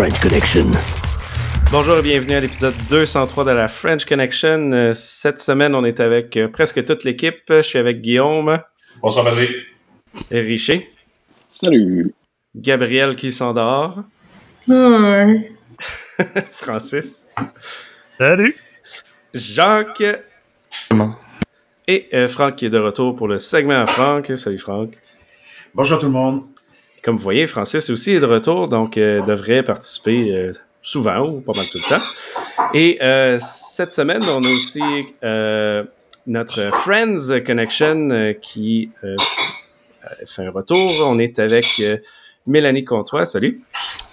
la 0.00 0.06
French 0.08 0.20
Connection. 0.20 0.70
Bonjour 1.70 1.98
et 1.98 2.02
bienvenue 2.02 2.34
à 2.34 2.40
l'épisode 2.40 2.74
203 2.88 3.44
de 3.44 3.50
la 3.50 3.68
French 3.68 4.06
Connection. 4.06 4.72
Euh, 4.72 4.92
Cette 4.94 5.38
semaine, 5.40 5.74
on 5.74 5.84
est 5.84 6.00
avec 6.00 6.38
euh, 6.38 6.48
presque 6.48 6.82
toute 6.86 7.04
l'équipe. 7.04 7.42
Je 7.50 7.60
suis 7.60 7.78
avec 7.78 8.00
Guillaume 8.00 8.60
Bonsoir, 9.02 9.26
Patrick. 9.26 9.50
et 10.30 10.40
Richer, 10.40 10.90
Salut. 11.52 12.14
Gabriel 12.56 13.14
qui 13.14 13.30
s'endort, 13.30 14.02
Francis, 16.50 17.28
Salut! 18.16 18.56
Jacques 19.34 20.02
et 21.86 22.08
euh, 22.14 22.26
Franck 22.26 22.56
qui 22.56 22.64
est 22.64 22.70
de 22.70 22.78
retour 22.78 23.16
pour 23.16 23.28
le 23.28 23.36
segment 23.36 23.82
à 23.82 23.86
Franck. 23.86 24.32
Salut 24.34 24.58
Franck. 24.58 24.94
Bonjour 25.74 25.98
tout 25.98 26.06
le 26.06 26.12
monde. 26.12 26.46
Comme 27.02 27.16
vous 27.16 27.22
voyez, 27.22 27.46
Francis 27.46 27.88
aussi 27.88 28.12
est 28.12 28.20
de 28.20 28.26
retour, 28.26 28.68
donc 28.68 28.98
euh, 28.98 29.22
devrait 29.22 29.62
participer 29.62 30.34
euh, 30.34 30.52
souvent 30.82 31.26
ou 31.26 31.40
pas 31.40 31.52
mal 31.56 31.64
tout 31.72 31.78
le 31.78 31.88
temps. 31.88 32.04
Et 32.74 32.98
euh, 33.00 33.38
cette 33.40 33.94
semaine, 33.94 34.22
on 34.24 34.42
a 34.42 34.50
aussi 34.50 34.82
notre 36.26 36.70
Friends 36.70 37.40
Connection 37.44 38.34
qui 38.42 38.90
fait 40.26 40.44
un 40.44 40.50
retour. 40.50 40.90
On 41.06 41.18
est 41.18 41.38
avec 41.38 41.82
Mélanie 42.46 42.84
Comtois. 42.84 43.24
Salut. 43.24 43.62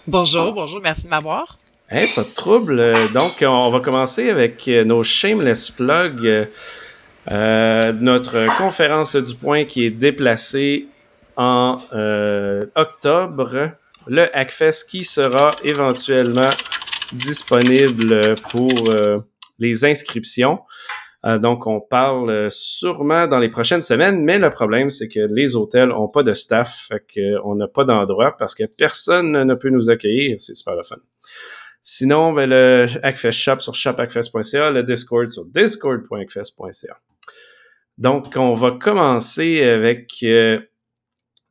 Bonjour, 0.08 0.54
bonjour, 0.54 0.80
merci 0.82 1.04
de 1.04 1.10
m'avoir. 1.10 1.60
Hey, 1.90 2.08
pas 2.16 2.24
de 2.24 2.34
trouble. 2.34 2.82
Donc, 3.14 3.42
on 3.42 3.70
va 3.70 3.80
commencer 3.82 4.30
avec 4.30 4.66
nos 4.68 5.04
shameless 5.04 5.72
plugs. 5.72 6.48
Notre 7.30 8.58
conférence 8.58 9.18
du 9.18 9.36
point 9.36 9.66
qui 9.66 9.86
est 9.86 9.92
déplacée 9.92 10.88
en 11.38 11.78
euh, 11.94 12.66
octobre. 12.76 13.72
Le 14.08 14.36
Hackfest 14.36 14.88
qui 14.90 15.04
sera 15.06 15.56
éventuellement 15.64 16.50
disponible 17.14 18.36
pour 18.50 18.90
euh, 18.90 19.20
les 19.60 19.86
inscriptions. 19.86 20.60
Euh, 21.26 21.40
donc, 21.40 21.66
on 21.68 21.82
parle 21.82 22.50
sûrement 22.52 23.28
dans 23.28 23.40
les 23.40 23.50
prochaines 23.50 23.82
semaines, 23.82 24.24
mais 24.24 24.40
le 24.40 24.50
problème, 24.50 24.90
c'est 24.90 25.08
que 25.08 25.20
les 25.20 25.56
hôtels 25.56 25.92
ont 25.92 26.08
pas 26.08 26.24
de 26.24 26.34
staff, 26.34 26.88
fait 26.90 27.04
qu'on 27.14 27.56
n'a 27.56 27.68
pas 27.68 27.86
d'endroit 27.86 28.36
parce 28.38 28.56
que 28.56 28.66
personne 28.66 29.32
ne 29.32 29.54
peut 29.56 29.70
nous 29.70 29.90
accueillir. 29.90 30.36
C'est 30.40 30.56
super 30.56 30.76
le 30.76 30.84
fun. 30.84 30.98
Sinon, 31.82 32.34
ben, 32.34 32.50
le 32.50 32.88
Hackfest 33.02 33.32
Shop 33.32 33.60
sur 33.60 33.74
shophackfest.ca, 33.74 34.72
le 34.72 34.84
Discord 34.84 35.30
sur 35.30 35.46
discord.hackfest.ca. 35.46 36.98
Donc, 37.98 38.36
on 38.36 38.54
va 38.54 38.72
commencer 38.72 39.64
avec 39.64 40.12
euh, 40.24 40.60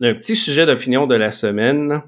un 0.01 0.15
petit 0.15 0.37
sujet 0.37 0.67
d'opinion 0.67 1.07
de 1.07 1.15
la 1.15 1.31
semaine 1.31 2.03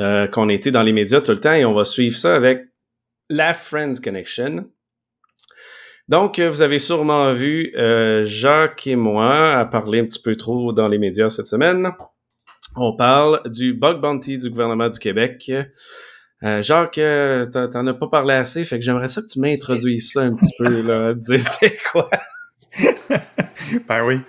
euh, 0.00 0.26
qu'on 0.26 0.48
été 0.48 0.70
dans 0.70 0.82
les 0.82 0.92
médias 0.92 1.20
tout 1.20 1.32
le 1.32 1.38
temps 1.38 1.52
et 1.52 1.64
on 1.64 1.74
va 1.74 1.84
suivre 1.84 2.16
ça 2.16 2.34
avec 2.34 2.64
la 3.28 3.54
Friends 3.54 4.00
Connection. 4.02 4.66
Donc, 6.08 6.38
euh, 6.38 6.48
vous 6.48 6.62
avez 6.62 6.78
sûrement 6.78 7.30
vu 7.32 7.72
euh, 7.76 8.24
Jacques 8.24 8.86
et 8.86 8.96
moi 8.96 9.52
à 9.52 9.64
parler 9.64 10.00
un 10.00 10.04
petit 10.04 10.20
peu 10.20 10.34
trop 10.36 10.72
dans 10.72 10.88
les 10.88 10.98
médias 10.98 11.28
cette 11.28 11.46
semaine. 11.46 11.90
On 12.74 12.96
parle 12.96 13.42
du 13.46 13.74
bug 13.74 14.00
bounty 14.00 14.38
du 14.38 14.50
gouvernement 14.50 14.88
du 14.88 14.98
Québec. 14.98 15.50
Euh, 16.42 16.60
Jacques, 16.60 16.98
euh, 16.98 17.46
t'en 17.46 17.86
as 17.86 17.94
pas 17.94 18.08
parlé 18.08 18.34
assez, 18.34 18.64
fait 18.64 18.78
que 18.78 18.84
j'aimerais 18.84 19.08
ça 19.08 19.22
que 19.22 19.28
tu 19.28 19.38
m'introduises 19.38 20.12
ça 20.12 20.22
un 20.22 20.34
petit 20.34 20.52
peu, 20.58 20.82
là, 20.82 21.14
dire 21.14 21.40
c'est 21.40 21.78
quoi. 21.92 22.10
Ben 23.88 24.04
oui. 24.04 24.20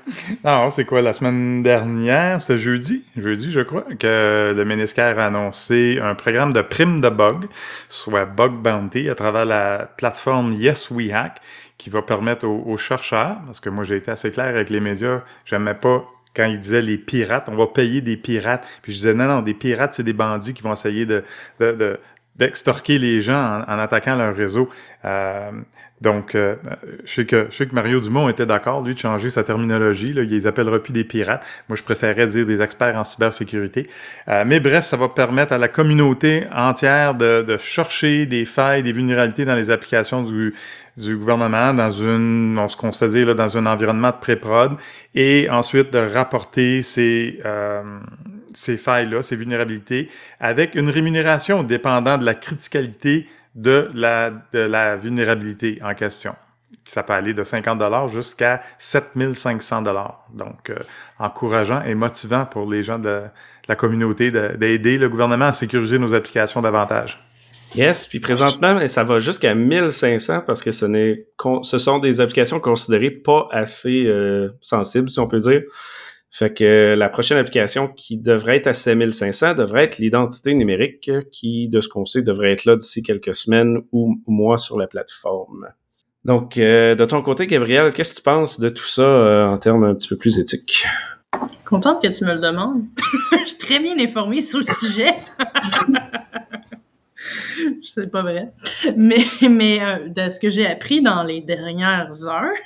Non, 0.43 0.69
c'est 0.69 0.85
quoi, 0.85 1.01
la 1.01 1.13
semaine 1.13 1.63
dernière, 1.63 2.39
c'est 2.41 2.57
jeudi, 2.57 3.05
jeudi, 3.17 3.51
je 3.51 3.59
crois, 3.61 3.83
que 3.99 4.53
le 4.55 4.65
ministère 4.65 5.19
a 5.19 5.27
annoncé 5.27 5.99
un 6.01 6.15
programme 6.15 6.53
de 6.53 6.61
prime 6.61 7.01
de 7.01 7.09
bug, 7.09 7.45
soit 7.89 8.25
Bug 8.25 8.53
Bounty, 8.53 9.09
à 9.09 9.15
travers 9.15 9.45
la 9.45 9.89
plateforme 9.97 10.53
Yes 10.53 10.89
We 10.91 11.11
Hack, 11.11 11.41
qui 11.77 11.89
va 11.89 12.01
permettre 12.01 12.47
aux, 12.47 12.77
chercheurs, 12.77 13.37
parce 13.45 13.59
que 13.59 13.69
moi 13.69 13.83
j'ai 13.83 13.97
été 13.97 14.11
assez 14.11 14.31
clair 14.31 14.47
avec 14.47 14.69
les 14.69 14.79
médias, 14.79 15.21
j'aimais 15.45 15.73
pas 15.73 16.05
quand 16.35 16.45
ils 16.45 16.59
disaient 16.59 16.81
les 16.81 16.97
pirates, 16.97 17.47
on 17.47 17.55
va 17.55 17.67
payer 17.67 18.01
des 18.01 18.17
pirates. 18.17 18.65
Puis 18.81 18.93
je 18.93 18.97
disais 18.97 19.13
non, 19.13 19.25
non, 19.25 19.41
des 19.41 19.53
pirates, 19.53 19.93
c'est 19.93 20.03
des 20.03 20.13
bandits 20.13 20.53
qui 20.53 20.63
vont 20.63 20.73
essayer 20.73 21.05
de- 21.05 21.23
d'extorquer 22.35 22.97
les 22.97 23.21
gens 23.21 23.63
en, 23.67 23.79
attaquant 23.79 24.15
leur 24.15 24.35
réseau. 24.35 24.69
Euh, 25.05 25.51
donc, 26.01 26.35
euh, 26.35 26.55
je, 27.05 27.13
sais 27.13 27.25
que, 27.25 27.47
je 27.49 27.55
sais 27.55 27.65
que 27.65 27.73
Mario 27.73 28.01
Dumont 28.01 28.27
était 28.27 28.45
d'accord, 28.45 28.81
lui, 28.81 28.93
de 28.93 28.99
changer 28.99 29.29
sa 29.29 29.43
terminologie. 29.43 30.11
Là, 30.11 30.23
il 30.23 30.29
les 30.29 30.47
appellera 30.47 30.77
plus 30.79 30.91
des 30.91 31.05
pirates. 31.05 31.45
Moi, 31.69 31.77
je 31.77 31.83
préférerais 31.83 32.27
dire 32.27 32.45
des 32.45 32.61
experts 32.61 32.97
en 32.97 33.05
cybersécurité. 33.05 33.87
Euh, 34.27 34.43
mais 34.45 34.59
bref, 34.59 34.83
ça 34.83 34.97
va 34.97 35.07
permettre 35.07 35.53
à 35.53 35.57
la 35.57 35.69
communauté 35.69 36.45
entière 36.53 37.15
de, 37.15 37.41
de 37.41 37.57
chercher 37.57 38.25
des 38.25 38.43
failles, 38.43 38.83
des 38.83 38.91
vulnérabilités 38.91 39.45
dans 39.45 39.55
les 39.55 39.71
applications 39.71 40.23
du, 40.23 40.53
du 40.97 41.15
gouvernement, 41.15 41.73
dans 41.73 41.91
une, 41.91 42.57
on, 42.59 42.67
ce 42.67 42.75
qu'on 42.75 42.91
se 42.91 42.97
fait 42.97 43.09
dire, 43.09 43.27
là, 43.27 43.33
dans 43.33 43.57
un 43.57 43.65
environnement 43.65 44.09
de 44.09 44.17
pré-prod, 44.19 44.73
et 45.15 45.49
ensuite 45.49 45.93
de 45.93 45.99
rapporter 45.99 46.81
ces, 46.81 47.39
euh, 47.45 47.81
ces 48.53 48.77
failles-là, 48.77 49.21
ces 49.21 49.35
vulnérabilités, 49.35 50.09
avec 50.39 50.75
une 50.75 50.89
rémunération 50.89 51.63
dépendant 51.63 52.17
de 52.17 52.25
la 52.25 52.35
criticalité 52.35 53.27
de 53.55 53.89
la, 53.93 54.31
de 54.51 54.59
la 54.59 54.95
vulnérabilité 54.95 55.79
en 55.83 55.93
question. 55.93 56.35
Ça 56.85 57.03
peut 57.03 57.13
aller 57.13 57.33
de 57.33 57.43
50 57.43 57.79
dollars 57.79 58.07
jusqu'à 58.07 58.61
7500 58.77 59.83
dollars. 59.83 60.27
Donc, 60.33 60.69
euh, 60.69 60.75
encourageant 61.19 61.81
et 61.83 61.95
motivant 61.95 62.45
pour 62.45 62.69
les 62.69 62.83
gens 62.83 62.99
de, 62.99 63.21
la 63.67 63.75
communauté 63.75 64.31
de- 64.31 64.55
d'aider 64.57 64.97
le 64.97 65.09
gouvernement 65.09 65.45
à 65.45 65.53
sécuriser 65.53 65.99
nos 65.99 66.13
applications 66.13 66.61
davantage. 66.61 67.19
Yes, 67.75 68.05
puis 68.05 68.19
présentement, 68.19 68.87
ça 68.87 69.03
va 69.03 69.19
jusqu'à 69.19 69.55
1500 69.55 70.41
parce 70.45 70.61
que 70.61 70.69
ce, 70.69 70.85
ce 71.63 71.77
sont 71.79 71.97
des 71.97 72.21
applications 72.21 72.59
considérées 72.59 73.09
pas 73.09 73.47
assez 73.51 74.05
euh, 74.05 74.49
sensibles, 74.61 75.09
si 75.09 75.19
on 75.19 75.27
peut 75.27 75.39
dire. 75.39 75.61
Fait 76.35 76.51
que 76.51 76.63
euh, 76.63 76.95
la 76.95 77.09
prochaine 77.09 77.37
application 77.37 77.87
qui 77.87 78.17
devrait 78.17 78.57
être 78.57 78.65
à 78.65 78.73
7500 78.73 79.53
devrait 79.53 79.83
être 79.83 79.99
l'identité 79.99 80.55
numérique 80.55 81.11
qui, 81.31 81.69
de 81.69 81.79
ce 81.79 81.87
qu'on 81.87 82.05
sait, 82.05 82.23
devrait 82.23 82.51
être 82.53 82.65
là 82.65 82.75
d'ici 82.75 83.03
quelques 83.03 83.35
semaines 83.35 83.83
ou 83.91 84.19
mois 84.25 84.57
sur 84.57 84.79
la 84.79 84.87
plateforme. 84.87 85.67
Donc, 86.25 86.57
euh, 86.57 86.95
de 86.95 87.05
ton 87.05 87.21
côté, 87.21 87.45
Gabriel, 87.45 87.93
qu'est-ce 87.93 88.15
que 88.15 88.17
tu 88.17 88.23
penses 88.23 88.59
de 88.59 88.69
tout 88.69 88.87
ça 88.87 89.03
euh, 89.03 89.45
en 89.47 89.59
termes 89.59 89.83
un 89.83 89.93
petit 89.93 90.07
peu 90.07 90.17
plus 90.17 90.39
éthiques? 90.39 90.87
Contente 91.65 92.01
que 92.01 92.07
tu 92.07 92.25
me 92.25 92.33
le 92.33 92.41
demandes. 92.41 92.81
Je 93.43 93.49
suis 93.49 93.59
très 93.59 93.79
bien 93.79 93.99
informée 93.99 94.41
sur 94.41 94.57
le 94.57 94.65
sujet. 94.65 95.13
Je 97.83 97.87
sais 97.87 98.07
pas 98.07 98.23
vrai. 98.23 98.51
Mais, 98.97 99.23
mais 99.47 100.09
de 100.09 100.29
ce 100.31 100.39
que 100.39 100.49
j'ai 100.49 100.65
appris 100.65 101.03
dans 101.03 101.23
les 101.23 101.41
dernières 101.41 102.27
heures, 102.27 102.57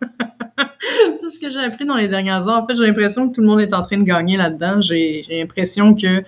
de 1.22 1.28
ce 1.28 1.38
que 1.38 1.50
j'ai 1.50 1.60
appris 1.60 1.84
dans 1.84 1.96
les 1.96 2.08
dernières 2.08 2.48
heures, 2.48 2.62
en 2.62 2.66
fait, 2.66 2.76
j'ai 2.76 2.84
l'impression 2.84 3.28
que 3.28 3.34
tout 3.34 3.40
le 3.40 3.46
monde 3.46 3.60
est 3.60 3.72
en 3.74 3.82
train 3.82 3.98
de 3.98 4.04
gagner 4.04 4.36
là-dedans. 4.36 4.80
J'ai 4.80 5.24
l'impression 5.30 5.94
que 5.94 6.22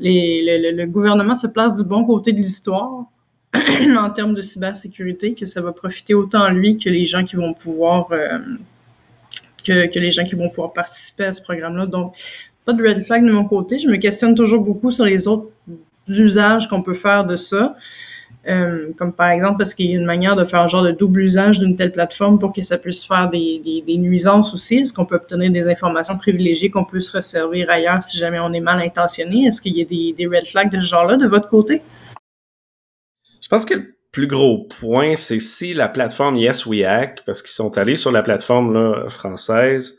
le, 0.00 0.84
gouvernement 0.86 1.34
se 1.34 1.46
place 1.46 1.74
du 1.74 1.84
bon 1.84 2.04
côté 2.04 2.32
de 2.32 2.38
l'histoire 2.38 3.04
en 3.54 4.10
termes 4.10 4.34
de 4.34 4.42
cybersécurité, 4.42 5.34
que 5.34 5.46
ça 5.46 5.60
va 5.60 5.72
profiter 5.72 6.14
autant 6.14 6.48
lui 6.50 6.76
que 6.76 6.88
les 6.88 7.06
gens 7.06 7.24
qui 7.24 7.36
vont 7.36 7.54
pouvoir 7.54 8.08
euh, 8.12 8.38
que 9.64 9.98
les 9.98 10.10
gens 10.10 10.24
qui 10.24 10.34
vont 10.34 10.48
pouvoir 10.48 10.72
participer 10.72 11.24
à 11.24 11.32
ce 11.32 11.42
programme-là. 11.42 11.86
Donc, 11.86 12.14
pas 12.64 12.72
de 12.72 12.82
red 12.82 13.02
flag 13.02 13.24
de 13.24 13.32
mon 13.32 13.44
côté. 13.44 13.78
Je 13.78 13.88
me 13.88 13.96
questionne 13.96 14.34
toujours 14.34 14.60
beaucoup 14.60 14.90
sur 14.90 15.04
les 15.04 15.28
autres 15.28 15.50
usages 16.08 16.68
qu'on 16.68 16.82
peut 16.82 16.94
faire 16.94 17.24
de 17.24 17.36
ça. 17.36 17.76
Euh, 18.48 18.92
comme 18.96 19.12
par 19.12 19.28
exemple, 19.28 19.58
parce 19.58 19.74
qu'il 19.74 19.90
y 19.90 19.92
a 19.92 19.96
une 19.96 20.06
manière 20.06 20.34
de 20.34 20.44
faire 20.44 20.60
un 20.60 20.68
genre 20.68 20.82
de 20.82 20.90
double 20.90 21.20
usage 21.20 21.58
d'une 21.58 21.76
telle 21.76 21.92
plateforme 21.92 22.38
pour 22.38 22.52
que 22.52 22.62
ça 22.62 22.78
puisse 22.78 23.04
faire 23.04 23.28
des, 23.28 23.82
nuisances 23.98 24.54
aussi. 24.54 24.78
Est-ce 24.78 24.92
qu'on 24.92 25.04
peut 25.04 25.16
obtenir 25.16 25.52
des 25.52 25.68
informations 25.68 26.16
privilégiées 26.16 26.70
qu'on 26.70 26.84
peut 26.84 27.00
se 27.00 27.14
resservir 27.14 27.68
ailleurs 27.68 28.02
si 28.02 28.16
jamais 28.16 28.38
on 28.38 28.52
est 28.52 28.60
mal 28.60 28.80
intentionné? 28.80 29.44
Est-ce 29.44 29.60
qu'il 29.60 29.76
y 29.76 29.82
a 29.82 29.84
des, 29.84 30.26
red 30.26 30.46
flags 30.46 30.70
de 30.70 30.80
ce 30.80 30.86
genre-là 30.86 31.16
de 31.16 31.26
votre 31.26 31.48
côté? 31.48 31.82
Je 33.42 33.48
pense 33.48 33.66
que 33.66 33.74
le 33.74 33.94
plus 34.12 34.26
gros 34.26 34.66
point, 34.80 35.14
c'est 35.14 35.40
si 35.40 35.74
la 35.74 35.88
plateforme 35.88 36.36
Yes 36.36 36.64
parce 37.26 37.42
qu'ils 37.42 37.50
sont 37.50 37.76
allés 37.76 37.96
sur 37.96 38.12
la 38.12 38.22
plateforme 38.22 39.10
française, 39.10 39.98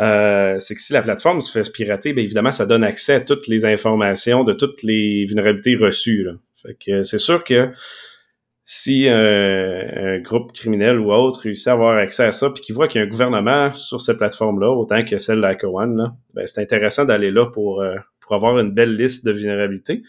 euh, 0.00 0.58
c'est 0.58 0.74
que 0.74 0.80
si 0.80 0.92
la 0.92 1.02
plateforme 1.02 1.40
se 1.40 1.52
fait 1.52 1.70
pirater, 1.72 2.12
bien 2.12 2.24
évidemment, 2.24 2.50
ça 2.50 2.66
donne 2.66 2.82
accès 2.82 3.14
à 3.14 3.20
toutes 3.20 3.46
les 3.46 3.64
informations 3.64 4.42
de 4.42 4.52
toutes 4.52 4.82
les 4.82 5.24
vulnérabilités 5.24 5.76
reçues. 5.76 6.24
Là. 6.24 6.32
Fait 6.60 6.74
que 6.74 7.02
c'est 7.02 7.18
sûr 7.18 7.44
que 7.44 7.70
si 8.64 9.06
un 9.08 10.18
groupe 10.20 10.52
criminel 10.52 10.98
ou 10.98 11.12
autre 11.12 11.40
réussit 11.42 11.68
à 11.68 11.72
avoir 11.72 11.98
accès 11.98 12.24
à 12.24 12.32
ça, 12.32 12.50
puis 12.50 12.62
qu'il 12.62 12.74
voit 12.74 12.88
qu'il 12.88 13.00
y 13.00 13.04
a 13.04 13.06
un 13.06 13.10
gouvernement 13.10 13.72
sur 13.72 14.00
cette 14.00 14.16
plateforme-là, 14.16 14.70
autant 14.70 15.04
que 15.04 15.18
celle 15.18 15.42
de 15.42 15.44
HackerOne, 15.44 15.96
là, 15.96 16.16
ben, 16.32 16.46
c'est 16.46 16.62
intéressant 16.62 17.04
d'aller 17.04 17.30
là 17.30 17.46
pour, 17.46 17.82
euh, 17.82 17.96
pour 18.20 18.34
avoir 18.34 18.58
une 18.58 18.72
belle 18.72 18.96
liste 18.96 19.24
de 19.26 19.32
vulnérabilités. 19.32 20.02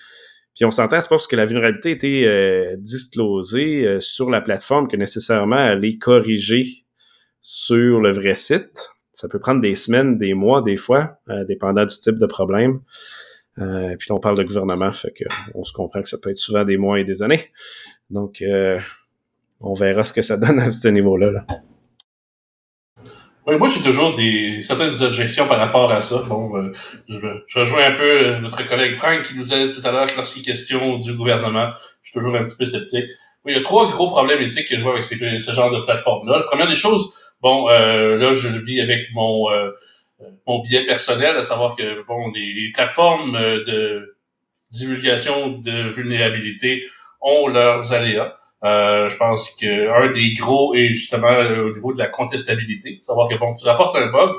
Puis 0.55 0.63
on 0.63 0.71
s'entend, 0.71 1.01
c'est 1.01 1.09
pas 1.09 1.15
parce 1.15 1.27
que 1.27 1.35
la 1.35 1.43
vulnérabilité 1.43 1.89
a 1.89 1.91
été 1.91 2.27
euh, 2.27 2.75
disclosée 2.77 3.97
sur 3.99 4.29
la 4.29 4.39
plateforme 4.39 4.87
que 4.87 4.95
nécessairement 4.95 5.59
elle 5.59 5.83
est 5.83 5.97
corrigée 5.97 6.85
sur 7.41 7.99
le 7.99 8.09
vrai 8.09 8.35
site. 8.35 8.94
Ça 9.15 9.29
peut 9.29 9.39
prendre 9.39 9.61
des 9.61 9.75
semaines, 9.75 10.17
des 10.17 10.33
mois, 10.33 10.61
des 10.61 10.75
fois, 10.75 11.19
euh, 11.29 11.45
dépendant 11.45 11.85
du 11.85 11.95
type 11.95 12.17
de 12.17 12.25
problème. 12.25 12.81
Euh, 13.59 13.95
puis 13.97 14.11
on 14.11 14.19
parle 14.19 14.37
de 14.37 14.43
gouvernement, 14.43 14.91
fait 14.91 15.11
que 15.11 15.23
on 15.53 15.63
se 15.63 15.71
comprend 15.71 16.01
que 16.01 16.09
ça 16.09 16.17
peut 16.21 16.31
être 16.31 16.37
souvent 16.37 16.65
des 16.65 16.75
mois 16.75 16.99
et 16.99 17.05
des 17.05 17.23
années. 17.23 17.49
Donc, 18.09 18.41
euh, 18.41 18.77
on 19.61 19.73
verra 19.73 20.03
ce 20.03 20.11
que 20.11 20.21
ça 20.21 20.35
donne 20.37 20.59
à 20.59 20.69
ce 20.69 20.89
niveau-là. 20.89 21.31
Là. 21.31 21.45
Oui, 23.47 23.55
moi, 23.57 23.69
j'ai 23.69 23.81
toujours 23.81 24.15
des 24.15 24.61
certaines 24.61 25.01
objections 25.01 25.47
par 25.47 25.59
rapport 25.59 25.89
à 25.93 26.01
ça. 26.01 26.21
Bon, 26.27 26.51
je, 27.07 27.17
rejoins 27.57 27.85
un 27.85 27.95
peu 27.95 28.39
notre 28.39 28.67
collègue 28.67 28.95
Frank 28.95 29.23
qui 29.23 29.37
nous 29.37 29.53
a 29.53 29.65
dit 29.65 29.73
tout 29.79 29.87
à 29.87 29.93
l'heure 29.93 30.07
lorsqu'il 30.17 30.41
est 30.41 30.45
question 30.45 30.97
du 30.97 31.13
gouvernement. 31.13 31.71
Je 32.03 32.09
suis 32.09 32.19
toujours 32.19 32.35
un 32.35 32.43
petit 32.43 32.57
peu 32.57 32.65
sceptique. 32.65 33.05
Oui, 33.45 33.53
il 33.53 33.55
y 33.55 33.59
a 33.59 33.63
trois 33.63 33.89
gros 33.89 34.09
problèmes 34.09 34.41
éthiques 34.41 34.67
que 34.67 34.75
je 34.75 34.81
vois 34.81 34.91
avec 34.91 35.03
ce 35.03 35.51
genre 35.51 35.71
de 35.71 35.79
plateforme-là. 35.85 36.39
La 36.39 36.43
première 36.43 36.67
des 36.67 36.75
choses, 36.75 37.13
bon, 37.41 37.69
euh, 37.69 38.17
là, 38.17 38.33
je 38.33 38.47
le 38.47 38.59
vis 38.59 38.81
avec 38.81 39.07
mon 39.13 39.49
euh, 39.51 39.71
mon 40.47 40.61
biais 40.61 40.85
personnel, 40.85 41.35
à 41.37 41.41
savoir 41.41 41.75
que 41.75 42.05
bon, 42.07 42.31
les, 42.33 42.53
les 42.53 42.71
plateformes 42.71 43.33
de 43.33 44.15
divulgation 44.71 45.49
de 45.49 45.89
vulnérabilité 45.89 46.83
ont 47.21 47.47
leurs 47.47 47.93
aléas. 47.93 48.37
Euh, 48.63 49.09
je 49.09 49.17
pense 49.17 49.55
qu'un 49.55 50.11
des 50.11 50.33
gros 50.33 50.73
est 50.73 50.87
justement 50.87 51.37
au 51.37 51.73
niveau 51.73 51.93
de 51.93 51.99
la 51.99 52.07
contestabilité. 52.07 52.97
Savoir 53.01 53.29
que 53.29 53.35
bon, 53.35 53.53
tu 53.53 53.65
rapportes 53.65 53.95
un 53.95 54.07
bug, 54.07 54.31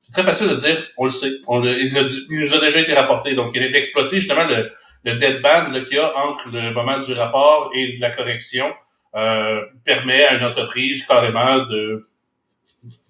c'est 0.00 0.12
très 0.12 0.22
facile 0.24 0.48
de 0.48 0.54
dire, 0.56 0.84
on 0.96 1.04
le 1.04 1.10
sait, 1.10 1.30
on 1.46 1.60
le, 1.60 1.78
il, 1.78 1.92
nous 2.30 2.54
a 2.54 2.60
déjà 2.60 2.80
été 2.80 2.92
rapporté. 2.94 3.34
Donc, 3.34 3.52
il 3.54 3.62
est 3.62 3.70
d'exploiter 3.70 4.18
justement 4.18 4.44
le, 4.44 4.70
le 5.04 5.14
deadband 5.14 5.72
qu'il 5.84 5.96
y 5.96 6.00
a 6.00 6.16
entre 6.16 6.50
le 6.52 6.72
moment 6.72 6.98
du 6.98 7.12
rapport 7.12 7.70
et 7.74 7.94
de 7.94 8.00
la 8.00 8.10
correction 8.10 8.72
euh, 9.14 9.60
permet 9.84 10.24
à 10.24 10.34
une 10.34 10.44
entreprise 10.44 11.06
carrément 11.06 11.58
de 11.66 12.07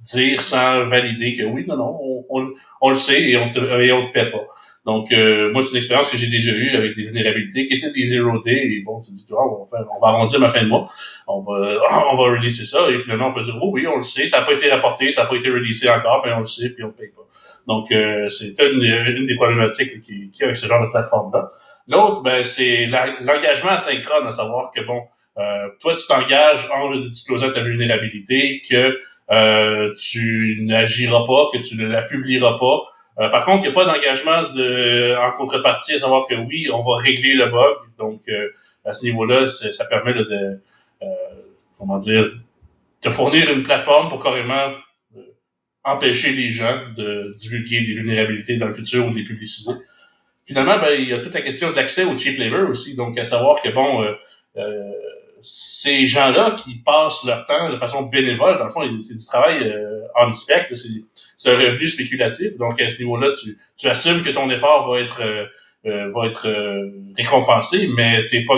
dire 0.01 0.41
sans 0.41 0.85
valider 0.85 1.35
que 1.35 1.43
oui, 1.45 1.65
non, 1.67 1.77
non, 1.77 1.99
on, 2.01 2.25
on, 2.31 2.49
on 2.81 2.91
le 2.91 2.97
sait 2.97 3.23
et 3.23 3.37
on 3.37 3.51
te, 3.51 3.59
et 3.59 3.93
on 3.93 4.09
te 4.09 4.13
paie 4.13 4.31
pas. 4.31 4.47
Donc, 4.89 5.13
euh, 5.13 5.53
moi, 5.53 5.61
c'est 5.61 5.73
une 5.73 5.77
expérience 5.77 6.09
que 6.09 6.17
j'ai 6.17 6.31
déjà 6.31 6.51
eue 6.53 6.75
avec 6.75 6.97
des 6.97 7.03
vulnérabilités 7.03 7.67
qui 7.67 7.75
étaient 7.75 7.91
des 7.91 8.05
zero 8.05 8.39
day. 8.41 8.57
Et 8.57 8.83
bon, 8.83 9.01
tu 9.01 9.11
dis, 9.11 9.29
oh, 9.33 9.59
on, 9.61 9.65
va 9.65 9.79
faire, 9.79 9.87
on 9.95 10.01
va 10.01 10.09
arrondir 10.09 10.41
ma 10.41 10.49
fin 10.49 10.63
de 10.63 10.69
mois. 10.69 10.91
On 11.27 11.43
va, 11.43 11.79
on 12.11 12.17
va 12.17 12.23
releaser 12.23 12.65
ça. 12.65 12.91
Et 12.91 12.97
finalement, 12.97 13.29
on 13.29 13.41
dire, 13.41 13.59
oh 13.61 13.71
oui, 13.71 13.87
on 13.87 13.97
le 13.97 14.03
sait. 14.03 14.27
Ça 14.27 14.41
n'a 14.41 14.47
pas 14.47 14.55
été 14.55 14.71
rapporté, 14.71 15.11
ça 15.11 15.25
n'a 15.25 15.29
pas 15.29 15.37
été 15.37 15.51
releasé 15.51 15.91
encore, 15.91 16.23
mais 16.25 16.33
on 16.33 16.41
le 16.41 16.47
sait, 16.47 16.71
puis 16.71 16.85
on 16.85 16.87
ne 16.87 16.93
paye 16.93 17.09
pas. 17.09 17.21
Donc, 17.67 17.93
euh, 17.93 18.29
c'est 18.29 18.59
une, 18.65 18.83
une, 18.83 19.27
des 19.27 19.35
problématiques 19.35 20.01
qu'il 20.01 20.31
y 20.35 20.43
a 20.43 20.45
avec 20.45 20.57
ce 20.57 20.67
genre 20.67 20.81
de 20.81 20.91
plateforme-là. 20.91 21.51
L'autre, 21.87 22.23
ben, 22.23 22.43
c'est 22.43 22.87
l'engagement 22.87 23.73
asynchrone, 23.73 24.27
à 24.27 24.31
savoir 24.31 24.71
que, 24.75 24.81
bon, 24.81 25.03
euh, 25.37 25.69
toi, 25.81 25.95
tu 25.95 26.07
t'engages 26.07 26.67
en 26.71 26.97
disclosant 26.97 27.51
ta 27.51 27.63
vulnérabilité, 27.63 28.63
que 28.69 28.99
euh, 29.31 29.93
tu 29.95 30.59
n'agiras 30.63 31.25
pas, 31.27 31.49
que 31.53 31.59
tu 31.59 31.77
ne 31.77 31.87
la 31.87 32.03
publieras 32.03 32.57
pas, 32.59 32.85
euh, 33.21 33.29
par 33.29 33.45
contre, 33.45 33.65
il 33.65 33.69
n'y 33.69 33.69
a 33.69 33.73
pas 33.73 33.85
d'engagement 33.85 34.43
de, 34.43 35.17
en 35.17 35.33
contrepartie, 35.33 35.95
à 35.95 35.99
savoir 35.99 36.27
que 36.29 36.35
oui, 36.35 36.69
on 36.73 36.83
va 36.83 36.97
régler 36.97 37.35
le 37.35 37.47
bug. 37.47 37.77
Donc, 37.99 38.23
euh, 38.29 38.49
à 38.85 38.93
ce 38.93 39.05
niveau-là, 39.07 39.47
ça 39.47 39.85
permet 39.87 40.15
de, 40.15 40.61
euh, 41.03 41.07
comment 41.77 41.99
dire, 41.99 42.31
de 43.03 43.11
fournir 43.11 43.51
une 43.51 43.65
plateforme 43.65 44.09
pour 44.09 44.23
carrément 44.23 44.73
empêcher 45.85 46.33
les 46.33 46.51
gens 46.51 46.81
de 46.97 47.33
divulguer 47.37 47.81
des 47.81 47.95
vulnérabilités 47.95 48.57
dans 48.57 48.67
le 48.67 48.73
futur 48.73 49.07
ou 49.07 49.11
de 49.11 49.17
les 49.17 49.25
publiciser. 49.25 49.73
Finalement, 50.47 50.79
ben, 50.79 50.95
il 50.99 51.09
y 51.09 51.13
a 51.13 51.19
toute 51.19 51.35
la 51.35 51.41
question 51.41 51.71
de 51.71 51.77
l'accès 51.77 52.05
au 52.05 52.17
cheap 52.17 52.39
labor 52.39 52.71
aussi. 52.71 52.95
Donc, 52.95 53.19
à 53.19 53.25
savoir 53.25 53.61
que, 53.61 53.69
bon, 53.71 54.03
euh, 54.57 54.93
ces 55.41 56.07
gens-là 56.07 56.57
qui 56.57 56.83
passent 56.85 57.25
leur 57.25 57.45
temps 57.45 57.71
de 57.71 57.77
façon 57.77 58.03
bénévole, 58.03 58.59
dans 58.59 58.65
le 58.65 58.71
fond, 58.71 58.83
c'est 59.01 59.17
du 59.17 59.27
travail 59.27 59.63
euh, 59.63 60.01
on 60.21 60.33
spec, 60.33 60.69
c'est 60.73 61.51
un 61.51 61.57
revenu 61.57 61.87
spéculatif. 61.87 62.57
Donc 62.59 62.81
à 62.81 62.89
ce 62.89 62.99
niveau-là, 62.99 63.33
tu, 63.41 63.57
tu 63.77 63.89
assumes 63.89 64.23
que 64.23 64.31
ton 64.31 64.51
effort 64.51 64.91
va 64.91 65.01
être 65.01 65.23
euh, 65.23 65.45
euh, 65.87 66.11
va 66.13 66.27
être 66.27 66.49
récompensé, 67.17 67.89
mais 67.97 68.25
t'es 68.25 68.45
pas 68.45 68.55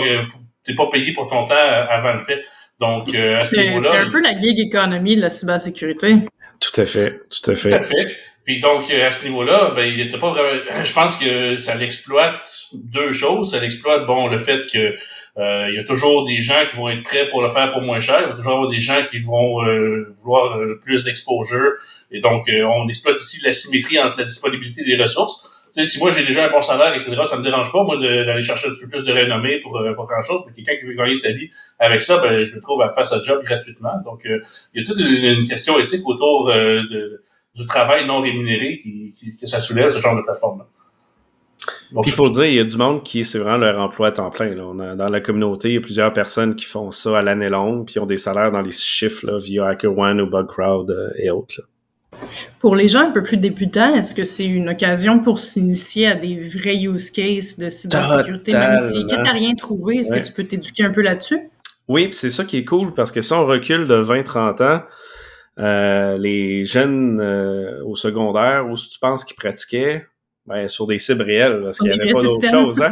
t'es 0.63 0.73
pas 0.73 0.87
payé 0.87 1.13
pour 1.13 1.27
ton 1.27 1.45
temps 1.45 1.55
avant 1.55 2.13
le 2.13 2.19
fait. 2.19 2.43
Donc 2.79 3.13
à 3.13 3.41
ce 3.41 3.59
niveau-là, 3.59 3.89
c'est 3.91 3.97
un 3.97 4.11
peu 4.11 4.21
la 4.21 4.39
gig 4.39 4.59
économie 4.59 5.15
de 5.15 5.21
la 5.21 5.29
cybersécurité. 5.29 6.15
Tout 6.59 6.81
à 6.81 6.85
fait, 6.85 7.19
tout 7.29 7.51
à 7.51 7.55
fait. 7.55 7.69
Tout 7.69 7.75
à 7.75 7.81
fait. 7.81 8.07
Puis 8.45 8.59
donc, 8.59 8.89
à 8.89 9.11
ce 9.11 9.25
niveau-là, 9.25 9.71
ben, 9.75 9.83
il 9.83 9.99
était 9.99 10.17
pas 10.17 10.31
vraiment... 10.31 10.83
Je 10.83 10.93
pense 10.93 11.17
que 11.17 11.55
ça 11.57 11.75
l'exploite 11.75 12.65
deux 12.73 13.11
choses. 13.11 13.51
Ça 13.51 13.59
l'exploite, 13.59 14.05
bon, 14.07 14.27
le 14.27 14.37
fait 14.37 14.61
que 14.71 14.95
euh, 15.37 15.67
il 15.69 15.75
y 15.75 15.79
a 15.79 15.83
toujours 15.83 16.25
des 16.25 16.37
gens 16.41 16.63
qui 16.69 16.75
vont 16.75 16.89
être 16.89 17.03
prêts 17.03 17.29
pour 17.29 17.41
le 17.41 17.49
faire 17.49 17.71
pour 17.71 17.81
moins 17.81 17.99
cher. 17.99 18.19
Il 18.21 18.27
va 18.27 18.35
toujours 18.35 18.53
avoir 18.53 18.69
des 18.69 18.79
gens 18.79 19.01
qui 19.09 19.19
vont 19.19 19.65
euh, 19.65 20.13
vouloir 20.15 20.57
euh, 20.57 20.79
plus 20.83 21.05
d'exposure. 21.05 21.73
Et 22.11 22.19
donc, 22.19 22.49
on 22.49 22.87
exploite 22.89 23.17
ici 23.17 23.41
la 23.45 23.53
symétrie 23.53 23.97
entre 23.99 24.19
la 24.19 24.25
disponibilité 24.25 24.83
des 24.83 25.01
ressources. 25.01 25.47
Tu 25.73 25.81
sais, 25.81 25.89
si 25.89 25.99
moi 25.99 26.11
j'ai 26.11 26.25
déjà 26.25 26.47
un 26.47 26.51
bon 26.51 26.61
salaire, 26.61 26.93
etc., 26.93 27.15
ça 27.25 27.37
me 27.37 27.43
dérange 27.43 27.71
pas, 27.71 27.81
moi, 27.83 27.95
d'aller 27.95 28.41
chercher 28.41 28.67
un 28.67 28.71
petit 28.71 28.81
peu 28.81 28.89
plus 28.89 29.05
de 29.05 29.13
renommée 29.13 29.61
pour, 29.61 29.81
pour 29.95 30.05
grand-chose. 30.05 30.41
Mais 30.45 30.51
quelqu'un 30.51 30.77
qui 30.81 30.85
veut 30.85 30.95
gagner 30.95 31.13
sa 31.13 31.31
vie 31.31 31.49
avec 31.79 32.01
ça, 32.01 32.17
ben, 32.17 32.43
je 32.43 32.53
me 32.53 32.59
trouve 32.59 32.81
à 32.81 32.89
faire 32.89 33.05
sa 33.05 33.21
job 33.21 33.41
gratuitement. 33.45 33.93
Donc, 34.03 34.23
il 34.25 34.81
y 34.81 34.83
a 34.83 34.85
toute 34.85 34.99
une, 34.99 35.47
question 35.47 35.79
éthique 35.79 36.05
autour 36.05 36.47
de, 36.47 37.23
du 37.55 37.65
travail 37.65 38.05
non 38.05 38.19
rémunéré 38.19 38.75
qui, 38.75 39.11
qui, 39.17 39.37
que 39.37 39.45
ça 39.45 39.61
soulève, 39.61 39.89
ce 39.89 39.99
genre 39.99 40.17
de 40.17 40.23
plateforme-là 40.23 40.65
il 42.05 42.11
faut 42.11 42.29
dire, 42.29 42.45
il 42.45 42.55
y 42.55 42.59
a 42.59 42.63
du 42.63 42.77
monde 42.77 43.03
qui, 43.03 43.23
c'est 43.23 43.39
vraiment 43.39 43.57
leur 43.57 43.79
emploi 43.79 44.07
à 44.07 44.11
temps 44.11 44.29
plein. 44.29 44.49
Là. 44.49 44.95
dans 44.95 45.09
la 45.09 45.21
communauté, 45.21 45.69
il 45.69 45.75
y 45.75 45.77
a 45.77 45.81
plusieurs 45.81 46.13
personnes 46.13 46.55
qui 46.55 46.65
font 46.65 46.91
ça 46.91 47.19
à 47.19 47.21
l'année 47.21 47.49
longue, 47.49 47.85
puis 47.85 47.99
ont 47.99 48.05
des 48.05 48.17
salaires 48.17 48.51
dans 48.51 48.61
les 48.61 48.71
chiffres 48.71 49.25
là, 49.27 49.37
via 49.37 49.67
HackerOne 49.67 50.21
ou 50.21 50.29
BugCrowd 50.29 50.91
euh, 50.91 51.09
et 51.17 51.29
autres. 51.29 51.61
Pour 52.59 52.75
les 52.75 52.87
gens 52.87 53.01
un 53.01 53.11
peu 53.11 53.23
plus 53.23 53.37
débutants, 53.37 53.95
est-ce 53.95 54.13
que 54.13 54.23
c'est 54.23 54.45
une 54.45 54.69
occasion 54.69 55.19
pour 55.19 55.39
s'initier 55.39 56.07
à 56.07 56.15
des 56.15 56.39
vrais 56.39 56.77
use 56.77 57.09
cases 57.09 57.57
de 57.57 57.69
cybersécurité, 57.69 58.53
même 58.53 58.77
si 58.79 59.05
tu 59.07 59.15
n'as 59.15 59.31
rien 59.31 59.55
trouvé? 59.55 59.97
Est-ce 59.97 60.13
que 60.13 60.19
tu 60.19 60.33
peux 60.33 60.43
t'éduquer 60.43 60.83
un 60.83 60.91
peu 60.91 61.01
là-dessus? 61.01 61.39
Oui, 61.87 62.09
c'est 62.11 62.29
ça 62.29 62.45
qui 62.45 62.57
est 62.57 62.65
cool, 62.65 62.93
parce 62.93 63.11
que 63.11 63.21
si 63.21 63.33
on 63.33 63.45
recule 63.45 63.87
de 63.87 64.01
20-30 64.01 64.63
ans, 64.63 64.83
euh, 65.59 66.17
les 66.17 66.63
jeunes 66.63 67.19
euh, 67.19 67.83
au 67.85 67.95
secondaire, 67.95 68.67
où 68.69 68.75
tu 68.75 68.99
penses 68.99 69.25
qu'ils 69.25 69.35
pratiquaient, 69.35 70.05
ben, 70.45 70.67
sur 70.67 70.87
des 70.87 70.97
cibles 70.97 71.23
réelles, 71.23 71.61
parce 71.63 71.79
qu'il 71.79 71.91
n'y 71.91 71.99
avait 71.99 72.11
pas 72.11 72.21
d'autre 72.21 72.49
chose. 72.49 72.81
Hein? 72.81 72.91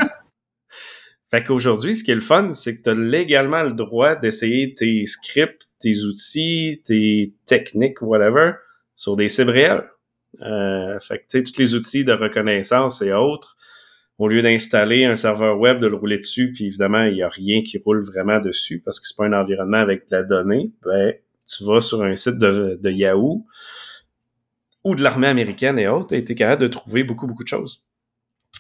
fait 1.31 1.43
qu'aujourd'hui, 1.43 1.95
ce 1.95 2.03
qui 2.03 2.11
est 2.11 2.15
le 2.15 2.21
fun, 2.21 2.51
c'est 2.53 2.77
que 2.77 2.83
tu 2.83 2.89
as 2.89 2.93
légalement 2.93 3.63
le 3.63 3.73
droit 3.73 4.15
d'essayer 4.15 4.73
tes 4.73 5.05
scripts, 5.05 5.67
tes 5.79 6.03
outils, 6.03 6.81
tes 6.85 7.33
techniques, 7.45 8.01
whatever, 8.01 8.53
sur 8.95 9.15
des 9.15 9.29
cibles 9.29 9.51
réelles. 9.51 9.89
Euh, 10.41 10.99
fait 10.99 11.19
que, 11.19 11.23
tu 11.29 11.39
sais, 11.39 11.43
tous 11.43 11.57
les 11.59 11.75
outils 11.75 12.05
de 12.05 12.13
reconnaissance 12.13 13.01
et 13.01 13.13
autres, 13.13 13.55
au 14.19 14.27
lieu 14.27 14.41
d'installer 14.41 15.05
un 15.05 15.15
serveur 15.15 15.57
web, 15.59 15.79
de 15.79 15.87
le 15.87 15.95
rouler 15.95 16.17
dessus, 16.17 16.51
puis 16.53 16.65
évidemment, 16.65 17.03
il 17.03 17.15
n'y 17.15 17.23
a 17.23 17.29
rien 17.29 17.63
qui 17.63 17.77
roule 17.77 18.03
vraiment 18.03 18.39
dessus 18.39 18.81
parce 18.83 18.99
que 18.99 19.07
c'est 19.07 19.15
pas 19.17 19.25
un 19.25 19.33
environnement 19.33 19.77
avec 19.77 20.09
de 20.09 20.15
la 20.15 20.23
donnée, 20.23 20.71
ben, 20.83 21.13
tu 21.47 21.63
vas 21.63 21.81
sur 21.81 22.03
un 22.03 22.15
site 22.15 22.37
de, 22.37 22.77
de 22.79 22.91
Yahoo, 22.91 23.45
ou 24.83 24.95
de 24.95 25.03
l'armée 25.03 25.27
américaine 25.27 25.77
et 25.79 25.87
autres, 25.87 26.13
a 26.13 26.17
été 26.17 26.35
capable 26.35 26.61
de 26.61 26.67
trouver 26.67 27.03
beaucoup, 27.03 27.27
beaucoup 27.27 27.43
de 27.43 27.49
choses. 27.49 27.85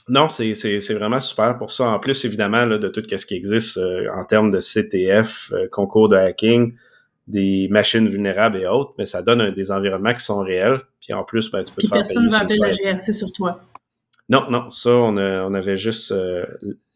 Non, 0.07 0.27
c'est 0.27 0.93
vraiment 0.93 1.19
super 1.19 1.57
pour 1.57 1.71
ça. 1.71 1.85
En 1.85 1.99
plus, 1.99 2.25
évidemment, 2.25 2.65
là, 2.65 2.77
de 2.77 2.87
tout 2.87 3.03
ce 3.15 3.25
qui 3.25 3.35
existe 3.35 3.77
euh, 3.77 4.07
en 4.13 4.25
termes 4.25 4.49
de 4.49 4.59
CTF, 4.59 5.51
euh, 5.53 5.67
concours 5.71 6.09
de 6.09 6.15
hacking, 6.15 6.73
des 7.27 7.67
machines 7.69 8.07
vulnérables 8.07 8.57
et 8.57 8.65
autres, 8.65 8.93
mais 8.97 9.05
ça 9.05 9.21
donne 9.21 9.51
des 9.51 9.71
environnements 9.71 10.13
qui 10.15 10.25
sont 10.25 10.39
réels. 10.39 10.79
Puis 10.99 11.13
en 11.13 11.23
plus, 11.23 11.51
ben, 11.51 11.63
tu 11.63 11.73
peux 11.73 11.83
te 11.83 11.87
faire 11.87 11.99
personne 11.99 12.25
ne 12.25 12.31
va 12.31 12.39
appeler 12.39 12.57
la 12.57 12.71
GRC 12.71 13.13
sur 13.13 13.31
toi. 13.31 13.61
Non, 14.29 14.49
non, 14.49 14.69
ça, 14.71 14.89
on, 14.89 15.15
on 15.17 15.53
avait 15.53 15.77
juste 15.77 16.11
euh, 16.11 16.43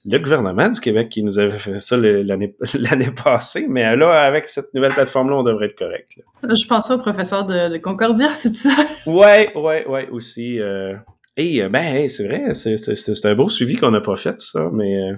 le 0.06 0.18
gouvernement 0.18 0.70
du 0.70 0.80
Québec 0.80 1.10
qui 1.10 1.24
nous 1.24 1.40
avait 1.40 1.58
fait 1.58 1.80
ça 1.80 1.98
l'année 1.98 3.12
passée, 3.24 3.68
mais 3.70 3.96
là, 3.96 4.24
avec 4.24 4.48
cette 4.48 4.74
nouvelle 4.74 4.94
plateforme-là, 4.94 5.36
on 5.38 5.44
devrait 5.44 5.68
être 5.68 5.78
correct. 5.78 6.20
Je 6.44 6.68
pensais 6.68 6.94
au 6.94 6.98
professeur 6.98 7.46
de, 7.46 7.78
Concordia, 7.78 8.30
c'est 8.34 8.54
ça? 8.54 8.76
Ouais, 9.06 9.52
ouais, 9.56 9.88
ouais, 9.88 10.10
aussi. 10.10 10.60
Euh... 10.60 10.96
Et 11.36 11.68
ben, 11.68 12.08
c'est 12.10 12.28
vrai, 12.28 12.54
c'est 12.54 13.26
un 13.26 13.36
beau 13.36 13.50
suivi 13.50 13.76
qu'on 13.76 13.90
n'a 13.90 14.02
pas 14.02 14.16
fait, 14.16 14.40
ça, 14.40 14.70
mais 14.72 15.02
euh, 15.02 15.16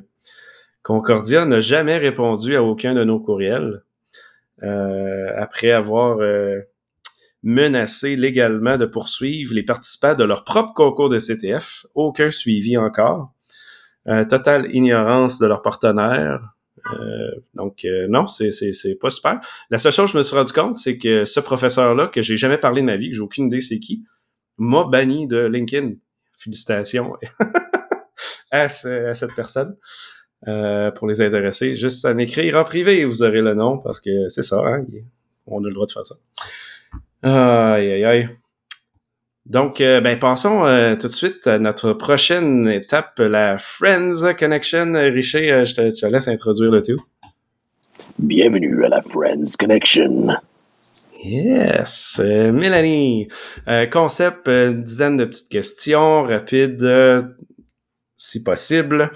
Concordia 0.85 1.45
n'a 1.45 1.59
jamais 1.59 1.97
répondu 1.97 2.55
à 2.55 2.63
aucun 2.63 2.93
de 2.93 3.03
nos 3.03 3.19
courriels 3.19 3.81
euh, 4.63 5.31
après 5.35 5.71
avoir 5.71 6.19
euh, 6.19 6.59
menacé 7.41 8.15
légalement 8.15 8.77
de 8.77 8.85
poursuivre 8.85 9.53
les 9.53 9.63
participants 9.63 10.13
de 10.13 10.23
leur 10.23 10.43
propre 10.43 10.73
concours 10.73 11.09
de 11.09 11.19
CTF. 11.19 11.85
Aucun 11.95 12.29
suivi 12.29 12.77
encore. 12.77 13.33
Euh, 14.07 14.23
totale 14.23 14.67
ignorance 14.73 15.39
de 15.39 15.47
leurs 15.47 15.61
partenaires. 15.61 16.55
Euh, 16.93 17.31
donc 17.55 17.83
euh, 17.85 18.07
non, 18.07 18.27
c'est, 18.27 18.51
c'est, 18.51 18.95
pas 18.95 19.09
super. 19.09 19.39
La 19.71 19.79
seule 19.79 19.91
chose 19.91 20.05
que 20.07 20.13
je 20.13 20.17
me 20.19 20.23
suis 20.23 20.35
rendu 20.35 20.51
compte, 20.53 20.75
c'est 20.75 20.97
que 20.97 21.25
ce 21.25 21.39
professeur-là, 21.39 22.07
que 22.07 22.21
j'ai 22.21 22.37
jamais 22.37 22.59
parlé 22.59 22.81
de 22.81 22.85
ma 22.85 22.95
vie, 22.95 23.09
que 23.09 23.15
j'ai 23.15 23.21
aucune 23.21 23.47
idée 23.47 23.59
c'est 23.61 23.79
qui, 23.79 24.03
m'a 24.57 24.83
banni 24.83 25.27
de 25.27 25.45
LinkedIn. 25.45 25.93
Félicitations 26.33 27.13
à, 28.51 28.69
cette 28.69 29.33
personne. 29.35 29.75
pour 30.95 31.07
les 31.07 31.21
intéresser, 31.21 31.75
juste 31.75 32.05
à 32.05 32.13
m'écrire 32.13 32.57
en 32.57 32.63
privé, 32.63 33.03
vous 33.05 33.23
aurez 33.23 33.41
le 33.41 33.55
nom, 33.55 33.79
parce 33.79 33.99
que 33.99 34.27
c'est 34.27 34.43
ça, 34.43 34.61
hein, 34.63 34.85
on 35.47 35.63
a 35.63 35.67
le 35.67 35.73
droit 35.73 35.87
de 35.87 35.91
faire 35.91 36.05
ça. 36.05 36.15
Aïe, 37.23 37.91
aïe, 37.91 38.05
aïe. 38.05 38.29
Donc, 39.45 39.79
euh, 39.79 40.01
ben, 40.01 40.17
passons 40.17 40.65
euh, 40.65 40.95
tout 40.95 41.05
de 41.05 41.11
suite 41.11 41.45
à 41.45 41.59
notre 41.59 41.93
prochaine 41.93 42.67
étape, 42.67 43.19
la 43.19 43.59
Friends 43.59 44.33
Connection. 44.39 44.93
Richer, 44.93 45.51
euh, 45.51 45.65
je, 45.65 45.75
te, 45.75 45.81
je 45.81 46.01
te 46.01 46.05
laisse 46.07 46.27
introduire 46.27 46.71
le 46.71 46.81
tout. 46.81 46.97
Bienvenue 48.17 48.83
à 48.85 48.89
la 48.89 49.03
Friends 49.03 49.53
Connection. 49.59 50.29
Yes, 51.23 52.19
euh, 52.23 52.51
Mélanie. 52.51 53.27
Concept, 53.91 54.47
une 54.47 54.81
dizaine 54.81 55.17
de 55.17 55.25
petites 55.25 55.49
questions 55.49 56.23
rapides, 56.23 56.89
si 58.17 58.43
possible. 58.43 59.11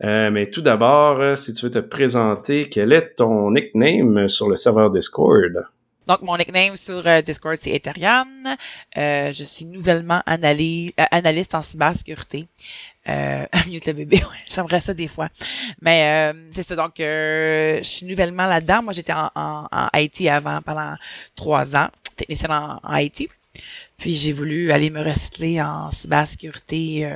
Mais 0.00 0.46
tout 0.46 0.62
d'abord, 0.62 1.36
si 1.36 1.52
tu 1.52 1.66
veux 1.66 1.70
te 1.70 1.78
présenter, 1.78 2.68
quel 2.68 2.92
est 2.92 3.14
ton 3.16 3.52
nickname 3.52 4.26
sur 4.28 4.48
le 4.48 4.56
serveur 4.56 4.90
Discord? 4.90 5.66
Donc, 6.08 6.22
mon 6.22 6.38
nickname 6.38 6.74
sur 6.76 7.06
euh, 7.06 7.20
Discord, 7.20 7.56
c'est 7.60 7.70
Eterian. 7.70 8.26
Euh, 8.96 9.30
je 9.32 9.44
suis 9.44 9.66
nouvellement 9.66 10.22
analy- 10.26 10.94
euh, 10.98 11.04
analyste 11.10 11.54
en 11.54 11.60
cybersécurité. 11.62 12.48
Euh, 13.08 13.44
mieux 13.68 13.80
le 13.86 13.92
bébé, 13.92 14.16
ouais, 14.18 14.38
j'aimerais 14.48 14.80
ça 14.80 14.94
des 14.94 15.08
fois. 15.08 15.28
Mais 15.82 16.32
euh, 16.32 16.48
c'est 16.52 16.62
ça, 16.62 16.76
donc 16.76 16.94
je 16.98 17.80
suis 17.82 18.06
nouvellement 18.06 18.46
là-dedans. 18.46 18.82
Moi, 18.82 18.94
j'étais 18.94 19.12
en, 19.12 19.30
en, 19.34 19.66
en 19.70 19.88
IT 19.94 20.26
avant, 20.28 20.62
pendant 20.62 20.94
trois 21.36 21.76
ans, 21.76 21.88
technicienne 22.16 22.52
en, 22.52 22.96
IT. 22.96 23.28
Puis 23.98 24.14
j'ai 24.14 24.32
voulu 24.32 24.72
aller 24.72 24.90
me 24.90 25.02
recycler 25.02 25.60
en 25.60 25.90
cybersécurité 25.90 27.06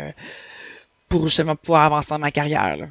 pour 1.08 1.28
justement 1.28 1.56
pouvoir 1.56 1.84
avancer 1.84 2.08
dans 2.10 2.18
ma 2.18 2.30
carrière. 2.30 2.76
là. 2.76 2.86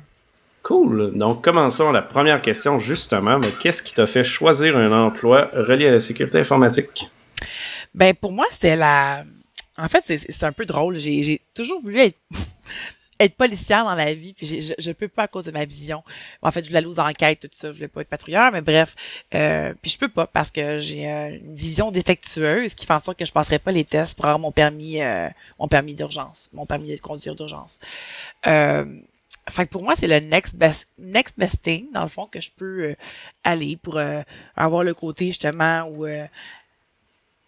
Cool. 0.64 1.14
Donc, 1.16 1.44
commençons 1.44 1.92
la 1.92 2.04
première 2.04 2.42
question, 2.42 2.78
justement. 2.78 3.40
Mais 3.40 3.50
qu'est-ce 3.60 3.82
qui 3.82 3.94
t'a 3.94 4.06
fait 4.06 4.24
choisir 4.24 4.78
un 4.78 4.92
emploi 4.92 5.50
relié 5.54 5.88
à 5.88 5.92
la 5.92 6.00
sécurité 6.00 6.40
informatique? 6.40 7.10
Ben 7.94 8.14
pour 8.14 8.32
moi, 8.32 8.46
c'était 8.52 8.76
la. 8.76 9.24
En 9.78 9.88
fait, 9.88 10.04
c'est 10.06 10.44
un 10.44 10.52
peu 10.52 10.66
drôle. 10.66 11.00
J'ai 11.00 11.42
toujours 11.56 11.82
voulu 11.82 12.00
être, 13.20 13.36
policière 13.36 13.86
dans 13.86 13.96
la 13.96 14.14
vie, 14.14 14.34
puis 14.34 14.46
je, 14.46 14.74
je 14.78 14.92
peux 14.92 15.08
pas 15.08 15.24
à 15.24 15.28
cause 15.28 15.46
de 15.46 15.52
ma 15.52 15.66
vision. 15.66 16.04
En 16.42 16.52
fait, 16.52 16.64
je 16.64 16.70
voulais 16.70 16.80
aller 16.80 16.88
aux 16.88 17.00
enquêtes, 17.00 17.40
tout 17.40 17.50
ça. 17.52 17.72
Je 17.72 17.78
voulais 17.78 17.88
pas 17.88 18.02
être 18.02 18.10
patrouilleur, 18.10 18.52
mais 18.52 18.62
bref. 18.62 18.96
Euh, 19.34 19.74
puis 19.82 19.90
je 19.92 19.98
peux 19.98 20.10
pas 20.10 20.28
parce 20.28 20.52
que 20.52 20.78
j'ai 20.78 21.10
euh, 21.10 21.38
une 21.44 21.56
vision 21.56 21.92
défectueuse 21.92 22.76
qui 22.76 22.86
fait 22.86 22.94
en 22.94 23.00
sorte 23.00 23.18
que 23.18 23.26
je 23.26 23.32
passerai 23.32 23.58
pas 23.58 23.72
les 23.72 23.86
tests 23.86 24.16
pour 24.16 24.26
avoir 24.26 24.40
mon 24.40 24.52
permis, 24.52 25.02
euh, 25.02 25.28
permis 25.70 25.96
d'urgence, 25.96 26.50
mon 26.54 26.66
permis 26.66 26.96
de 26.96 27.02
conduire 27.02 27.36
d'urgence. 27.36 27.80
Fait 29.50 29.66
que 29.66 29.72
pour 29.72 29.84
moi, 29.84 29.96
c'est 29.96 30.08
le 30.08 30.20
next 30.20 30.56
best, 30.56 30.90
next 30.98 31.38
best 31.38 31.62
thing, 31.64 31.92
dans 31.92 32.04
le 32.04 32.10
fond, 32.10 32.28
que 32.28 32.40
je 32.42 32.52
peux 32.56 32.84
euh, 32.92 32.96
aller 33.44 33.78
pour 33.78 33.98
euh, 33.98 34.22
avoir 34.56 34.84
le 34.84 34.94
côté, 34.94 35.28
justement, 35.28 35.84
où 35.90 36.06
euh, 36.06 36.26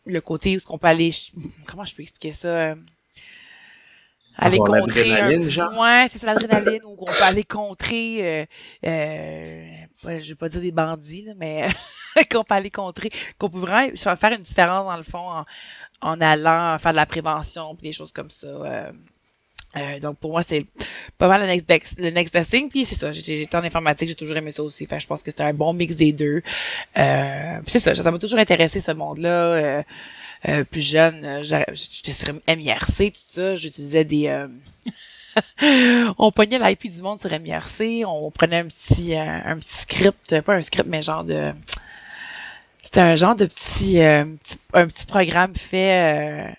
le 0.05 0.21
côté 0.21 0.53
où 0.53 0.55
est-ce 0.57 0.65
qu'on 0.65 0.77
peut 0.77 0.87
aller, 0.87 1.11
comment 1.67 1.85
je 1.85 1.95
peux 1.95 2.01
expliquer 2.03 2.31
ça? 2.33 2.47
euh, 2.47 2.75
Aller 4.37 4.59
Avoir 4.59 4.61
contrer 4.61 5.19
un 5.19 5.47
genre? 5.47 5.71
Ouais, 5.71 6.07
c'est 6.11 6.19
ça, 6.19 6.27
l'adrénaline, 6.27 6.81
où 6.85 6.95
on 6.99 7.13
peut 7.15 7.23
aller 7.23 7.43
contrer, 7.43 8.41
euh, 8.41 8.45
euh, 8.85 10.19
je 10.19 10.29
vais 10.29 10.35
pas 10.35 10.49
dire 10.49 10.61
des 10.61 10.71
bandits, 10.71 11.23
là, 11.23 11.33
mais 11.37 11.69
qu'on 12.31 12.43
peut 12.43 12.55
aller 12.55 12.71
contrer, 12.71 13.09
qu'on 13.39 13.49
peut 13.49 13.59
vraiment 13.59 13.95
faire 13.95 14.31
une 14.33 14.41
différence, 14.43 14.85
dans 14.85 14.97
le 14.97 15.03
fond, 15.03 15.29
en, 15.29 15.45
en 16.01 16.21
allant 16.21 16.77
faire 16.79 16.91
de 16.91 16.97
la 16.97 17.05
prévention, 17.05 17.75
puis 17.75 17.87
des 17.89 17.93
choses 17.93 18.11
comme 18.11 18.29
ça. 18.31 18.91
Euh. 19.75 19.79
Euh, 19.95 19.99
donc 19.99 20.17
pour 20.17 20.31
moi 20.31 20.43
c'est 20.43 20.65
pas 21.17 21.27
mal 21.27 21.41
le 21.41 21.47
next 21.47 21.67
best, 21.67 21.99
le 21.99 22.09
next 22.11 22.33
best 22.33 22.51
thing. 22.51 22.69
Puis 22.69 22.85
c'est 22.85 22.95
ça. 22.95 23.11
J'ai- 23.11 23.37
j'étais 23.37 23.55
en 23.57 23.63
informatique 23.63 24.09
j'ai 24.09 24.15
toujours 24.15 24.37
aimé 24.37 24.51
ça 24.51 24.63
aussi. 24.63 24.85
Fait 24.85 24.99
je 24.99 25.07
pense 25.07 25.21
que 25.23 25.31
c'était 25.31 25.43
un 25.43 25.53
bon 25.53 25.73
mix 25.73 25.95
des 25.95 26.11
deux. 26.13 26.41
Euh, 26.97 27.59
c'est 27.67 27.79
ça. 27.79 27.95
Ça 27.95 28.11
m'a 28.11 28.19
toujours 28.19 28.39
intéressé 28.39 28.79
ce 28.81 28.91
monde 28.91 29.19
là 29.19 29.83
euh, 30.47 30.63
plus 30.65 30.81
jeune 30.81 31.23
euh, 31.25 31.43
j'étais 31.43 32.11
sur 32.13 32.33
MIRC 32.47 33.11
tout 33.13 33.19
ça. 33.27 33.55
J'utilisais 33.55 34.03
des 34.05 34.27
euh, 34.27 34.47
on 36.19 36.31
pognait 36.31 36.59
l'IP 36.59 36.91
du 36.91 37.01
monde 37.01 37.19
sur 37.19 37.31
MIRC 37.31 38.05
on 38.05 38.29
prenait 38.31 38.59
un 38.59 38.65
petit 38.67 39.15
euh, 39.15 39.39
un 39.45 39.57
petit 39.57 39.73
script 39.73 40.41
pas 40.41 40.53
un 40.53 40.61
script 40.61 40.87
mais 40.89 41.01
genre 41.01 41.23
de 41.23 41.51
c'était 42.83 42.99
un 42.99 43.15
genre 43.15 43.35
de 43.35 43.45
petit, 43.45 44.01
euh, 44.01 44.25
petit- 44.25 44.57
un 44.73 44.87
petit 44.87 45.05
programme 45.05 45.55
fait 45.55 46.47
euh, 46.49 46.51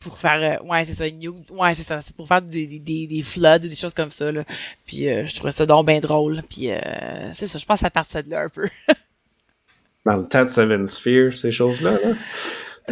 pour 0.00 0.18
faire 0.18 0.60
euh, 0.60 0.64
ouais 0.66 0.84
c'est 0.84 0.94
ça 0.94 1.08
new 1.10 1.34
ouais 1.50 1.74
c'est 1.74 1.82
ça 1.82 2.00
c'est 2.00 2.14
pour 2.14 2.28
faire 2.28 2.42
des, 2.42 2.66
des, 2.66 2.78
des, 2.78 3.06
des 3.06 3.22
floods 3.22 3.58
des 3.60 3.74
choses 3.74 3.94
comme 3.94 4.10
ça 4.10 4.30
là 4.30 4.44
puis 4.86 5.08
euh, 5.08 5.26
je 5.26 5.34
trouvais 5.34 5.52
ça 5.52 5.66
donc 5.66 5.86
bien 5.86 6.00
drôle 6.00 6.42
puis 6.48 6.70
euh, 6.70 7.32
c'est 7.32 7.46
ça 7.46 7.58
je 7.58 7.64
pense 7.64 7.82
à 7.82 7.90
partir 7.90 8.22
de 8.22 8.30
là 8.30 8.42
un 8.42 8.48
peu 8.48 8.68
Dans 10.04 10.18
le 10.18 10.28
temps 10.28 10.44
de 10.44 10.48
Seven 10.48 10.86
Sphere, 10.86 11.32
ces 11.32 11.50
choses-là? 11.50 11.98
Là? 12.00 12.14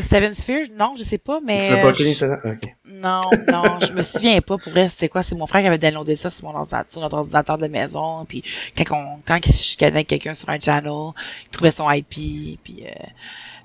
Seven 0.00 0.34
Sphere 0.34 0.66
non 0.76 0.94
je 0.99 1.04
sais 1.04 1.18
pas 1.18 1.38
mais 1.44 1.62
tu 1.64 1.73
pas 1.75 1.92
connu, 1.92 2.14
ça? 2.14 2.40
Non 2.84 3.20
non 3.46 3.78
je 3.80 3.92
me 3.92 4.02
souviens 4.02 4.40
pas 4.40 4.58
pour 4.58 4.73
vrai 4.73 4.88
c'est 4.88 5.08
quoi 5.08 5.23
c'est 5.23 5.37
mon 5.37 5.46
frère 5.46 5.61
qui 5.61 5.68
avait 5.68 5.78
downloadé 5.78 6.16
ça 6.16 6.30
sur 6.30 6.49
mon 6.49 6.56
ordinateur 6.58 6.90
sur 6.90 7.00
notre 7.00 7.16
ordinateur 7.18 7.58
de 7.58 7.68
maison 7.68 8.25
puis 8.25 8.42
quand 8.76 8.84
on 8.96 9.20
quand 9.25 9.38
il 9.46 9.54
se 9.54 9.62
chicanait 9.62 9.92
avec 9.92 10.08
quelqu'un 10.08 10.34
sur 10.34 10.49
un 10.49 10.58
channel 10.58 10.90
il 11.44 11.50
trouvait 11.52 11.70
son 11.70 11.88
IP 11.88 12.58
puis 12.64 12.84
euh, 12.84 12.90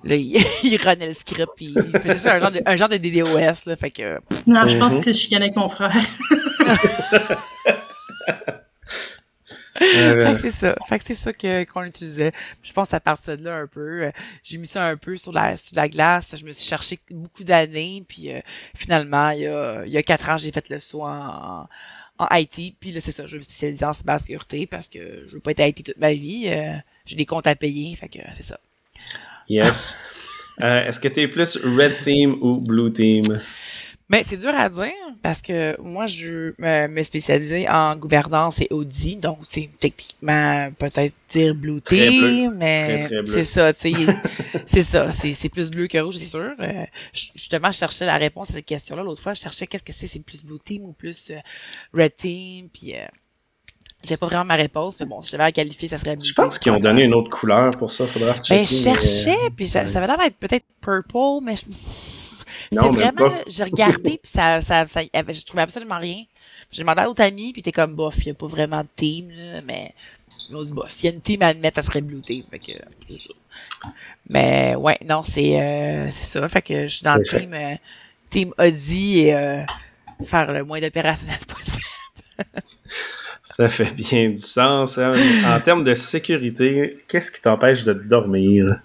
là 0.04 0.16
il, 0.16 0.38
il 0.64 0.78
runnait 0.78 1.08
le 1.08 1.14
script 1.14 1.50
puis 1.56 1.74
il 1.76 2.00
faisait 2.00 2.18
ça 2.18 2.36
un 2.36 2.40
genre 2.40 2.52
de 2.52 2.62
un 2.66 2.76
genre 2.76 2.90
de 2.90 2.98
DDoS 2.98 3.66
là 3.66 3.76
fait 3.76 3.92
que 3.92 4.20
Non, 4.48 4.68
je 4.68 4.78
pense 4.78 4.94
Mhm. 4.94 5.00
que 5.00 5.04
c'est 5.06 5.14
chicané 5.14 5.46
avec 5.46 5.56
mon 5.58 5.70
frère. 5.70 5.94
Euh, 9.82 10.26
Fait 10.26 10.34
que 10.34 10.40
c'est 10.42 10.52
ça. 10.52 10.76
Fait 10.90 11.00
que 11.00 11.06
c'est 11.06 11.16
ça 11.16 11.32
que, 11.32 11.64
qu'on 11.64 11.84
utilisait. 11.86 12.34
Je 12.62 12.74
pense 12.74 12.94
à 12.94 13.00
partir 13.00 13.38
de 13.38 13.44
là 13.46 13.56
un 13.60 13.68
peu. 13.68 14.04
euh, 14.04 14.12
J'ai 14.44 14.58
mis 14.58 14.68
ça 14.68 14.86
un 14.86 14.98
peu 14.98 15.16
sur 15.16 15.32
la, 15.32 15.56
sur 15.56 15.74
la 15.76 15.88
glace. 15.88 16.36
Je 16.38 16.44
me 16.44 16.52
suis 16.52 16.68
cherché 16.68 17.00
beaucoup 17.10 17.46
d'années. 17.46 18.04
Puis 18.06 18.30
euh, 18.34 18.42
finalement, 18.76 19.30
il 19.30 19.42
y, 19.44 19.48
a, 19.48 19.86
il 19.86 19.92
y 19.92 19.98
a 19.98 20.04
quatre 20.04 20.28
ans, 20.30 20.36
j'ai 20.38 20.52
fait 20.52 20.68
le 20.70 20.80
saut 20.80 21.04
en, 21.04 21.66
en, 22.18 22.28
IT. 22.36 22.76
Puis 22.80 22.92
là, 22.92 23.00
c'est 23.00 23.14
ça. 23.14 23.26
Je 23.26 23.34
vais 23.34 23.38
me 23.40 23.44
spécialiser 23.44 23.86
en 23.86 23.94
cybersécurité 23.94 24.68
parce 24.68 24.90
que 24.90 25.24
je 25.28 25.34
veux 25.36 25.40
pas 25.40 25.52
être 25.52 25.62
IT 25.66 25.86
toute 25.86 25.98
ma 25.98 26.14
vie. 26.14 26.50
euh, 26.50 26.74
j'ai 27.06 27.16
des 27.16 27.26
comptes 27.26 27.48
à 27.48 27.56
payer. 27.56 27.96
Fait 27.96 28.10
que 28.10 28.20
c'est 28.34 28.44
ça. 28.44 28.60
Yes. 29.48 29.98
Euh, 30.62 30.86
Est-ce 30.86 31.00
que 31.00 31.08
tu 31.08 31.22
es 31.22 31.30
plus 31.30 31.56
Red 31.56 32.02
Team 32.02 32.38
ou 32.42 32.58
Blue 32.58 32.92
Team? 32.92 33.40
Mais 34.10 34.24
c'est 34.24 34.38
dur 34.38 34.54
à 34.58 34.70
dire 34.70 34.92
parce 35.22 35.40
que 35.40 35.80
moi, 35.80 36.08
je 36.08 36.54
me, 36.58 36.88
me 36.88 37.04
spécialiser 37.04 37.70
en 37.70 37.96
gouvernance 37.96 38.60
et 38.60 38.68
audit, 38.72 39.20
donc 39.20 39.38
c'est 39.44 39.70
techniquement 39.80 40.72
peut-être 40.80 41.14
dire 41.28 41.54
blue 41.54 41.80
team, 41.80 42.56
mais 42.58 43.08
c'est 43.28 43.44
ça, 43.44 43.72
tu 43.72 43.94
sais, 43.94 44.06
c'est 44.66 44.82
ça, 44.82 45.12
c'est 45.12 45.50
plus 45.50 45.70
bleu 45.70 45.88
que 45.88 46.00
rouge, 46.00 46.16
c'est 46.16 46.26
sûr. 46.26 46.54
Euh, 46.60 46.86
justement, 47.14 47.72
je 47.72 47.78
cherchais 47.78 48.08
la 48.08 48.18
réponse 48.18 48.50
à 48.50 48.54
cette 48.54 48.66
question-là 48.66 49.04
l'autre 49.04 49.22
fois, 49.22 49.36
je 49.36 49.42
cherchais 49.42 49.68
qu'est-ce 49.68 49.84
que 49.84 49.94
c'est, 49.94 50.08
c'est 50.08 50.20
plus 50.20 50.44
blue 50.44 50.60
team 50.60 50.86
ou 50.86 50.94
plus 50.94 51.30
euh, 51.30 51.38
red 51.94 52.16
team, 52.16 52.70
puis 52.74 52.96
euh, 52.96 53.06
j'ai 54.04 54.18
pas 54.18 54.28
vraiment 54.28 54.46
ma 54.46 54.56
réponse, 54.56 55.00
mais 55.00 55.06
bon, 55.06 55.22
si 55.22 55.32
j'avais 55.32 55.44
à 55.44 55.52
qualifier, 55.52 55.88
ça 55.88 55.98
serait 55.98 56.16
blue 56.16 56.26
Je 56.26 56.34
pense 56.34 56.58
qu'ils 56.60 56.72
ont 56.72 56.80
donné 56.80 57.04
une 57.04 57.14
autre 57.14 57.30
couleur 57.30 57.72
pour 57.72 57.92
ça. 57.92 58.08
Faudra 58.08 58.34
rechecker. 58.34 58.56
Ben, 58.60 58.66
je 58.66 58.76
cherchais, 58.76 59.38
mais, 59.44 59.50
puis 59.50 59.68
ça, 59.68 59.86
ça 59.88 59.98
avait 60.00 60.08
l'air 60.08 60.18
d'être 60.18 60.38
peut-être 60.38 60.66
purple, 60.82 61.44
mais 61.44 61.56
je- 61.58 61.64
c'est 62.72 62.78
vraiment, 62.90 63.30
j'ai 63.48 63.64
regardé, 63.64 64.20
puis 64.22 64.32
ça, 64.32 64.62
ça, 64.62 64.86
ça, 64.88 65.02
je 65.02 65.46
trouvais 65.46 65.64
absolument 65.64 65.98
rien. 65.98 66.24
J'ai 66.72 66.84
demandé 66.84 67.02
à 67.02 67.06
l'autre 67.06 67.24
ami, 67.24 67.52
puis 67.52 67.62
t'es 67.64 67.72
comme, 67.72 67.96
bof, 67.96 68.16
il 68.20 68.28
y 68.28 68.32
a 68.32 68.34
pas 68.36 68.46
vraiment 68.48 68.82
de 68.82 68.88
team, 68.96 69.32
là, 69.32 69.62
mais 69.66 69.94
ils 70.50 70.54
m'ont 70.56 70.64
dit, 70.64 70.72
bof, 70.72 70.90
s'il 70.90 71.10
y 71.10 71.12
a 71.12 71.16
une 71.16 71.22
team 71.22 71.42
à 71.42 71.48
admettre, 71.48 71.76
ça 71.76 71.82
serait 71.82 72.02
Blue 72.02 72.22
Team, 72.22 72.44
fait 72.50 72.60
que, 72.60 72.72
ça. 72.74 73.90
Mais, 74.30 74.76
ouais, 74.76 74.98
non, 75.06 75.24
c'est, 75.24 75.60
euh, 75.60 76.10
ça, 76.12 76.48
fait 76.48 76.62
que 76.62 76.88
je 76.88 76.96
suis 76.96 77.04
dans 77.04 77.16
le 77.16 77.24
team, 77.40 77.54
euh, 77.54 77.76
team 78.30 78.54
Audi 78.60 79.20
et, 79.22 79.34
euh, 79.34 79.64
faire 80.24 80.52
le 80.54 80.64
moins 80.64 80.80
d'opérationnel 80.80 81.40
possible. 81.48 81.84
Ça 83.44 83.68
fait 83.70 83.94
bien 83.94 84.30
du 84.30 84.38
sens. 84.38 84.98
hein. 84.98 85.14
En 85.46 85.60
termes 85.60 85.84
de 85.84 85.94
sécurité, 85.94 86.98
qu'est-ce 87.08 87.32
qui 87.32 87.42
t'empêche 87.42 87.84
de 87.84 87.94
dormir? 87.94 88.80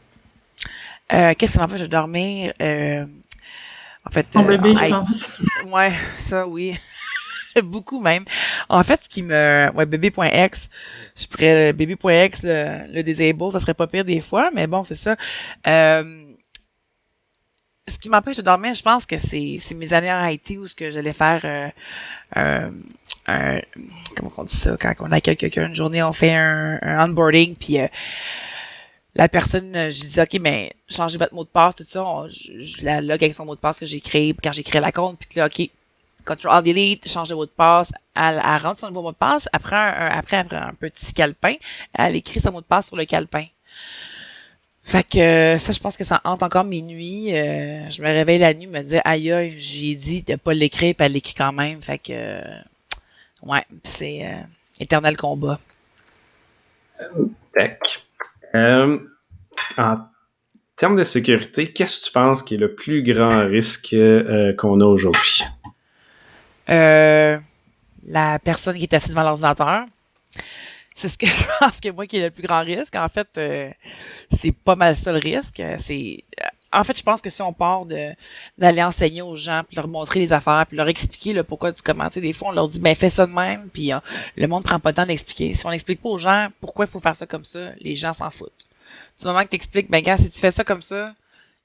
Euh, 1.12 1.34
qu'est-ce 1.36 1.52
qui 1.52 1.58
m'empêche 1.58 1.80
de 1.82 1.86
dormir? 1.86 2.52
Euh, 2.60 3.04
en 4.06 4.10
fait, 4.10 4.26
Mon 4.34 4.44
euh, 4.44 4.48
bébé, 4.56 4.70
en 4.70 4.76
je 4.76 4.86
pense. 4.90 5.42
Ouais, 5.70 5.92
ça 6.16 6.46
oui. 6.46 6.78
Beaucoup 7.62 8.00
même. 8.00 8.24
En 8.68 8.82
fait, 8.82 9.00
ce 9.04 9.08
qui 9.08 9.22
me. 9.22 9.70
Ouais, 9.74 9.86
bébé.x, 9.86 10.68
je 11.16 11.26
pourrais. 11.26 11.72
Bébé.x, 11.72 12.40
le, 12.42 12.92
le 12.92 13.02
disable, 13.02 13.52
ça 13.52 13.60
serait 13.60 13.74
pas 13.74 13.86
pire 13.86 14.04
des 14.04 14.20
fois, 14.20 14.50
mais 14.54 14.66
bon, 14.66 14.82
c'est 14.84 14.96
ça. 14.96 15.14
Euh, 15.66 16.24
qui 18.04 18.10
m'empêche 18.10 18.36
de 18.36 18.42
dormir, 18.42 18.74
je 18.74 18.82
pense 18.82 19.06
que 19.06 19.16
c'est 19.16 19.58
mes 19.74 19.92
années 19.94 20.12
en 20.12 20.26
IT 20.26 20.50
où 20.58 20.68
ce 20.68 20.74
que 20.74 20.90
j'allais 20.90 21.14
faire 21.14 21.40
euh, 22.36 22.70
un, 23.26 23.60
comment 24.16 24.30
on 24.36 24.44
dit 24.44 24.54
ça 24.56 24.76
quand 24.78 24.92
on 25.00 25.10
accueille 25.10 25.38
quelqu'un 25.38 25.68
une 25.68 25.74
journée, 25.74 26.02
on 26.02 26.12
fait 26.12 26.34
un, 26.34 26.78
un 26.82 27.08
onboarding 27.08 27.56
puis 27.56 27.80
euh, 27.80 27.88
la 29.14 29.28
personne, 29.28 29.74
euh, 29.74 29.90
je 29.90 30.00
dis 30.04 30.20
ok 30.20 30.38
mais 30.40 30.72
changez 30.88 31.16
votre 31.16 31.32
mot 31.34 31.44
de 31.44 31.48
passe 31.48 31.76
tout 31.76 31.84
ça, 31.84 32.04
on- 32.04 32.28
je, 32.28 32.60
je 32.60 32.84
la 32.84 33.00
log 33.00 33.22
avec 33.24 33.32
son 33.34 33.46
mot 33.46 33.54
de 33.54 33.60
passe 33.60 33.78
que 33.78 33.86
j'ai 33.86 34.00
créé 34.02 34.34
quand 34.34 34.52
j'ai 34.52 34.62
créé 34.64 34.80
la 34.82 34.92
compte 34.92 35.18
puis 35.18 35.28
là 35.38 35.46
ok 35.46 35.70
Alt 36.26 36.64
Delete, 36.64 37.08
change 37.08 37.28
de 37.28 37.34
mot 37.34 37.46
de 37.46 37.50
passe, 37.50 37.90
elle, 38.16 38.42
elle 38.44 38.62
rentre 38.62 38.80
son 38.80 38.88
nouveau 38.88 39.02
mot 39.02 39.12
de 39.12 39.16
passe, 39.16 39.48
après 39.52 39.76
un- 39.76 40.08
après, 40.10 40.36
après 40.38 40.56
un 40.56 40.74
petit 40.74 41.12
calepin, 41.14 41.54
elle 41.94 42.16
écrit 42.16 42.40
son 42.40 42.52
mot 42.52 42.60
de 42.60 42.66
passe 42.66 42.86
sur 42.86 42.96
le 42.96 43.04
calepin. 43.06 43.44
Fait 44.84 45.02
que 45.02 45.18
euh, 45.18 45.58
ça, 45.58 45.72
je 45.72 45.80
pense 45.80 45.96
que 45.96 46.04
ça 46.04 46.20
hante 46.24 46.42
encore 46.42 46.64
mes 46.64 46.82
nuits. 46.82 47.34
Euh, 47.34 47.88
je 47.88 48.02
me 48.02 48.06
réveille 48.06 48.38
la 48.38 48.52
nuit, 48.52 48.66
me 48.66 48.82
dis 48.82 48.98
aïe 49.02 49.32
aïe, 49.32 49.54
j'ai 49.56 49.94
dit 49.94 50.22
de 50.22 50.36
pas 50.36 50.52
l'écrire, 50.52 50.94
puis 50.94 51.06
elle 51.06 51.12
l'écrit 51.12 51.34
quand 51.34 51.52
même. 51.52 51.80
Fait 51.80 51.98
que 51.98 52.12
euh, 52.12 52.42
ouais, 53.42 53.64
c'est 53.82 54.26
euh, 54.26 54.42
éternel 54.78 55.16
combat. 55.16 55.58
Tac. 57.54 58.04
En 58.54 59.98
termes 60.76 60.96
de 60.96 61.02
sécurité, 61.02 61.72
qu'est-ce 61.72 62.00
que 62.00 62.06
tu 62.06 62.12
penses 62.12 62.42
qui 62.42 62.54
est 62.54 62.58
le 62.58 62.74
plus 62.74 63.02
grand 63.02 63.46
risque 63.46 63.96
qu'on 64.58 64.80
a 64.80 64.84
aujourd'hui? 64.84 65.44
Euh, 66.68 67.38
la 68.06 68.38
personne 68.38 68.76
qui 68.76 68.84
est 68.84 68.94
assise 68.94 69.10
devant 69.10 69.22
l'ordinateur. 69.22 69.86
C'est 70.94 71.08
ce 71.08 71.18
que 71.18 71.26
je 71.26 71.44
pense 71.60 71.80
que 71.80 71.90
moi 71.90 72.06
qui 72.06 72.18
est 72.18 72.24
le 72.24 72.30
plus 72.30 72.42
grand 72.42 72.62
risque. 72.62 72.94
En 72.96 73.08
fait, 73.08 73.28
euh, 73.38 73.70
c'est 74.30 74.52
pas 74.52 74.76
mal 74.76 74.96
ça 74.96 75.12
le 75.12 75.18
risque. 75.18 75.62
C'est 75.78 76.24
euh, 76.40 76.46
en 76.72 76.82
fait, 76.82 76.96
je 76.98 77.02
pense 77.02 77.20
que 77.20 77.30
si 77.30 77.40
on 77.40 77.52
part 77.52 77.86
d'aller 78.58 78.82
enseigner 78.82 79.22
aux 79.22 79.36
gens, 79.36 79.62
puis 79.66 79.76
leur 79.76 79.86
montrer 79.86 80.18
les 80.20 80.32
affaires, 80.32 80.66
puis 80.66 80.76
leur 80.76 80.88
expliquer 80.88 81.32
le 81.32 81.44
pourquoi 81.44 81.70
du 81.72 81.80
comment, 81.82 82.08
tu 82.08 82.14
sais, 82.14 82.20
des 82.20 82.32
fois 82.32 82.48
on 82.48 82.52
leur 82.52 82.68
dit 82.68 82.80
ben 82.80 82.94
fais 82.96 83.10
ça 83.10 83.26
de 83.26 83.32
même, 83.32 83.68
puis 83.72 83.92
euh, 83.92 84.00
le 84.36 84.46
monde 84.48 84.64
prend 84.64 84.80
pas 84.80 84.90
le 84.90 84.94
temps 84.94 85.06
d'expliquer. 85.06 85.54
Si 85.54 85.64
on 85.66 85.70
n'explique 85.70 86.02
pas 86.02 86.08
aux 86.08 86.18
gens 86.18 86.48
pourquoi 86.60 86.84
il 86.86 86.90
faut 86.90 87.00
faire 87.00 87.16
ça 87.16 87.26
comme 87.26 87.44
ça, 87.44 87.70
les 87.80 87.94
gens 87.94 88.12
s'en 88.12 88.30
foutent. 88.30 88.66
Du 89.20 89.26
moment 89.26 89.44
que 89.44 89.50
tu 89.50 89.56
expliques, 89.56 89.90
ben 89.90 90.02
gars, 90.02 90.16
si 90.16 90.30
tu 90.30 90.38
fais 90.40 90.50
ça 90.50 90.64
comme 90.64 90.82
ça, 90.82 91.14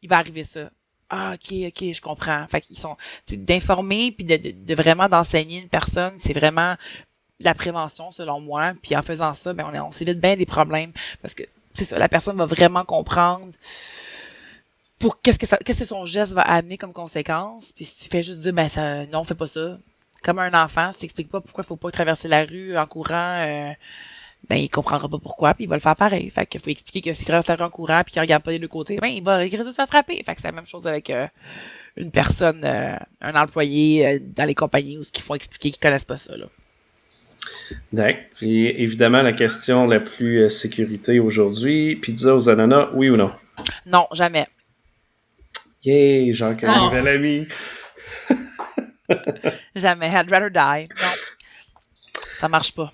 il 0.03 0.09
va 0.09 0.17
arriver 0.17 0.43
ça. 0.43 0.69
Ah 1.09 1.33
ok 1.33 1.53
ok 1.67 1.93
je 1.93 2.01
comprends. 2.01 2.45
Fait 2.47 2.61
qu'ils 2.61 2.77
sont 2.77 2.95
d'informer 3.31 4.11
puis 4.11 4.25
de, 4.25 4.37
de, 4.37 4.51
de 4.51 4.75
vraiment 4.75 5.09
d'enseigner 5.09 5.59
une 5.59 5.69
personne, 5.69 6.13
c'est 6.19 6.33
vraiment 6.33 6.75
la 7.41 7.53
prévention 7.53 8.11
selon 8.11 8.39
moi. 8.39 8.73
Puis 8.81 8.95
en 8.95 9.01
faisant 9.01 9.33
ça, 9.33 9.53
ben 9.53 9.65
on, 9.73 9.87
on 9.87 9.91
s'évite 9.91 10.19
bien 10.19 10.35
des 10.35 10.45
problèmes 10.45 10.91
parce 11.21 11.33
que 11.33 11.43
c'est 11.73 11.85
ça, 11.85 11.97
la 11.97 12.09
personne 12.09 12.37
va 12.37 12.45
vraiment 12.45 12.83
comprendre 12.83 13.53
pour 14.99 15.21
qu'est-ce 15.21 15.39
que 15.39 15.47
ça, 15.47 15.57
qu'est-ce 15.57 15.79
que 15.79 15.85
son 15.85 16.05
geste 16.05 16.33
va 16.33 16.41
amener 16.41 16.77
comme 16.77 16.93
conséquence. 16.93 17.71
Puis 17.71 17.85
si 17.85 18.03
tu 18.03 18.09
fais 18.09 18.21
juste 18.21 18.41
dire 18.41 18.53
ben 18.53 18.67
ça, 18.67 19.05
non 19.07 19.23
fais 19.23 19.35
pas 19.35 19.47
ça, 19.47 19.77
comme 20.23 20.39
un 20.39 20.53
enfant, 20.61 20.91
si 20.91 20.97
tu 20.97 21.01
t'expliques 21.01 21.29
pas 21.29 21.41
pourquoi 21.41 21.63
il 21.63 21.67
faut 21.67 21.77
pas 21.77 21.91
traverser 21.91 22.27
la 22.27 22.43
rue 22.43 22.77
en 22.77 22.85
courant. 22.85 23.43
Euh, 23.45 23.71
ben 24.49 24.55
il 24.55 24.69
comprendra 24.69 25.09
pas 25.09 25.17
pourquoi, 25.19 25.53
puis 25.53 25.65
il 25.65 25.67
va 25.67 25.75
le 25.75 25.81
faire 25.81 25.97
pareil. 25.97 26.29
Fait 26.29 26.45
qu'il 26.45 26.61
faut 26.61 26.69
expliquer 26.69 27.01
que 27.01 27.13
s'il 27.13 27.25
traverse 27.25 27.47
la 27.47 27.55
rue 27.55 27.63
en 27.63 27.69
courant 27.69 28.03
puis 28.05 28.13
qu'il 28.13 28.21
regarde 28.21 28.43
pas 28.43 28.51
des 28.51 28.59
deux 28.59 28.69
côtés, 28.69 28.95
ben 28.95 29.07
il 29.07 29.23
va 29.23 29.37
regretter 29.37 29.65
de 29.65 29.71
se 29.71 29.85
frapper. 29.85 30.21
Fait 30.25 30.35
que 30.35 30.41
c'est 30.41 30.47
la 30.47 30.53
même 30.53 30.65
chose 30.65 30.87
avec 30.87 31.09
euh, 31.09 31.27
une 31.97 32.11
personne, 32.11 32.63
euh, 32.63 32.95
un 33.21 33.35
employé 33.35 34.19
dans 34.19 34.45
les 34.45 34.55
compagnies 34.55 34.97
où 34.97 35.03
ce 35.03 35.11
qu'il 35.11 35.23
faut 35.23 35.35
expliquer 35.35 35.71
qu'ils 35.71 35.79
connaissent 35.79 36.05
pas 36.05 36.17
ça. 36.17 36.37
Là. 36.37 36.45
D'accord. 37.93 38.21
Puis 38.35 38.67
évidemment, 38.67 39.21
la 39.21 39.33
question 39.33 39.85
la 39.87 39.99
plus 39.99 40.43
euh, 40.43 40.49
sécurité 40.49 41.19
aujourd'hui, 41.19 41.95
pizza 41.95 42.35
aux 42.35 42.49
ananas, 42.49 42.89
oui 42.93 43.09
ou 43.09 43.15
non? 43.17 43.31
Non, 43.85 44.07
jamais. 44.13 44.47
Yay, 45.83 46.31
Jacques, 46.33 46.63
un 46.63 46.83
nouvel 46.85 47.07
ami. 47.07 47.47
Jamais. 49.75 50.07
I'd 50.11 50.29
rather 50.31 50.49
die. 50.51 50.87
Non. 50.89 51.09
Ça 52.33 52.47
marche 52.47 52.73
pas. 52.73 52.91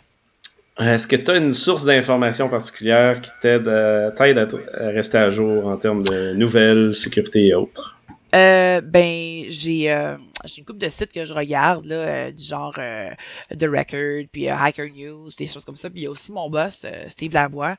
Est-ce 0.79 1.07
que 1.07 1.15
tu 1.15 1.31
as 1.31 1.37
une 1.37 1.53
source 1.53 1.85
d'information 1.85 2.49
particulière 2.49 3.21
qui 3.21 3.31
t'aide 3.41 3.67
à, 3.67 4.11
t- 4.11 4.55
à 4.73 4.87
rester 4.89 5.17
à 5.17 5.29
jour 5.29 5.67
en 5.67 5.77
termes 5.77 6.03
de 6.03 6.33
nouvelles, 6.33 6.93
sécurité 6.93 7.47
et 7.47 7.53
autres? 7.53 7.97
Euh, 8.35 8.81
ben, 8.81 9.45
j'ai 9.49 9.91
euh, 9.93 10.17
j'ai 10.43 10.59
une 10.59 10.65
couple 10.65 10.79
de 10.79 10.89
sites 10.89 11.13
que 11.13 11.23
je 11.25 11.33
regarde, 11.33 11.85
là, 11.85 11.95
euh, 11.95 12.31
du 12.31 12.43
genre 12.43 12.75
euh, 12.79 13.09
The 13.57 13.63
Record, 13.63 14.25
puis 14.31 14.49
euh, 14.49 14.55
Hacker 14.57 14.87
News, 14.93 15.29
des 15.37 15.47
choses 15.47 15.63
comme 15.63 15.77
ça. 15.77 15.89
Puis 15.89 16.01
il 16.01 16.03
y 16.03 16.07
a 16.07 16.11
aussi 16.11 16.33
mon 16.33 16.49
boss, 16.49 16.83
euh, 16.85 17.05
Steve 17.07 17.33
Lavoie, 17.33 17.77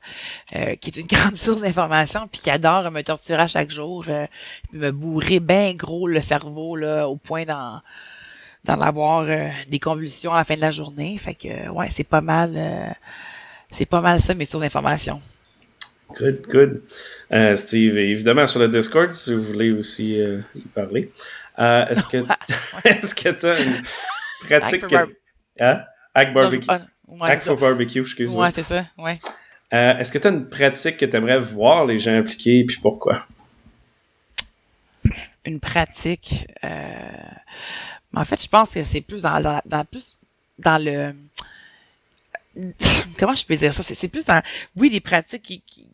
euh, 0.55 0.75
qui 0.75 0.89
est 0.89 0.97
une 0.99 1.07
grande 1.15 1.35
source 1.37 1.61
d'information, 1.61 2.27
puis 2.31 2.41
qui 2.41 2.49
adore 2.49 2.89
me 2.91 3.03
torturer 3.03 3.43
à 3.43 3.47
chaque 3.47 3.69
jour, 3.69 4.05
euh, 4.07 4.25
puis 4.69 4.79
me 4.79 4.91
bourrer 4.91 5.39
bien 5.39 5.73
gros 5.75 6.07
le 6.07 6.21
cerveau, 6.21 6.75
là, 6.75 7.07
au 7.07 7.17
point 7.17 7.45
d'en 7.45 7.81
d'en 8.65 8.81
avoir 8.81 9.21
euh, 9.23 9.49
des 9.69 9.79
convulsions 9.79 10.33
à 10.33 10.37
la 10.37 10.43
fin 10.43 10.55
de 10.55 10.61
la 10.61 10.71
journée. 10.71 11.17
Fait 11.17 11.35
que, 11.35 11.47
euh, 11.49 11.69
ouais, 11.71 11.89
c'est 11.89 12.03
pas 12.03 12.21
mal... 12.21 12.53
euh, 12.57 12.89
c'est 13.71 13.85
pas 13.87 14.01
mal 14.01 14.21
ça, 14.21 14.33
mes 14.35 14.45
sources 14.45 14.63
d'information. 14.63 15.21
Good, 16.15 16.47
good. 16.47 16.81
Euh, 17.31 17.55
Steve, 17.55 17.97
évidemment 17.97 18.47
sur 18.47 18.59
le 18.59 18.69
Discord, 18.69 19.11
si 19.11 19.33
vous 19.33 19.41
voulez 19.41 19.71
aussi 19.71 20.19
euh, 20.19 20.41
y 20.55 20.61
parler. 20.61 21.11
Euh, 21.59 21.85
est-ce 21.87 22.03
que 23.13 23.29
tu 23.39 23.45
as 23.45 23.59
une 23.59 23.81
pratique 24.45 24.83
Hack 24.83 25.07
que... 25.07 25.63
Hein? 25.63 25.83
Hack 26.13 26.27
Non, 26.29 26.33
barbecue? 26.33 26.69
ouais, 27.07 27.29
Hack 27.31 27.39
c'est 27.41 27.47
for 27.49 27.57
barbecue, 27.57 27.99
excuse-moi. 28.01 28.45
Ouais, 28.45 28.51
c'est 28.51 28.63
ça, 28.63 28.85
ouais. 28.97 29.19
Est-ce 29.71 30.11
que 30.11 30.17
tu 30.17 30.27
as 30.27 30.29
une 30.31 30.47
pratique 30.47 30.97
que 30.97 31.05
tu 31.05 31.15
aimerais 31.15 31.39
voir 31.39 31.85
les 31.85 31.99
gens 31.99 32.17
appliquer 32.17 32.63
puis 32.63 32.77
pourquoi? 32.81 33.25
une 35.45 35.59
pratique. 35.61 36.45
En 38.13 38.25
fait, 38.25 38.41
je 38.41 38.49
pense 38.49 38.71
que 38.71 38.83
c'est 38.83 39.01
plus 39.01 39.21
dans, 39.23 39.39
dans, 39.39 39.61
dans- 39.65 39.85
plus 39.85 40.17
dans 40.59 40.77
le. 40.83 41.13
Comment 43.19 43.33
je 43.35 43.45
peux 43.45 43.55
dire 43.55 43.73
ça? 43.73 43.83
C'est 43.83 43.93
c'est 43.93 44.07
plus 44.07 44.25
dans. 44.25 44.41
Oui, 44.75 44.89
des 44.89 44.99
pratiques 44.99 45.43
qui. 45.43 45.61
qui- 45.61 45.87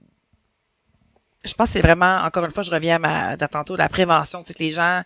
Je 1.44 1.54
pense 1.54 1.68
que 1.70 1.74
c'est 1.74 1.82
vraiment, 1.82 2.18
encore 2.24 2.46
une 2.46 2.52
fois, 2.52 2.64
je 2.64 2.72
reviens 2.72 2.96
à 2.96 3.00
ma 3.00 3.22
à 3.32 3.38
tantôt, 3.48 3.76
la 3.76 3.90
prévention. 3.90 4.42
Sais, 4.42 4.54
que 4.54 4.60
les 4.64 4.72
gens 4.72 5.04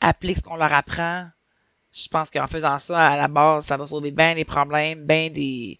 appliquent 0.00 0.36
ce 0.38 0.42
qu'on 0.42 0.56
leur 0.56 0.72
apprend. 0.72 1.26
Je 1.92 2.08
pense 2.08 2.30
qu'en 2.30 2.46
faisant 2.46 2.78
ça, 2.78 3.08
à 3.08 3.16
la 3.16 3.28
base, 3.28 3.66
ça 3.66 3.76
va 3.76 3.86
sauver 3.86 4.12
bien 4.12 4.34
des 4.34 4.44
problèmes, 4.44 5.06
bien 5.06 5.30
des. 5.30 5.78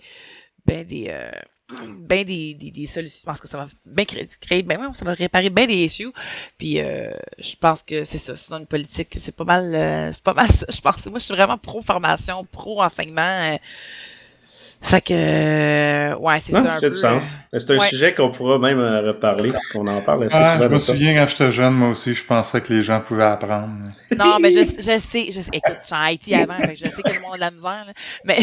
Ben 0.66 0.85
des. 0.87 1.07
Euh, 1.11 1.31
ben 2.01 2.25
des, 2.25 2.55
des, 2.55 2.70
des 2.73 2.87
solutions. 2.88 3.20
Je 3.23 3.27
pense 3.27 3.40
que 3.40 3.49
ça 3.49 3.59
va 3.59 3.68
bien 3.87 4.05
créer, 4.05 4.62
ben 4.64 4.81
ouais, 4.81 4.94
ça 4.94 5.05
va 5.05 5.12
réparer 5.14 5.51
bien 5.51 5.66
des 5.66 5.77
issues. 5.85 6.12
Puis 6.59 6.81
euh, 6.81 7.12
je 7.38 7.55
pense 7.57 7.83
que 7.83 8.05
c'est 8.05 8.18
ça, 8.18 8.37
c'est 8.37 8.53
une 8.55 8.66
politique, 8.66 9.16
c'est 9.20 9.35
pas 9.37 9.44
mal 9.44 9.75
euh, 9.75 10.12
c'est 10.12 10.23
pas 10.23 10.35
mal 10.35 10.49
ça, 10.49 10.66
je 10.68 10.81
pense. 10.81 11.07
Moi 11.07 11.18
je 11.20 11.27
suis 11.27 11.35
vraiment 11.35 11.59
pro 11.59 11.81
formation, 11.83 12.40
pro 12.53 12.83
enseignement. 12.83 13.23
euh. 13.55 13.59
Fait 14.83 15.03
que 15.03 15.12
euh, 15.14 16.16
ouais, 16.16 16.40
c'est 16.40 16.53
ça 16.53 16.69
ça 16.69 16.81
fait 16.81 16.90
du 16.90 16.97
sens. 16.97 17.35
C'est 17.57 17.71
un 17.71 17.79
ouais. 17.79 17.87
sujet 17.88 18.14
qu'on 18.14 18.31
pourra 18.31 18.59
même 18.59 18.79
euh, 18.79 19.03
reparler 19.09 19.51
parce 19.53 19.66
qu'on 19.66 19.87
en 19.87 20.01
parle 20.01 20.25
assez 20.25 20.37
Ah, 20.40 20.55
souvent 20.55 20.69
je 20.69 20.75
me 20.75 20.79
souviens 20.79 21.14
quand 21.14 21.29
j'étais 21.29 21.51
jeune, 21.53 21.75
moi 21.75 21.90
aussi, 21.90 22.14
je 22.14 22.25
pensais 22.25 22.61
que 22.61 22.73
les 22.73 22.83
gens 22.83 23.01
pouvaient 23.01 23.25
apprendre. 23.25 23.69
euh, 24.12 24.16
Non, 24.19 24.38
mais 24.40 24.51
je, 24.51 24.61
je 24.61 24.99
sais, 24.99 25.27
je 25.33 25.40
sais. 25.43 25.51
Écoute, 25.53 25.77
je 25.83 25.87
suis 25.87 25.95
en 25.95 26.01
Haïti 26.01 26.35
avant, 26.35 26.59
je 26.75 26.85
sais 26.88 27.03
que 27.03 27.12
le 27.12 27.21
monde 27.21 27.33
a 27.35 27.37
de 27.37 27.40
la 27.40 27.51
misère, 27.51 27.85
là. 27.87 27.93
mais 28.25 28.38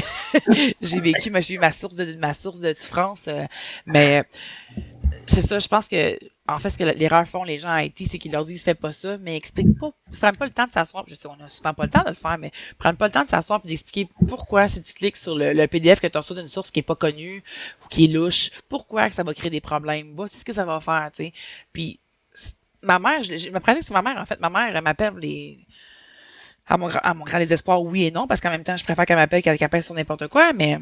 j'ai 0.82 1.00
vécu, 1.00 1.32
moi, 1.32 1.40
j'ai 1.42 1.56
eu 1.56 1.60
ma 1.60 1.72
source 1.72 1.96
de 1.96 2.16
ma 2.20 2.34
source 2.34 2.60
de 2.60 2.72
souffrance, 2.74 3.26
euh, 3.28 3.44
mais 3.86 4.20
euh, 4.20 4.82
c'est 5.26 5.42
ça, 5.46 5.60
je 5.60 5.68
pense 5.68 5.88
que 5.88 6.18
en 6.48 6.60
fait 6.60 6.70
ce 6.70 6.78
que 6.78 6.84
l'erreur 6.84 7.28
font 7.28 7.44
les 7.44 7.60
gens 7.60 7.70
en 7.70 7.74
Haïti, 7.74 8.08
c'est 8.08 8.20
qu'ils 8.20 8.32
leur 8.32 8.46
disent 8.46 8.64
fais 8.64 8.76
pas 8.76 8.94
ça, 8.94 9.18
mais 9.18 9.36
expliquent 9.36 9.74
pas, 9.80 9.92
prennent 10.20 10.36
pas 10.38 10.46
le 10.46 10.52
temps 10.52 10.66
de 10.68 10.72
s'asseoir. 10.72 11.04
Je 11.08 11.16
sais, 11.16 11.28
on 11.28 11.40
a 11.44 11.50
souvent 11.50 11.74
pas 11.74 11.84
le 11.84 11.90
temps 11.90 12.04
de 12.04 12.10
le 12.10 12.16
faire, 12.16 12.38
mais 12.38 12.52
prennent 12.78 12.96
pas 12.98 13.08
le 13.08 13.12
temps 13.12 13.24
de 13.24 13.28
s'asseoir 13.28 13.62
et 13.66 13.68
d'expliquer 13.68 14.10
pourquoi 14.28 14.68
si 14.68 14.82
tu 14.82 14.94
cliques 14.94 15.18
sur 15.18 15.36
le, 15.38 15.66
PDF 15.68 16.00
que 16.00 16.08
tu 16.08 16.18
reçu 16.18 16.34
d'une 16.36 16.48
source 16.48 16.72
qui 16.72 16.80
est 16.80 16.84
pas 16.84 16.96
connue 16.96 17.44
ou 17.84 17.88
qui 17.90 18.06
est 18.06 18.08
louche, 18.08 18.52
pourquoi 18.70 19.10
que 19.10 19.16
ça 19.16 19.24
va 19.24 19.34
créer 19.34 19.52
des 19.52 19.62
problèmes, 19.62 20.14
voici 20.16 20.40
ce 20.40 20.46
que 20.46 20.54
ça 20.54 20.66
va 20.66 20.80
faire, 20.80 21.10
tu 21.14 21.26
sais. 21.26 21.34
Puis 21.74 22.00
ma 22.82 23.00
mère, 23.00 23.24
je, 23.24 23.38
je 23.38 23.50
me 23.50 23.60
pratique 23.60 23.84
sur 23.84 23.94
ma 23.94 24.02
mère 24.02 24.18
en 24.22 24.26
fait, 24.26 24.40
ma 24.40 24.50
mère 24.50 24.76
elle 24.76 24.84
m'appelle 24.84 25.16
les 25.18 25.60
à 26.68 26.78
mon, 26.78 26.88
à 26.90 27.14
mon 27.14 27.24
grand 27.26 27.40
désespoir, 27.40 27.82
oui 27.82 28.06
et 28.06 28.12
non, 28.12 28.28
parce 28.28 28.42
qu'en 28.42 28.50
même 28.50 28.64
temps, 28.64 28.78
je 28.78 28.84
préfère 28.84 29.06
qu'elle 29.06 29.16
m'appelle 29.18 29.42
qu'elle 29.42 29.58
qu'elle 29.58 29.70
pèse 29.70 29.86
sur 29.86 29.94
n'importe 29.96 30.28
quoi, 30.28 30.52
mais 30.54 30.76
euh, 30.76 30.80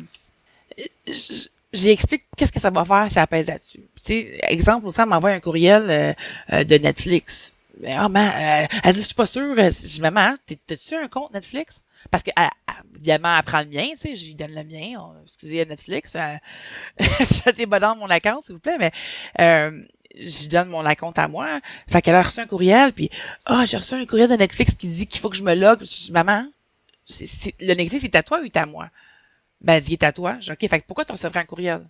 j- 1.07 1.49
j'y 1.75 1.89
explique 1.89 2.23
qu'est-ce 2.37 2.51
que 2.51 2.59
ça 2.59 2.69
va 2.69 2.85
faire 2.85 3.09
si 3.09 3.19
elle 3.19 3.27
pèse 3.27 3.47
là-dessus. 3.47 3.83
Tu 4.05 4.13
exemple, 4.43 4.85
une 4.87 4.93
femme 4.93 5.09
m'envoie 5.09 5.31
un 5.31 5.39
courriel 5.39 5.89
euh, 5.89 6.13
euh, 6.53 6.63
de 6.63 6.75
Netflix. 6.77 7.53
Ben, 7.79 7.93
Ah, 7.95 8.09
man, 8.09 8.31
euh, 8.63 8.67
elle 8.83 8.93
dit, 8.93 9.01
je 9.01 9.05
suis 9.07 9.15
pas 9.15 9.25
sûre. 9.25 9.55
Je 9.55 9.69
dis, 9.69 10.01
maman, 10.01 10.35
t'as-tu 10.67 10.95
un 10.95 11.07
compte 11.07 11.33
Netflix? 11.33 11.81
Parce 12.11 12.23
que, 12.23 12.31
elle- 12.37 12.49
elle- 12.67 12.73
évidemment, 12.95 13.35
elle 13.37 13.43
prend 13.43 13.59
le 13.61 13.65
mien, 13.65 13.87
tu 13.91 13.97
sais, 13.97 14.15
je 14.15 14.25
lui 14.25 14.35
donne 14.35 14.53
le 14.55 14.63
mien. 14.63 14.99
On- 14.99 15.21
excusez, 15.23 15.65
Netflix. 15.65 16.13
Euh, 16.15 16.35
je 16.99 17.51
t'ai 17.51 17.67
pas 17.67 17.79
dans 17.79 17.95
mon 17.95 18.09
account, 18.09 18.41
s'il 18.41 18.55
vous 18.55 18.59
plaît, 18.61 18.77
mais 18.79 18.91
euh, 19.39 19.81
je 20.19 20.47
donne 20.47 20.69
mon 20.69 20.85
account 20.85 21.11
à 21.17 21.27
moi. 21.27 21.59
Fait 21.89 22.01
qu'elle 22.01 22.15
a 22.15 22.21
reçu 22.21 22.39
un 22.39 22.47
courriel, 22.47 22.93
puis, 22.93 23.09
ah, 23.45 23.65
j'ai 23.65 23.77
reçu 23.77 23.95
un 23.95 24.05
courriel 24.05 24.29
de 24.29 24.35
Netflix 24.35 24.73
qui 24.75 24.87
dit 24.87 25.07
qu'il 25.07 25.19
faut 25.21 25.29
que 25.29 25.37
je 25.37 25.43
me 25.43 25.55
log. 25.55 25.79
Je 25.81 25.85
dis, 26.05 26.11
maman, 26.11 26.45
le 27.59 27.73
Netflix, 27.73 28.03
c'est 28.03 28.15
à 28.15 28.23
toi 28.23 28.39
ou 28.41 28.45
est 28.45 28.57
à 28.57 28.65
moi? 28.65 28.89
Ben, 29.65 29.83
il 29.87 29.93
est 29.93 30.03
à 30.03 30.13
toi. 30.13 30.37
Je 30.39 30.53
OK, 30.53 30.67
fait 30.69 30.85
pourquoi 30.85 31.05
tu 31.05 31.11
recevrais 31.11 31.39
un 31.39 31.45
courriel? 31.45 31.89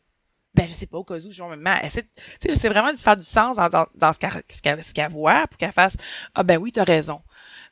Ben, 0.55 0.67
je 0.67 0.73
sais 0.73 0.87
pas, 0.87 0.97
au 0.97 1.03
cas 1.03 1.19
où, 1.19 1.31
genre, 1.31 1.49
maman, 1.49 1.75
tu 1.83 2.01
j'essaie 2.47 2.69
vraiment 2.69 2.93
de 2.93 2.97
faire 2.97 3.17
du 3.17 3.23
sens 3.23 3.57
dans, 3.57 3.87
dans, 3.93 4.13
ce 4.13 4.93
qu'elle 4.93 5.11
voit 5.11 5.45
pour 5.47 5.57
qu'elle 5.57 5.73
fasse, 5.73 5.97
ah 6.33 6.43
ben 6.43 6.57
oui, 6.57 6.71
t'as 6.71 6.85
raison. 6.85 7.21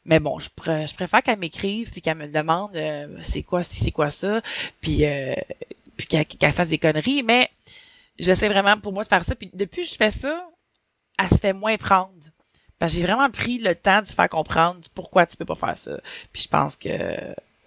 Mais 0.06 0.20
bon, 0.20 0.40
je, 0.40 0.50
pr- 0.50 0.88
je 0.90 0.94
préfère 0.94 1.24
qu'elle 1.24 1.40
m'écrive 1.40 1.92
puis 1.92 2.02
qu'elle 2.02 2.18
me 2.18 2.28
demande 2.28 2.76
euh, 2.76 3.18
c'est 3.22 3.44
quoi 3.44 3.64
si 3.64 3.80
c'est 3.82 3.92
quoi 3.92 4.10
ça, 4.10 4.42
puis, 4.82 5.06
euh, 5.06 5.36
puis 5.98 6.08
qu'elle 6.08 6.52
fasse 6.54 6.70
des 6.70 6.78
conneries. 6.80 7.24
Mais 7.24 7.50
j'essaie 8.20 8.50
vraiment 8.50 8.78
pour 8.80 8.94
moi 8.94 9.04
de 9.04 9.10
faire 9.10 9.26
ça. 9.26 9.36
Puis 9.36 9.52
depuis 9.54 9.84
que 9.84 9.90
je 9.90 9.96
fais 9.96 10.12
ça, 10.12 10.50
elle 11.20 11.30
se 11.30 11.38
fait 11.38 11.54
moins 11.54 11.78
prendre. 11.78 12.14
J'ai 12.86 13.04
vraiment 13.04 13.30
pris 13.32 13.60
le 13.60 13.76
temps 13.76 14.02
de 14.02 14.08
se 14.08 14.14
faire 14.14 14.30
comprendre 14.30 14.82
pourquoi 14.96 15.26
tu 15.26 15.38
peux 15.38 15.46
pas 15.46 15.56
faire 15.56 15.78
ça. 15.78 16.02
Puis 16.34 16.44
je 16.44 16.50
pense 16.50 16.76
que 16.78 16.90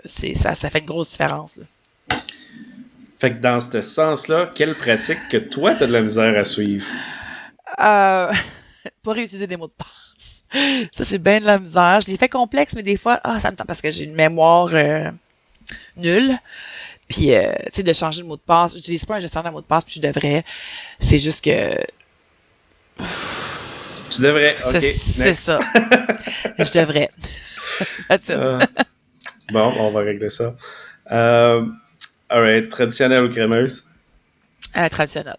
c'est 0.04 0.34
ça, 0.34 0.54
ça 0.54 0.70
fait 0.70 0.80
une 0.80 0.86
grosse 0.86 1.10
différence. 1.10 1.56
Là. 1.56 1.64
Fait 3.18 3.30
que 3.30 3.40
dans 3.40 3.60
ce 3.60 3.80
sens-là, 3.80 4.50
quelle 4.54 4.74
pratique 4.74 5.28
que 5.30 5.38
toi, 5.38 5.74
tu 5.74 5.84
as 5.84 5.86
de 5.86 5.92
la 5.92 6.02
misère 6.02 6.38
à 6.38 6.44
suivre? 6.44 6.86
Euh, 7.78 8.30
pas 9.02 9.12
réutiliser 9.12 9.46
des 9.46 9.56
mots 9.56 9.68
de 9.68 9.72
passe. 9.72 10.44
Ça, 10.92 11.04
j'ai 11.04 11.18
bien 11.18 11.40
de 11.40 11.46
la 11.46 11.58
misère. 11.58 12.00
Je 12.00 12.10
les 12.10 12.16
fais 12.16 12.28
complexes, 12.28 12.74
mais 12.74 12.82
des 12.82 12.96
fois, 12.96 13.20
ah, 13.24 13.40
ça 13.40 13.50
me 13.50 13.56
tente 13.56 13.66
parce 13.66 13.80
que 13.80 13.90
j'ai 13.90 14.04
une 14.04 14.14
mémoire 14.14 14.68
euh, 14.72 15.10
nulle. 15.96 16.36
Puis, 17.08 17.34
euh, 17.34 17.52
tu 17.66 17.74
sais, 17.74 17.82
de 17.82 17.92
changer 17.92 18.22
le 18.22 18.28
mot 18.28 18.36
de 18.36 18.42
passe. 18.42 18.74
J'utilise 18.74 19.04
pas 19.04 19.16
un 19.16 19.20
gestionnaire 19.20 19.50
de 19.50 19.54
mot 19.54 19.60
de 19.60 19.66
passe, 19.66 19.84
puis 19.84 19.94
je 19.96 20.00
devrais. 20.00 20.44
C'est 21.00 21.18
juste 21.18 21.44
que. 21.44 21.76
Tu 24.08 24.22
devrais. 24.22 24.54
Ok. 24.68 24.80
C'est 24.80 25.34
ça. 25.34 25.58
je 26.58 26.78
devrais. 26.78 27.10
Euh, 28.30 28.58
bon, 29.50 29.74
on 29.78 29.90
va 29.90 30.00
régler 30.00 30.30
ça. 30.30 30.54
Euh, 31.10 31.66
alright, 32.28 32.68
traditionnel 32.68 33.24
ou 33.24 33.28
crémeuse? 33.30 33.86
Euh, 34.76 34.88
traditionnel. 34.88 35.36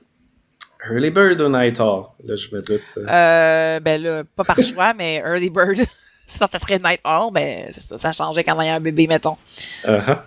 Early 0.89 1.09
Bird 1.09 1.41
ou 1.41 1.49
Night 1.49 1.79
Owl? 1.79 2.05
Là, 2.23 2.35
je 2.35 2.55
me 2.55 2.61
doute. 2.61 2.81
euh. 2.97 3.05
Euh, 3.07 3.79
ben 3.79 4.01
là, 4.01 4.23
pas 4.35 4.43
par 4.43 4.57
choix, 4.63 4.93
mais 4.93 5.15
Early 5.17 5.49
Bird. 5.49 5.77
Sinon, 6.27 6.47
ça 6.47 6.59
serait 6.59 6.79
Night 6.79 7.01
Owl, 7.05 7.31
mais 7.33 7.67
ça. 7.71 7.97
Ça 7.97 8.11
changeait 8.11 8.43
quand 8.43 8.59
il 8.61 8.67
y 8.67 8.69
a 8.69 8.75
un 8.75 8.79
bébé, 8.79 9.07
mettons. 9.07 9.37
Uh-huh. 9.85 10.19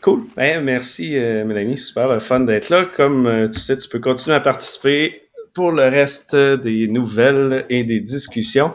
Cool. 0.00 0.24
Ben, 0.36 0.62
merci, 0.62 1.16
euh, 1.16 1.44
Mélanie. 1.44 1.76
Super 1.78 2.08
le 2.08 2.18
fun 2.20 2.40
d'être 2.40 2.70
là. 2.70 2.84
Comme 2.84 3.50
tu 3.52 3.58
sais, 3.58 3.76
tu 3.76 3.88
peux 3.88 3.98
continuer 4.00 4.36
à 4.36 4.40
participer 4.40 5.22
pour 5.52 5.72
le 5.72 5.82
reste 5.88 6.34
des 6.36 6.88
nouvelles 6.88 7.66
et 7.68 7.84
des 7.84 8.00
discussions. 8.00 8.74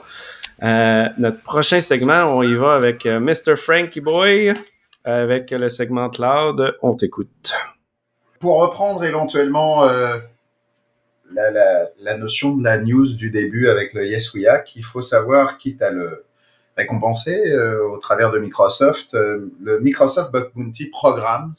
Notre 0.62 1.42
prochain 1.42 1.80
segment, 1.82 2.24
on 2.38 2.44
y 2.44 2.54
va 2.54 2.76
avec 2.76 3.06
Mr. 3.06 3.56
Frankie 3.58 4.02
Boy, 4.02 4.54
avec 5.06 5.52
le 5.52 5.70
segment 5.70 6.10
Cloud. 6.10 6.76
On 6.82 6.94
t'écoute. 6.94 7.54
Pour 8.40 8.60
reprendre 8.60 9.04
éventuellement 9.06 9.86
euh, 9.86 10.18
la, 11.32 12.18
notion 12.18 12.56
de 12.56 12.64
la 12.64 12.82
news 12.82 13.14
du 13.14 13.30
début 13.30 13.70
avec 13.70 13.94
le 13.94 14.06
Yes 14.06 14.34
We 14.34 14.46
Hack, 14.48 14.76
il 14.76 14.84
faut 14.84 15.02
savoir, 15.02 15.58
quitte 15.58 15.82
à 15.82 15.92
le 15.92 16.26
récompenser 16.76 17.52
euh, 17.52 17.88
au 17.88 17.98
travers 17.98 18.32
de 18.32 18.40
Microsoft, 18.40 19.14
euh, 19.14 19.50
le 19.62 19.80
Microsoft 19.80 20.32
Bug 20.32 20.52
Bounty 20.56 20.88
Programs 20.88 21.54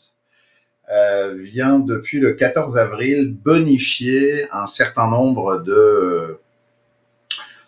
vient 1.34 1.80
depuis 1.80 2.20
le 2.20 2.34
14 2.34 2.78
avril 2.78 3.36
bonifier 3.36 4.46
un 4.52 4.68
certain 4.68 5.10
nombre 5.10 5.58
de, 5.64 6.38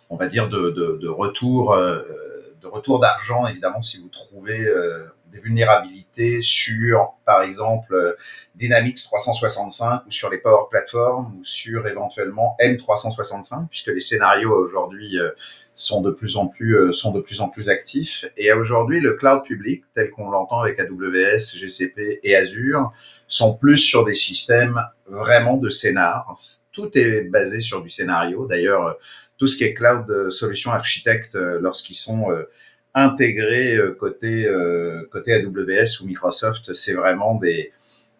on 0.09 0.15
va 0.15 0.27
dire, 0.27 0.47
de, 0.47 0.69
de, 0.69 0.97
de 1.01 1.07
retours 1.09 1.75
de 1.75 2.67
retour 2.67 2.99
d'argent, 2.99 3.45
évidemment, 3.45 3.83
si 3.83 3.99
vous 3.99 4.07
trouvez 4.07 4.65
des 5.31 5.39
vulnérabilités 5.39 6.41
sur, 6.41 7.13
par 7.25 7.43
exemple, 7.43 7.93
euh, 7.93 8.13
Dynamics 8.55 9.03
365 9.03 10.05
ou 10.07 10.11
sur 10.11 10.29
les 10.29 10.37
Power 10.37 10.67
Platforms 10.69 11.37
ou 11.39 11.43
sur 11.43 11.87
éventuellement 11.87 12.55
M365, 12.59 13.67
puisque 13.69 13.87
les 13.87 14.01
scénarios 14.01 14.53
aujourd'hui 14.53 15.17
euh, 15.19 15.29
sont 15.75 16.01
de 16.01 16.11
plus 16.11 16.35
en 16.35 16.47
plus 16.47 16.75
euh, 16.75 16.93
sont 16.93 17.11
de 17.11 17.21
plus 17.21 17.41
en 17.41 17.49
plus 17.49 17.69
actifs. 17.69 18.25
Et 18.37 18.51
aujourd'hui, 18.51 18.99
le 18.99 19.13
cloud 19.13 19.43
public, 19.43 19.83
tel 19.95 20.09
qu'on 20.11 20.29
l'entend 20.29 20.61
avec 20.61 20.79
AWS, 20.79 21.55
GCP 21.55 22.19
et 22.23 22.35
Azure, 22.35 22.91
sont 23.27 23.55
plus 23.55 23.77
sur 23.77 24.05
des 24.05 24.15
systèmes 24.15 24.79
vraiment 25.05 25.57
de 25.57 25.69
scénar. 25.69 26.35
Tout 26.71 26.97
est 26.97 27.23
basé 27.23 27.61
sur 27.61 27.81
du 27.81 27.89
scénario. 27.89 28.47
D'ailleurs, 28.47 28.97
tout 29.37 29.47
ce 29.47 29.57
qui 29.57 29.63
est 29.63 29.73
cloud 29.73 30.31
solution 30.31 30.71
architecte, 30.71 31.35
lorsqu'ils 31.35 31.95
sont 31.95 32.27
intégrés 32.93 33.75
euh, 33.75 33.93
côté 33.93 34.45
euh, 34.45 35.07
côté 35.11 35.33
AWS 35.33 36.01
ou 36.01 36.07
Microsoft, 36.07 36.73
c'est 36.73 36.93
vraiment 36.93 37.35
des 37.35 37.71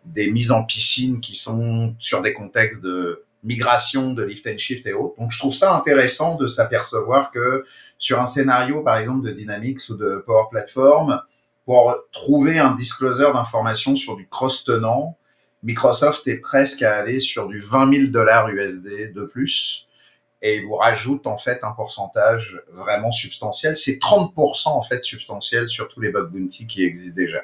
des 0.06 0.32
mises 0.32 0.52
en 0.52 0.64
piscine 0.64 1.22
qui 1.22 1.36
sont 1.36 1.96
sur 2.00 2.22
des 2.22 2.34
contextes 2.34 2.82
de 2.82 3.24
migration, 3.44 4.14
de 4.14 4.24
lift 4.24 4.48
and 4.48 4.58
shift 4.58 4.86
et 4.86 4.94
autres. 4.94 5.16
Donc, 5.20 5.32
je 5.32 5.40
trouve 5.40 5.54
ça 5.54 5.76
intéressant 5.76 6.36
de 6.38 6.48
s'apercevoir 6.48 7.32
que 7.32 7.66
sur 7.98 8.20
un 8.20 8.28
scénario, 8.28 8.82
par 8.82 8.98
exemple, 8.98 9.26
de 9.28 9.34
Dynamics 9.34 9.90
ou 9.90 9.96
de 9.96 10.24
Power 10.26 10.46
Platform, 10.52 11.22
pour 11.66 11.96
trouver 12.12 12.60
un 12.60 12.74
disclosure 12.74 13.34
d'informations 13.34 13.96
sur 13.96 14.16
du 14.16 14.28
cross-tenant, 14.28 15.18
Microsoft 15.64 16.28
est 16.28 16.40
presque 16.40 16.82
à 16.82 16.96
aller 16.96 17.20
sur 17.20 17.48
du 17.48 17.60
20 17.60 17.94
000 17.94 18.08
dollars 18.08 18.50
USD 18.50 19.14
de 19.14 19.26
plus 19.26 19.88
et 20.42 20.62
vous 20.62 20.76
rajoute 20.76 21.28
en 21.28 21.38
fait 21.38 21.60
un 21.64 21.72
pourcentage 21.72 22.62
vraiment 22.72 23.12
substantiel. 23.12 23.76
C'est 23.76 23.98
30% 23.98 24.70
en 24.70 24.82
fait 24.82 25.04
substantiel 25.04 25.70
sur 25.70 25.90
tous 25.90 26.00
les 26.00 26.10
bug 26.10 26.32
bounty 26.32 26.68
qui 26.68 26.84
existent 26.84 27.16
déjà. 27.16 27.44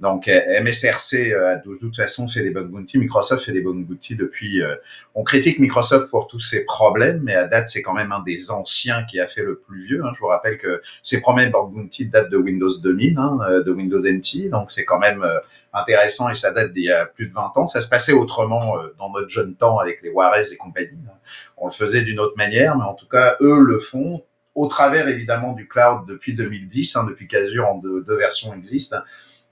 Donc 0.00 0.28
euh, 0.28 0.62
MSRC 0.62 1.30
euh, 1.32 1.56
de 1.64 1.74
toute 1.76 1.94
façon 1.94 2.26
fait 2.26 2.42
des 2.42 2.50
bug 2.50 2.68
bounty, 2.68 2.98
Microsoft 2.98 3.44
fait 3.44 3.52
des 3.52 3.60
bug 3.60 3.84
bounty 3.86 4.16
depuis. 4.16 4.62
euh, 4.62 4.74
on 5.14 5.24
critique 5.24 5.58
Microsoft 5.58 6.08
pour 6.08 6.26
tous 6.26 6.40
ses 6.40 6.64
problèmes, 6.64 7.20
mais 7.22 7.34
à 7.34 7.46
date 7.46 7.68
c'est 7.68 7.82
quand 7.82 7.92
même 7.92 8.10
un 8.10 8.22
des 8.22 8.50
anciens 8.50 9.04
qui 9.04 9.20
a 9.20 9.26
fait 9.26 9.42
le 9.42 9.56
plus 9.58 9.84
vieux. 9.84 10.02
hein. 10.04 10.12
Je 10.14 10.20
vous 10.20 10.26
rappelle 10.28 10.56
que 10.58 10.80
ses 11.02 11.20
premiers 11.20 11.50
bug 11.50 11.70
bounty 11.72 12.08
datent 12.08 12.30
de 12.30 12.38
Windows 12.38 12.74
2000, 12.82 13.18
hein, 13.18 13.38
de 13.64 13.70
Windows 13.72 14.00
NT, 14.00 14.48
donc 14.50 14.70
c'est 14.70 14.84
quand 14.86 14.98
même 14.98 15.24
intéressant 15.72 16.30
et 16.30 16.34
ça 16.34 16.50
date 16.52 16.72
d'il 16.72 16.84
y 16.84 16.90
a 16.90 17.06
plus 17.06 17.26
de 17.28 17.34
20 17.34 17.52
ans. 17.56 17.66
Ça 17.66 17.82
se 17.82 17.88
passait 17.88 18.12
autrement 18.12 18.76
dans 18.98 19.12
notre 19.12 19.28
jeune 19.28 19.54
temps 19.54 19.78
avec 19.78 20.00
les 20.02 20.10
Juarez 20.10 20.44
et 20.52 20.56
compagnie. 20.56 20.98
hein. 21.08 21.12
On 21.58 21.66
le 21.66 21.72
faisait 21.72 22.02
d'une 22.02 22.20
autre 22.20 22.34
manière, 22.38 22.76
mais 22.76 22.84
en 22.84 22.94
tout 22.94 23.06
cas 23.06 23.36
eux 23.42 23.58
le 23.60 23.78
font 23.78 24.22
au 24.54 24.66
travers 24.66 25.08
évidemment 25.08 25.52
du 25.52 25.68
cloud 25.68 26.06
depuis 26.08 26.34
2010, 26.34 26.96
hein, 26.96 27.06
depuis 27.08 27.28
qu'Azure 27.28 27.68
en 27.68 27.78
deux, 27.78 28.02
deux 28.02 28.16
versions 28.16 28.52
existent 28.54 28.96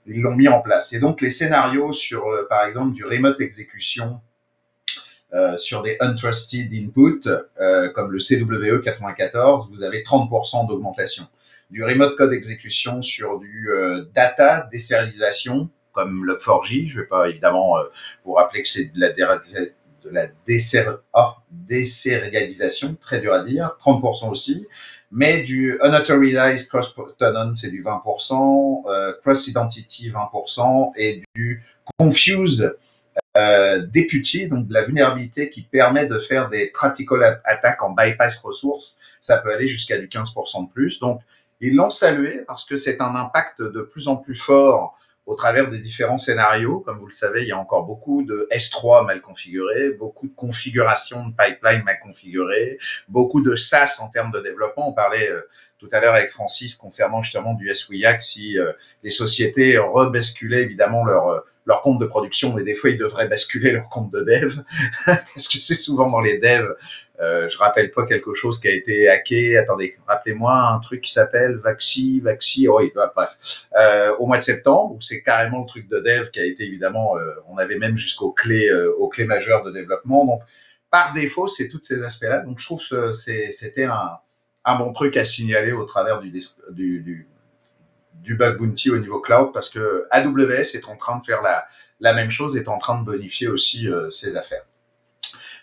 ils 0.05 0.21
l'ont 0.21 0.35
mis 0.35 0.47
en 0.47 0.61
place. 0.61 0.93
Et 0.93 0.99
donc 0.99 1.21
les 1.21 1.31
scénarios 1.31 1.93
sur, 1.93 2.27
euh, 2.27 2.47
par 2.49 2.65
exemple, 2.65 2.93
du 2.93 3.05
remote 3.05 3.39
exécution 3.41 4.21
euh, 5.33 5.57
sur 5.57 5.83
des 5.83 5.95
untrusted 5.99 6.73
inputs, 6.73 7.29
euh, 7.61 7.89
comme 7.89 8.11
le 8.11 8.19
CWE 8.19 8.81
94, 8.81 9.69
vous 9.69 9.83
avez 9.83 10.01
30% 10.01 10.67
d'augmentation. 10.67 11.27
Du 11.69 11.83
remote 11.83 12.15
code 12.15 12.33
exécution 12.33 13.03
sur 13.03 13.37
du 13.37 13.69
euh, 13.69 14.05
data 14.15 14.67
désérialisation, 14.71 15.69
comme 15.91 16.25
Log4j, 16.25 16.89
je 16.89 17.01
vais 17.01 17.05
pas 17.05 17.29
évidemment 17.29 17.77
euh, 17.77 17.83
vous 18.25 18.33
rappeler 18.33 18.63
que 18.63 18.67
c'est 18.67 18.91
de 18.91 18.99
la, 18.99 19.11
de 20.09 20.13
la 20.15 20.27
désér- 20.47 20.99
ah, 21.13 21.37
désérialisation, 21.51 22.95
très 23.01 23.21
dur 23.21 23.33
à 23.33 23.43
dire, 23.43 23.77
30% 23.79 24.29
aussi 24.29 24.67
mais 25.11 25.43
du 25.43 25.79
unauthorized 25.83 26.67
cross 26.69 26.93
tenant 27.17 27.53
c'est 27.55 27.71
du 27.71 27.83
20%, 27.83 28.83
euh, 28.87 29.13
cross 29.21 29.47
identity 29.47 30.11
20% 30.11 30.93
et 30.95 31.23
du 31.35 31.63
confuse 31.97 32.73
euh, 33.37 33.79
deputy, 33.87 34.47
donc 34.47 34.67
de 34.67 34.73
la 34.73 34.83
vulnérabilité 34.83 35.49
qui 35.49 35.61
permet 35.61 36.07
de 36.07 36.19
faire 36.19 36.49
des 36.49 36.67
practical 36.67 37.41
attaques 37.43 37.81
en 37.81 37.91
bypass 37.91 38.37
ressources, 38.37 38.97
ça 39.21 39.37
peut 39.37 39.51
aller 39.51 39.67
jusqu'à 39.67 39.97
du 39.97 40.07
15% 40.07 40.67
de 40.67 40.71
plus. 40.71 40.99
Donc 40.99 41.21
ils 41.59 41.75
l'ont 41.75 41.89
salué 41.89 42.43
parce 42.47 42.65
que 42.65 42.77
c'est 42.77 43.01
un 43.01 43.15
impact 43.15 43.61
de 43.61 43.81
plus 43.81 44.07
en 44.07 44.15
plus 44.15 44.35
fort 44.35 44.97
au 45.29 45.35
travers 45.35 45.69
des 45.69 45.77
différents 45.77 46.17
scénarios. 46.17 46.79
Comme 46.79 46.97
vous 46.97 47.05
le 47.05 47.13
savez, 47.13 47.43
il 47.43 47.47
y 47.47 47.51
a 47.51 47.57
encore 47.57 47.85
beaucoup 47.85 48.23
de 48.23 48.47
S3 48.51 49.05
mal 49.05 49.21
configurés, 49.21 49.91
beaucoup 49.91 50.27
de 50.27 50.33
configurations 50.33 51.27
de 51.27 51.35
pipeline 51.35 51.83
mal 51.83 51.97
configurées, 52.01 52.79
beaucoup 53.07 53.43
de 53.43 53.55
SaaS 53.55 53.99
en 54.01 54.09
termes 54.09 54.31
de 54.31 54.39
développement. 54.39 54.89
On 54.89 54.93
parlait 54.93 55.29
euh, 55.29 55.47
tout 55.77 55.87
à 55.91 55.99
l'heure 55.99 56.15
avec 56.15 56.31
Francis 56.31 56.75
concernant 56.75 57.21
justement 57.21 57.53
du 57.53 57.73
SWIAC, 57.73 58.23
si 58.23 58.57
euh, 58.57 58.71
les 59.03 59.11
sociétés 59.11 59.77
rebasculaient 59.77 60.63
évidemment 60.63 61.05
leur, 61.05 61.27
euh, 61.27 61.39
leur 61.67 61.81
compte 61.81 61.99
de 61.99 62.07
production, 62.07 62.51
mais 62.55 62.63
des 62.63 62.73
fois 62.73 62.89
ils 62.89 62.97
devraient 62.97 63.27
basculer 63.27 63.71
leur 63.71 63.87
compte 63.87 64.11
de 64.11 64.21
dev, 64.21 64.63
parce 65.05 65.47
que 65.47 65.59
c'est 65.59 65.75
souvent 65.75 66.09
dans 66.09 66.21
les 66.21 66.39
devs. 66.39 66.75
Euh, 67.21 67.49
je 67.49 67.57
rappelle 67.57 67.91
pas 67.91 68.05
quelque 68.05 68.33
chose 68.33 68.59
qui 68.59 68.67
a 68.67 68.71
été 68.71 69.09
hacké. 69.09 69.57
Attendez, 69.57 69.97
rappelez-moi 70.07 70.71
un 70.71 70.79
truc 70.79 71.01
qui 71.01 71.11
s'appelle 71.11 71.57
Vaxi, 71.57 72.21
Vaxi. 72.21 72.67
Oui, 72.67 72.91
bah, 72.95 73.11
bref, 73.15 73.67
euh, 73.77 74.15
au 74.17 74.25
mois 74.25 74.37
de 74.37 74.43
septembre, 74.43 74.97
c'est 75.01 75.21
carrément 75.21 75.61
le 75.61 75.67
truc 75.67 75.89
de 75.89 75.99
dev 75.99 76.29
qui 76.31 76.39
a 76.39 76.45
été 76.45 76.63
évidemment, 76.63 77.17
euh, 77.17 77.33
on 77.47 77.57
avait 77.57 77.77
même 77.77 77.97
jusqu'aux 77.97 78.31
clés, 78.31 78.71
aux 78.97 79.09
clés 79.09 79.25
majeures 79.25 79.63
de 79.63 79.71
développement. 79.71 80.25
Donc, 80.25 80.41
par 80.91 81.13
défaut, 81.13 81.47
c'est 81.47 81.67
tous 81.67 81.81
ces 81.81 82.03
aspects-là. 82.03 82.41
Donc, 82.41 82.59
je 82.59 82.65
trouve 82.65 82.81
que 82.87 83.11
c'était 83.11 83.85
un, 83.85 84.17
un 84.65 84.75
bon 84.77 84.93
truc 84.93 85.17
à 85.17 85.25
signaler 85.25 85.71
au 85.71 85.85
travers 85.85 86.19
du, 86.19 86.31
du, 86.31 87.01
du, 87.01 87.27
du 88.13 88.35
bug 88.35 88.57
bounty 88.57 88.89
au 88.91 88.97
niveau 88.97 89.19
cloud, 89.19 89.51
parce 89.53 89.69
que 89.69 90.05
AWS 90.11 90.75
est 90.75 90.87
en 90.87 90.95
train 90.95 91.19
de 91.19 91.25
faire 91.25 91.41
la, 91.41 91.65
la 91.99 92.13
même 92.13 92.31
chose, 92.31 92.55
est 92.55 92.67
en 92.67 92.77
train 92.77 92.99
de 92.99 93.05
bonifier 93.05 93.47
aussi 93.47 93.87
euh, 93.87 94.09
ses 94.09 94.37
affaires. 94.37 94.65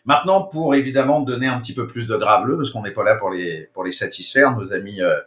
Maintenant, 0.06 0.44
pour 0.44 0.74
évidemment 0.74 1.20
donner 1.20 1.46
un 1.46 1.60
petit 1.60 1.74
peu 1.74 1.86
plus 1.86 2.06
de 2.06 2.16
graveleux, 2.16 2.56
parce 2.56 2.70
qu'on 2.70 2.82
n'est 2.82 2.92
pas 2.92 3.04
là 3.04 3.16
pour 3.16 3.30
les, 3.30 3.68
pour 3.74 3.84
les 3.84 3.92
satisfaire, 3.92 4.56
nos 4.56 4.72
amis, 4.72 5.02
euh, 5.02 5.18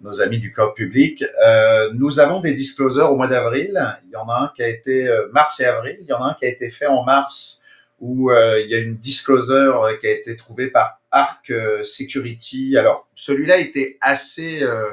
nos 0.00 0.20
amis 0.22 0.38
du 0.38 0.50
cloud 0.50 0.74
public, 0.74 1.22
euh, 1.44 1.90
nous 1.94 2.18
avons 2.20 2.40
des 2.40 2.54
disclosures 2.54 3.10
au 3.10 3.16
mois 3.16 3.28
d'avril. 3.28 3.78
Il 4.06 4.12
y 4.12 4.16
en 4.16 4.28
a 4.28 4.44
un 4.44 4.52
qui 4.56 4.62
a 4.62 4.68
été 4.68 5.08
euh, 5.08 5.28
mars 5.32 5.60
et 5.60 5.66
avril. 5.66 5.98
Il 6.00 6.06
y 6.06 6.12
en 6.12 6.22
a 6.22 6.30
un 6.30 6.34
qui 6.34 6.46
a 6.46 6.48
été 6.48 6.70
fait 6.70 6.86
en 6.86 7.04
mars 7.04 7.62
où 8.00 8.30
euh, 8.30 8.60
il 8.60 8.70
y 8.70 8.74
a 8.74 8.78
une 8.78 8.96
disclosure 8.96 9.88
qui 10.00 10.06
a 10.06 10.10
été 10.10 10.36
trouvée 10.36 10.68
par 10.68 11.00
Arc 11.10 11.50
euh, 11.50 11.82
Security. 11.84 12.76
Alors, 12.76 13.08
celui-là 13.14 13.58
était 13.58 13.98
assez, 14.00 14.62
euh, 14.62 14.90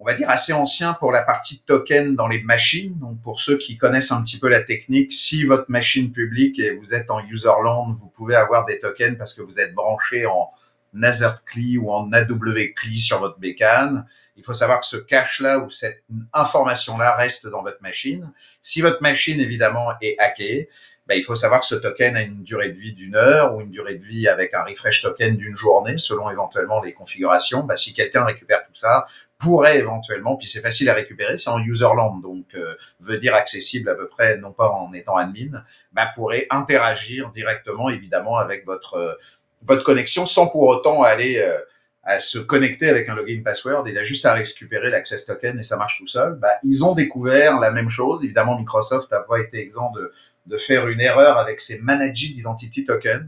on 0.00 0.06
va 0.06 0.14
dire 0.14 0.30
assez 0.30 0.54
ancien 0.54 0.94
pour 0.94 1.12
la 1.12 1.22
partie 1.22 1.60
token 1.60 2.16
dans 2.16 2.26
les 2.26 2.42
machines. 2.42 2.98
Donc, 2.98 3.20
pour 3.22 3.38
ceux 3.38 3.58
qui 3.58 3.76
connaissent 3.76 4.12
un 4.12 4.22
petit 4.22 4.38
peu 4.38 4.48
la 4.48 4.62
technique, 4.62 5.12
si 5.12 5.44
votre 5.44 5.66
machine 5.68 6.10
publique 6.10 6.58
et 6.58 6.74
vous 6.74 6.94
êtes 6.94 7.10
en 7.10 7.22
userland, 7.26 7.92
vous 7.92 8.08
pouvez 8.08 8.34
avoir 8.34 8.64
des 8.64 8.80
tokens 8.80 9.18
parce 9.18 9.34
que 9.34 9.42
vous 9.42 9.60
êtes 9.60 9.74
branché 9.74 10.24
en 10.24 10.50
Nazert 10.94 11.44
CLI 11.44 11.76
ou 11.76 11.92
en 11.92 12.10
AW 12.12 12.72
CLI 12.74 12.98
sur 12.98 13.20
votre 13.20 13.38
bécane. 13.38 14.06
Il 14.36 14.42
faut 14.42 14.54
savoir 14.54 14.80
que 14.80 14.86
ce 14.86 14.96
cache-là 14.96 15.58
ou 15.58 15.68
cette 15.68 16.02
information-là 16.32 17.14
reste 17.16 17.46
dans 17.48 17.62
votre 17.62 17.82
machine. 17.82 18.32
Si 18.62 18.80
votre 18.80 19.02
machine, 19.02 19.38
évidemment, 19.38 19.90
est 20.00 20.18
hackée, 20.18 20.70
ben, 21.06 21.16
il 21.16 21.24
faut 21.24 21.36
savoir 21.36 21.60
que 21.60 21.66
ce 21.66 21.74
token 21.74 22.16
a 22.16 22.22
une 22.22 22.42
durée 22.42 22.70
de 22.70 22.78
vie 22.78 22.94
d'une 22.94 23.16
heure 23.16 23.54
ou 23.54 23.60
une 23.60 23.70
durée 23.70 23.96
de 23.96 24.04
vie 24.04 24.28
avec 24.28 24.54
un 24.54 24.62
refresh 24.62 25.02
token 25.02 25.36
d'une 25.36 25.56
journée, 25.56 25.98
selon 25.98 26.30
éventuellement 26.30 26.80
les 26.82 26.94
configurations. 26.94 27.64
Ben, 27.64 27.76
si 27.76 27.92
quelqu'un 27.92 28.24
récupère 28.24 28.64
tout 28.64 28.74
ça, 28.74 29.06
pourrait 29.40 29.78
éventuellement, 29.78 30.36
puis 30.36 30.46
c'est 30.46 30.60
facile 30.60 30.88
à 30.90 30.94
récupérer, 30.94 31.38
c'est 31.38 31.50
en 31.50 31.60
userland, 31.60 32.20
donc 32.22 32.46
euh, 32.54 32.74
veut 33.00 33.18
dire 33.18 33.34
accessible 33.34 33.88
à 33.88 33.94
peu 33.94 34.06
près, 34.06 34.36
non 34.36 34.52
pas 34.52 34.70
en 34.70 34.92
étant 34.92 35.16
admin, 35.16 35.64
ben, 35.92 36.06
pourrait 36.14 36.46
interagir 36.50 37.30
directement, 37.30 37.88
évidemment, 37.88 38.36
avec 38.36 38.66
votre 38.66 38.94
euh, 38.94 39.14
votre 39.62 39.82
connexion 39.82 40.26
sans 40.26 40.46
pour 40.46 40.64
autant 40.68 41.02
aller 41.02 41.38
euh, 41.38 41.58
à 42.02 42.20
se 42.20 42.38
connecter 42.38 42.88
avec 42.88 43.08
un 43.08 43.14
login 43.14 43.42
password, 43.42 43.84
il 43.86 43.98
a 43.98 44.04
juste 44.04 44.24
à 44.24 44.32
récupérer 44.32 44.90
l'access 44.90 45.26
token 45.26 45.58
et 45.58 45.64
ça 45.64 45.76
marche 45.76 45.98
tout 45.98 46.06
seul. 46.06 46.34
Bah, 46.34 46.48
ils 46.62 46.84
ont 46.84 46.94
découvert 46.94 47.60
la 47.60 47.70
même 47.70 47.90
chose. 47.90 48.24
Évidemment, 48.24 48.58
Microsoft 48.58 49.10
n'a 49.10 49.20
pas 49.20 49.38
été 49.38 49.58
exempt 49.58 49.92
de, 49.92 50.12
de 50.46 50.56
faire 50.56 50.88
une 50.88 51.00
erreur 51.00 51.36
avec 51.36 51.60
ses 51.60 51.78
Managed 51.78 52.38
Identity 52.38 52.84
Tokens. 52.84 53.26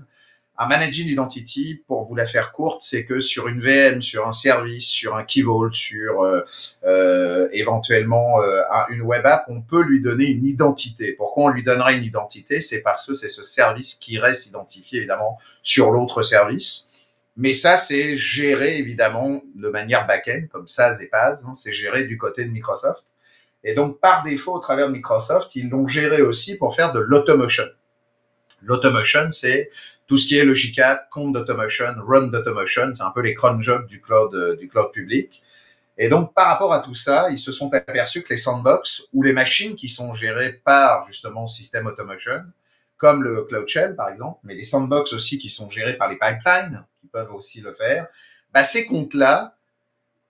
Un 0.59 0.67
Managed 0.67 1.07
Identity, 1.07 1.83
pour 1.87 2.07
vous 2.07 2.15
la 2.15 2.27
faire 2.27 2.53
courte, 2.53 2.83
c'est 2.83 3.07
que 3.07 3.21
sur 3.21 3.49
une 3.49 3.61
VM, 3.61 4.03
sur 4.03 4.27
un 4.27 4.33
service, 4.33 4.87
sur 4.87 5.17
un 5.17 5.25
Key 5.25 5.43
Vault, 5.43 5.73
sur 5.73 6.23
euh, 6.23 6.43
euh, 6.85 7.49
éventuellement 7.53 8.41
euh, 8.43 8.62
une 8.91 9.01
web 9.01 9.25
app, 9.25 9.45
on 9.49 9.62
peut 9.62 9.83
lui 9.83 10.03
donner 10.03 10.27
une 10.27 10.45
identité. 10.45 11.12
Pourquoi 11.12 11.45
on 11.45 11.49
lui 11.49 11.62
donnerait 11.62 11.97
une 11.97 12.05
identité? 12.05 12.61
C'est 12.61 12.83
parce 12.83 13.07
que 13.07 13.15
c'est 13.15 13.31
ce 13.31 13.43
service 13.43 13.95
qui 13.95 14.19
reste 14.19 14.47
identifié 14.47 14.99
évidemment 14.99 15.38
sur 15.62 15.91
l'autre 15.91 16.23
service. 16.23 16.93
Mais 17.37 17.55
ça, 17.55 17.79
c'est 17.79 18.19
géré 18.19 18.77
évidemment 18.77 19.41
de 19.55 19.69
manière 19.71 20.07
back-end, 20.07 20.43
comme 20.53 20.69
SaaS 20.69 20.99
et 21.01 21.07
PaaS. 21.07 21.43
Hein, 21.47 21.55
c'est 21.55 21.73
géré 21.73 22.05
du 22.05 22.19
côté 22.19 22.45
de 22.45 22.51
Microsoft. 22.51 23.05
Et 23.65 23.75
donc, 23.75 24.01
par 24.01 24.23
défaut, 24.23 24.55
au 24.55 24.59
travers 24.59 24.88
de 24.88 24.93
Microsoft, 24.93 25.57
ils 25.57 25.71
l'ont 25.71 25.88
géré 25.88 26.21
aussi 26.21 26.59
pour 26.59 26.77
faire 26.77 26.93
de 26.93 27.01
l'automation. 27.01 27.65
L'automation, 28.62 29.31
c'est 29.31 29.71
tout 30.07 30.19
ce 30.19 30.27
qui 30.27 30.37
est 30.37 30.45
Logicat, 30.45 31.07
compte 31.11 31.33
d'automation, 31.33 31.87
run 32.07 32.29
d'automation, 32.29 32.95
c'est 32.95 33.03
un 33.03 33.11
peu 33.11 33.21
les 33.21 33.35
cron 33.35 33.61
jobs 33.62 33.87
du 33.87 34.01
cloud, 34.01 34.35
euh, 34.35 34.57
du 34.57 34.69
cloud 34.69 34.91
public. 34.93 35.43
Et 35.99 36.09
donc, 36.09 36.35
par 36.35 36.49
rapport 36.49 36.73
à 36.73 36.81
tout 36.81 36.95
ça, 36.95 37.29
ils 37.31 37.38
se 37.38 37.53
sont 37.53 37.73
aperçus 37.75 38.23
que 38.23 38.33
les 38.33 38.38
sandbox 38.38 39.05
ou 39.12 39.23
les 39.23 39.33
machines 39.33 39.77
qui 39.77 39.88
sont 39.88 40.15
gérées 40.15 40.61
par 40.65 41.07
justement 41.07 41.49
système 41.49 41.87
automation, 41.87 42.43
comme 42.97 43.23
le 43.23 43.43
Cloud 43.45 43.69
Shell 43.69 43.97
par 43.97 44.09
exemple, 44.09 44.38
mais 44.45 44.55
les 44.55 44.65
sandbox 44.65 45.12
aussi 45.12 45.38
qui 45.38 45.49
sont 45.49 45.71
gérés 45.71 45.95
par 45.95 46.09
les 46.09 46.17
pipelines, 46.17 46.85
qui 47.01 47.09
peuvent 47.09 47.33
aussi 47.35 47.61
le 47.61 47.75
faire, 47.75 48.07
bah, 48.53 48.65
ces 48.65 48.87
comptes-là, 48.87 49.57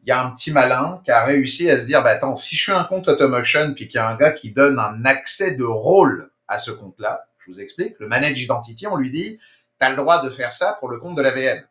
il 0.03 0.09
y 0.09 0.11
a 0.11 0.25
un 0.25 0.33
petit 0.33 0.51
malin 0.51 1.01
qui 1.05 1.11
a 1.11 1.25
réussi 1.25 1.71
à 1.71 1.79
se 1.79 1.87
dire, 1.87 2.03
bah 2.03 2.11
attends, 2.11 2.35
si 2.35 2.57
je 2.57 2.63
suis 2.63 2.73
un 2.73 2.85
compte 2.85 3.07
Automotion 3.09 3.73
puis 3.75 3.87
qu'il 3.87 3.97
y 3.97 3.99
a 3.99 4.09
un 4.09 4.17
gars 4.17 4.33
qui 4.33 4.53
donne 4.53 4.79
un 4.79 5.05
accès 5.05 5.53
de 5.53 5.65
rôle 5.65 6.31
à 6.49 6.59
ce 6.59 6.73
compte-là, 6.73 7.25
je 7.39 7.53
vous 7.53 7.61
explique, 7.61 7.95
le 8.01 8.09
manage 8.09 8.41
identity, 8.41 8.87
on 8.87 8.97
lui 8.97 9.11
dit, 9.11 9.39
tu 9.83 9.91
le 9.91 9.97
droit 9.97 10.23
de 10.23 10.31
faire 10.31 10.53
ça 10.53 10.77
pour 10.79 10.89
le 10.89 10.99
compte 10.99 11.17
de 11.17 11.23
la 11.23 11.31
VM. 11.31 11.67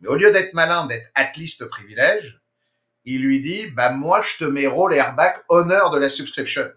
Mais 0.00 0.08
au 0.08 0.16
lieu 0.16 0.32
d'être 0.32 0.54
malin, 0.54 0.86
d'être 0.86 1.10
at 1.14 1.32
least 1.36 1.64
privilège, 1.66 2.40
il 3.04 3.22
lui 3.22 3.40
dit, 3.40 3.70
bah 3.70 3.90
moi 3.90 4.22
je 4.22 4.44
te 4.44 4.48
mets 4.48 4.66
rôle 4.66 4.94
airbag 4.94 5.34
honneur 5.48 5.90
de 5.90 5.98
la 5.98 6.08
subscription. 6.08 6.68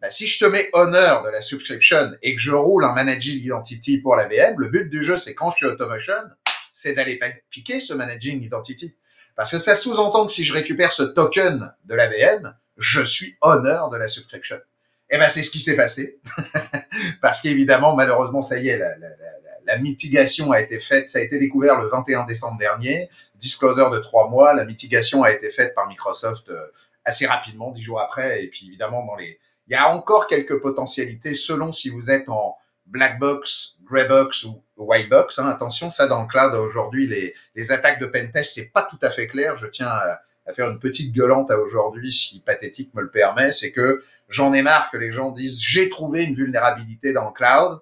Bah, 0.00 0.10
si 0.10 0.26
je 0.26 0.38
te 0.38 0.44
mets 0.44 0.70
honneur 0.72 1.22
de 1.22 1.30
la 1.30 1.40
subscription 1.40 2.12
et 2.22 2.34
que 2.36 2.40
je 2.40 2.52
roule 2.52 2.84
un 2.84 2.94
managing 2.94 3.42
identity 3.42 3.98
pour 3.98 4.16
la 4.16 4.28
VM, 4.28 4.54
le 4.58 4.68
but 4.68 4.88
du 4.88 5.04
jeu 5.04 5.18
c'est 5.18 5.34
quand 5.34 5.50
je 5.50 5.56
suis 5.56 5.66
automation, 5.66 6.14
c'est 6.72 6.94
d'aller 6.94 7.18
piquer 7.50 7.80
ce 7.80 7.94
managing 7.94 8.42
identity. 8.42 8.94
Parce 9.36 9.50
que 9.50 9.58
ça 9.58 9.74
sous-entend 9.74 10.26
que 10.26 10.32
si 10.32 10.44
je 10.44 10.52
récupère 10.52 10.92
ce 10.92 11.02
token 11.02 11.74
de 11.84 11.94
la 11.94 12.08
VM, 12.08 12.56
je 12.76 13.02
suis 13.02 13.36
honneur 13.40 13.90
de 13.90 13.96
la 13.96 14.08
subscription. 14.08 14.56
Et 15.10 15.16
eh 15.16 15.18
ben 15.18 15.28
c'est 15.28 15.42
ce 15.42 15.50
qui 15.50 15.60
s'est 15.60 15.76
passé. 15.76 16.18
Parce 17.20 17.42
qu'évidemment, 17.42 17.94
malheureusement, 17.94 18.42
ça 18.42 18.58
y 18.58 18.68
est, 18.68 18.78
la, 18.78 18.96
la, 19.66 19.78
mitigation 19.78 20.52
a 20.52 20.60
été 20.60 20.78
faite, 20.80 21.10
ça 21.10 21.18
a 21.18 21.22
été 21.22 21.38
découvert 21.38 21.80
le 21.80 21.88
21 21.88 22.24
décembre 22.24 22.58
dernier, 22.58 23.08
disclosure 23.36 23.90
de 23.90 23.98
trois 23.98 24.28
mois, 24.28 24.54
la 24.54 24.64
mitigation 24.64 25.22
a 25.22 25.30
été 25.30 25.50
faite 25.50 25.74
par 25.74 25.86
Microsoft 25.88 26.48
euh, 26.48 26.66
assez 27.04 27.26
rapidement, 27.26 27.72
dix 27.72 27.82
jours 27.82 28.00
après, 28.00 28.44
et 28.44 28.48
puis 28.48 28.66
évidemment, 28.68 29.04
dans 29.06 29.16
les... 29.16 29.38
il 29.66 29.72
y 29.72 29.76
a 29.76 29.88
encore 29.94 30.26
quelques 30.26 30.60
potentialités 30.60 31.34
selon 31.34 31.72
si 31.72 31.88
vous 31.88 32.10
êtes 32.10 32.28
en 32.28 32.56
black 32.86 33.18
box, 33.18 33.78
grey 33.84 34.06
box 34.06 34.44
ou 34.44 34.62
white 34.76 35.08
box. 35.08 35.38
Hein. 35.38 35.48
Attention, 35.48 35.90
ça 35.90 36.06
dans 36.06 36.22
le 36.22 36.28
cloud 36.28 36.54
aujourd'hui, 36.54 37.06
les, 37.06 37.34
les 37.54 37.72
attaques 37.72 38.00
de 38.00 38.06
pentest, 38.06 38.54
c'est 38.54 38.70
pas 38.72 38.82
tout 38.82 38.98
à 39.02 39.10
fait 39.10 39.26
clair. 39.26 39.56
Je 39.58 39.66
tiens 39.66 39.88
à, 39.88 40.20
à 40.46 40.52
faire 40.52 40.68
une 40.70 40.78
petite 40.78 41.12
gueulante 41.12 41.50
à 41.50 41.58
aujourd'hui, 41.58 42.12
si 42.12 42.40
pathétique 42.40 42.92
me 42.94 43.02
le 43.02 43.10
permet, 43.10 43.52
c'est 43.52 43.72
que 43.72 44.02
j'en 44.28 44.52
ai 44.52 44.62
marre 44.62 44.90
que 44.90 44.96
les 44.96 45.12
gens 45.12 45.32
disent 45.32 45.60
j'ai 45.60 45.88
trouvé 45.88 46.24
une 46.24 46.34
vulnérabilité 46.34 47.12
dans 47.12 47.26
le 47.26 47.32
cloud, 47.32 47.80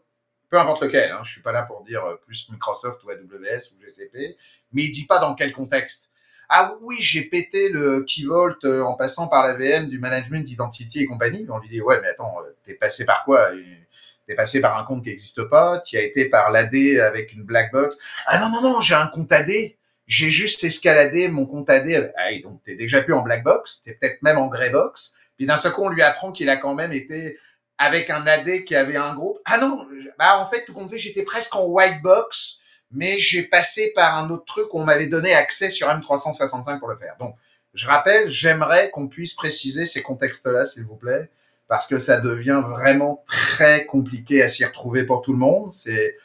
peu 0.53 0.61
importe 0.61 0.83
lequel. 0.83 1.11
Hein, 1.11 1.23
je 1.25 1.33
suis 1.33 1.41
pas 1.41 1.51
là 1.51 1.63
pour 1.63 1.83
dire 1.83 2.05
plus 2.27 2.49
Microsoft 2.51 3.03
ou 3.05 3.11
AWS 3.11 3.73
ou 3.73 3.83
GCP, 3.83 4.37
mais 4.73 4.85
il 4.85 4.93
dit 4.93 5.07
pas 5.07 5.19
dans 5.19 5.35
quel 5.35 5.51
contexte. 5.51 6.11
Ah 6.51 6.75
oui, 6.83 6.97
j'ai 7.01 7.23
pété 7.23 7.71
le 7.71 8.03
Key 8.03 8.25
Vault 8.27 8.59
euh, 8.65 8.83
en 8.83 8.93
passant 8.93 9.29
par 9.29 9.47
la 9.47 9.55
VM 9.55 9.89
du 9.89 9.99
management 9.99 10.45
d'identity 10.45 11.05
et 11.05 11.07
compagnie. 11.07 11.47
On 11.49 11.59
lui 11.59 11.71
dit 11.71 11.81
ouais, 11.81 11.99
mais 12.03 12.09
attends, 12.09 12.37
euh, 12.43 12.55
t'es 12.67 12.75
passé 12.75 13.07
par 13.07 13.25
quoi? 13.25 13.51
T'es 14.27 14.35
passé 14.35 14.61
par 14.61 14.79
un 14.79 14.85
compte 14.85 15.03
qui 15.03 15.09
n'existe 15.09 15.43
pas, 15.45 15.81
tu 15.81 15.97
as 15.97 16.03
été 16.03 16.29
par 16.29 16.51
l'AD 16.51 16.75
avec 17.01 17.33
une 17.33 17.45
black 17.45 17.73
box. 17.73 17.97
Ah 18.27 18.39
non, 18.39 18.51
non, 18.51 18.61
non, 18.61 18.81
j'ai 18.83 18.95
un 18.95 19.07
compte 19.07 19.33
AD. 19.33 19.51
J'ai 20.07 20.31
juste 20.31 20.63
escaladé 20.65 21.29
mon 21.29 21.47
compte 21.47 21.71
AD. 21.71 22.13
Ah, 22.19 22.29
donc 22.43 22.63
t'es 22.63 22.77
déjà 22.77 23.01
plus 23.01 23.15
en 23.15 23.23
black 23.23 23.43
box, 23.43 23.83
t'es 23.85 23.95
peut-être 23.95 24.21
même 24.21 24.37
en 24.37 24.49
grey 24.49 24.69
box. 24.69 25.15
Puis 25.39 25.47
d'un 25.47 25.57
seul 25.57 25.73
coup, 25.73 25.85
on 25.85 25.89
lui 25.89 26.03
apprend 26.03 26.31
qu'il 26.31 26.51
a 26.51 26.59
quand 26.59 26.75
même 26.75 26.93
été 26.93 27.39
avec 27.83 28.11
un 28.11 28.27
AD 28.27 28.65
qui 28.65 28.75
avait 28.75 28.97
un 28.97 29.15
groupe. 29.15 29.39
Ah 29.45 29.59
non, 29.59 29.87
bah 30.19 30.39
en 30.39 30.49
fait, 30.49 30.65
tout 30.65 30.73
compte 30.73 30.91
fait, 30.91 30.99
j'étais 30.99 31.25
presque 31.25 31.55
en 31.55 31.65
white 31.65 32.03
box, 32.03 32.59
mais 32.91 33.19
j'ai 33.19 33.43
passé 33.43 33.93
par 33.95 34.17
un 34.19 34.31
autre 34.31 34.45
truc 34.45 34.73
où 34.73 34.81
on 34.81 34.85
m'avait 34.85 35.09
donné 35.09 35.35
accès 35.35 35.71
sur 35.71 35.89
M365 35.89 36.79
pour 36.79 36.89
le 36.89 36.97
faire. 36.97 37.17
Donc, 37.19 37.35
je 37.75 37.87
rappelle, 37.87 38.31
j'aimerais 38.31 38.91
qu'on 38.91 39.09
puisse 39.09 39.35
préciser 39.35 39.87
ces 39.87 40.03
contextes-là, 40.03 40.65
s'il 40.65 40.85
vous 40.85 40.97
plaît 40.97 41.31
parce 41.73 41.87
que 41.87 41.99
ça 41.99 42.21
devient 42.21 42.63
vraiment 42.69 43.25
très 43.27 43.87
compliqué 43.87 44.43
à 44.43 44.49
s'y 44.51 44.63
retrouver 44.63 45.05
pour 45.05 45.23
tout 45.23 45.33
le 45.33 45.39
monde. 45.39 45.73
C'est 45.73 46.19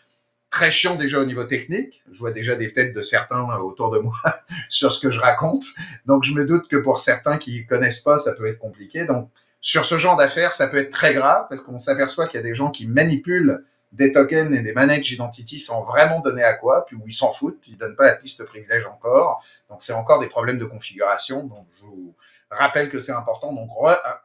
très 0.50 0.72
chiant 0.72 0.98
déjà 0.98 1.22
au 1.22 1.26
niveau 1.26 1.46
technique. 1.46 2.04
Je 2.12 2.20
vois 2.20 2.34
déjà 2.34 2.58
des 2.58 2.74
têtes 2.74 2.94
de 2.94 3.02
certains 3.02 3.48
autour 3.60 3.90
de 3.92 4.00
moi 4.00 4.18
sur 4.70 4.92
ce 4.92 5.00
que 5.00 5.10
je 5.10 5.22
raconte. 5.22 5.64
Donc 6.06 6.26
je 6.26 6.34
me 6.34 6.46
doute 6.46 6.68
que 6.68 6.76
pour 6.76 7.00
certains 7.00 7.38
qui 7.38 7.66
connaissent 7.66 8.02
pas, 8.02 8.18
ça 8.18 8.34
peut 8.34 8.46
être 8.46 8.60
compliqué. 8.60 9.06
Donc 9.06 9.30
sur 9.62 9.86
ce 9.86 9.98
genre 9.98 10.18
d'affaires, 10.18 10.54
ça 10.54 10.68
peut 10.68 10.78
être 10.78 10.92
très 10.92 11.14
grave 11.14 11.48
parce 11.50 11.62
qu'on 11.62 11.80
s'aperçoit 11.80 12.28
qu'il 12.28 12.40
y 12.40 12.44
a 12.44 12.46
des 12.46 12.56
gens 12.56 12.72
qui 12.72 12.86
manipulent 12.86 13.66
des 13.92 14.12
tokens 14.12 14.54
et 14.54 14.64
des 14.64 14.74
managed 14.74 15.12
identity 15.12 15.60
sans 15.60 15.84
vraiment 15.84 16.22
donner 16.22 16.44
à 16.44 16.54
quoi, 16.54 16.86
puis 16.86 16.96
où 16.96 17.04
ils 17.08 17.14
s'en 17.14 17.32
foutent, 17.32 17.60
ils 17.68 17.78
donnent 17.78 17.96
pas 17.96 18.06
la 18.06 18.16
piste 18.16 18.46
privilège 18.46 18.86
encore. 18.86 19.44
Donc 19.70 19.82
c'est 19.82 19.94
encore 19.94 20.20
des 20.20 20.30
problèmes 20.30 20.60
de 20.60 20.66
configuration. 20.66 21.48
Donc 21.48 21.68
je 21.80 21.86
vous, 21.86 22.16
rappelle 22.50 22.90
que 22.90 23.00
c'est 23.00 23.12
important. 23.12 23.54
Donc, 23.54 23.70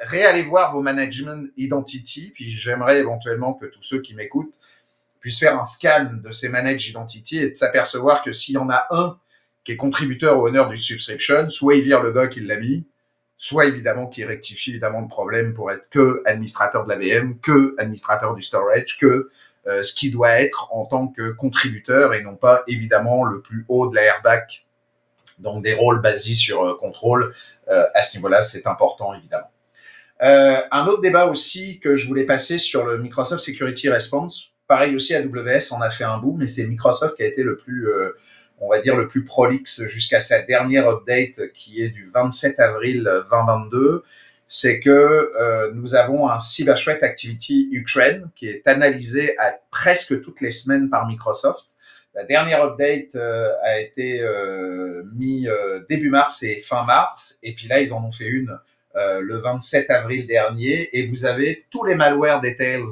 réallez 0.01 0.43
voir 0.43 0.73
vos 0.73 0.83
management 0.83 1.51
identity. 1.57 2.33
Puis, 2.35 2.51
j'aimerais 2.51 3.01
éventuellement 3.01 3.55
que 3.55 3.67
tous 3.67 3.83
ceux 3.83 4.01
qui 4.01 4.15
m'écoutent 4.15 4.55
puissent 5.21 5.39
faire 5.39 5.59
un 5.59 5.65
scan 5.65 6.21
de 6.23 6.33
ces 6.33 6.49
managed 6.49 6.91
identity 6.91 7.39
et 7.39 7.51
de 7.51 7.57
s'apercevoir 7.57 8.23
que 8.25 8.33
s'il 8.33 8.55
y 8.55 8.59
en 8.59 8.71
a 8.71 8.87
un 8.91 9.19
qui 9.65 9.73
est 9.73 9.77
contributeur 9.77 10.39
au 10.39 10.49
honneur 10.49 10.69
du 10.69 10.77
subscription, 10.77 11.49
soit 11.51 11.77
il 11.77 11.85
vire 11.85 12.03
le 12.03 12.13
gars 12.13 12.27
qui 12.27 12.41
l'a 12.41 12.59
mis, 12.59 12.87
soit 13.43 13.67
évidemment 13.67 14.07
qui 14.07 14.25
rectifie 14.25 14.71
évidemment 14.71 15.01
le 15.01 15.09
problème 15.09 15.53
pour 15.53 15.73
être 15.73 15.89
que 15.91 16.23
administrateur 16.27 16.85
de 16.85 16.91
la 16.91 16.97
VM, 16.97 17.41
que 17.41 17.75
administrateur 17.77 18.37
du 18.37 18.43
storage, 18.43 18.97
que 19.01 19.31
euh, 19.67 19.83
ce 19.83 19.93
qui 19.95 20.13
doit 20.13 20.41
être 20.41 20.69
en 20.71 20.87
tant 20.87 21.09
que 21.09 21.33
contributeur 21.33 22.15
et 22.15 22.23
non 22.23 22.37
pas 22.37 22.63
évidemment 22.69 23.25
le 23.25 23.41
plus 23.41 23.65
haut 23.69 23.91
de 23.91 23.97
la 23.97 24.03
airbag 24.03 24.45
donc 25.41 25.65
des 25.65 25.75
rôles 25.75 26.01
basés 26.01 26.37
sur 26.37 26.63
euh, 26.63 26.77
contrôle, 26.79 27.35
euh, 27.69 27.85
à 27.97 28.05
ce 28.05 28.17
niveau-là, 28.17 28.43
c'est 28.43 28.69
important 28.69 29.13
évidemment. 29.13 29.51
Un 30.21 30.87
autre 30.87 31.01
débat 31.01 31.27
aussi 31.27 31.81
que 31.81 31.97
je 31.97 32.07
voulais 32.07 32.25
passer 32.25 32.59
sur 32.59 32.87
le 32.87 32.97
Microsoft 32.99 33.43
Security 33.43 33.89
Response. 33.89 34.53
Pareil 34.69 34.95
aussi, 34.95 35.17
AWS 35.17 35.73
en 35.73 35.81
a 35.81 35.91
fait 35.91 36.05
un 36.05 36.19
bout, 36.19 36.37
mais 36.39 36.47
c'est 36.47 36.65
Microsoft 36.65 37.17
qui 37.17 37.25
a 37.25 37.27
été 37.27 37.43
le 37.43 37.57
plus, 37.57 37.89
on 38.63 38.71
va 38.71 38.81
dire, 38.81 38.97
le 38.97 39.09
plus 39.09 39.25
prolixe 39.25 39.85
jusqu'à 39.89 40.21
sa 40.21 40.41
dernière 40.41 40.89
update 40.89 41.53
qui 41.53 41.83
est 41.83 41.91
du 41.91 42.11
27 42.13 42.59
avril 42.61 43.03
2022 43.31 44.05
c'est 44.55 44.81
que 44.81 45.73
nous 45.73 45.95
avons 45.95 46.29
un 46.29 46.39
Cyber 46.39 46.79
Threat 46.79 47.03
Activity 47.03 47.71
Ukraine 47.73 48.29
qui 48.37 48.49
est 48.49 48.69
analysé 48.69 49.35
à 49.39 49.55
presque 49.71 50.23
toutes 50.23 50.43
les 50.43 50.53
semaines 50.53 50.91
par 50.91 51.07
Microsoft. 51.07 51.65
La 52.15 52.25
dernière 52.25 52.63
update 52.63 53.15
euh, 53.15 53.53
a 53.63 53.81
été 53.81 54.21
euh, 54.21 55.03
mis 55.15 55.49
euh, 55.49 55.81
début 55.89 56.11
mars 56.11 56.43
et 56.43 56.57
fin 56.61 56.85
mars, 56.85 57.39
et 57.43 57.55
puis 57.55 57.69
là 57.69 57.81
ils 57.81 57.95
en 57.95 58.05
ont 58.05 58.13
fait 58.13 58.27
une 58.27 58.59
le 58.95 59.39
27 59.39 59.89
avril 59.89 60.27
dernier, 60.27 60.95
et 60.95 61.07
vous 61.07 61.25
avez 61.25 61.65
tous 61.71 61.83
les 61.85 61.95
malware 61.95 62.43
details 62.43 62.85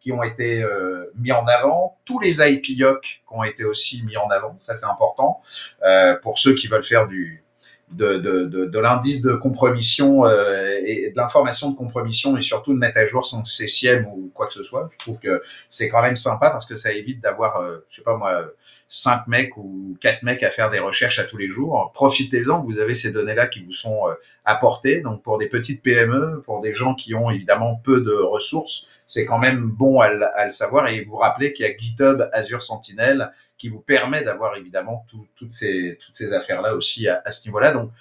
qui 0.00 0.12
ont 0.12 0.22
été 0.22 0.62
euh, 0.62 1.12
mis 1.16 1.32
en 1.32 1.46
avant, 1.46 1.98
tous 2.04 2.18
les 2.20 2.40
IPIOC 2.40 3.02
qui 3.02 3.18
ont 3.30 3.44
été 3.44 3.64
aussi 3.64 4.02
mis 4.04 4.16
en 4.16 4.28
avant, 4.30 4.56
ça 4.58 4.74
c'est 4.74 4.86
important, 4.86 5.42
euh, 5.84 6.16
pour 6.22 6.38
ceux 6.38 6.54
qui 6.54 6.66
veulent 6.66 6.84
faire 6.84 7.06
du 7.06 7.44
de, 7.92 8.18
de, 8.18 8.44
de, 8.44 8.66
de 8.66 8.78
l'indice 8.78 9.22
de 9.22 9.34
compromission 9.34 10.24
euh, 10.24 10.78
et 10.84 11.10
de 11.10 11.16
l'information 11.16 11.70
de 11.70 11.76
compromission 11.76 12.36
et 12.36 12.42
surtout 12.42 12.72
de 12.72 12.78
mettre 12.78 12.98
à 12.98 13.06
jour 13.06 13.26
son 13.26 13.44
CCM 13.44 14.06
ou 14.06 14.30
quoi 14.32 14.46
que 14.46 14.54
ce 14.54 14.62
soit. 14.62 14.88
Je 14.92 14.98
trouve 14.98 15.18
que 15.18 15.42
c'est 15.68 15.88
quand 15.88 16.02
même 16.02 16.16
sympa 16.16 16.50
parce 16.50 16.66
que 16.66 16.76
ça 16.76 16.92
évite 16.92 17.20
d'avoir, 17.20 17.56
euh, 17.56 17.78
je 17.90 17.96
sais 17.96 18.02
pas 18.02 18.16
moi, 18.16 18.44
cinq 18.92 19.28
mecs 19.28 19.56
ou 19.56 19.96
quatre 20.00 20.24
mecs 20.24 20.42
à 20.42 20.50
faire 20.50 20.68
des 20.68 20.80
recherches 20.80 21.20
à 21.20 21.24
tous 21.24 21.36
les 21.36 21.46
jours. 21.46 21.92
Profitez-en, 21.94 22.64
vous 22.64 22.80
avez 22.80 22.94
ces 22.94 23.12
données-là 23.12 23.46
qui 23.46 23.62
vous 23.62 23.72
sont 23.72 24.08
euh, 24.08 24.14
apportées. 24.44 25.00
Donc 25.00 25.22
pour 25.22 25.38
des 25.38 25.46
petites 25.46 25.80
PME, 25.82 26.42
pour 26.44 26.60
des 26.60 26.74
gens 26.74 26.94
qui 26.96 27.14
ont 27.14 27.30
évidemment 27.30 27.76
peu 27.76 28.02
de 28.02 28.12
ressources, 28.12 28.86
c'est 29.06 29.24
quand 29.24 29.38
même 29.38 29.70
bon 29.70 30.00
à, 30.00 30.10
le 30.10 30.52
savoir. 30.52 30.90
Et 30.90 31.04
vous 31.04 31.16
rappelez 31.16 31.52
qu'il 31.52 31.64
y 31.64 31.68
a 31.68 31.76
GitHub 31.76 32.28
Azure 32.32 32.62
Sentinel 32.62 33.32
qui 33.58 33.68
vous 33.68 33.80
permet 33.80 34.24
d'avoir 34.24 34.56
évidemment 34.56 35.06
toutes 35.36 35.52
ces, 35.52 35.96
toutes 36.04 36.16
ces 36.16 36.32
affaires-là 36.32 36.74
aussi 36.74 37.08
à, 37.08 37.30
ce 37.30 37.46
niveau-là. 37.48 37.72
Donc 37.72 37.92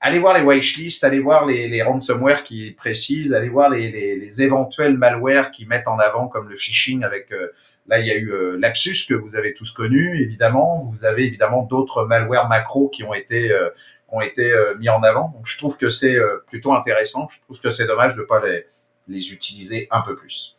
allez 0.00 0.18
voir 0.18 0.34
les 0.34 0.42
wishlists, 0.42 1.04
allez 1.04 1.20
voir 1.20 1.46
les, 1.46 1.82
ransomware 1.82 2.42
qui 2.42 2.72
précisent, 2.72 3.34
allez 3.34 3.50
voir 3.50 3.70
les, 3.70 4.42
éventuels 4.42 4.94
malwares 4.94 5.52
qui 5.52 5.64
mettent 5.66 5.86
en 5.86 5.98
avant 5.98 6.26
comme 6.26 6.48
le 6.48 6.56
phishing 6.56 7.04
avec 7.04 7.30
euh, 7.30 7.52
Là, 7.86 8.00
il 8.00 8.06
y 8.06 8.10
a 8.10 8.16
eu 8.16 8.32
euh, 8.32 8.56
Lapsus 8.58 9.06
que 9.06 9.14
vous 9.14 9.36
avez 9.36 9.52
tous 9.52 9.72
connu, 9.72 10.18
évidemment. 10.18 10.90
Vous 10.92 11.04
avez 11.04 11.24
évidemment 11.24 11.64
d'autres 11.64 12.06
malwares 12.06 12.48
macro 12.48 12.88
qui 12.88 13.04
ont 13.04 13.12
été 13.12 13.52
euh, 13.52 13.68
ont 14.08 14.22
été 14.22 14.52
euh, 14.52 14.74
mis 14.76 14.88
en 14.88 15.02
avant. 15.02 15.30
Donc, 15.36 15.42
je 15.44 15.58
trouve 15.58 15.76
que 15.76 15.90
c'est 15.90 16.16
plutôt 16.46 16.72
intéressant. 16.72 17.28
Je 17.30 17.40
trouve 17.42 17.60
que 17.60 17.70
c'est 17.70 17.86
dommage 17.86 18.14
de 18.14 18.20
ne 18.20 18.26
pas 18.26 18.42
les, 18.44 18.64
les 19.08 19.32
utiliser 19.32 19.86
un 19.90 20.00
peu 20.00 20.16
plus. 20.16 20.56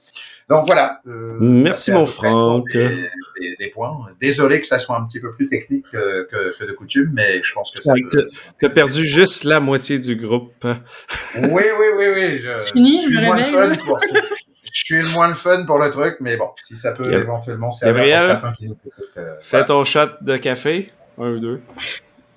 Donc 0.47 0.67
voilà. 0.67 1.01
Merci 1.05 1.91
mon 1.91 2.05
Franck. 2.05 2.71
Des, 2.71 3.55
des, 3.57 3.69
points. 3.69 4.05
Désolé 4.21 4.61
que 4.61 4.67
ça 4.67 4.77
soit 4.77 4.95
un 4.95 5.07
petit 5.07 5.19
peu 5.19 5.33
plus 5.33 5.49
technique 5.49 5.85
que, 5.91 6.27
que, 6.29 6.55
que 6.57 6.63
de 6.65 6.71
coutume, 6.73 7.09
mais 7.13 7.41
je 7.43 7.53
pense 7.53 7.71
que 7.71 7.81
ça. 7.81 7.93
Tu 8.59 8.65
as 8.65 8.69
perdu 8.69 9.03
juste 9.05 9.43
la 9.43 9.59
moitié 9.59 9.97
du 9.97 10.15
groupe. 10.15 10.53
oui, 10.63 11.41
oui, 11.51 11.87
oui, 11.97 12.05
oui. 12.13 12.37
Je, 12.37 12.71
Fini, 12.71 13.01
je, 13.01 13.09
je 13.09 13.15
suis 13.15 13.25
moins 13.25 13.41
fun 13.41 13.75
pour 13.77 13.99
ça 13.99 14.19
je 14.75 14.83
suis 14.83 15.01
le 15.01 15.13
moins 15.13 15.29
le 15.29 15.35
fun 15.35 15.65
pour 15.65 15.79
le 15.79 15.89
truc, 15.89 16.17
mais 16.19 16.35
bon, 16.35 16.49
si 16.57 16.75
ça 16.75 16.91
peut 16.91 17.09
éventuellement 17.13 17.71
servir 17.71 18.17
à 18.17 18.19
certains 18.19 18.51
qui 18.51 18.67
nous 18.67 18.77
euh, 19.15 19.35
Fais 19.39 19.63
ton 19.63 19.85
shot 19.85 20.09
de 20.19 20.35
café, 20.35 20.91
un 21.17 21.31
ou 21.31 21.39
deux. 21.39 21.61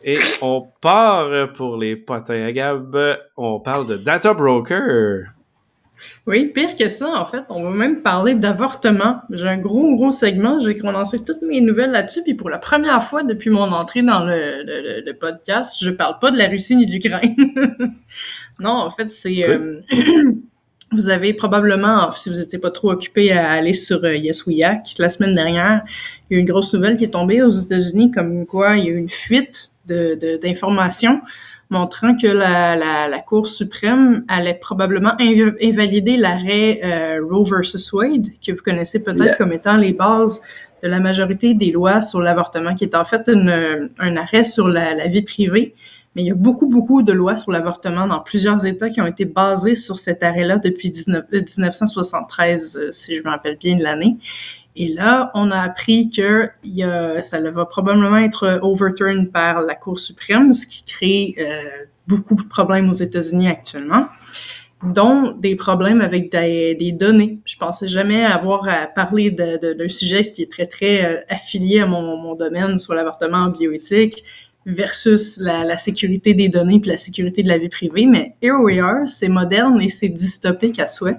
Et 0.04 0.20
on 0.40 0.68
part 0.80 1.52
pour 1.54 1.76
les 1.76 1.96
potins 1.96 2.46
à 2.46 2.52
Gab. 2.52 2.96
On 3.36 3.58
parle 3.58 3.88
de 3.88 3.96
Data 3.96 4.34
Broker. 4.34 5.24
Oui, 6.28 6.46
pire 6.46 6.76
que 6.76 6.86
ça, 6.86 7.20
en 7.20 7.26
fait, 7.26 7.42
on 7.48 7.64
va 7.64 7.70
même 7.70 8.02
parler 8.02 8.36
d'avortement. 8.36 9.20
J'ai 9.30 9.48
un 9.48 9.58
gros, 9.58 9.96
gros 9.96 10.12
segment. 10.12 10.60
J'ai 10.60 10.78
condensé 10.78 11.24
toutes 11.24 11.42
mes 11.42 11.60
nouvelles 11.60 11.90
là-dessus. 11.90 12.22
Puis 12.22 12.34
pour 12.34 12.50
la 12.50 12.58
première 12.58 13.02
fois 13.02 13.24
depuis 13.24 13.50
mon 13.50 13.72
entrée 13.72 14.02
dans 14.02 14.24
le, 14.24 15.02
le, 15.04 15.12
podcast, 15.14 15.76
je 15.80 15.90
parle 15.90 16.20
pas 16.20 16.30
de 16.30 16.38
la 16.38 16.46
Russie 16.46 16.76
ni 16.76 16.86
de 16.86 16.92
l'Ukraine. 16.92 17.34
non, 18.60 18.70
en 18.70 18.90
fait, 18.90 19.08
c'est 19.08 19.42
euh, 19.42 19.80
Vous 20.92 21.10
avez 21.10 21.34
probablement, 21.34 22.12
si 22.12 22.30
vous 22.30 22.36
n'étiez 22.36 22.58
pas 22.58 22.70
trop 22.70 22.92
occupé 22.92 23.32
à 23.32 23.50
aller 23.50 23.74
sur 23.74 24.02
euh, 24.04 24.16
Yes 24.16 24.46
We 24.46 24.60
la 24.98 25.10
semaine 25.10 25.34
dernière, 25.34 25.82
il 26.30 26.34
y 26.34 26.36
a 26.36 26.38
eu 26.38 26.40
une 26.40 26.48
grosse 26.48 26.72
nouvelle 26.72 26.96
qui 26.96 27.04
est 27.04 27.10
tombée 27.10 27.42
aux 27.42 27.50
États-Unis, 27.50 28.10
comme 28.10 28.46
quoi 28.46 28.76
il 28.76 28.84
y 28.84 28.88
a 28.88 28.92
eu 28.92 28.96
une 28.96 29.08
fuite 29.08 29.70
d'informations 29.86 31.14
de, 31.14 31.20
montrant 31.70 32.16
que 32.16 32.26
la, 32.26 32.74
la, 32.74 33.06
la, 33.06 33.18
Cour 33.20 33.48
suprême 33.48 34.24
allait 34.28 34.54
probablement 34.54 35.12
invalider 35.20 36.16
l'arrêt 36.16 36.80
euh, 36.82 37.20
Roe 37.22 37.44
versus 37.44 37.92
Wade, 37.92 38.28
que 38.44 38.52
vous 38.52 38.62
connaissez 38.62 39.02
peut-être 39.02 39.36
comme 39.36 39.52
étant 39.52 39.76
les 39.76 39.92
bases 39.92 40.40
de 40.82 40.88
la 40.88 41.00
majorité 41.00 41.52
des 41.52 41.70
lois 41.70 42.00
sur 42.00 42.22
l'avortement, 42.22 42.74
qui 42.74 42.84
est 42.84 42.94
en 42.94 43.04
fait 43.04 43.28
une, 43.28 43.90
un 43.98 44.16
arrêt 44.16 44.44
sur 44.44 44.68
la, 44.68 44.94
la 44.94 45.06
vie 45.06 45.22
privée 45.22 45.74
mais 46.14 46.22
il 46.22 46.26
y 46.26 46.30
a 46.30 46.34
beaucoup, 46.34 46.68
beaucoup 46.68 47.02
de 47.02 47.12
lois 47.12 47.36
sur 47.36 47.52
l'avortement 47.52 48.06
dans 48.06 48.20
plusieurs 48.20 48.64
États 48.66 48.90
qui 48.90 49.00
ont 49.00 49.06
été 49.06 49.24
basées 49.24 49.74
sur 49.74 49.98
cet 49.98 50.22
arrêt-là 50.22 50.58
depuis 50.58 50.90
1973, 50.90 52.76
euh, 52.76 52.88
si 52.90 53.16
je 53.16 53.22
me 53.22 53.28
rappelle 53.28 53.56
bien 53.56 53.76
de 53.76 53.82
l'année. 53.82 54.16
Et 54.74 54.88
là, 54.88 55.32
on 55.34 55.50
a 55.50 55.58
appris 55.58 56.08
que 56.08 56.48
ça 57.20 57.40
va 57.50 57.66
probablement 57.66 58.18
être 58.18 58.60
overturned 58.62 59.32
par 59.32 59.60
la 59.60 59.74
Cour 59.74 59.98
suprême, 59.98 60.54
ce 60.54 60.68
qui 60.68 60.84
crée 60.84 61.34
euh, 61.38 61.84
beaucoup 62.06 62.36
de 62.36 62.44
problèmes 62.44 62.88
aux 62.88 62.94
États-Unis 62.94 63.48
actuellement, 63.48 64.04
dont 64.84 65.32
des 65.32 65.56
problèmes 65.56 66.00
avec 66.00 66.30
des, 66.30 66.92
données. 66.92 67.40
Je 67.44 67.56
pensais 67.56 67.88
jamais 67.88 68.24
avoir 68.24 68.68
à 68.68 68.86
parler 68.86 69.32
d'un 69.32 69.88
sujet 69.88 70.30
qui 70.30 70.42
est 70.42 70.50
très, 70.50 70.66
très 70.66 71.04
euh, 71.04 71.20
affilié 71.28 71.80
à 71.80 71.86
mon, 71.86 72.16
mon 72.16 72.36
domaine 72.36 72.78
sur 72.78 72.94
l'avortement 72.94 73.38
en 73.38 73.48
bioéthique 73.48 74.22
versus 74.68 75.38
la, 75.38 75.78
sécurité 75.78 76.34
des 76.34 76.48
données 76.48 76.78
puis 76.78 76.90
la 76.90 76.98
sécurité 76.98 77.42
de 77.42 77.48
la 77.48 77.58
vie 77.58 77.70
privée. 77.70 78.06
Mais 78.06 78.34
here 78.42 78.56
we 78.60 78.78
are, 78.78 79.08
c'est 79.08 79.28
moderne 79.28 79.80
et 79.80 79.88
c'est 79.88 80.10
dystopique 80.10 80.78
à 80.78 80.86
souhait. 80.86 81.16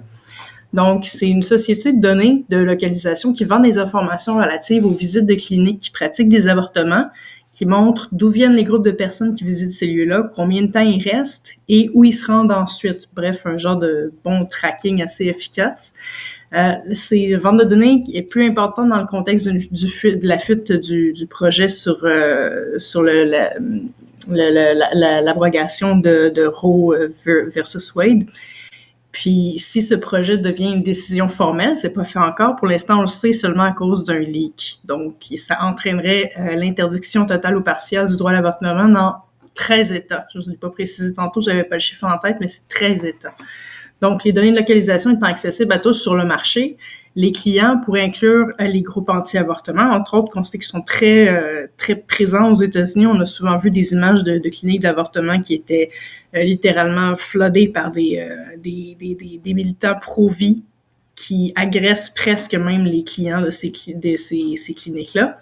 Donc, 0.72 1.04
c'est 1.06 1.28
une 1.28 1.42
société 1.42 1.92
de 1.92 2.00
données 2.00 2.44
de 2.48 2.58
localisation 2.58 3.34
qui 3.34 3.44
vend 3.44 3.58
des 3.58 3.76
informations 3.76 4.36
relatives 4.36 4.86
aux 4.86 4.94
visites 4.94 5.26
de 5.26 5.34
cliniques 5.34 5.80
qui 5.80 5.90
pratiquent 5.90 6.28
des 6.28 6.46
avortements, 6.46 7.06
qui 7.52 7.66
montrent 7.66 8.08
d'où 8.12 8.28
viennent 8.28 8.54
les 8.54 8.62
groupes 8.62 8.84
de 8.84 8.92
personnes 8.92 9.34
qui 9.34 9.42
visitent 9.42 9.72
ces 9.72 9.88
lieux-là, 9.88 10.30
combien 10.36 10.62
de 10.62 10.70
temps 10.70 10.80
ils 10.80 11.02
restent 11.02 11.56
et 11.68 11.90
où 11.92 12.04
ils 12.04 12.12
se 12.12 12.30
rendent 12.30 12.52
ensuite. 12.52 13.08
Bref, 13.14 13.42
un 13.46 13.56
genre 13.56 13.76
de 13.76 14.12
bon 14.22 14.44
tracking 14.44 15.02
assez 15.02 15.24
efficace. 15.24 15.92
Euh, 16.52 16.72
c'est 16.94 17.36
vente 17.36 17.60
de 17.60 17.64
données 17.64 18.02
est 18.12 18.22
plus 18.22 18.48
important 18.48 18.84
dans 18.86 18.98
le 18.98 19.06
contexte 19.06 19.48
de 19.48 20.26
la 20.26 20.38
fuite 20.38 20.72
du, 20.72 21.14
projet 21.28 21.68
sur 21.68 22.04
euh, 22.04 22.78
sur 22.78 23.02
l'abrogation 23.02 25.96
de, 25.96 26.46
Roe 26.46 26.96
versus 27.24 27.94
Wade. 27.94 28.24
Puis, 29.12 29.54
si 29.58 29.82
ce 29.82 29.96
projet 29.96 30.38
devient 30.38 30.72
une 30.72 30.82
décision 30.82 31.28
formelle, 31.28 31.76
c'est 31.76 31.90
pas 31.90 32.04
fait 32.04 32.20
encore. 32.20 32.56
Pour 32.56 32.68
l'instant, 32.68 32.98
on 32.98 33.02
le 33.02 33.08
sait 33.08 33.32
seulement 33.32 33.64
à 33.64 33.72
cause 33.72 34.04
d'un 34.04 34.20
leak. 34.20 34.80
Donc, 34.84 35.26
ça 35.36 35.58
entraînerait 35.62 36.30
euh, 36.38 36.54
l'interdiction 36.54 37.26
totale 37.26 37.56
ou 37.56 37.62
partielle 37.62 38.06
du 38.06 38.16
droit 38.16 38.30
à 38.30 38.34
l'avortement 38.34 38.88
dans 38.88 39.16
13 39.54 39.92
États. 39.92 40.26
Je 40.32 40.38
ne 40.38 40.44
vous 40.44 40.50
ai 40.52 40.56
pas 40.56 40.70
précisé 40.70 41.12
tantôt, 41.12 41.40
j'avais 41.40 41.64
pas 41.64 41.76
le 41.76 41.80
chiffre 41.80 42.04
en 42.04 42.18
tête, 42.18 42.36
mais 42.40 42.46
c'est 42.46 42.66
13 42.68 43.04
États. 43.04 43.34
Donc, 44.00 44.24
les 44.24 44.32
données 44.32 44.52
de 44.52 44.56
localisation 44.56 45.14
étant 45.14 45.26
accessibles 45.26 45.72
à 45.72 45.78
tous 45.78 45.94
sur 45.94 46.14
le 46.14 46.24
marché, 46.24 46.76
les 47.16 47.32
clients 47.32 47.80
pourraient 47.84 48.02
inclure 48.02 48.48
euh, 48.60 48.64
les 48.64 48.82
groupes 48.82 49.10
anti-avortement, 49.10 49.82
entre 49.82 50.14
autres, 50.14 50.32
qu'on 50.32 50.44
sait 50.44 50.58
qu'ils 50.58 50.66
sont 50.66 50.82
très, 50.82 51.28
euh, 51.28 51.66
très 51.76 51.96
présents 51.96 52.52
aux 52.52 52.62
États-Unis. 52.62 53.06
On 53.06 53.20
a 53.20 53.26
souvent 53.26 53.58
vu 53.58 53.70
des 53.70 53.92
images 53.92 54.22
de, 54.22 54.38
cliniques 54.48 54.80
d'avortement 54.80 55.40
qui 55.40 55.54
étaient 55.54 55.90
euh, 56.36 56.42
littéralement 56.42 57.16
floodées 57.16 57.68
par 57.68 57.90
des, 57.90 58.24
des, 58.58 59.54
militants 59.54 59.96
pro-vie 60.00 60.62
qui 61.16 61.52
agressent 61.56 62.10
presque 62.10 62.54
même 62.54 62.84
les 62.84 63.02
clients 63.02 63.42
de 63.42 63.50
ces, 63.50 63.72
de 63.94 64.16
ces 64.16 64.74
cliniques-là. 64.74 65.38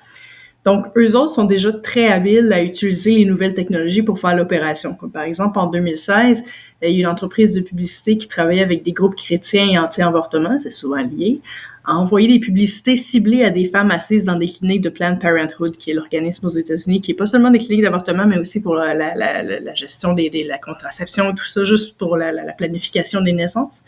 Donc, 0.69 0.85
eux 0.99 1.17
autres 1.17 1.31
sont 1.31 1.45
déjà 1.45 1.73
très 1.73 2.09
habiles 2.09 2.53
à 2.53 2.63
utiliser 2.63 3.15
les 3.15 3.25
nouvelles 3.25 3.55
technologies 3.55 4.03
pour 4.03 4.19
faire 4.19 4.37
l'opération. 4.37 4.93
Comme 4.93 5.11
par 5.11 5.23
exemple, 5.23 5.59
en 5.59 5.67
2016, 5.67 6.43
il 6.83 6.91
y 6.91 6.97
a 6.97 7.01
une 7.01 7.07
entreprise 7.07 7.55
de 7.55 7.63
publicité 7.63 8.19
qui 8.19 8.29
travaillait 8.29 8.65
avec 8.65 8.83
des 8.83 8.93
groupes 8.93 9.17
chrétiens 9.17 9.67
et 9.67 9.79
anti-avortement, 9.79 10.59
c'est 10.63 10.71
souvent 10.71 11.03
lié, 11.03 11.41
a 11.87 11.95
envoyé 11.95 12.29
des 12.29 12.39
publicités 12.39 12.97
ciblées 12.97 13.45
à 13.45 13.51
des 13.51 13.65
femmes 13.65 13.91
assises 13.91 14.27
dans 14.27 14.37
des 14.37 14.47
cliniques 14.47 14.83
de 14.83 14.91
Planned 14.91 15.19
Parenthood, 15.19 15.79
qui 15.79 15.91
est 15.91 15.95
l'organisme 15.95 16.45
aux 16.45 16.51
États-Unis, 16.51 17.01
qui 17.01 17.13
est 17.13 17.15
pas 17.15 17.27
seulement 17.27 17.51
des 17.51 17.61
cliniques 17.61 17.81
d'avortement, 17.81 18.27
mais 18.27 18.37
aussi 18.37 18.61
pour 18.61 18.75
la 18.75 19.75
gestion 19.75 20.13
des, 20.13 20.29
des, 20.29 20.45
la 20.45 20.59
contraception, 20.59 21.33
tout 21.33 21.47
ça, 21.47 21.65
juste 21.65 21.97
pour 21.97 22.19
la, 22.19 22.53
planification 22.53 23.23
des 23.23 23.33
naissances. 23.33 23.85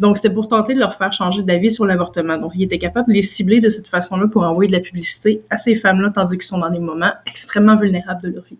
Donc, 0.00 0.16
c'était 0.16 0.32
pour 0.32 0.48
tenter 0.48 0.74
de 0.74 0.78
leur 0.78 0.94
faire 0.94 1.12
changer 1.12 1.42
d'avis 1.42 1.70
sur 1.70 1.86
l'avortement. 1.86 2.38
Donc, 2.38 2.52
il 2.54 2.62
était 2.62 2.78
capable 2.78 3.08
de 3.08 3.14
les 3.14 3.22
cibler 3.22 3.60
de 3.60 3.68
cette 3.68 3.88
façon-là 3.88 4.26
pour 4.28 4.42
envoyer 4.42 4.68
de 4.70 4.76
la 4.76 4.80
publicité 4.80 5.42
à 5.50 5.58
ces 5.58 5.74
femmes-là, 5.74 6.10
tandis 6.10 6.36
qu'ils 6.38 6.46
sont 6.46 6.58
dans 6.58 6.70
des 6.70 6.80
moments 6.80 7.12
extrêmement 7.26 7.76
vulnérables 7.76 8.22
de 8.22 8.34
leur 8.34 8.44
vie. 8.44 8.58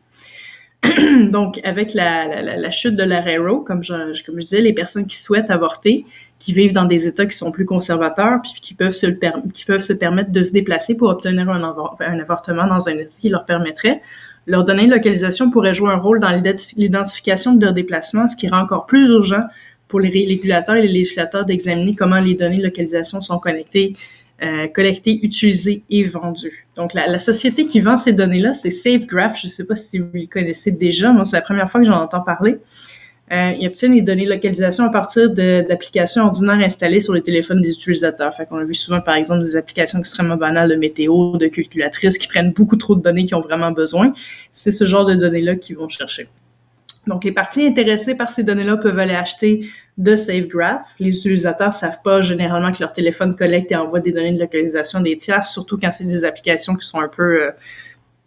Donc, 1.30 1.60
avec 1.64 1.94
la, 1.94 2.70
chute 2.70 2.96
de 2.96 3.04
l'arrêt 3.04 3.38
Roe, 3.38 3.62
comme 3.64 3.82
je, 3.82 3.92
comme 4.24 4.36
je 4.36 4.40
disais, 4.40 4.60
les 4.60 4.72
personnes 4.72 5.06
qui 5.06 5.16
souhaitent 5.16 5.50
avorter, 5.50 6.04
qui 6.38 6.52
vivent 6.52 6.72
dans 6.72 6.86
des 6.86 7.06
États 7.06 7.26
qui 7.26 7.36
sont 7.36 7.52
plus 7.52 7.64
conservateurs, 7.64 8.40
puis 8.42 8.52
qui 8.60 8.74
peuvent 8.74 8.92
se, 8.92 9.06
le 9.06 9.18
qui 9.52 9.64
peuvent 9.64 9.82
se 9.82 9.92
permettre 9.92 10.32
de 10.32 10.42
se 10.42 10.52
déplacer 10.52 10.96
pour 10.96 11.08
obtenir 11.08 11.48
un, 11.48 11.62
un 11.62 12.18
avortement 12.18 12.66
dans 12.66 12.88
un 12.88 12.92
État 12.92 13.12
qui 13.20 13.28
leur 13.28 13.44
permettrait, 13.44 14.02
leur 14.46 14.64
donner 14.64 14.84
une 14.84 14.90
localisation 14.90 15.50
pourrait 15.50 15.74
jouer 15.74 15.90
un 15.90 15.96
rôle 15.96 16.18
dans 16.18 16.42
l'identification 16.76 17.54
de 17.54 17.64
leur 17.64 17.74
déplacement, 17.74 18.26
ce 18.26 18.36
qui 18.36 18.48
rend 18.48 18.58
encore 18.58 18.86
plus 18.86 19.08
urgent 19.08 19.42
pour 19.92 20.00
les 20.00 20.08
régulateurs 20.08 20.76
et 20.76 20.80
les 20.80 20.88
législateurs 20.88 21.44
d'examiner 21.44 21.94
comment 21.94 22.18
les 22.18 22.34
données 22.34 22.56
de 22.56 22.62
localisation 22.62 23.20
sont 23.20 23.38
euh, 23.46 24.66
collectées, 24.68 25.20
utilisées 25.22 25.82
et 25.90 26.02
vendues. 26.04 26.66
Donc, 26.76 26.94
la, 26.94 27.18
société 27.18 27.66
qui 27.66 27.80
vend 27.80 27.98
ces 27.98 28.14
données-là, 28.14 28.54
c'est 28.54 28.70
SafeGraph. 28.70 29.38
Je 29.38 29.48
ne 29.48 29.50
sais 29.50 29.64
pas 29.64 29.74
si 29.74 29.98
vous 29.98 30.08
les 30.14 30.26
connaissez 30.28 30.70
déjà. 30.70 31.12
Moi, 31.12 31.26
c'est 31.26 31.36
la 31.36 31.42
première 31.42 31.70
fois 31.70 31.82
que 31.82 31.86
j'en 31.86 32.00
entends 32.00 32.22
parler. 32.22 32.56
euh, 33.32 33.52
il 33.60 33.66
obtient 33.66 33.90
les 33.90 34.00
données 34.00 34.24
de 34.24 34.30
localisation 34.30 34.84
à 34.84 34.88
partir 34.90 35.28
d'applications 35.28 36.24
ordinaires 36.24 36.60
installées 36.60 37.00
sur 37.00 37.12
les 37.12 37.22
téléphones 37.22 37.60
des 37.60 37.72
utilisateurs. 37.72 38.34
Fait 38.34 38.46
qu'on 38.46 38.56
a 38.56 38.64
vu 38.64 38.74
souvent, 38.74 39.02
par 39.02 39.16
exemple, 39.16 39.42
des 39.44 39.56
applications 39.56 39.98
extrêmement 39.98 40.38
banales 40.38 40.70
de 40.70 40.76
météo, 40.76 41.36
de 41.36 41.48
calculatrices 41.48 42.16
qui 42.16 42.28
prennent 42.28 42.52
beaucoup 42.52 42.76
trop 42.76 42.94
de 42.94 43.02
données 43.02 43.26
qu'ils 43.26 43.36
ont 43.36 43.42
vraiment 43.42 43.72
besoin. 43.72 44.14
C'est 44.52 44.70
ce 44.70 44.86
genre 44.86 45.04
de 45.04 45.16
données-là 45.16 45.56
qu'ils 45.56 45.76
vont 45.76 45.90
chercher. 45.90 46.28
Donc, 47.06 47.24
les 47.24 47.32
parties 47.32 47.66
intéressées 47.66 48.14
par 48.14 48.30
ces 48.30 48.44
données-là 48.44 48.76
peuvent 48.76 48.98
aller 48.98 49.14
acheter 49.14 49.68
de 49.98 50.16
SafeGraph. 50.16 50.86
Les 50.98 51.16
utilisateurs 51.16 51.74
savent 51.74 52.00
pas 52.02 52.20
généralement 52.20 52.72
que 52.72 52.80
leur 52.80 52.92
téléphone 52.92 53.36
collecte 53.36 53.70
et 53.72 53.76
envoie 53.76 54.00
des 54.00 54.12
données 54.12 54.32
de 54.32 54.40
localisation 54.40 55.00
des 55.00 55.16
tiers, 55.16 55.46
surtout 55.46 55.78
quand 55.78 55.92
c'est 55.92 56.04
des 56.04 56.24
applications 56.24 56.74
qui 56.74 56.86
sont 56.86 57.00
un 57.00 57.08
peu 57.08 57.42
euh, 57.42 57.50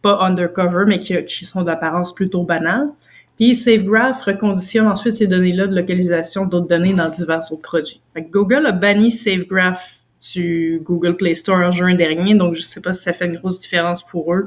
pas 0.02 0.20
undercover, 0.22 0.86
mais 0.88 1.00
qui, 1.00 1.46
sont 1.46 1.64
d'apparence 1.64 2.14
plutôt 2.14 2.44
banales. 2.44 2.90
Puis 3.38 3.56
SafeGraph 3.56 4.22
reconditionne 4.22 4.88
ensuite 4.88 5.16
ces 5.16 5.28
données-là 5.28 5.68
de 5.68 5.76
localisation 5.76 6.46
d'autres 6.46 6.68
données 6.68 6.94
dans 6.94 7.10
divers 7.10 7.42
autres 7.52 7.62
produits. 7.62 8.00
Google 8.16 8.66
a 8.68 8.72
banni 8.72 9.12
SafeGraph 9.12 10.00
du 10.34 10.80
Google 10.84 11.18
Play 11.18 11.36
Store 11.36 11.58
en 11.58 11.72
juin 11.72 11.96
dernier, 11.96 12.36
donc 12.36 12.56
je 12.56 12.62
sais 12.62 12.82
pas 12.82 12.94
si 12.94 13.04
ça 13.04 13.14
fait 13.14 13.26
une 13.26 13.38
grosse 13.38 13.60
différence 13.60 14.04
pour 14.04 14.34
eux, 14.34 14.46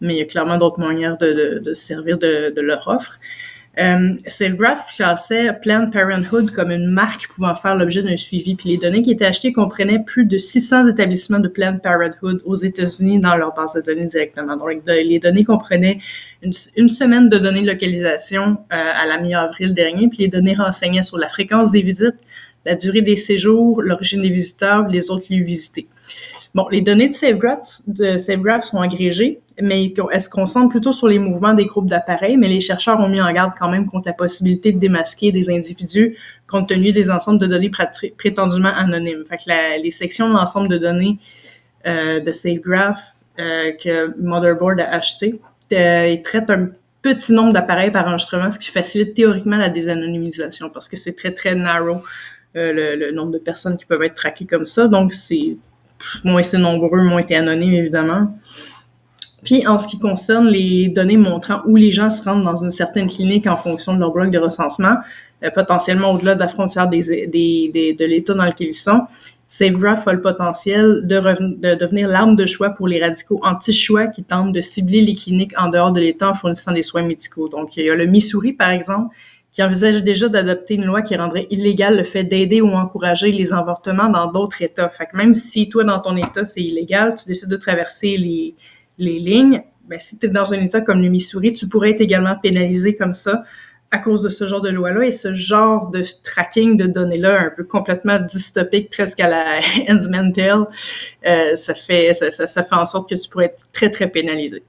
mais 0.00 0.14
il 0.14 0.18
y 0.18 0.22
a 0.22 0.26
clairement 0.26 0.58
d'autres 0.58 0.78
manières 0.78 1.16
de, 1.16 1.32
de, 1.32 1.58
de 1.60 1.74
se 1.74 1.86
servir 1.86 2.18
de 2.18 2.60
leur 2.60 2.86
offre. 2.88 3.18
Euh, 3.78 4.14
SafeGraph 4.26 4.96
classait 4.96 5.52
Planned 5.60 5.92
Parenthood 5.92 6.50
comme 6.50 6.70
une 6.70 6.86
marque 6.86 7.28
pouvant 7.28 7.54
faire 7.54 7.76
l'objet 7.76 8.02
d'un 8.02 8.16
suivi, 8.16 8.54
puis 8.54 8.70
les 8.70 8.78
données 8.78 9.02
qui 9.02 9.10
étaient 9.10 9.26
achetées 9.26 9.52
comprenaient 9.52 10.02
plus 10.02 10.24
de 10.24 10.38
600 10.38 10.88
établissements 10.88 11.40
de 11.40 11.48
Planned 11.48 11.82
Parenthood 11.82 12.40
aux 12.46 12.54
États-Unis 12.54 13.20
dans 13.20 13.36
leur 13.36 13.54
base 13.54 13.74
de 13.74 13.82
données 13.82 14.06
directement. 14.06 14.56
Donc, 14.56 14.82
les 14.86 15.18
données 15.18 15.44
comprenaient 15.44 15.98
une, 16.42 16.52
une 16.76 16.88
semaine 16.88 17.28
de 17.28 17.36
données 17.36 17.62
de 17.62 17.66
localisation 17.66 18.42
euh, 18.42 18.56
à 18.70 19.04
la 19.04 19.20
mi-avril 19.20 19.74
dernier, 19.74 20.08
puis 20.08 20.18
les 20.20 20.28
données 20.28 20.54
renseignaient 20.54 21.02
sur 21.02 21.18
la 21.18 21.28
fréquence 21.28 21.72
des 21.72 21.82
visites, 21.82 22.16
la 22.64 22.76
durée 22.76 23.02
des 23.02 23.16
séjours, 23.16 23.82
l'origine 23.82 24.22
des 24.22 24.30
visiteurs, 24.30 24.88
les 24.88 25.10
autres 25.10 25.26
lieux 25.30 25.44
visités. 25.44 25.86
Bon, 26.56 26.66
les 26.70 26.80
données 26.80 27.10
de 27.10 27.12
SafeGraph, 27.12 28.64
sont 28.64 28.80
agrégées, 28.80 29.40
mais 29.60 29.92
elles 30.10 30.20
se 30.22 30.30
concentrent 30.30 30.70
plutôt 30.70 30.94
sur 30.94 31.06
les 31.06 31.18
mouvements 31.18 31.52
des 31.52 31.66
groupes 31.66 31.86
d'appareils, 31.86 32.38
mais 32.38 32.48
les 32.48 32.60
chercheurs 32.60 32.98
ont 32.98 33.10
mis 33.10 33.20
en 33.20 33.30
garde 33.30 33.52
quand 33.58 33.70
même 33.70 33.84
contre 33.84 34.06
la 34.06 34.14
possibilité 34.14 34.72
de 34.72 34.78
démasquer 34.78 35.32
des 35.32 35.50
individus 35.50 36.16
compte 36.48 36.70
tenu 36.70 36.92
des 36.92 37.10
ensembles 37.10 37.40
de 37.40 37.46
données 37.46 37.70
prétendument 38.16 38.70
anonymes. 38.74 39.24
Fait 39.28 39.36
que 39.36 39.82
les 39.82 39.90
sections 39.90 40.30
de 40.30 40.32
l'ensemble 40.32 40.68
de 40.68 40.78
données 40.78 41.18
euh, 41.86 42.20
de 42.20 42.32
SafeGraph 42.32 43.02
euh, 43.38 43.72
que 43.72 44.18
Motherboard 44.18 44.80
a 44.80 44.94
acheté 44.94 45.38
euh, 45.74 46.16
traitent 46.24 46.48
un 46.48 46.70
petit 47.02 47.34
nombre 47.34 47.52
d'appareils 47.52 47.90
par 47.90 48.06
enregistrement, 48.08 48.50
ce 48.50 48.58
qui 48.58 48.70
facilite 48.70 49.12
théoriquement 49.12 49.58
la 49.58 49.68
désanonymisation 49.68 50.70
parce 50.70 50.88
que 50.88 50.96
c'est 50.96 51.12
très 51.12 51.32
très 51.32 51.54
narrow 51.54 52.00
le, 52.54 52.96
le 52.96 53.12
nombre 53.12 53.32
de 53.32 53.38
personnes 53.38 53.76
qui 53.76 53.84
peuvent 53.84 54.02
être 54.02 54.14
traquées 54.14 54.46
comme 54.46 54.64
ça. 54.64 54.88
Donc 54.88 55.12
c'est 55.12 55.58
moins 56.24 56.42
c'est 56.42 56.58
nombreux, 56.58 57.02
moins 57.02 57.22
c'est 57.26 57.36
anonyme 57.36 57.74
évidemment. 57.74 58.36
Puis 59.44 59.66
en 59.66 59.78
ce 59.78 59.86
qui 59.86 59.98
concerne 59.98 60.48
les 60.48 60.88
données 60.88 61.16
montrant 61.16 61.60
où 61.66 61.76
les 61.76 61.90
gens 61.92 62.10
se 62.10 62.22
rendent 62.22 62.42
dans 62.42 62.56
une 62.56 62.70
certaine 62.70 63.08
clinique 63.08 63.46
en 63.46 63.56
fonction 63.56 63.94
de 63.94 64.00
leur 64.00 64.12
bloc 64.12 64.30
de 64.30 64.38
recensement, 64.38 64.96
euh, 65.44 65.50
potentiellement 65.54 66.12
au-delà 66.12 66.34
de 66.34 66.40
la 66.40 66.48
frontière 66.48 66.88
des, 66.88 67.26
des- 67.28 67.70
des- 67.72 67.92
de 67.92 68.04
l'État 68.04 68.34
dans 68.34 68.44
lequel 68.44 68.68
ils 68.68 68.74
sont, 68.74 69.02
SafeGraph 69.48 70.08
a 70.08 70.12
le 70.12 70.20
potentiel 70.20 71.02
de, 71.06 71.20
de 71.60 71.74
devenir 71.78 72.08
l'arme 72.08 72.34
de 72.34 72.46
choix 72.46 72.70
pour 72.70 72.88
les 72.88 73.00
radicaux 73.00 73.38
anti-choix 73.44 74.08
qui 74.08 74.24
tentent 74.24 74.52
de 74.52 74.60
cibler 74.60 75.02
les 75.02 75.14
cliniques 75.14 75.52
en 75.56 75.68
dehors 75.68 75.92
de 75.92 76.00
l'État 76.00 76.30
en 76.30 76.34
fournissant 76.34 76.72
des 76.72 76.82
soins 76.82 77.04
médicaux. 77.06 77.48
Donc, 77.48 77.76
il 77.76 77.86
y 77.86 77.90
a 77.90 77.94
le 77.94 78.06
Missouri, 78.06 78.52
par 78.54 78.70
exemple, 78.70 79.14
qui 79.52 79.62
envisage 79.62 80.02
déjà 80.04 80.28
d'adopter 80.28 80.74
une 80.74 80.84
loi 80.84 81.02
qui 81.02 81.16
rendrait 81.16 81.46
illégal 81.50 81.96
le 81.96 82.04
fait 82.04 82.24
d'aider 82.24 82.60
ou 82.60 82.68
encourager 82.68 83.32
les 83.32 83.52
avortements 83.52 84.08
dans 84.08 84.30
d'autres 84.30 84.60
États. 84.62 84.88
Fait 84.88 85.06
que 85.06 85.16
même 85.16 85.32
si 85.32 85.68
toi, 85.68 85.84
dans 85.84 85.98
ton 85.98 86.16
État, 86.16 86.44
c'est 86.44 86.62
illégal, 86.62 87.14
tu 87.14 87.26
décides 87.26 87.48
de 87.48 87.56
traverser 87.56 88.16
les, 88.16 88.54
les 88.98 89.18
lignes, 89.18 89.62
ben, 89.88 89.98
si 90.00 90.18
tu 90.18 90.26
es 90.26 90.28
dans 90.28 90.52
un 90.52 90.58
État 90.58 90.80
comme 90.80 91.00
le 91.00 91.08
Missouri, 91.08 91.52
tu 91.52 91.68
pourrais 91.68 91.90
être 91.90 92.00
également 92.00 92.36
pénalisé 92.36 92.96
comme 92.96 93.14
ça 93.14 93.44
à 93.90 93.98
cause 93.98 94.22
de 94.22 94.28
ce 94.28 94.46
genre 94.46 94.60
de 94.60 94.70
loi-là 94.70 95.04
et 95.04 95.10
ce 95.12 95.32
genre 95.32 95.90
de 95.90 96.02
tracking 96.24 96.76
de 96.76 96.86
données-là 96.86 97.40
un 97.40 97.50
peu 97.56 97.64
complètement 97.64 98.18
dystopique, 98.18 98.90
presque 98.90 99.20
à 99.20 99.28
la 99.28 99.60
Tale, 100.34 100.66
euh, 101.24 101.56
ça, 101.56 101.74
fait, 101.74 102.12
ça, 102.14 102.30
ça, 102.30 102.46
ça 102.46 102.62
fait 102.64 102.74
en 102.74 102.84
sorte 102.86 103.08
que 103.08 103.14
tu 103.14 103.28
pourrais 103.28 103.46
être 103.46 103.62
très, 103.72 103.90
très 103.90 104.08
pénalisé. 104.08 104.62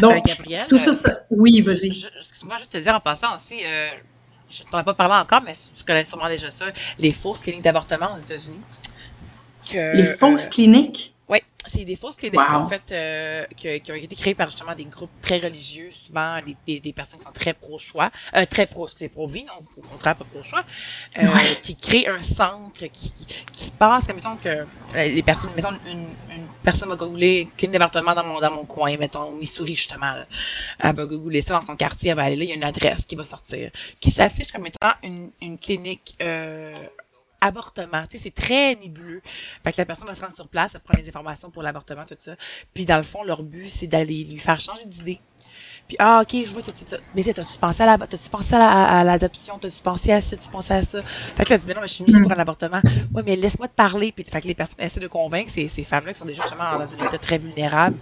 Donc, 0.00 0.16
Euh, 0.16 0.20
Gabriel, 0.24 0.66
tout 0.68 0.78
ça, 0.78 0.90
euh, 0.90 0.94
ça... 0.94 1.20
Oui, 1.30 1.60
vas-y. 1.62 1.92
Je- 1.92 2.06
Excuse-moi, 2.16 2.58
juste 2.58 2.72
te 2.72 2.78
dire 2.78 2.94
en 2.94 3.00
passant 3.00 3.34
aussi, 3.34 3.64
euh, 3.64 3.88
je 4.50 4.62
t'en 4.70 4.80
ai 4.80 4.84
pas 4.84 4.94
parlé 4.94 5.14
encore, 5.14 5.40
mais 5.42 5.54
tu 5.74 5.82
connais 5.84 6.04
sûrement 6.04 6.28
déjà 6.28 6.50
ça, 6.50 6.66
les 6.98 7.12
fausses 7.12 7.40
cliniques 7.40 7.62
d'avortement 7.62 8.14
aux 8.14 8.18
États-Unis. 8.18 8.60
Les 9.74 10.04
fausses 10.04 10.48
cliniques? 10.48 11.11
C'est 11.72 11.84
des 11.84 11.96
fausses 11.96 12.16
Wow. 12.22 12.40
en 12.64 12.68
fait 12.68 12.82
euh, 12.92 13.46
que- 13.60 13.78
qui 13.78 13.90
ont 13.92 13.94
été 13.94 14.14
créées 14.14 14.34
par 14.34 14.50
justement 14.50 14.74
des 14.74 14.84
groupes 14.84 15.10
très 15.22 15.38
religieux, 15.38 15.90
souvent 15.90 16.38
des, 16.44 16.54
des, 16.66 16.80
des 16.80 16.92
personnes 16.92 17.18
qui 17.18 17.24
sont 17.24 17.32
très 17.32 17.54
pro-choix, 17.54 18.10
euh, 18.36 18.44
très 18.46 18.66
pro, 18.66 18.86
excusez, 18.86 19.08
pro-vie, 19.08 19.44
non, 19.44 19.54
au 19.76 19.80
contraire 19.80 20.14
pas 20.16 20.24
pro-choix, 20.24 20.64
euh, 21.18 21.32
Ouais. 21.32 21.56
qui 21.62 21.74
créent 21.76 22.06
un 22.08 22.20
centre 22.20 22.86
qui, 22.86 23.12
qui, 23.12 23.26
qui 23.52 23.70
pense 23.70 24.06
que 24.06 24.12
mettons 24.12 24.36
que 24.36 24.48
euh, 24.48 24.64
les 24.94 25.22
personnes, 25.22 25.50
mettons 25.56 25.70
une, 25.90 26.08
une 26.36 26.46
personne 26.62 26.90
va 26.90 26.96
googler 26.96 27.48
clinique 27.56 27.72
d'avortement 27.72 28.14
dans 28.14 28.24
mon 28.24 28.38
dans 28.40 28.52
mon 28.52 28.64
coin, 28.66 28.94
mettons 28.98 29.24
au 29.24 29.36
Missouri 29.36 29.74
justement, 29.74 30.12
là. 30.14 30.26
elle 30.80 30.94
va 30.94 31.06
googler 31.06 31.40
ça 31.40 31.54
dans 31.58 31.64
son 31.66 31.76
quartier, 31.76 32.10
elle 32.10 32.16
va 32.16 32.24
aller 32.24 32.36
là, 32.36 32.44
il 32.44 32.48
y 32.50 32.52
a 32.52 32.56
une 32.56 32.64
adresse 32.64 33.06
qui 33.06 33.16
va 33.16 33.24
sortir, 33.24 33.70
qui 33.98 34.10
s'affiche 34.10 34.52
comme 34.52 34.66
étant 34.66 34.92
une, 35.02 35.30
une 35.40 35.58
clinique 35.58 36.16
euh, 36.20 36.74
avortement. 37.42 38.02
Tu 38.08 38.16
sais, 38.16 38.24
c'est 38.24 38.34
très 38.34 38.74
nébuleux. 38.76 39.20
Fait 39.64 39.72
que 39.72 39.76
la 39.78 39.84
personne 39.84 40.06
va 40.06 40.14
se 40.14 40.20
rendre 40.20 40.34
sur 40.34 40.48
place, 40.48 40.74
elle 40.74 40.80
prend 40.80 40.96
les 40.96 41.08
informations 41.08 41.50
pour 41.50 41.62
l'avortement, 41.62 42.04
tout 42.06 42.16
ça. 42.18 42.36
Puis 42.72 42.86
dans 42.86 42.96
le 42.96 43.02
fond, 43.02 43.22
leur 43.24 43.42
but, 43.42 43.68
c'est 43.68 43.86
d'aller 43.88 44.24
lui 44.24 44.38
faire 44.38 44.60
changer 44.60 44.84
d'idée. 44.86 45.20
Puis, 45.88 45.96
ah, 45.98 46.20
ok, 46.22 46.44
je 46.46 46.52
vois, 46.52 46.62
mais 47.14 47.22
t'as- 47.24 47.34
t'as-tu 47.34 47.58
pensé 47.58 47.82
à 47.82 47.98
t'as-tu 47.98 48.30
pensé 48.30 48.54
à 48.54 48.58
la- 48.58 49.00
à 49.00 49.04
l'adoption, 49.04 49.58
t'as-tu 49.58 49.80
pensé 49.82 50.12
à 50.12 50.20
ça, 50.20 50.36
t'as-tu 50.36 50.48
pensé 50.48 50.72
à 50.72 50.82
ça? 50.82 51.02
Fait 51.02 51.44
que 51.44 51.50
là, 51.50 51.58
tu 51.58 51.62
dis, 51.62 51.68
mais 51.68 51.74
non, 51.74 51.80
mais 51.80 51.88
je 51.88 51.94
suis 51.94 52.04
ici 52.04 52.20
pour 52.20 52.32
un 52.32 52.38
avortement. 52.38 52.80
Ouais, 53.12 53.22
mais 53.26 53.36
laisse-moi 53.36 53.68
te 53.68 53.74
parler. 53.74 54.12
Puis, 54.12 54.24
fait 54.24 54.40
que 54.40 54.46
les 54.46 54.54
personnes 54.54 54.80
essaient 54.84 55.00
de 55.00 55.08
convaincre 55.08 55.50
ces, 55.50 55.68
ces 55.68 55.82
femmes-là 55.82 56.12
qui 56.12 56.20
sont 56.20 56.24
déjà 56.24 56.40
justement 56.42 56.78
dans 56.78 56.94
un 56.94 56.96
état 56.96 57.18
très 57.18 57.36
vulnérable. 57.36 57.96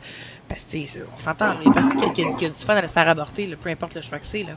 Parce 0.49 0.65
que, 0.65 0.71
tu 0.73 0.87
sais, 0.87 1.03
on 1.17 1.21
s'entend, 1.21 1.55
les 1.65 1.71
personnes 1.71 2.13
qui, 2.13 2.25
ont 2.47 2.49
du 2.49 2.55
fun 2.55 2.77
à 2.77 2.87
se 2.87 2.93
faire 2.93 3.09
avorter, 3.09 3.47
là, 3.47 3.57
peu 3.57 3.71
importe 3.71 3.95
le 3.95 4.03
choix 4.03 4.19
que 4.19 4.27
c'est, 4.27 4.43
là. 4.43 4.53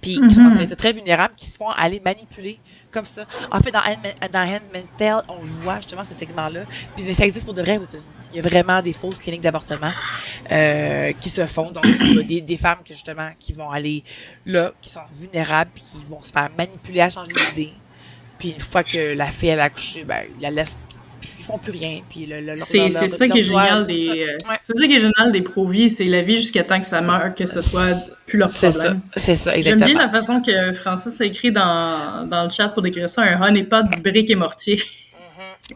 Puis, 0.00 0.18
qui 0.20 0.34
sont 0.34 0.42
dans 0.42 0.56
un 0.56 0.60
état 0.60 0.74
très 0.76 0.92
vulnérable, 0.92 1.34
qui 1.36 1.46
se 1.46 1.56
font 1.56 1.70
aller 1.70 2.00
manipuler 2.00 2.58
comme 2.92 3.04
ça. 3.04 3.24
En 3.50 3.60
fait, 3.60 3.70
dans, 3.70 3.80
Handma- 3.80 4.28
dans 4.30 4.40
Handmaid's 4.40 4.96
Tale, 4.96 5.24
on 5.28 5.38
voit 5.38 5.76
justement 5.76 6.04
ce 6.04 6.14
segment-là. 6.14 6.60
Puis 6.96 7.14
ça 7.14 7.24
existe 7.24 7.44
pour 7.44 7.54
de 7.54 7.62
vrai 7.62 7.78
aux 7.78 7.84
États-Unis. 7.84 8.10
Il 8.32 8.36
y 8.36 8.38
a 8.38 8.42
vraiment 8.42 8.82
des 8.82 8.92
fausses 8.92 9.18
cliniques 9.18 9.42
d'avortement 9.42 9.90
euh, 10.50 11.12
qui 11.20 11.30
se 11.30 11.46
font. 11.46 11.70
Donc, 11.70 11.84
il 11.86 12.30
y 12.30 12.38
a 12.38 12.40
des, 12.40 12.56
femmes 12.56 12.78
justement 12.86 13.30
qui 13.38 13.52
vont 13.52 13.70
aller 13.70 14.04
là, 14.46 14.72
qui 14.80 14.90
sont 14.90 15.00
vulnérables, 15.16 15.70
puis 15.74 15.82
qui 15.82 15.98
vont 16.08 16.20
se 16.22 16.32
faire 16.32 16.50
manipuler 16.56 17.00
à 17.00 17.10
changer. 17.10 17.32
Puis 18.38 18.50
une 18.50 18.60
fois 18.60 18.84
que 18.84 19.14
la 19.14 19.30
fille 19.30 19.50
a 19.50 19.64
accouché, 19.64 20.04
ben 20.04 20.24
ils 20.36 20.42
la 20.42 20.50
laissent, 20.50 20.80
ils 21.42 21.44
font 21.46 21.58
plus 21.58 21.72
rien. 21.72 22.00
Puis 22.08 22.26
le, 22.26 22.40
le, 22.40 22.54
C'est 22.58 22.90
ça 23.08 23.28
qui 23.28 23.38
est 23.40 23.42
génial 23.42 23.86
des. 23.86 24.06
ça. 24.06 24.12
euh. 24.12 24.56
C'est 24.62 24.76
ça 24.78 24.86
qui 24.86 24.94
est 24.94 25.00
génial 25.00 25.32
des 25.32 25.42
pro-vie, 25.42 25.90
c'est 25.90 26.04
la 26.04 26.22
vie 26.22 26.36
jusqu'à 26.36 26.62
temps 26.62 26.78
que 26.78 26.86
ça 26.86 27.00
meurt, 27.00 27.36
que 27.36 27.46
ce 27.46 27.60
soit 27.60 27.94
plus 28.26 28.38
leur 28.38 28.48
C'est 28.48 28.70
ça, 28.70 28.78
problème. 28.78 29.00
c'est 29.16 29.34
ça, 29.36 29.50
J'aime 29.50 29.58
exactement. 29.58 29.86
bien 29.86 29.98
la 29.98 30.08
façon 30.10 30.40
que 30.40 30.72
Francis 30.72 31.20
a 31.20 31.24
écrit 31.24 31.50
dans, 31.52 32.28
dans 32.28 32.44
le 32.44 32.50
chat 32.50 32.68
pour 32.68 32.82
décrire 32.82 33.10
ça, 33.10 33.22
un 33.22 33.42
honeypot 33.42 33.82
brique 34.02 34.30
et 34.30 34.36
mortier. 34.36 34.80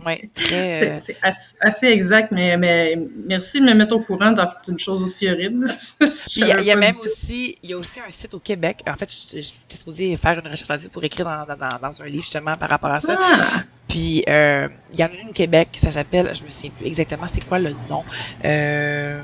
Ouais, 0.05 0.29
très. 0.35 0.99
C'est 1.01 1.15
euh, 1.15 1.31
c'est 1.33 1.57
assez, 1.61 1.87
exact, 1.87 2.33
mais, 2.33 2.57
mais 2.57 2.99
merci 3.25 3.61
de 3.61 3.65
me 3.65 3.73
mettre 3.75 3.95
au 3.95 4.01
courant 4.01 4.33
d'avoir 4.33 4.61
fait 4.65 4.73
une 4.73 4.79
chose 4.79 5.01
aussi 5.03 5.29
horrible. 5.31 5.65
Il 6.37 6.47
y 6.47 6.53
a, 6.53 6.61
y 6.61 6.77
même 6.77 6.95
aussi, 7.05 7.57
il 7.63 7.71
y 7.71 7.73
a 7.73 7.79
aussi 7.79 8.01
un 8.01 8.11
site 8.11 8.35
au 8.35 8.41
Québec. 8.41 8.83
En 8.87 8.95
fait, 8.95 9.11
j'étais 9.11 9.43
supposée 9.79 10.17
faire 10.17 10.39
une 10.45 10.51
recherche 10.51 10.89
pour 10.89 11.03
écrire 11.05 11.25
dans, 11.25 11.47
dans, 11.47 11.57
dans- 11.57 11.79
dans 11.81 12.03
un 12.03 12.07
livre 12.07 12.23
justement 12.25 12.57
par 12.59 12.69
rapport 12.69 12.91
à 12.91 13.01
ça. 13.01 13.17
Ah! 13.19 13.63
Puis 13.89 14.25
euh, 14.29 14.69
il 14.93 14.99
y 14.99 15.05
en 15.05 15.07
a 15.07 15.13
une 15.23 15.29
au 15.31 15.33
Québec, 15.33 15.69
ça 15.81 15.91
s'appelle, 15.93 16.31
je 16.35 16.43
me 16.45 16.51
souviens 16.51 16.71
plus 16.77 16.87
exactement 16.87 17.27
c'est 17.33 17.45
quoi 17.47 17.59
le 17.59 17.71
nom. 17.89 18.03
Euh, 18.45 19.23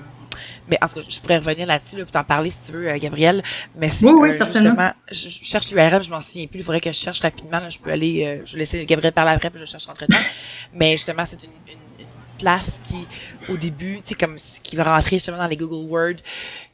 mais 0.69 0.79
en 0.83 0.89
tout 0.89 0.95
cas, 0.95 1.01
je 1.09 1.21
pourrais 1.21 1.39
revenir 1.39 1.67
là-dessus 1.67 1.97
là, 1.97 2.03
pour 2.05 2.13
t'en 2.13 2.25
parler 2.25 2.51
si 2.51 2.59
tu 2.67 2.73
veux, 2.73 2.89
euh, 2.89 2.99
Gabriel. 2.99 3.43
Mais 3.75 3.91
c'est 3.91 4.07
Oui, 4.07 4.13
oui, 4.15 4.29
euh, 4.29 4.33
certainement. 4.33 4.71
justement, 4.71 4.93
je, 5.11 5.29
je 5.29 5.45
cherche 5.45 5.71
l'URL, 5.71 6.03
je 6.03 6.11
m'en 6.11 6.21
souviens 6.21 6.47
plus. 6.47 6.61
Il 6.61 6.65
faudrait 6.65 6.81
que 6.81 6.93
je 6.93 6.99
cherche 6.99 7.21
rapidement. 7.21 7.61
Là, 7.61 7.69
je 7.69 7.79
peux 7.79 7.91
aller, 7.91 8.25
euh, 8.25 8.43
je 8.47 8.53
vais 8.55 8.61
laisser 8.61 8.85
Gabriel 8.87 9.13
parler 9.13 9.33
après, 9.33 9.51
puis 9.51 9.61
je 9.61 9.65
cherche 9.65 9.89
entre 9.89 10.07
temps. 10.07 10.17
Mais 10.75 10.93
justement, 10.93 11.25
c'est 11.27 11.43
une, 11.43 11.51
une, 11.69 11.79
une 12.01 12.07
place 12.39 12.81
qui, 12.85 13.07
au 13.49 13.57
début, 13.57 13.97
tu 14.03 14.11
sais, 14.11 14.15
comme 14.15 14.37
qui 14.63 14.77
va 14.77 14.85
rentrer 14.85 15.17
justement 15.17 15.39
dans 15.39 15.47
les 15.47 15.57
Google 15.57 15.89
Word, 15.91 16.15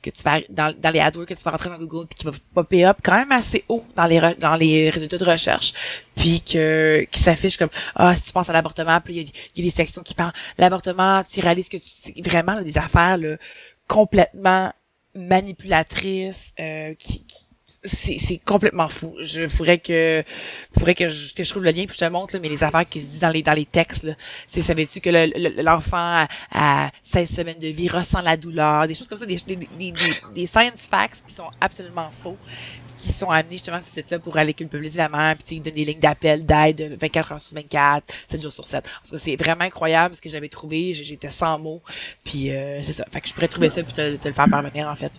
que 0.01 0.11
tu 0.11 0.23
vas 0.23 0.39
dans, 0.49 0.73
dans 0.79 0.91
les 0.91 1.01
AdWords 1.01 1.27
que 1.27 1.35
tu 1.35 1.43
vas 1.43 1.51
rentrer 1.51 1.69
dans 1.71 1.79
Google, 1.79 2.07
puis 2.07 2.19
qui 2.21 2.25
va 2.25 2.31
popper 2.55 2.85
up 2.87 2.99
quand 3.03 3.17
même 3.17 3.33
assez 3.33 3.65
haut 3.69 3.85
dans 3.97 4.05
les 4.07 4.21
re- 4.21 4.39
dans 4.39 4.55
les 4.55 4.89
résultats 4.91 5.19
de 5.19 5.25
recherche, 5.25 5.73
puis 6.15 6.41
que 6.41 7.05
qui 7.11 7.19
s'affiche 7.21 7.57
comme 7.57 7.69
ah 7.97 8.15
si 8.15 8.23
tu 8.23 8.33
penses 8.33 8.49
à 8.49 8.53
l'avortement, 8.53 9.01
puis 9.01 9.15
il 9.17 9.23
y, 9.23 9.61
y 9.61 9.61
a 9.63 9.65
des 9.65 9.71
sections 9.77 10.03
qui 10.03 10.15
parlent 10.15 10.33
l'avortement, 10.57 11.23
tu 11.25 11.41
réalises 11.41 11.69
que 11.69 11.79
tu 11.79 11.89
c'est 12.05 12.15
vraiment 12.25 12.55
là, 12.55 12.63
des 12.63 12.79
affaires 12.79 13.17
là, 13.19 13.37
complètement 13.89 14.73
manipulatrices, 15.15 16.53
euh, 16.61 16.95
qui, 16.95 17.25
qui 17.25 17.48
c'est 17.85 18.41
complètement 18.45 18.89
fou. 18.89 19.15
Je 19.21 19.47
faudrait 19.47 19.79
que 19.79 20.25
faudrait 20.77 20.95
que 20.95 21.09
je, 21.09 21.33
que 21.33 21.45
je 21.45 21.51
trouve 21.51 21.63
le 21.63 21.71
lien 21.71 21.85
puis 21.85 21.95
je 21.95 22.05
te 22.05 22.11
montre 22.11 22.37
mais 22.39 22.49
les 22.49 22.65
affaires 22.65 22.89
qui 22.89 23.01
se 23.01 23.07
disent 23.07 23.21
dans 23.21 23.31
les 23.31 23.43
dans 23.43 23.53
les 23.53 23.67
textes 23.67 24.07
c'est 24.47 24.63
savais-tu 24.63 25.01
que 25.01 25.11
l'enfant 25.63 26.27
à, 26.53 26.91
16 27.03 27.31
semaines 27.31 27.59
de 27.59 27.69
vie 27.69 27.89
ressent 27.89 28.21
la 28.21 28.37
douleur, 28.37 28.87
des 28.87 28.95
choses 28.95 29.09
comme 29.09 29.19
ça 29.19 29.27
des, 29.27 29.37
des, 29.47 29.93
des, 30.35 30.47
science 30.47 30.87
facts 30.87 31.23
qui 31.27 31.35
sont 31.35 31.51
absolument 31.61 32.11
faux 32.11 32.37
qui 32.99 33.13
sont 33.13 33.31
amenés 33.31 33.53
justement 33.53 33.81
sur 33.81 33.91
ce 33.91 34.01
site-là 34.01 34.19
pour 34.19 34.37
aller 34.37 34.53
culpabiliser 34.55 34.99
la 34.99 35.09
mère, 35.09 35.37
puis 35.37 35.61
donner 35.61 35.71
des 35.71 35.85
lignes 35.85 36.01
d'appel, 36.01 36.45
d'aide 36.45 36.97
24 37.01 37.33
heures 37.33 37.41
sur 37.41 37.55
24, 37.55 38.13
7 38.29 38.43
jours 38.43 38.53
sur 38.53 38.67
7. 38.67 38.85
c'est 39.17 39.37
vraiment 39.37 39.65
incroyable 39.65 40.17
ce 40.17 40.21
que 40.21 40.29
j'avais 40.29 40.49
trouvé. 40.49 40.95
J'étais 40.95 41.31
sans 41.31 41.59
mots. 41.59 41.83
Puis 42.25 42.51
euh, 42.51 42.83
c'est 42.83 42.93
ça. 42.93 43.05
Fait 43.13 43.21
que 43.21 43.29
je 43.29 43.35
pourrais 43.35 43.49
trouver 43.49 43.71
ça 43.71 43.83
puis 43.83 43.93
te 43.93 44.01
le 44.01 44.19
faire 44.19 44.49
parvenir 44.51 44.89
en 44.89 44.97
fait. 44.97 45.13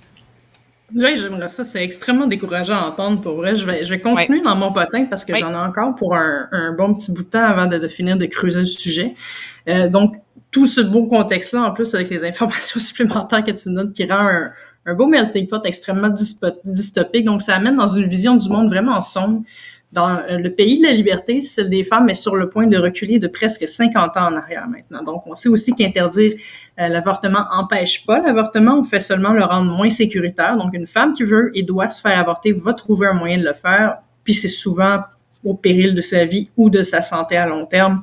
Oui, 0.96 1.16
j'aimerais 1.16 1.48
ça. 1.48 1.64
C'est 1.64 1.84
extrêmement 1.84 2.28
décourageant 2.28 2.76
à 2.76 2.88
entendre 2.88 3.22
pour 3.22 3.36
vrai. 3.36 3.56
Je 3.56 3.66
vais, 3.66 3.84
je 3.84 3.90
vais 3.90 4.00
continuer 4.00 4.42
dans 4.42 4.56
mon 4.56 4.72
potin 4.72 5.06
parce 5.06 5.26
que 5.26 5.36
j'en 5.36 5.52
ai 5.52 5.68
encore 5.68 5.96
pour 5.96 6.16
un, 6.16 6.48
un, 6.52 6.74
bon 6.74 6.94
petit 6.94 7.12
bout 7.12 7.24
de 7.24 7.30
temps 7.30 7.44
avant 7.44 7.68
de, 7.68 7.78
de 7.78 7.88
finir 7.88 8.18
de 8.18 8.26
creuser 8.26 8.62
le 8.62 8.66
sujet. 8.66 9.14
Euh, 9.68 9.90
donc, 9.90 10.16
tout 10.52 10.66
ce 10.66 10.82
beau 10.82 11.06
contexte-là, 11.06 11.64
en 11.64 11.72
plus 11.72 11.94
avec 11.94 12.10
les 12.10 12.24
informations 12.24 12.80
supplémentaires 12.80 13.44
que 13.44 13.52
tu 13.52 13.70
notes, 13.70 13.94
qui 13.94 14.06
rend 14.06 14.28
un, 14.28 14.52
un 14.86 14.94
beau 14.96 15.08
melting 15.08 15.48
pot 15.48 15.64
extrêmement 15.66 16.10
dystopique. 16.66 17.26
Donc, 17.26 17.44
ça 17.44 17.56
amène 17.56 17.76
dans 17.76 17.88
une 17.88 18.08
vision 18.08 18.36
du 18.36 18.50
monde 18.50 18.70
vraiment 18.70 19.02
sombre. 19.02 19.44
Dans 19.92 20.18
euh, 20.18 20.38
le 20.38 20.54
pays 20.54 20.80
de 20.80 20.84
la 20.84 20.94
liberté, 20.94 21.42
celle 21.42 21.70
des 21.70 21.84
femmes 21.84 22.10
est 22.10 22.16
sur 22.16 22.36
le 22.36 22.48
point 22.50 22.68
de 22.68 22.78
reculer 22.78 23.18
de 23.18 23.28
presque 23.28 23.68
50 23.68 24.18
ans 24.18 24.28
en 24.28 24.36
arrière 24.36 24.68
maintenant. 24.68 25.04
Donc, 25.04 25.24
on 25.26 25.36
sait 25.36 25.50
aussi 25.50 25.74
qu'interdire 25.74 26.34
l'avortement 26.88 27.46
empêche 27.52 28.06
pas 28.06 28.20
l'avortement, 28.22 28.80
on 28.80 28.86
fait 28.86 29.02
seulement 29.02 29.34
le 29.34 29.44
rendre 29.44 29.76
moins 29.76 29.90
sécuritaire. 29.90 30.56
Donc, 30.58 30.74
une 30.74 30.88
femme 30.88 31.14
qui 31.14 31.24
veut 31.24 31.52
et 31.54 31.64
doit 31.64 31.90
se 31.90 32.02
faire 32.02 32.18
avorter 32.18 32.54
va 32.54 32.74
trouver 32.74 33.08
un 33.08 33.14
moyen 33.14 33.38
de 33.38 33.44
le 33.44 33.54
faire, 33.54 33.98
puis 34.24 34.34
c'est 34.34 34.48
souvent 34.48 35.02
au 35.44 35.54
péril 35.54 35.96
de 35.96 36.02
sa 36.02 36.26
vie 36.26 36.50
ou 36.58 36.70
de 36.70 36.84
sa 36.84 37.02
santé 37.02 37.38
à 37.38 37.48
long 37.48 37.66
terme. 37.66 38.02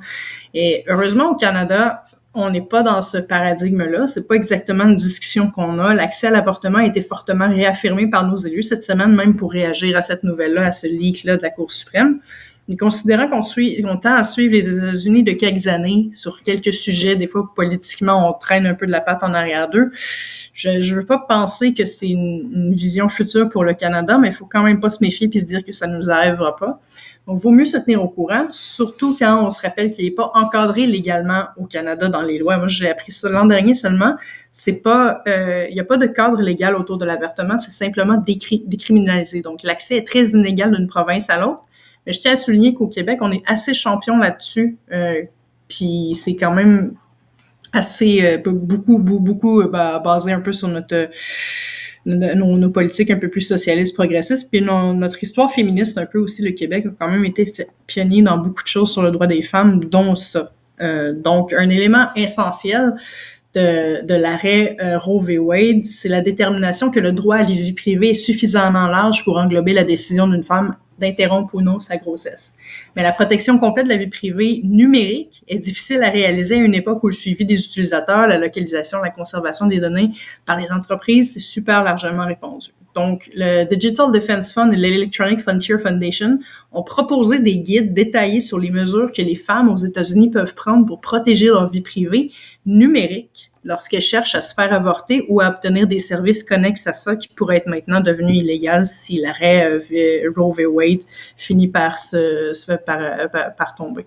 Et 0.55 0.85
heureusement, 0.89 1.31
au 1.31 1.37
Canada, 1.37 2.05
on 2.37 2.51
n'est 2.51 2.63
pas 2.63 2.83
dans 2.83 3.01
ce 3.01 3.17
paradigme-là. 3.17 4.09
C'est 4.09 4.29
pas 4.29 4.35
exactement 4.35 4.85
une 4.85 4.97
discussion 4.97 5.51
qu'on 5.51 5.79
a. 5.79 5.95
L'accès 5.95 6.27
à 6.27 6.31
l'avortement 6.31 6.79
a 6.79 6.87
été 6.87 7.01
fortement 7.01 7.49
réaffirmé 7.49 8.09
par 8.09 8.27
nos 8.27 8.37
élus 8.37 8.63
cette 8.63 8.85
semaine, 8.85 9.15
même 9.15 9.35
pour 9.35 9.53
réagir 9.53 9.97
à 9.97 10.03
cette 10.03 10.23
nouvelle-là, 10.23 10.67
à 10.67 10.73
ce 10.73 10.87
leak-là 10.87 11.39
de 11.39 11.43
la 11.43 11.51
Cour 11.51 11.73
suprême. 11.73 12.21
Considérant 12.75 13.29
qu'on 13.29 13.45
suit, 13.45 13.81
on 13.87 13.97
tend 13.97 14.15
à 14.15 14.25
suivre 14.25 14.53
les 14.53 14.77
États-Unis 14.77 15.23
de 15.23 15.33
quelques 15.33 15.69
années 15.69 16.09
sur 16.13 16.43
quelques 16.43 16.75
sujets, 16.75 17.15
des 17.15 17.29
fois 17.29 17.49
politiquement 17.55 18.29
on 18.29 18.33
traîne 18.33 18.67
un 18.67 18.75
peu 18.75 18.87
de 18.87 18.91
la 18.91 19.01
patte 19.01 19.23
en 19.23 19.35
arrière 19.35 19.69
d'eux. 19.69 19.93
Je, 20.53 20.71
ne 20.71 20.95
veux 20.97 21.07
pas 21.07 21.19
penser 21.19 21.75
que 21.75 21.85
c'est 21.85 22.09
une, 22.09 22.51
une, 22.53 22.75
vision 22.75 23.09
future 23.09 23.49
pour 23.49 23.63
le 23.63 23.75
Canada, 23.75 24.19
mais 24.19 24.29
il 24.29 24.35
faut 24.35 24.49
quand 24.51 24.65
même 24.65 24.81
pas 24.81 24.91
se 24.91 24.99
méfier 25.01 25.29
puis 25.29 25.41
se 25.41 25.45
dire 25.45 25.65
que 25.65 25.71
ça 25.71 25.87
nous 25.87 26.11
arrivera 26.11 26.57
pas. 26.57 26.81
Donc, 27.27 27.41
vaut 27.41 27.51
mieux 27.51 27.65
se 27.65 27.77
tenir 27.77 28.03
au 28.05 28.09
courant, 28.09 28.47
surtout 28.53 29.17
quand 29.19 29.45
on 29.45 29.51
se 29.51 29.61
rappelle 29.61 29.91
qu'il 29.91 30.05
n'est 30.05 30.13
pas 30.13 30.31
encadré 30.35 30.87
légalement 30.87 31.47
au 31.57 31.65
Canada 31.65 32.09
dans 32.09 32.23
les 32.23 32.39
lois. 32.39 32.57
Moi, 32.57 32.69
j'ai 32.69 32.89
appris 32.89 33.11
ça 33.11 33.29
l'an 33.29 33.47
dernier 33.47 33.75
seulement. 33.75 34.15
C'est 34.53 34.81
pas, 34.81 35.23
euh, 35.27 35.67
il 35.69 35.75
n'y 35.75 35.81
a 35.81 35.85
pas 35.85 35.97
de 35.97 36.07
cadre 36.07 36.41
légal 36.41 36.77
autour 36.77 36.99
de 36.99 37.05
l'avortement, 37.05 37.59
c'est 37.59 37.73
simplement 37.73 38.17
décriminalisé. 38.17 39.43
Donc, 39.43 39.65
l'accès 39.65 39.97
est 39.97 40.07
très 40.07 40.25
inégal 40.29 40.71
d'une 40.71 40.87
province 40.87 41.29
à 41.29 41.41
l'autre. 41.41 41.66
Mais 42.07 42.13
je 42.13 42.21
tiens 42.21 42.33
à 42.33 42.37
souligner 42.37 42.75
qu'au 42.75 42.89
Québec, 42.89 43.19
on 43.21 43.33
est 43.33 43.43
assez 43.47 43.75
champion 43.75 44.17
là-dessus. 44.19 44.77
Euh, 44.93 45.23
puis 45.69 46.13
c'est 46.15 46.37
quand 46.37 46.55
même 46.55 46.95
assez 47.73 48.23
euh, 48.23 48.39
beaucoup 48.39 48.99
beaucoup, 48.99 49.19
beaucoup 49.19 49.69
bah, 49.69 49.99
basé 49.99 50.33
un 50.33 50.41
peu 50.41 50.53
sur 50.53 50.69
notre 50.69 51.09
nos, 52.07 52.71
politiques 52.71 53.11
un 53.11 53.17
peu 53.17 53.29
plus 53.29 53.41
socialistes, 53.41 53.95
progressistes. 53.95 54.49
Puis 54.51 54.61
notre 54.63 55.23
histoire 55.23 55.51
féministe, 55.51 55.99
un 55.99 56.07
peu 56.07 56.19
aussi, 56.19 56.43
le 56.43 56.53
Québec 56.53 56.87
a 56.87 56.91
quand 56.99 57.11
même 57.11 57.25
été 57.25 57.45
pionnier 57.87 58.23
dans 58.23 58.39
beaucoup 58.39 58.63
de 58.63 58.69
choses 58.69 58.93
sur 58.93 59.03
le 59.03 59.11
droit 59.11 59.27
des 59.27 59.43
femmes, 59.43 59.85
dont 59.85 60.15
ça. 60.15 60.53
Euh, 60.81 61.15
donc, 61.15 61.53
un 61.53 61.69
élément 61.71 62.07
essentiel 62.17 62.95
de, 63.55 64.05
de 64.05 64.15
l'arrêt 64.15 64.77
euh, 64.81 64.99
Roe 64.99 65.23
v. 65.23 65.39
Wade, 65.39 65.87
c'est 65.87 66.09
la 66.09 66.21
détermination 66.21 66.91
que 66.91 67.01
le 67.01 67.13
droit 67.13 67.37
à 67.37 67.43
la 67.43 67.51
vie 67.51 67.73
privée 67.73 68.11
est 68.11 68.15
suffisamment 68.15 68.87
large 68.87 69.25
pour 69.25 69.39
englober 69.39 69.73
la 69.73 69.85
décision 69.85 70.29
d'une 70.29 70.43
femme 70.43 70.77
d'interrompre 70.99 71.55
ou 71.55 71.61
non 71.61 71.81
sa 71.81 71.97
grossesse. 71.97 72.55
Mais 72.95 73.03
la 73.03 73.13
protection 73.13 73.59
complète 73.59 73.87
de 73.87 73.91
la 73.91 73.97
vie 73.97 74.07
privée 74.07 74.61
numérique 74.65 75.45
est 75.49 75.59
difficile 75.59 76.03
à 76.03 76.11
réaliser 76.11 76.57
à 76.57 76.59
une 76.59 76.75
époque 76.75 77.03
où 77.05 77.09
le 77.09 77.13
suivi 77.13 77.45
des 77.45 77.65
utilisateurs, 77.65 78.27
la 78.27 78.39
localisation, 78.39 79.01
la 79.01 79.11
conservation 79.11 79.67
des 79.67 79.81
données 79.81 80.13
par 80.45 80.59
les 80.59 80.73
entreprises, 80.73 81.35
c'est 81.35 81.41
super 81.41 81.83
largement 81.85 82.27
répandu. 82.27 82.73
Donc, 82.95 83.31
le 83.35 83.65
Digital 83.67 84.11
Defense 84.11 84.55
Fund 84.55 84.73
et 84.73 84.77
l'Electronic 84.77 85.41
Frontier 85.41 85.79
Foundation 85.79 86.39
ont 86.77 86.83
proposé 86.83 87.41
des 87.41 87.57
guides 87.57 87.95
détaillés 87.95 88.41
sur 88.41 88.59
les 88.59 88.71
mesures 88.71 89.11
que 89.11 89.23
les 89.23 89.35
femmes 89.35 89.71
aux 89.71 89.77
États-Unis 89.77 90.31
peuvent 90.31 90.55
prendre 90.55 90.85
pour 90.87 91.01
protéger 91.01 91.47
leur 91.47 91.71
vie 91.71 91.81
privée 91.81 92.31
numérique 92.67 93.51
lorsqu'elles 93.67 94.01
cherchent 94.01 94.35
à 94.35 94.41
se 94.41 94.55
faire 94.55 94.73
avorter 94.73 95.27
ou 95.29 95.41
à 95.41 95.49
obtenir 95.49 95.87
des 95.87 95.99
services 95.99 96.45
connexes 96.45 96.87
à 96.87 96.93
ça 96.93 97.17
qui 97.17 97.29
pourraient 97.29 97.57
être 97.57 97.67
maintenant 97.67 98.01
devenus 98.01 98.39
illégaux 98.39 98.85
si 98.85 99.21
l'arrêt 99.21 99.69
euh, 99.69 100.31
Roe 100.35 100.55
v. 100.55 100.67
Wade 100.67 101.01
finit 101.37 101.69
par 101.69 101.99
se, 101.99 102.17
euh, 102.17 102.79
par, 103.57 103.75
tomber. 103.75 104.07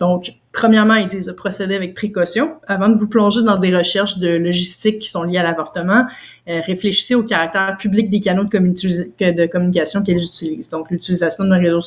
Donc, 0.00 0.32
premièrement, 0.52 0.94
ils 0.94 1.08
disent 1.08 1.26
de 1.26 1.32
procéder 1.32 1.76
avec 1.76 1.94
précaution. 1.94 2.56
Avant 2.66 2.88
de 2.88 2.98
vous 2.98 3.08
plonger 3.08 3.42
dans 3.42 3.58
des 3.58 3.74
recherches 3.74 4.18
de 4.18 4.28
logistique 4.28 4.98
qui 4.98 5.08
sont 5.08 5.22
liées 5.22 5.38
à 5.38 5.44
l'avortement, 5.44 6.04
euh, 6.48 6.60
réfléchissez 6.66 7.14
au 7.14 7.22
caractère 7.22 7.76
public 7.78 8.10
des 8.10 8.20
canaux 8.20 8.44
de, 8.44 8.50
de 8.50 9.46
communication 9.46 10.02
qu'elles 10.02 10.22
utilisent. 10.22 10.68
Donc, 10.68 10.90
l'utilisation 10.90 11.44
de 11.44 11.54
réseaux 11.54 11.80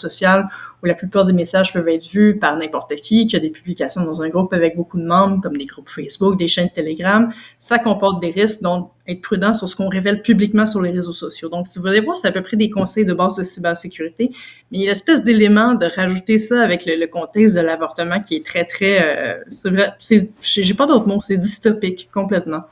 où 0.81 0.85
la 0.85 0.93
plupart 0.93 1.25
des 1.25 1.33
messages 1.33 1.73
peuvent 1.73 1.87
être 1.87 2.07
vus 2.07 2.37
par 2.37 2.57
n'importe 2.57 2.95
qui, 2.97 3.27
qui 3.27 3.35
a 3.35 3.39
des 3.39 3.49
publications 3.49 4.03
dans 4.03 4.21
un 4.21 4.29
groupe 4.29 4.53
avec 4.53 4.75
beaucoup 4.75 4.99
de 4.99 5.05
membres, 5.05 5.41
comme 5.41 5.57
des 5.57 5.65
groupes 5.65 5.89
Facebook, 5.89 6.37
des 6.37 6.47
chaînes 6.47 6.69
Telegram, 6.73 7.31
ça 7.59 7.79
comporte 7.79 8.21
des 8.21 8.31
risques, 8.31 8.61
donc 8.61 8.91
être 9.07 9.21
prudent 9.21 9.53
sur 9.53 9.67
ce 9.67 9.75
qu'on 9.75 9.89
révèle 9.89 10.21
publiquement 10.21 10.65
sur 10.65 10.81
les 10.81 10.91
réseaux 10.91 11.13
sociaux. 11.13 11.49
Donc, 11.49 11.67
si 11.67 11.77
vous 11.77 11.85
voulez 11.85 11.99
voir, 11.99 12.17
c'est 12.17 12.27
à 12.27 12.31
peu 12.31 12.41
près 12.41 12.55
des 12.55 12.69
conseils 12.69 13.05
de 13.05 13.13
base 13.13 13.37
de 13.37 13.43
cybersécurité, 13.43 14.31
mais 14.71 14.77
il 14.77 14.81
y 14.81 14.85
a 14.85 14.89
l'espèce 14.89 15.23
d'élément 15.23 15.73
de 15.73 15.85
rajouter 15.85 16.37
ça 16.37 16.61
avec 16.61 16.85
le, 16.85 17.05
contexte 17.07 17.55
de 17.55 17.61
l'avortement 17.61 18.19
qui 18.19 18.35
est 18.35 18.45
très, 18.45 18.65
très, 18.65 19.03
euh, 19.03 19.43
c'est 19.99 20.29
j'ai 20.41 20.73
pas 20.73 20.85
d'autre 20.85 21.07
mot, 21.07 21.19
c'est 21.21 21.37
dystopique, 21.37 22.09
complètement. 22.13 22.63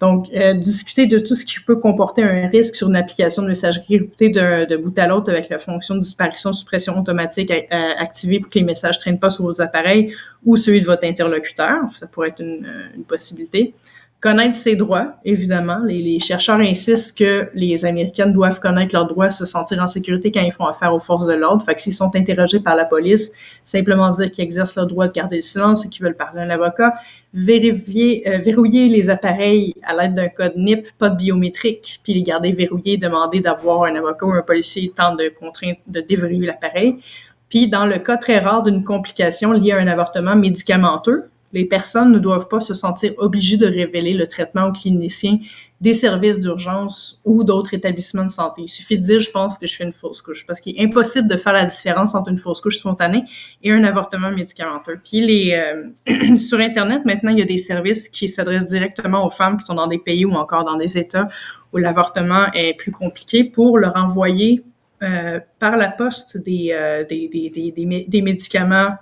Donc, 0.00 0.28
euh, 0.34 0.52
discuter 0.52 1.06
de 1.06 1.18
tout 1.18 1.34
ce 1.34 1.46
qui 1.46 1.60
peut 1.60 1.76
comporter 1.76 2.22
un 2.22 2.48
risque 2.48 2.76
sur 2.76 2.88
une 2.88 2.96
application 2.96 3.42
de 3.42 3.48
messagerie 3.48 3.98
routée 3.98 4.28
de, 4.28 4.66
de 4.66 4.76
bout 4.76 4.96
à 4.98 5.06
l'autre 5.06 5.30
avec 5.30 5.48
la 5.48 5.58
fonction 5.58 5.94
de 5.94 6.00
disparition, 6.00 6.52
suppression 6.52 6.98
automatique 6.98 7.50
activée 7.70 8.40
pour 8.40 8.50
que 8.50 8.58
les 8.58 8.64
messages 8.64 8.96
ne 8.98 9.00
traînent 9.00 9.18
pas 9.18 9.30
sur 9.30 9.44
vos 9.44 9.60
appareils 9.60 10.12
ou 10.44 10.56
celui 10.56 10.82
de 10.82 10.86
votre 10.86 11.04
interlocuteur. 11.04 11.80
Ça 11.98 12.06
pourrait 12.06 12.28
être 12.28 12.40
une, 12.40 12.66
une 12.94 13.04
possibilité 13.04 13.74
connaître 14.20 14.56
ses 14.56 14.76
droits, 14.76 15.14
évidemment. 15.24 15.78
Les, 15.84 16.18
chercheurs 16.18 16.60
insistent 16.60 17.18
que 17.18 17.48
les 17.54 17.84
Américaines 17.84 18.32
doivent 18.32 18.60
connaître 18.60 18.94
leurs 18.94 19.06
droits, 19.06 19.30
se 19.30 19.44
sentir 19.44 19.82
en 19.82 19.86
sécurité 19.86 20.32
quand 20.32 20.40
ils 20.40 20.52
font 20.52 20.64
affaire 20.64 20.94
aux 20.94 21.00
forces 21.00 21.26
de 21.26 21.34
l'ordre. 21.34 21.64
Fait 21.64 21.74
que 21.74 21.80
s'ils 21.80 21.92
sont 21.92 22.10
interrogés 22.14 22.60
par 22.60 22.74
la 22.74 22.86
police, 22.86 23.30
simplement 23.62 24.10
dire 24.10 24.32
qu'ils 24.32 24.44
exercent 24.44 24.76
leur 24.76 24.86
droit 24.86 25.06
de 25.06 25.12
garder 25.12 25.36
le 25.36 25.42
silence 25.42 25.84
et 25.84 25.88
qu'ils 25.88 26.04
veulent 26.04 26.16
parler 26.16 26.40
à 26.40 26.44
un 26.44 26.50
avocat. 26.50 26.94
Vérifier, 27.34 28.26
euh, 28.26 28.38
verrouiller 28.38 28.88
les 28.88 29.10
appareils 29.10 29.74
à 29.82 29.94
l'aide 29.94 30.14
d'un 30.14 30.28
code 30.28 30.54
NIP, 30.56 30.86
pas 30.98 31.10
de 31.10 31.16
biométrique, 31.16 32.00
puis 32.02 32.14
les 32.14 32.22
garder 32.22 32.52
verrouillés, 32.52 32.96
demander 32.96 33.40
d'avoir 33.40 33.84
un 33.84 33.94
avocat 33.94 34.26
ou 34.26 34.32
un 34.32 34.42
policier 34.42 34.90
tente 34.96 35.18
de 35.18 35.28
contraindre 35.28 35.78
de 35.86 36.00
déverrouiller 36.00 36.46
l'appareil. 36.46 36.96
Puis, 37.48 37.68
dans 37.68 37.86
le 37.86 37.98
cas 37.98 38.16
très 38.16 38.38
rare 38.38 38.62
d'une 38.62 38.82
complication 38.82 39.52
liée 39.52 39.72
à 39.72 39.78
un 39.78 39.86
avortement 39.86 40.34
médicamenteux, 40.34 41.30
les 41.52 41.64
personnes 41.64 42.12
ne 42.12 42.18
doivent 42.18 42.48
pas 42.48 42.60
se 42.60 42.74
sentir 42.74 43.12
obligées 43.18 43.56
de 43.56 43.66
révéler 43.66 44.14
le 44.14 44.26
traitement 44.26 44.66
aux 44.66 44.72
cliniciens 44.72 45.38
des 45.80 45.92
services 45.92 46.40
d'urgence 46.40 47.20
ou 47.24 47.44
d'autres 47.44 47.74
établissements 47.74 48.24
de 48.24 48.30
santé. 48.30 48.62
Il 48.62 48.68
suffit 48.68 48.98
de 48.98 49.02
dire, 49.02 49.20
je 49.20 49.30
pense 49.30 49.58
que 49.58 49.66
je 49.66 49.76
fais 49.76 49.84
une 49.84 49.92
fausse 49.92 50.22
couche, 50.22 50.46
parce 50.46 50.60
qu'il 50.60 50.78
est 50.78 50.84
impossible 50.84 51.28
de 51.28 51.36
faire 51.36 51.52
la 51.52 51.66
différence 51.66 52.14
entre 52.14 52.30
une 52.30 52.38
fausse 52.38 52.60
couche 52.60 52.78
spontanée 52.78 53.24
et 53.62 53.72
un 53.72 53.84
avortement 53.84 54.30
médicamenteux. 54.30 54.98
Puis 55.04 55.20
les, 55.20 55.52
euh, 55.52 56.36
sur 56.38 56.60
Internet, 56.60 57.04
maintenant, 57.04 57.30
il 57.30 57.38
y 57.38 57.42
a 57.42 57.46
des 57.46 57.58
services 57.58 58.08
qui 58.08 58.28
s'adressent 58.28 58.68
directement 58.68 59.26
aux 59.26 59.30
femmes 59.30 59.58
qui 59.58 59.66
sont 59.66 59.74
dans 59.74 59.86
des 59.86 59.98
pays 59.98 60.24
ou 60.24 60.32
encore 60.32 60.64
dans 60.64 60.76
des 60.76 60.96
États 60.96 61.28
où 61.72 61.78
l'avortement 61.78 62.46
est 62.54 62.74
plus 62.74 62.92
compliqué 62.92 63.44
pour 63.44 63.78
leur 63.78 63.96
envoyer 63.96 64.64
euh, 65.02 65.40
par 65.58 65.76
la 65.76 65.88
poste 65.88 66.38
des, 66.38 66.70
euh, 66.72 67.04
des, 67.04 67.28
des, 67.28 68.22
médicaments 68.22 68.94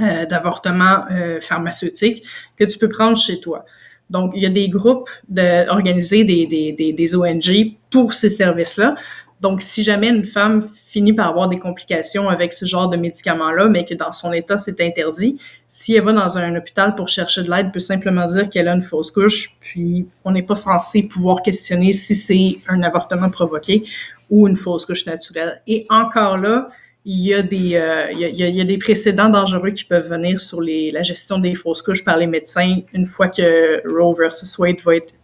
euh, 0.00 0.26
d'avortement 0.26 1.04
euh, 1.10 1.40
pharmaceutique 1.40 2.24
que 2.56 2.64
tu 2.64 2.78
peux 2.78 2.88
prendre 2.88 3.16
chez 3.16 3.40
toi. 3.40 3.64
Donc, 4.10 4.32
il 4.36 4.42
y 4.42 4.46
a 4.46 4.50
des 4.50 4.68
groupes 4.68 5.10
de, 5.28 5.68
organisés, 5.70 6.22
des, 6.22 6.46
des, 6.46 6.72
des, 6.72 6.92
des 6.92 7.16
ONG 7.16 7.74
pour 7.90 8.12
ces 8.12 8.28
services-là. 8.28 8.94
Donc, 9.40 9.60
si 9.60 9.82
jamais 9.82 10.08
une 10.08 10.24
femme 10.24 10.68
finit 10.86 11.12
par 11.12 11.28
avoir 11.28 11.48
des 11.48 11.58
complications 11.58 12.28
avec 12.28 12.52
ce 12.54 12.64
genre 12.64 12.88
de 12.88 12.96
médicament-là, 12.96 13.68
mais 13.68 13.84
que 13.84 13.94
dans 13.94 14.12
son 14.12 14.32
état, 14.32 14.56
c'est 14.56 14.80
interdit, 14.80 15.38
si 15.68 15.94
elle 15.94 16.04
va 16.04 16.12
dans 16.12 16.38
un 16.38 16.56
hôpital 16.56 16.94
pour 16.94 17.08
chercher 17.08 17.42
de 17.42 17.50
l'aide, 17.50 17.72
peut 17.72 17.80
simplement 17.80 18.26
dire 18.26 18.48
qu'elle 18.48 18.68
a 18.68 18.74
une 18.74 18.82
fausse 18.82 19.10
couche, 19.10 19.56
puis 19.60 20.06
on 20.24 20.30
n'est 20.30 20.42
pas 20.42 20.56
censé 20.56 21.02
pouvoir 21.02 21.42
questionner 21.42 21.92
si 21.92 22.14
c'est 22.14 22.56
un 22.68 22.82
avortement 22.82 23.28
provoqué 23.28 23.84
ou 24.30 24.48
une 24.48 24.56
fausse 24.56 24.86
couche 24.86 25.04
naturelle. 25.04 25.60
Et 25.66 25.84
encore 25.90 26.38
là, 26.38 26.70
il 27.08 27.20
y 27.20 27.32
a 27.32 27.40
des, 27.40 27.76
euh, 27.76 28.10
il, 28.10 28.18
y 28.18 28.24
a, 28.24 28.48
il 28.48 28.56
y 28.56 28.60
a 28.60 28.64
des 28.64 28.78
précédents 28.78 29.28
dangereux 29.28 29.70
qui 29.70 29.84
peuvent 29.84 30.08
venir 30.08 30.40
sur 30.40 30.60
les, 30.60 30.90
la 30.90 31.02
gestion 31.02 31.38
des 31.38 31.54
fausses 31.54 31.80
couches 31.80 32.04
par 32.04 32.16
les 32.16 32.26
médecins 32.26 32.78
une 32.92 33.06
fois 33.06 33.28
que 33.28 33.80
Roe 33.88 34.12
versus 34.18 34.58
Wade 34.58 34.80
va 34.84 34.96
être, 34.96 35.14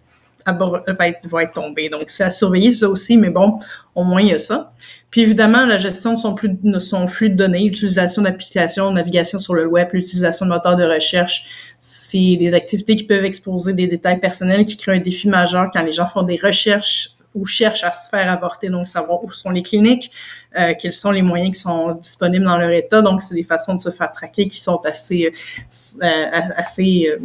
va 0.47 1.09
être, 1.09 1.29
va 1.29 1.43
être 1.43 1.55
tombé. 1.55 1.89
Donc, 1.89 2.05
c'est 2.07 2.23
à 2.23 2.31
surveiller 2.31 2.71
ça 2.71 2.89
aussi, 2.89 3.17
mais 3.17 3.31
bon, 3.31 3.59
au 3.97 4.05
moins 4.05 4.23
il 4.23 4.29
y 4.29 4.33
a 4.33 4.39
ça. 4.39 4.73
Puis 5.11 5.23
évidemment, 5.23 5.67
la 5.67 5.77
gestion 5.77 6.15
de 6.15 6.21
son 6.21 6.37
flux 6.37 6.57
de, 6.63 6.79
son 6.79 7.09
flux 7.09 7.31
de 7.31 7.35
données, 7.35 7.65
l'utilisation 7.65 8.23
d'applications, 8.23 8.93
navigation 8.93 9.41
sur 9.41 9.55
le 9.55 9.67
web, 9.67 9.89
l'utilisation 9.93 10.47
de 10.47 10.53
moteurs 10.53 10.77
de 10.77 10.85
recherche, 10.85 11.47
c'est 11.81 12.37
des 12.37 12.55
activités 12.55 12.95
qui 12.95 13.05
peuvent 13.05 13.25
exposer 13.25 13.75
des 13.75 13.89
détails 13.89 14.21
personnels 14.21 14.65
qui 14.67 14.77
créent 14.77 14.95
un 14.95 15.01
défi 15.01 15.29
majeur 15.29 15.69
quand 15.73 15.83
les 15.83 15.93
gens 15.93 16.07
font 16.07 16.23
des 16.23 16.39
recherches 16.41 17.17
ou 17.35 17.45
cherchent 17.45 17.85
à 17.85 17.93
se 17.93 18.09
faire 18.09 18.31
avorter, 18.31 18.69
donc 18.69 18.89
savoir 18.89 19.25
où 19.25 19.33
sont 19.33 19.51
les 19.51 19.63
cliniques, 19.63 20.11
euh, 20.59 20.75
quels 20.79 20.93
sont 20.93 21.11
les 21.11 21.23
moyens 21.23 21.57
qui 21.57 21.61
sont 21.63 21.93
disponibles 21.93 22.45
dans 22.45 22.59
leur 22.59 22.71
état. 22.71 23.01
Donc, 23.01 23.23
c'est 23.23 23.35
des 23.35 23.45
façons 23.45 23.75
de 23.75 23.81
se 23.81 23.91
faire 23.91 24.13
traquer 24.13 24.49
qui 24.49 24.61
sont 24.61 24.81
assez, 24.85 25.33
euh, 26.03 26.31
assez 26.57 27.09
euh, 27.09 27.19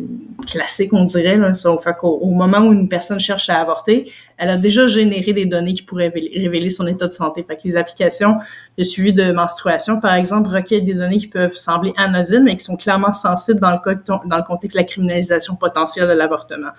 classiques, 0.45 0.93
on 0.93 1.03
dirait. 1.03 1.37
Là. 1.37 1.53
Ça, 1.55 1.75
fait 1.83 1.95
au 2.03 2.31
moment 2.31 2.59
où 2.59 2.73
une 2.73 2.87
personne 2.87 3.19
cherche 3.19 3.49
à 3.49 3.59
avorter, 3.59 4.11
elle 4.37 4.49
a 4.49 4.57
déjà 4.57 4.87
généré 4.87 5.33
des 5.33 5.45
données 5.45 5.73
qui 5.73 5.81
pourraient 5.81 6.07
révéler, 6.09 6.69
son 6.69 6.87
état 6.87 7.07
de 7.07 7.13
santé. 7.13 7.43
Fait 7.47 7.57
que 7.57 7.61
les 7.65 7.75
applications 7.75 8.37
de 8.77 8.83
suivi 8.83 9.11
de 9.11 9.31
menstruation, 9.31 9.99
par 9.99 10.13
exemple, 10.13 10.49
recueillent 10.49 10.85
des 10.85 10.93
données 10.93 11.17
qui 11.17 11.27
peuvent 11.27 11.55
sembler 11.55 11.91
anodines, 11.97 12.43
mais 12.43 12.55
qui 12.55 12.63
sont 12.63 12.77
clairement 12.77 13.13
sensibles 13.13 13.59
dans 13.59 13.71
le, 13.71 13.95
dans 14.05 14.37
le 14.37 14.43
contexte 14.43 14.77
de 14.77 14.81
la 14.81 14.85
criminalisation 14.85 15.55
potentielle 15.55 16.07
de 16.07 16.13
l'avortement 16.13 16.71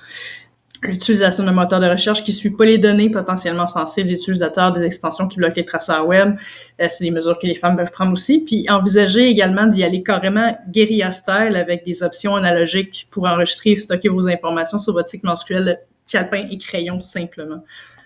l'utilisation 0.82 1.44
d'un 1.44 1.52
moteur 1.52 1.80
de 1.80 1.86
recherche 1.86 2.24
qui 2.24 2.32
suit 2.32 2.50
pas 2.50 2.64
les 2.64 2.78
données 2.78 3.10
potentiellement 3.10 3.66
sensibles 3.66 4.08
des 4.08 4.20
utilisateurs, 4.20 4.70
des 4.70 4.82
extensions 4.82 5.28
qui 5.28 5.38
bloquent 5.38 5.56
les 5.56 5.64
traceurs 5.64 6.06
web. 6.06 6.36
Euh, 6.80 6.86
c'est 6.90 7.04
des 7.04 7.10
mesures 7.10 7.38
que 7.38 7.46
les 7.46 7.54
femmes 7.54 7.76
peuvent 7.76 7.90
prendre 7.90 8.12
aussi. 8.12 8.40
Puis 8.40 8.66
envisager 8.68 9.28
également 9.28 9.66
d'y 9.66 9.82
aller 9.82 10.02
carrément 10.02 10.56
guérilla 10.68 11.10
style 11.10 11.56
avec 11.56 11.84
des 11.84 12.02
options 12.02 12.36
analogiques 12.36 13.08
pour 13.10 13.26
enregistrer 13.26 13.70
et 13.70 13.78
stocker 13.78 14.08
vos 14.08 14.28
informations 14.28 14.78
sur 14.78 14.92
votre 14.92 15.08
cycle 15.08 15.26
menstruel 15.26 15.80
calepin 16.06 16.46
et 16.50 16.58
crayon 16.58 17.00
simplement. 17.02 17.62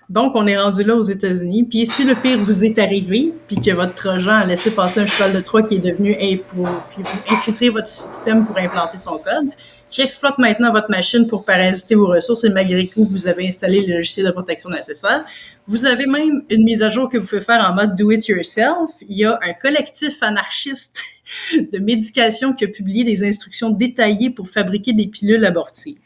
Donc, 0.08 0.32
on 0.34 0.46
est 0.46 0.58
rendu 0.58 0.84
là 0.84 0.94
aux 0.94 1.02
États-Unis. 1.02 1.64
Puis 1.64 1.86
si 1.86 2.04
le 2.04 2.14
pire 2.14 2.38
vous 2.38 2.64
est 2.64 2.78
arrivé, 2.78 3.32
puis 3.46 3.56
que 3.56 3.70
votre 3.70 3.94
trojan 3.94 4.32
a 4.32 4.44
laissé 4.44 4.70
passer 4.70 5.00
un 5.00 5.06
cheval 5.06 5.32
de 5.32 5.40
Troie 5.40 5.62
qui 5.62 5.76
est 5.76 5.78
devenu 5.78 6.14
pour, 6.48 6.68
puis 6.90 7.02
vous 7.02 7.34
infiltrez 7.34 7.70
votre 7.70 7.88
système 7.88 8.44
pour 8.44 8.58
implanter 8.58 8.98
son 8.98 9.12
code, 9.12 9.48
qui 9.92 10.00
exploite 10.00 10.38
maintenant 10.38 10.72
votre 10.72 10.90
machine 10.90 11.26
pour 11.26 11.44
parasiter 11.44 11.94
vos 11.94 12.06
ressources 12.06 12.44
et 12.44 12.50
malgré 12.50 12.86
tout, 12.88 13.04
vous 13.04 13.28
avez 13.28 13.46
installé 13.46 13.82
le 13.82 13.96
logiciel 13.96 14.26
de 14.26 14.32
protection 14.32 14.70
nécessaire. 14.70 15.24
Vous 15.66 15.84
avez 15.84 16.06
même 16.06 16.42
une 16.48 16.64
mise 16.64 16.82
à 16.82 16.88
jour 16.88 17.10
que 17.10 17.18
vous 17.18 17.26
pouvez 17.26 17.42
faire 17.42 17.64
en 17.70 17.74
mode 17.74 17.94
do 17.94 18.10
it 18.10 18.26
yourself. 18.26 18.90
Il 19.06 19.18
y 19.18 19.26
a 19.26 19.38
un 19.42 19.52
collectif 19.52 20.22
anarchiste 20.22 21.04
de 21.72 21.78
médication 21.78 22.54
qui 22.54 22.64
a 22.64 22.68
publié 22.68 23.04
des 23.04 23.22
instructions 23.22 23.68
détaillées 23.68 24.30
pour 24.30 24.48
fabriquer 24.48 24.94
des 24.94 25.06
pilules 25.06 25.44
abortives. 25.44 25.98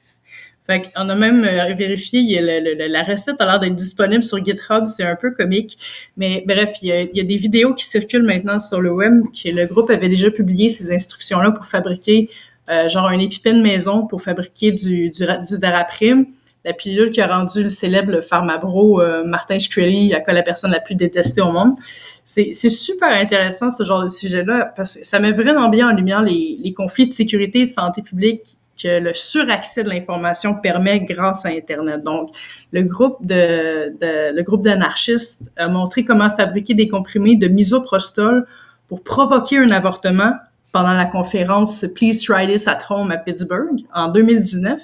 Fait 0.66 0.82
qu'on 0.92 1.08
a 1.08 1.14
même 1.14 1.44
euh, 1.44 1.72
vérifié, 1.74 2.40
la, 2.40 3.04
recette 3.04 3.40
a 3.40 3.46
l'air 3.46 3.60
d'être 3.60 3.76
disponible 3.76 4.24
sur 4.24 4.44
GitHub, 4.44 4.86
c'est 4.88 5.04
un 5.04 5.14
peu 5.14 5.30
comique. 5.30 5.78
Mais 6.16 6.42
bref, 6.44 6.78
il 6.82 6.88
y, 6.88 6.92
a, 6.92 7.02
il 7.02 7.16
y, 7.16 7.20
a, 7.20 7.24
des 7.24 7.36
vidéos 7.36 7.72
qui 7.72 7.84
circulent 7.84 8.24
maintenant 8.24 8.58
sur 8.58 8.80
le 8.80 8.90
web, 8.90 9.22
que 9.26 9.48
le 9.48 9.64
groupe 9.68 9.90
avait 9.90 10.08
déjà 10.08 10.28
publié 10.32 10.68
ces 10.68 10.92
instructions-là 10.92 11.52
pour 11.52 11.66
fabriquer 11.66 12.30
euh, 12.70 12.88
genre 12.88 13.06
un 13.06 13.18
épipène 13.18 13.62
maison 13.62 14.06
pour 14.06 14.22
fabriquer 14.22 14.72
du, 14.72 15.10
du, 15.10 15.24
du 15.24 15.58
Daraprim, 15.58 16.26
la 16.64 16.72
pilule 16.72 17.10
qui 17.12 17.20
a 17.20 17.28
rendu 17.28 17.62
le 17.62 17.70
célèbre 17.70 18.20
pharmabro 18.22 19.00
euh, 19.00 19.22
Martin 19.24 19.58
Shkreli 19.58 20.12
à 20.12 20.20
quoi 20.20 20.32
la 20.34 20.42
personne 20.42 20.72
la 20.72 20.80
plus 20.80 20.96
détestée 20.96 21.40
au 21.40 21.52
monde. 21.52 21.76
C'est 22.24 22.52
super 22.52 23.08
intéressant 23.08 23.70
ce 23.70 23.84
genre 23.84 24.02
de 24.02 24.08
sujet-là 24.08 24.72
parce 24.74 24.96
que 24.96 25.04
ça 25.04 25.20
met 25.20 25.30
vraiment 25.30 25.68
bien 25.68 25.88
en 25.88 25.94
lumière 25.94 26.22
les, 26.22 26.58
les 26.60 26.74
conflits 26.74 27.06
de 27.06 27.12
sécurité 27.12 27.60
et 27.60 27.64
de 27.66 27.70
santé 27.70 28.02
publique 28.02 28.58
que 28.82 29.00
le 29.00 29.14
suraccès 29.14 29.84
de 29.84 29.88
l'information 29.88 30.54
permet 30.54 31.00
grâce 31.00 31.46
à 31.46 31.50
Internet. 31.50 32.02
Donc, 32.02 32.30
le 32.72 32.82
groupe 32.82 33.24
de, 33.24 33.90
de 33.90 34.36
le 34.36 34.42
groupe 34.42 34.62
d'anarchistes 34.62 35.52
a 35.56 35.68
montré 35.68 36.04
comment 36.04 36.30
fabriquer 36.30 36.74
des 36.74 36.88
comprimés 36.88 37.36
de 37.36 37.46
misoprostol 37.46 38.44
pour 38.88 39.02
provoquer 39.02 39.58
un 39.58 39.70
avortement 39.70 40.32
pendant 40.76 40.92
la 40.92 41.06
conférence 41.06 41.86
Please 41.94 42.22
Try 42.22 42.46
This 42.46 42.68
at 42.68 42.80
Home 42.90 43.10
à 43.10 43.16
Pittsburgh 43.16 43.80
en 43.94 44.08
2019. 44.08 44.78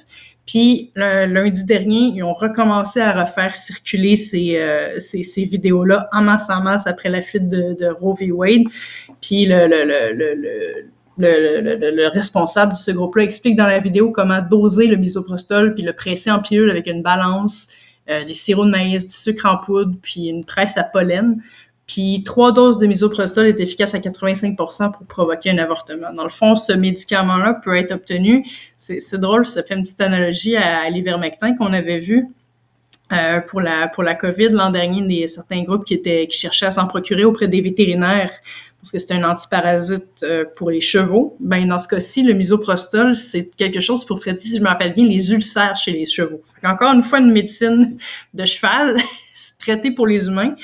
Puis 0.47 0.91
lundi 0.97 1.67
dernier, 1.67 2.15
ils 2.15 2.23
ont 2.23 2.33
recommencé 2.33 2.99
à 2.99 3.13
refaire 3.25 3.55
circuler 3.55 4.17
ces, 4.17 4.57
euh, 4.57 4.99
ces, 5.01 5.45
vidéos-là 5.45 6.09
en 6.15 6.23
masse 6.23 6.49
en 6.49 6.63
masse 6.63 6.87
après 6.87 7.11
la 7.11 7.21
fuite 7.21 7.51
de, 7.51 7.95
Roe 8.01 8.15
v. 8.19 8.33
Wade. 8.33 8.63
Puis 9.21 9.45
le, 9.45 9.69
responsable 12.09 12.73
de 12.73 12.79
ce 12.79 12.91
groupe-là 12.91 13.25
explique 13.25 13.57
dans 13.57 13.67
la 13.67 13.79
vidéo 13.79 14.13
comment 14.13 14.41
doser 14.41 14.87
le 14.87 14.97
misoprostol 14.97 15.75
puis 15.75 15.83
le 15.83 15.93
presser 15.93 16.31
en 16.31 16.41
pilule 16.41 16.71
avec 16.71 16.87
une 16.87 17.03
balance, 17.03 17.67
euh, 18.09 18.25
des 18.25 18.33
sirops 18.33 18.65
de 18.65 18.71
maïs, 18.71 19.07
du 19.07 19.15
sucre 19.15 19.45
en 19.45 19.59
poudre, 19.59 19.95
puis 20.01 20.29
une 20.29 20.47
presse 20.47 20.79
à 20.79 20.85
pollen 20.85 21.43
puis 21.87 22.23
trois 22.25 22.53
doses 22.53 22.79
de 22.79 22.87
misoprostol 22.87 23.47
est 23.47 23.61
efficace 23.61 23.95
à 23.95 23.99
85% 23.99 24.93
pour 24.93 25.07
provoquer 25.07 25.51
un 25.51 25.59
avortement. 25.59 26.13
Dans 26.15 26.25
le 26.25 26.31
fond, 26.31 26.57
ce 26.57 26.73
médicament-là 26.73 27.55
peut 27.55 27.77
être 27.77 27.93
obtenu. 27.93 28.45
C'est 28.79 29.21
drôle, 29.21 29.45
ça 29.45 29.63
fait 29.63 29.75
une 29.75 29.83
petite 29.83 30.01
analogie 30.01 30.57
à, 30.57 30.89
l'ivermectin 30.89 31.57
qu'on 31.57 31.73
avait 31.73 31.99
vu 31.99 32.29
euh, 33.13 33.41
pour 33.41 33.61
la 33.61 33.89
pour 33.89 34.03
la 34.03 34.15
COVID 34.15 34.51
l'an 34.51 34.71
dernier, 34.71 35.03
des 35.03 35.29
certains 35.29 35.63
groupes 35.65 35.85
qui 35.85 35.95
étaient 35.95 36.27
qui 36.29 36.39
cherchaient 36.39 36.67
à 36.67 36.71
s'en 36.71 36.87
procurer 36.87 37.25
auprès 37.25 37.49
des 37.49 37.61
vétérinaires 37.61 38.31
parce 38.83 38.91
que 38.91 38.99
c'est 38.99 39.13
un 39.13 39.23
antiparasite 39.23 40.25
euh, 40.25 40.45
pour 40.57 40.69
les 40.69 40.81
chevaux. 40.81 41.37
Ben 41.39 41.69
dans 41.69 41.79
ce 41.79 41.87
cas-ci, 41.87 42.25
le 42.25 42.35
misoprostol, 42.35 43.15
c'est 43.15 43.45
quelque 43.57 43.79
chose 43.79 44.05
pour 44.05 44.19
traiter, 44.19 44.41
si 44.41 44.57
je 44.57 44.61
me 44.61 44.67
rappelle 44.67 44.93
bien, 44.93 45.07
les 45.07 45.33
ulcères 45.33 45.77
chez 45.77 45.93
les 45.93 46.05
chevaux. 46.05 46.41
Encore 46.65 46.93
une 46.93 47.05
fois, 47.05 47.21
une 47.21 47.31
médecine 47.31 47.97
de 48.35 48.45
cheval 48.45 48.97
traité 49.59 49.91
pour 49.91 50.07
les 50.07 50.27
humains. 50.29 50.55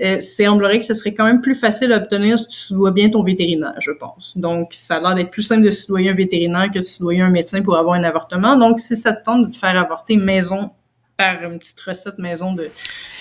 Euh, 0.00 0.20
semblerait 0.20 0.78
que 0.80 0.86
ce 0.86 0.94
serait 0.94 1.14
quand 1.14 1.24
même 1.24 1.40
plus 1.40 1.54
facile 1.54 1.92
à 1.92 1.98
obtenir 1.98 2.38
si 2.38 2.48
tu 2.48 2.56
soudoies 2.56 2.90
bien 2.90 3.08
ton 3.08 3.22
vétérinaire, 3.22 3.74
je 3.80 3.92
pense. 3.92 4.36
Donc, 4.38 4.72
ça 4.72 4.96
a 4.96 5.00
l'air 5.00 5.14
d'être 5.14 5.30
plus 5.30 5.42
simple 5.42 5.62
de 5.62 5.70
soudoyer 5.70 6.10
un 6.10 6.14
vétérinaire 6.14 6.70
que 6.72 6.78
de 6.78 6.84
soudoyer 6.84 7.22
un 7.22 7.30
médecin 7.30 7.62
pour 7.62 7.76
avoir 7.76 7.94
un 7.94 8.04
avortement. 8.04 8.56
Donc, 8.56 8.80
si 8.80 8.96
ça 8.96 9.12
te 9.12 9.24
tente 9.24 9.46
de 9.46 9.52
te 9.52 9.56
faire 9.56 9.78
avorter 9.78 10.16
maison 10.16 10.70
par 11.16 11.42
une 11.44 11.58
petite 11.58 11.80
recette 11.80 12.18
maison 12.18 12.52
de, 12.52 12.70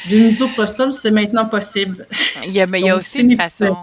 de 0.10 0.18
misoprostol, 0.18 0.92
c'est 0.92 1.12
maintenant 1.12 1.46
possible. 1.46 2.06
Il 2.46 2.52
y 2.52 2.60
a, 2.60 2.66
mais 2.68 2.82
il 2.82 2.88
y 2.88 2.90
a 2.90 2.98
aussi 2.98 3.22
une 3.22 3.38
façon 3.38 3.76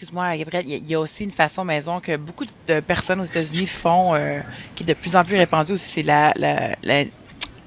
excuse-moi, 0.00 0.36
Gabriel, 0.36 0.64
il 0.68 0.88
y, 0.88 0.94
a 0.94 1.00
aussi 1.00 1.24
une 1.24 1.32
façon 1.32 1.64
maison 1.64 1.98
que 1.98 2.16
beaucoup 2.16 2.44
de 2.68 2.78
personnes 2.78 3.20
aux 3.20 3.24
États-Unis 3.24 3.66
font, 3.66 4.14
euh, 4.14 4.38
qui 4.76 4.84
est 4.84 4.86
de 4.86 4.94
plus 4.94 5.16
en 5.16 5.24
plus 5.24 5.36
répandue 5.36 5.72
aussi, 5.72 5.88
c'est 5.88 6.02
la, 6.04 6.32
la, 6.36 6.76
la, 6.84 7.04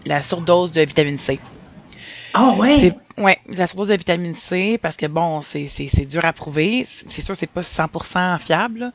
la, 0.05 0.21
surdose 0.21 0.71
de 0.71 0.79
vitamine 0.81 1.17
C. 1.17 1.39
Ah 2.33 2.55
ouais? 2.57 2.93
Ouais, 3.17 3.37
la 3.49 3.67
surdose 3.67 3.89
de 3.89 3.95
vitamine 3.95 4.33
C, 4.33 4.79
parce 4.81 4.95
que 4.95 5.05
bon, 5.05 5.41
c'est 5.41 6.05
dur 6.05 6.25
à 6.25 6.33
prouver. 6.33 6.85
C'est 6.87 7.21
sûr, 7.21 7.35
c'est 7.35 7.45
pas 7.47 7.61
100% 7.61 8.39
fiable. 8.39 8.91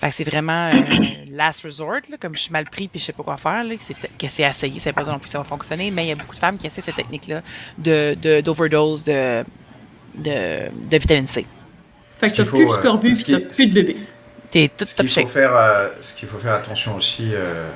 Fait 0.00 0.08
que 0.08 0.14
c'est 0.14 0.24
vraiment 0.24 0.68
euh, 0.68 0.80
last 1.32 1.64
resort, 1.64 2.00
là, 2.10 2.16
comme 2.18 2.34
je 2.34 2.42
suis 2.42 2.52
mal 2.52 2.64
pris 2.64 2.88
puis 2.88 2.98
je 2.98 3.06
sais 3.06 3.12
pas 3.12 3.22
quoi 3.22 3.36
faire, 3.36 3.62
là, 3.62 3.74
que 3.76 4.28
c'est 4.28 4.42
essayé, 4.42 4.80
c'est 4.80 4.92
pas 4.92 5.04
non 5.04 5.18
plus 5.18 5.26
que 5.26 5.32
ça 5.32 5.38
va 5.38 5.44
fonctionner, 5.44 5.90
mais 5.92 6.06
il 6.06 6.08
y 6.08 6.12
a 6.12 6.16
beaucoup 6.16 6.34
de 6.34 6.40
femmes 6.40 6.56
qui 6.56 6.66
essaient 6.66 6.80
cette 6.80 6.96
technique-là 6.96 7.42
de 7.76 8.40
d'overdose 8.40 9.04
de, 9.04 9.44
de, 10.16 10.68
de 10.90 10.98
vitamine 10.98 11.26
C. 11.26 11.46
Fait 12.14 12.30
que 12.30 12.36
t'as 12.38 12.44
plus 12.44 12.64
de 12.64 12.70
scorbut, 12.70 13.14
tu 13.14 13.32
t'as 13.32 13.40
plus 13.40 13.68
de 13.68 13.74
bébé. 13.74 13.96
T'es 14.50 14.70
tout 14.76 14.86
top 14.96 15.06
shape. 15.06 15.28
Faire, 15.28 15.54
euh, 15.54 15.88
ce 16.00 16.14
qu'il 16.14 16.26
faut 16.28 16.38
faire 16.38 16.54
attention 16.54 16.96
aussi, 16.96 17.30
euh, 17.32 17.68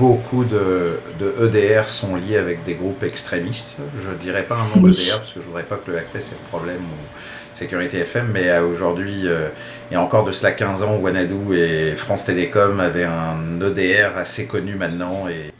beaucoup 0.00 0.44
de, 0.44 0.98
de, 1.18 1.46
EDR 1.46 1.90
sont 1.90 2.16
liés 2.16 2.38
avec 2.38 2.64
des 2.64 2.74
groupes 2.74 3.02
extrémistes. 3.02 3.76
Je 4.02 4.08
ne 4.08 4.14
dirais 4.16 4.44
pas 4.44 4.56
un 4.56 4.80
nom 4.80 4.88
d'EDR 4.88 5.18
parce 5.18 5.34
que 5.34 5.40
je 5.40 5.46
voudrais 5.46 5.64
pas 5.64 5.76
que 5.76 5.90
le 5.90 5.98
hackfest 5.98 6.32
ait 6.32 6.42
de 6.42 6.48
problème 6.48 6.80
ou 6.80 7.54
Sécurité 7.54 7.98
FM, 7.98 8.30
mais 8.32 8.48
euh, 8.48 8.66
aujourd'hui, 8.66 9.24
il 9.24 9.92
y 9.92 9.94
a 9.94 10.00
encore 10.00 10.24
de 10.24 10.32
cela 10.32 10.52
15 10.52 10.82
ans, 10.82 10.96
Wanadoo 10.96 11.52
et 11.52 11.94
France 11.94 12.24
Télécom 12.24 12.80
avaient 12.80 13.04
un 13.04 13.60
EDR 13.60 14.16
assez 14.16 14.46
connu 14.46 14.76
maintenant. 14.76 15.28
Et 15.28 15.52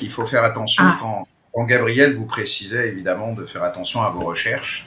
il 0.00 0.10
faut 0.10 0.26
faire 0.26 0.44
attention 0.44 0.82
ah. 0.86 0.96
quand, 0.98 1.28
quand 1.52 1.66
Gabriel 1.66 2.14
vous 2.14 2.24
précisait 2.24 2.88
évidemment 2.88 3.34
de 3.34 3.44
faire 3.44 3.62
attention 3.62 4.00
à 4.00 4.08
vos 4.08 4.24
recherches 4.24 4.86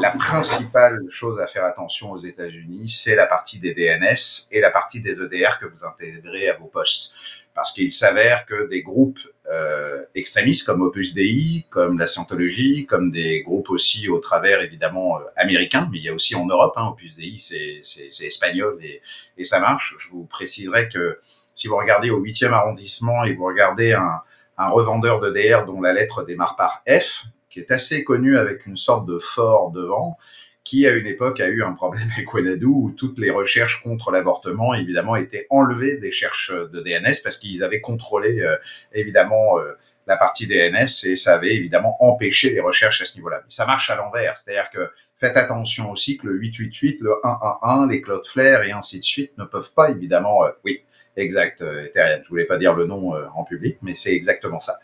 la 0.00 0.10
principale 0.10 1.00
chose 1.10 1.40
à 1.40 1.46
faire 1.46 1.64
attention 1.64 2.10
aux 2.10 2.18
États-Unis, 2.18 2.88
c'est 2.88 3.14
la 3.14 3.26
partie 3.26 3.58
des 3.58 3.74
DNS 3.74 4.48
et 4.50 4.60
la 4.60 4.70
partie 4.70 5.00
des 5.00 5.20
EDR 5.20 5.58
que 5.60 5.66
vous 5.66 5.84
intégrez 5.84 6.48
à 6.48 6.56
vos 6.58 6.66
postes. 6.66 7.14
Parce 7.56 7.72
qu'il 7.72 7.90
s'avère 7.90 8.44
que 8.44 8.68
des 8.68 8.82
groupes 8.82 9.18
euh, 9.50 10.04
extrémistes 10.14 10.66
comme 10.66 10.82
Opus 10.82 11.14
Dei, 11.14 11.66
comme 11.70 11.98
la 11.98 12.06
Scientologie, 12.06 12.84
comme 12.84 13.10
des 13.10 13.42
groupes 13.42 13.70
aussi 13.70 14.10
au 14.10 14.18
travers 14.18 14.60
évidemment 14.60 15.18
euh, 15.18 15.24
américains, 15.36 15.88
mais 15.90 15.98
il 15.98 16.04
y 16.04 16.10
a 16.10 16.14
aussi 16.14 16.34
en 16.34 16.46
Europe, 16.46 16.74
hein, 16.76 16.88
Opus 16.92 17.16
Dei 17.16 17.38
c'est, 17.38 17.80
espagnol 18.26 18.78
et, 18.82 19.00
et 19.38 19.44
ça 19.46 19.58
marche. 19.58 19.96
Je 19.98 20.10
vous 20.10 20.24
préciserai 20.24 20.90
que 20.90 21.18
si 21.54 21.66
vous 21.66 21.78
regardez 21.78 22.10
au 22.10 22.22
8e 22.22 22.52
arrondissement 22.52 23.24
et 23.24 23.32
vous 23.32 23.46
regardez 23.46 23.94
un, 23.94 24.20
un 24.58 24.68
revendeur 24.68 25.20
de 25.20 25.30
DR 25.30 25.64
dont 25.64 25.80
la 25.80 25.94
lettre 25.94 26.24
démarre 26.24 26.56
par 26.56 26.82
F, 26.86 27.24
qui 27.48 27.60
est 27.60 27.70
assez 27.70 28.04
connu 28.04 28.36
avec 28.36 28.66
une 28.66 28.76
sorte 28.76 29.08
de 29.08 29.18
fort 29.18 29.70
devant, 29.70 30.18
qui 30.66 30.84
à 30.84 30.94
une 30.94 31.06
époque 31.06 31.40
a 31.40 31.48
eu 31.48 31.62
un 31.62 31.74
problème 31.74 32.10
avec 32.12 32.34
Wanadu 32.34 32.66
où 32.66 32.90
toutes 32.90 33.18
les 33.18 33.30
recherches 33.30 33.82
contre 33.82 34.10
l'avortement 34.10 34.74
évidemment 34.74 35.14
étaient 35.14 35.46
enlevées 35.48 35.96
des 35.96 36.10
cherches 36.10 36.50
de 36.50 36.80
DNS 36.80 37.14
parce 37.22 37.38
qu'ils 37.38 37.62
avaient 37.62 37.80
contrôlé 37.80 38.40
euh, 38.40 38.56
évidemment 38.92 39.60
euh, 39.60 39.74
la 40.08 40.16
partie 40.16 40.48
DNS 40.48 40.88
et 41.04 41.16
ça 41.16 41.36
avait 41.36 41.54
évidemment 41.54 41.96
empêché 42.00 42.50
les 42.50 42.60
recherches 42.60 43.00
à 43.00 43.06
ce 43.06 43.16
niveau-là. 43.16 43.40
Mais 43.44 43.50
ça 43.50 43.64
marche 43.64 43.90
à 43.90 43.96
l'envers, 43.96 44.36
c'est-à-dire 44.36 44.68
que 44.70 44.90
faites 45.16 45.36
attention 45.36 45.90
aussi 45.92 46.18
que 46.18 46.26
le 46.26 46.34
888, 46.34 46.98
le 47.00 47.14
111, 47.22 47.90
les 47.90 48.02
Cloudflare 48.02 48.62
et 48.64 48.72
ainsi 48.72 48.98
de 48.98 49.04
suite 49.04 49.38
ne 49.38 49.44
peuvent 49.44 49.72
pas 49.72 49.90
évidemment, 49.90 50.44
euh, 50.44 50.50
oui, 50.64 50.82
exact, 51.22 51.62
euh, 51.62 51.86
Ethereum. 51.86 52.22
Je 52.24 52.28
voulais 52.28 52.44
pas 52.44 52.58
dire 52.58 52.74
le 52.74 52.86
nom 52.86 53.14
euh, 53.14 53.26
en 53.34 53.44
public, 53.44 53.78
mais 53.82 53.94
c'est 53.94 54.14
exactement 54.14 54.60
ça. 54.60 54.78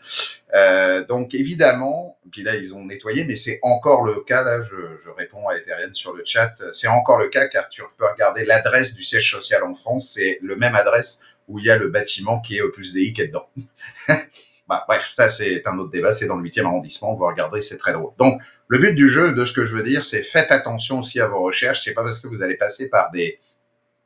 Euh, 0.53 1.05
donc 1.05 1.33
évidemment, 1.33 2.17
puis 2.31 2.43
là 2.43 2.55
ils 2.55 2.73
ont 2.73 2.85
nettoyé, 2.85 3.23
mais 3.23 3.35
c'est 3.35 3.59
encore 3.61 4.03
le 4.03 4.21
cas. 4.21 4.43
Là, 4.43 4.61
je, 4.63 4.75
je 5.03 5.09
réponds 5.09 5.47
à 5.47 5.57
Ethereum 5.57 5.93
sur 5.93 6.13
le 6.13 6.23
chat. 6.25 6.55
C'est 6.71 6.87
encore 6.87 7.19
le 7.19 7.29
cas 7.29 7.47
car 7.47 7.69
tu 7.69 7.81
peux 7.97 8.05
regarder 8.05 8.45
l'adresse 8.45 8.93
du 8.93 9.03
siège 9.03 9.31
social 9.31 9.63
en 9.63 9.75
France. 9.75 10.11
C'est 10.13 10.39
le 10.41 10.55
même 10.55 10.75
adresse 10.75 11.19
où 11.47 11.59
il 11.59 11.65
y 11.65 11.71
a 11.71 11.77
le 11.77 11.89
bâtiment 11.89 12.41
qui 12.41 12.57
est 12.57 12.61
au 12.61 12.71
plus 12.71 12.93
DI 12.93 13.13
qui 13.13 13.21
est 13.21 13.27
dedans. 13.27 13.49
bah, 14.67 14.85
bref, 14.87 15.11
ça 15.13 15.29
c'est 15.29 15.65
un 15.67 15.77
autre 15.77 15.91
débat. 15.91 16.13
C'est 16.13 16.27
dans 16.27 16.37
le 16.37 16.49
8e 16.49 16.65
arrondissement. 16.65 17.15
Vous 17.15 17.25
regardez, 17.25 17.61
c'est 17.61 17.77
très 17.77 17.93
drôle. 17.93 18.11
Donc 18.17 18.41
le 18.67 18.77
but 18.79 18.95
du 18.95 19.09
jeu, 19.09 19.33
de 19.33 19.45
ce 19.45 19.53
que 19.53 19.65
je 19.65 19.75
veux 19.75 19.83
dire, 19.83 20.03
c'est 20.03 20.23
faites 20.23 20.51
attention 20.51 20.99
aussi 20.99 21.19
à 21.19 21.27
vos 21.27 21.43
recherches. 21.43 21.83
C'est 21.83 21.93
pas 21.93 22.03
parce 22.03 22.19
que 22.19 22.27
vous 22.27 22.41
allez 22.41 22.55
passer 22.55 22.89
par 22.89 23.11
des 23.11 23.39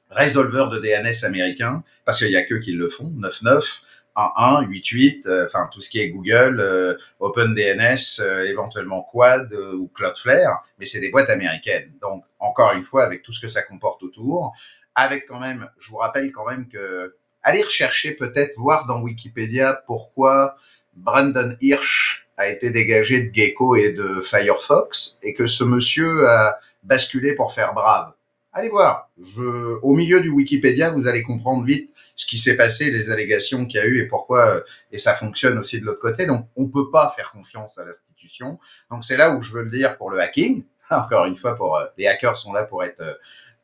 résolveurs 0.10 0.70
de 0.70 0.80
DNS 0.80 1.26
américains, 1.26 1.84
parce 2.06 2.20
qu'il 2.20 2.32
y 2.32 2.38
a 2.38 2.46
que 2.46 2.56
qui 2.56 2.72
le 2.72 2.90
font, 2.90 3.12
99, 3.22 3.84
11, 4.18 4.62
88, 4.68 5.28
euh, 5.28 5.46
enfin 5.46 5.70
tout 5.72 5.82
ce 5.82 5.90
qui 5.90 6.00
est 6.00 6.10
Google, 6.10 6.60
euh, 6.60 6.96
OpenDNS, 7.20 8.22
euh, 8.22 8.46
éventuellement 8.46 9.04
Quad 9.04 9.54
euh, 9.54 9.74
ou 9.74 9.92
Cloudflare, 9.94 10.66
mais 10.80 10.86
c'est 10.86 11.00
des 11.00 11.12
boîtes 11.12 11.30
américaines. 11.30 11.94
Donc 12.02 12.24
encore 12.40 12.74
une 12.74 12.84
fois, 12.84 13.04
avec 13.04 13.22
tout 13.22 13.32
ce 13.32 13.40
que 13.40 13.48
ça 13.48 13.62
comporte 13.62 14.02
autour, 14.04 14.54
avec 14.96 15.28
quand 15.28 15.40
même, 15.40 15.70
je 15.80 15.92
vous 15.92 15.98
rappelle 15.98 16.32
quand 16.32 16.50
même 16.50 16.68
que 16.68 17.16
allez 17.44 17.62
rechercher 17.62 18.12
peut-être 18.12 18.58
voir 18.58 18.88
dans 18.88 19.02
Wikipédia 19.02 19.84
pourquoi 19.86 20.56
Brandon 20.96 21.56
Hirsch 21.62 22.28
a 22.38 22.50
été 22.50 22.72
dégagé 22.72 23.24
de 23.24 23.34
Gecko 23.34 23.76
et 23.76 23.94
de 23.94 24.22
Firefox 24.22 25.20
et 25.22 25.36
que 25.36 25.46
ce 25.46 25.64
monsieur 25.64 26.28
a 26.28 26.60
basculé 26.84 27.36
pour 27.36 27.54
faire 27.54 27.74
brave. 27.74 28.14
Allez 28.58 28.70
voir. 28.70 29.12
Je, 29.20 29.80
au 29.84 29.94
milieu 29.94 30.20
du 30.20 30.30
Wikipédia, 30.30 30.90
vous 30.90 31.08
allez 31.08 31.22
comprendre 31.22 31.64
vite 31.64 31.94
ce 32.16 32.26
qui 32.26 32.40
s'est 32.40 32.58
passé, 32.58 32.90
les 32.90 33.12
allégations 33.12 33.68
qu'il 33.68 33.80
y 33.80 33.84
a 33.84 33.86
eu 33.86 34.00
et 34.00 34.08
pourquoi, 34.08 34.48
euh, 34.48 34.62
et 34.92 34.98
ça 34.98 35.14
fonctionne 35.14 35.60
aussi 35.60 35.80
de 35.80 35.86
l'autre 35.86 36.00
côté. 36.00 36.26
Donc, 36.26 36.48
on 36.56 36.68
peut 36.68 36.90
pas 36.90 37.14
faire 37.16 37.32
confiance 37.32 37.78
à 37.78 37.86
l'institution. 37.86 38.58
Donc, 38.90 39.06
c'est 39.06 39.16
là 39.16 39.36
où 39.36 39.44
je 39.44 39.54
veux 39.54 39.62
le 39.62 39.70
dire 39.70 39.96
pour 39.98 40.10
le 40.10 40.20
hacking. 40.20 40.66
Encore 40.90 41.26
une 41.26 41.38
fois, 41.38 41.56
pour 41.56 41.78
euh, 41.78 41.86
les 42.00 42.08
hackers 42.08 42.40
sont 42.40 42.52
là 42.52 42.66
pour 42.66 42.84
être 42.84 43.00
euh, 43.00 43.14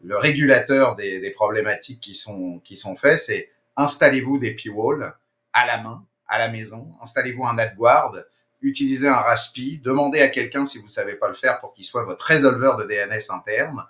le 0.03 0.15
régulateur 0.15 0.95
des, 0.95 1.19
des 1.19 1.31
problématiques 1.31 1.99
qui 1.99 2.13
sont 2.13 2.59
qui 2.59 2.77
sont 2.77 2.95
faites. 2.95 3.17
C'est 3.17 3.49
installez-vous 3.75 4.37
des 4.37 4.51
paywalls 4.51 5.11
à 5.53 5.65
la 5.65 5.81
main, 5.81 6.05
à 6.27 6.37
la 6.37 6.49
maison. 6.49 6.91
Installez-vous 7.01 7.43
un 7.45 7.57
AdGuard. 7.57 8.15
Utilisez 8.61 9.07
un 9.07 9.13
Raspi. 9.13 9.81
Demandez 9.83 10.21
à 10.21 10.27
quelqu'un 10.27 10.67
si 10.67 10.77
vous 10.77 10.87
savez 10.87 11.15
pas 11.15 11.29
le 11.29 11.33
faire 11.33 11.59
pour 11.61 11.73
qu'il 11.73 11.83
soit 11.83 12.05
votre 12.05 12.23
résolveur 12.23 12.77
de 12.77 12.83
DNS 12.83 13.31
interne 13.31 13.83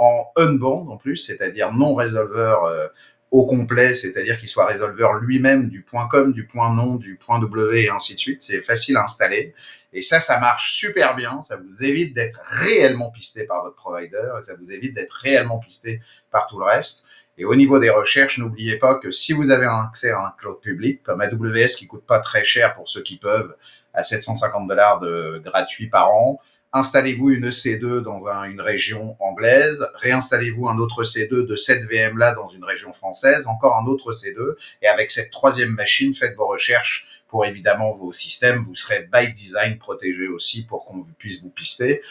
en 0.00 0.32
unbound 0.36 0.90
en 0.90 0.96
plus, 0.96 1.16
c'est-à-dire 1.16 1.72
non 1.72 1.94
résolveur 1.94 2.64
euh, 2.64 2.86
au 3.30 3.46
complet, 3.46 3.94
c'est-à-dire 3.94 4.40
qu'il 4.40 4.48
soit 4.48 4.66
résolveur 4.66 5.14
lui-même 5.14 5.68
du 5.68 5.84
.com, 6.10 6.32
du 6.32 6.46
point 6.46 6.74
.nom, 6.74 6.96
du 6.96 7.18
.w 7.28 7.84
et 7.84 7.90
ainsi 7.90 8.14
de 8.14 8.18
suite. 8.18 8.42
C'est 8.42 8.62
facile 8.62 8.96
à 8.96 9.04
installer. 9.04 9.54
Et 9.92 10.02
ça, 10.02 10.18
ça 10.18 10.40
marche 10.40 10.74
super 10.74 11.14
bien. 11.14 11.42
Ça 11.42 11.56
vous 11.56 11.84
évite 11.84 12.14
d'être 12.14 12.40
réellement 12.44 13.12
pisté 13.12 13.44
par 13.44 13.62
votre 13.62 13.76
provider 13.76 14.30
et 14.40 14.44
ça 14.44 14.54
vous 14.60 14.72
évite 14.72 14.94
d'être 14.94 15.14
réellement 15.20 15.60
pisté 15.60 16.00
par 16.30 16.46
tout 16.46 16.58
le 16.58 16.64
reste. 16.64 17.06
Et 17.36 17.44
au 17.44 17.54
niveau 17.54 17.78
des 17.78 17.90
recherches, 17.90 18.38
n'oubliez 18.38 18.78
pas 18.78 18.96
que 18.96 19.10
si 19.10 19.32
vous 19.32 19.50
avez 19.50 19.66
un 19.66 19.84
accès 19.86 20.10
à 20.10 20.18
un 20.18 20.32
cloud 20.38 20.60
public, 20.60 21.02
comme 21.02 21.20
AWS 21.20 21.76
qui 21.76 21.86
coûte 21.86 22.04
pas 22.06 22.20
très 22.20 22.44
cher 22.44 22.74
pour 22.74 22.88
ceux 22.88 23.02
qui 23.02 23.16
peuvent, 23.16 23.54
à 23.94 24.02
750 24.02 24.66
dollars 24.66 25.00
de 25.00 25.40
gratuit 25.44 25.88
par 25.88 26.10
an, 26.12 26.40
installez-vous 26.72 27.30
une 27.30 27.48
EC2 27.48 28.00
dans 28.00 28.28
un, 28.28 28.44
une 28.44 28.60
région 28.60 29.16
anglaise, 29.18 29.84
réinstallez-vous 29.94 30.68
un 30.68 30.78
autre 30.78 31.04
C2 31.04 31.46
de 31.46 31.56
cette 31.56 31.84
VM-là 31.90 32.34
dans 32.34 32.48
une 32.50 32.64
région 32.64 32.92
française, 32.92 33.46
encore 33.46 33.76
un 33.76 33.86
autre 33.86 34.12
C2, 34.12 34.54
et 34.82 34.86
avec 34.86 35.10
cette 35.10 35.30
troisième 35.30 35.70
machine, 35.70 36.14
faites 36.14 36.36
vos 36.36 36.46
recherches 36.46 37.06
pour 37.28 37.44
évidemment 37.44 37.96
vos 37.96 38.12
systèmes, 38.12 38.64
vous 38.66 38.74
serez 38.74 39.08
by 39.12 39.32
design 39.32 39.78
protégé 39.78 40.28
aussi 40.28 40.66
pour 40.66 40.84
qu'on 40.84 41.02
puisse 41.18 41.42
vous 41.42 41.50
pister. 41.50 42.02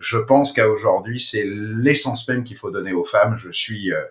Je 0.00 0.18
pense 0.18 0.52
qu'à 0.52 0.68
aujourd'hui, 0.68 1.20
c'est 1.20 1.44
l'essence 1.44 2.28
même 2.28 2.44
qu'il 2.44 2.56
faut 2.56 2.70
donner 2.70 2.92
aux 2.92 3.04
femmes. 3.04 3.36
Je 3.38 3.50
suis, 3.50 3.92
euh, 3.92 4.02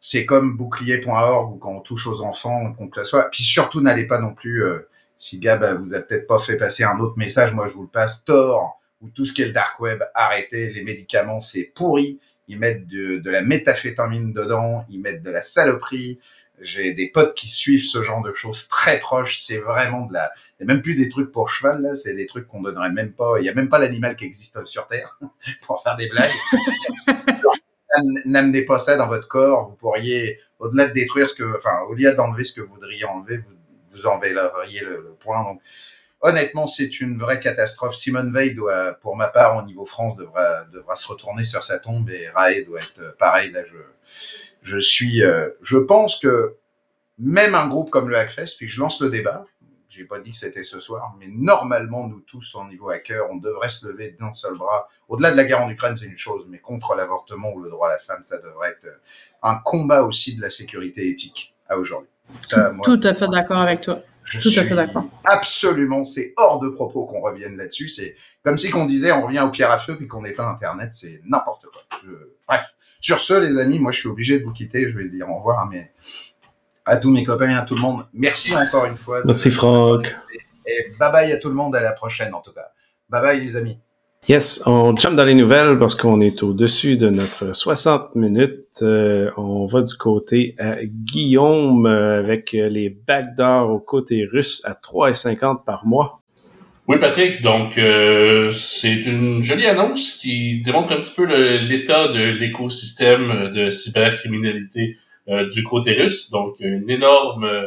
c'est 0.00 0.24
comme 0.24 0.56
bouclier.org 0.56 1.52
ou 1.52 1.58
quand 1.58 1.72
on 1.72 1.80
touche 1.80 2.06
aux 2.06 2.22
enfants, 2.22 2.72
qu'on 2.74 2.88
que 2.88 3.02
soit. 3.02 3.28
Puis 3.30 3.42
surtout, 3.42 3.80
n'allez 3.80 4.06
pas 4.06 4.20
non 4.20 4.34
plus, 4.34 4.64
euh, 4.64 4.88
si 5.18 5.40
Gab 5.40 5.62
euh, 5.64 5.74
vous 5.78 5.94
a 5.94 6.00
peut-être 6.00 6.28
pas 6.28 6.38
fait 6.38 6.56
passer 6.56 6.84
un 6.84 6.98
autre 7.00 7.18
message, 7.18 7.52
moi 7.52 7.66
je 7.66 7.74
vous 7.74 7.82
le 7.82 7.88
passe, 7.88 8.24
tort 8.24 8.78
ou 9.00 9.08
tout 9.10 9.24
ce 9.24 9.32
qui 9.32 9.42
est 9.42 9.46
le 9.46 9.52
dark 9.52 9.78
web, 9.80 10.02
arrêtez. 10.14 10.72
Les 10.72 10.82
médicaments, 10.82 11.40
c'est 11.40 11.72
pourri. 11.74 12.20
Ils 12.48 12.58
mettent 12.58 12.86
de, 12.88 13.18
de 13.18 13.30
la 13.30 13.42
méthamphétamine 13.42 14.32
dedans, 14.32 14.86
ils 14.90 15.00
mettent 15.00 15.22
de 15.22 15.30
la 15.30 15.42
saloperie. 15.42 16.20
J'ai 16.60 16.92
des 16.92 17.08
potes 17.08 17.34
qui 17.36 17.48
suivent 17.48 17.84
ce 17.84 18.02
genre 18.02 18.22
de 18.22 18.34
choses 18.34 18.68
très 18.68 18.98
proches. 18.98 19.38
C'est 19.38 19.58
vraiment 19.58 20.06
de 20.06 20.14
la. 20.14 20.32
A 20.60 20.64
même 20.64 20.82
plus 20.82 20.96
des 20.96 21.08
trucs 21.08 21.30
pour 21.30 21.50
cheval, 21.50 21.82
là. 21.82 21.94
C'est 21.94 22.16
des 22.16 22.26
trucs 22.26 22.48
qu'on 22.48 22.62
donnerait 22.62 22.90
même 22.90 23.12
pas. 23.12 23.34
Il 23.38 23.42
n'y 23.42 23.48
a 23.48 23.54
même 23.54 23.68
pas 23.68 23.78
l'animal 23.78 24.16
qui 24.16 24.24
existe 24.24 24.64
sur 24.66 24.88
Terre 24.88 25.16
pour 25.66 25.82
faire 25.82 25.96
des 25.96 26.08
blagues. 26.08 26.32
N'amenez 28.24 28.64
pas 28.64 28.80
ça 28.80 28.96
dans 28.96 29.06
votre 29.06 29.28
corps. 29.28 29.68
Vous 29.68 29.76
pourriez, 29.76 30.40
au-delà 30.58 30.88
de 30.88 30.94
détruire 30.94 31.28
ce 31.28 31.36
que, 31.36 31.56
enfin, 31.56 31.82
au-delà 31.88 32.14
d'enlever 32.14 32.44
ce 32.44 32.54
que 32.54 32.60
vous 32.60 32.74
voudriez 32.74 33.04
enlever, 33.04 33.38
vous, 33.38 33.54
vous 33.90 34.06
enleveriez 34.06 34.80
le, 34.80 34.96
le 34.96 35.14
point. 35.20 35.44
Donc, 35.44 35.60
honnêtement, 36.20 36.66
c'est 36.66 37.00
une 37.00 37.18
vraie 37.18 37.40
catastrophe. 37.40 37.96
Simone 37.96 38.32
Veil 38.32 38.54
doit, 38.54 38.94
pour 38.94 39.16
ma 39.16 39.28
part, 39.28 39.56
au 39.56 39.66
niveau 39.66 39.84
France, 39.84 40.16
devra, 40.16 40.64
devra 40.72 40.96
se 40.96 41.08
retourner 41.08 41.44
sur 41.44 41.64
sa 41.64 41.78
tombe 41.78 42.10
et 42.10 42.28
Rae 42.30 42.64
doit 42.66 42.80
être 42.80 43.16
pareil. 43.18 43.50
Là, 43.50 43.60
je, 43.64 43.76
je 44.62 44.78
suis, 44.78 45.22
euh, 45.22 45.48
je 45.62 45.78
pense 45.78 46.18
que 46.18 46.56
même 47.18 47.54
un 47.54 47.68
groupe 47.68 47.90
comme 47.90 48.08
le 48.08 48.16
Hackfest, 48.16 48.56
puis 48.56 48.68
je 48.68 48.80
lance 48.80 49.00
le 49.00 49.10
débat, 49.10 49.44
j'ai 49.98 50.04
pas 50.04 50.20
dit 50.20 50.30
que 50.30 50.36
c'était 50.36 50.62
ce 50.62 50.80
soir, 50.80 51.14
mais 51.18 51.26
normalement, 51.28 52.08
nous 52.08 52.20
tous, 52.20 52.54
au 52.54 52.64
niveau 52.68 52.90
hacker, 52.90 53.26
on 53.30 53.38
devrait 53.38 53.68
se 53.68 53.88
lever 53.88 54.16
d'un 54.20 54.32
seul 54.32 54.56
bras. 54.56 54.88
Au-delà 55.08 55.32
de 55.32 55.36
la 55.36 55.44
guerre 55.44 55.60
en 55.60 55.70
Ukraine, 55.70 55.96
c'est 55.96 56.06
une 56.06 56.16
chose, 56.16 56.46
mais 56.48 56.58
contre 56.58 56.94
l'avortement 56.94 57.52
ou 57.54 57.60
le 57.60 57.70
droit 57.70 57.88
à 57.88 57.92
la 57.92 57.98
femme, 57.98 58.22
ça 58.22 58.38
devrait 58.38 58.70
être 58.70 59.00
un 59.42 59.56
combat 59.56 60.02
aussi 60.02 60.36
de 60.36 60.42
la 60.42 60.50
sécurité 60.50 61.08
éthique 61.08 61.54
à 61.68 61.78
aujourd'hui. 61.78 62.10
Tout 62.84 63.00
à 63.02 63.14
fait 63.14 63.28
d'accord 63.28 63.58
avec 63.58 63.80
toi. 63.80 64.00
Je 64.30 64.38
Tout 64.40 64.48
à 64.48 64.50
suis 64.50 64.60
fait 64.68 64.74
d'accord. 64.74 65.04
Absolument, 65.24 66.04
c'est 66.04 66.34
hors 66.36 66.60
de 66.60 66.68
propos 66.68 67.06
qu'on 67.06 67.20
revienne 67.20 67.56
là-dessus. 67.56 67.88
C'est 67.88 68.16
comme 68.44 68.58
si 68.58 68.70
qu'on 68.70 68.86
disait 68.86 69.12
on 69.12 69.22
revient 69.26 69.40
au 69.40 69.50
pierre 69.50 69.70
à 69.70 69.78
feu 69.78 69.96
puis 69.96 70.06
qu'on 70.08 70.24
éteint 70.24 70.48
Internet, 70.48 70.94
c'est 70.94 71.20
n'importe 71.24 71.62
quoi. 71.72 71.82
Je- 72.04 72.10
Bref, 72.46 72.64
sur 73.00 73.20
ce, 73.20 73.34
les 73.34 73.58
amis, 73.58 73.78
moi 73.78 73.92
je 73.92 74.00
suis 74.00 74.08
obligé 74.08 74.38
de 74.40 74.44
vous 74.44 74.52
quitter. 74.52 74.90
Je 74.90 74.96
vais 74.96 75.08
dire 75.08 75.28
au 75.28 75.36
revoir 75.38 75.60
à, 75.60 75.66
mes... 75.66 75.90
à 76.84 76.96
tous 76.96 77.10
mes 77.10 77.24
copains 77.24 77.50
et 77.50 77.54
à 77.54 77.62
tout 77.62 77.74
le 77.74 77.80
monde. 77.80 78.06
Merci 78.12 78.56
encore 78.56 78.86
une 78.86 78.96
fois. 78.96 79.20
de- 79.22 79.26
Merci, 79.26 79.50
Franck. 79.50 80.14
Et 80.66 80.90
bye 80.98 81.10
bye 81.12 81.32
à 81.32 81.38
tout 81.38 81.48
le 81.48 81.54
monde. 81.54 81.74
À 81.76 81.80
la 81.82 81.92
prochaine 81.92 82.34
en 82.34 82.40
tout 82.40 82.52
cas. 82.52 82.68
Bye 83.08 83.22
bye 83.22 83.40
les 83.40 83.56
amis. 83.56 83.80
Yes, 84.28 84.62
on 84.66 84.94
jump 84.94 85.16
dans 85.16 85.24
les 85.24 85.34
nouvelles 85.34 85.78
parce 85.78 85.94
qu'on 85.94 86.20
est 86.20 86.42
au-dessus 86.42 86.98
de 86.98 87.08
notre 87.08 87.56
60 87.56 88.14
minutes. 88.14 88.82
Euh, 88.82 89.30
on 89.38 89.64
va 89.64 89.80
du 89.80 89.94
côté 89.94 90.54
à 90.58 90.84
Guillaume 90.84 91.86
euh, 91.86 92.18
avec 92.18 92.52
les 92.52 92.90
backdoors 92.90 93.70
au 93.70 93.78
côté 93.78 94.26
russe 94.30 94.60
à 94.66 94.74
3,50 94.74 95.64
par 95.64 95.86
mois. 95.86 96.20
Oui, 96.88 96.98
Patrick, 96.98 97.42
donc 97.42 97.76
euh, 97.76 98.50
c'est 98.52 99.02
une 99.02 99.42
jolie 99.42 99.66
annonce 99.66 100.12
qui 100.12 100.62
démontre 100.62 100.92
un 100.92 100.96
petit 100.96 101.14
peu 101.14 101.24
l'état 101.56 102.08
de 102.08 102.22
l'écosystème 102.22 103.50
de 103.54 103.68
cybercriminalité 103.68 104.96
euh, 105.28 105.46
du 105.50 105.62
côté 105.62 105.92
russe. 105.92 106.30
Donc, 106.30 106.56
une 106.60 106.88
énorme 106.88 107.44
euh, 107.44 107.66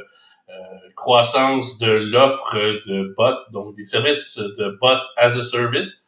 croissance 0.96 1.78
de 1.78 1.92
l'offre 1.92 2.56
de 2.88 3.14
bots, 3.16 3.52
donc 3.54 3.76
des 3.76 3.84
services 3.84 4.40
de 4.40 4.76
bot 4.82 4.98
as 5.18 5.38
a 5.38 5.44
service. 5.44 6.08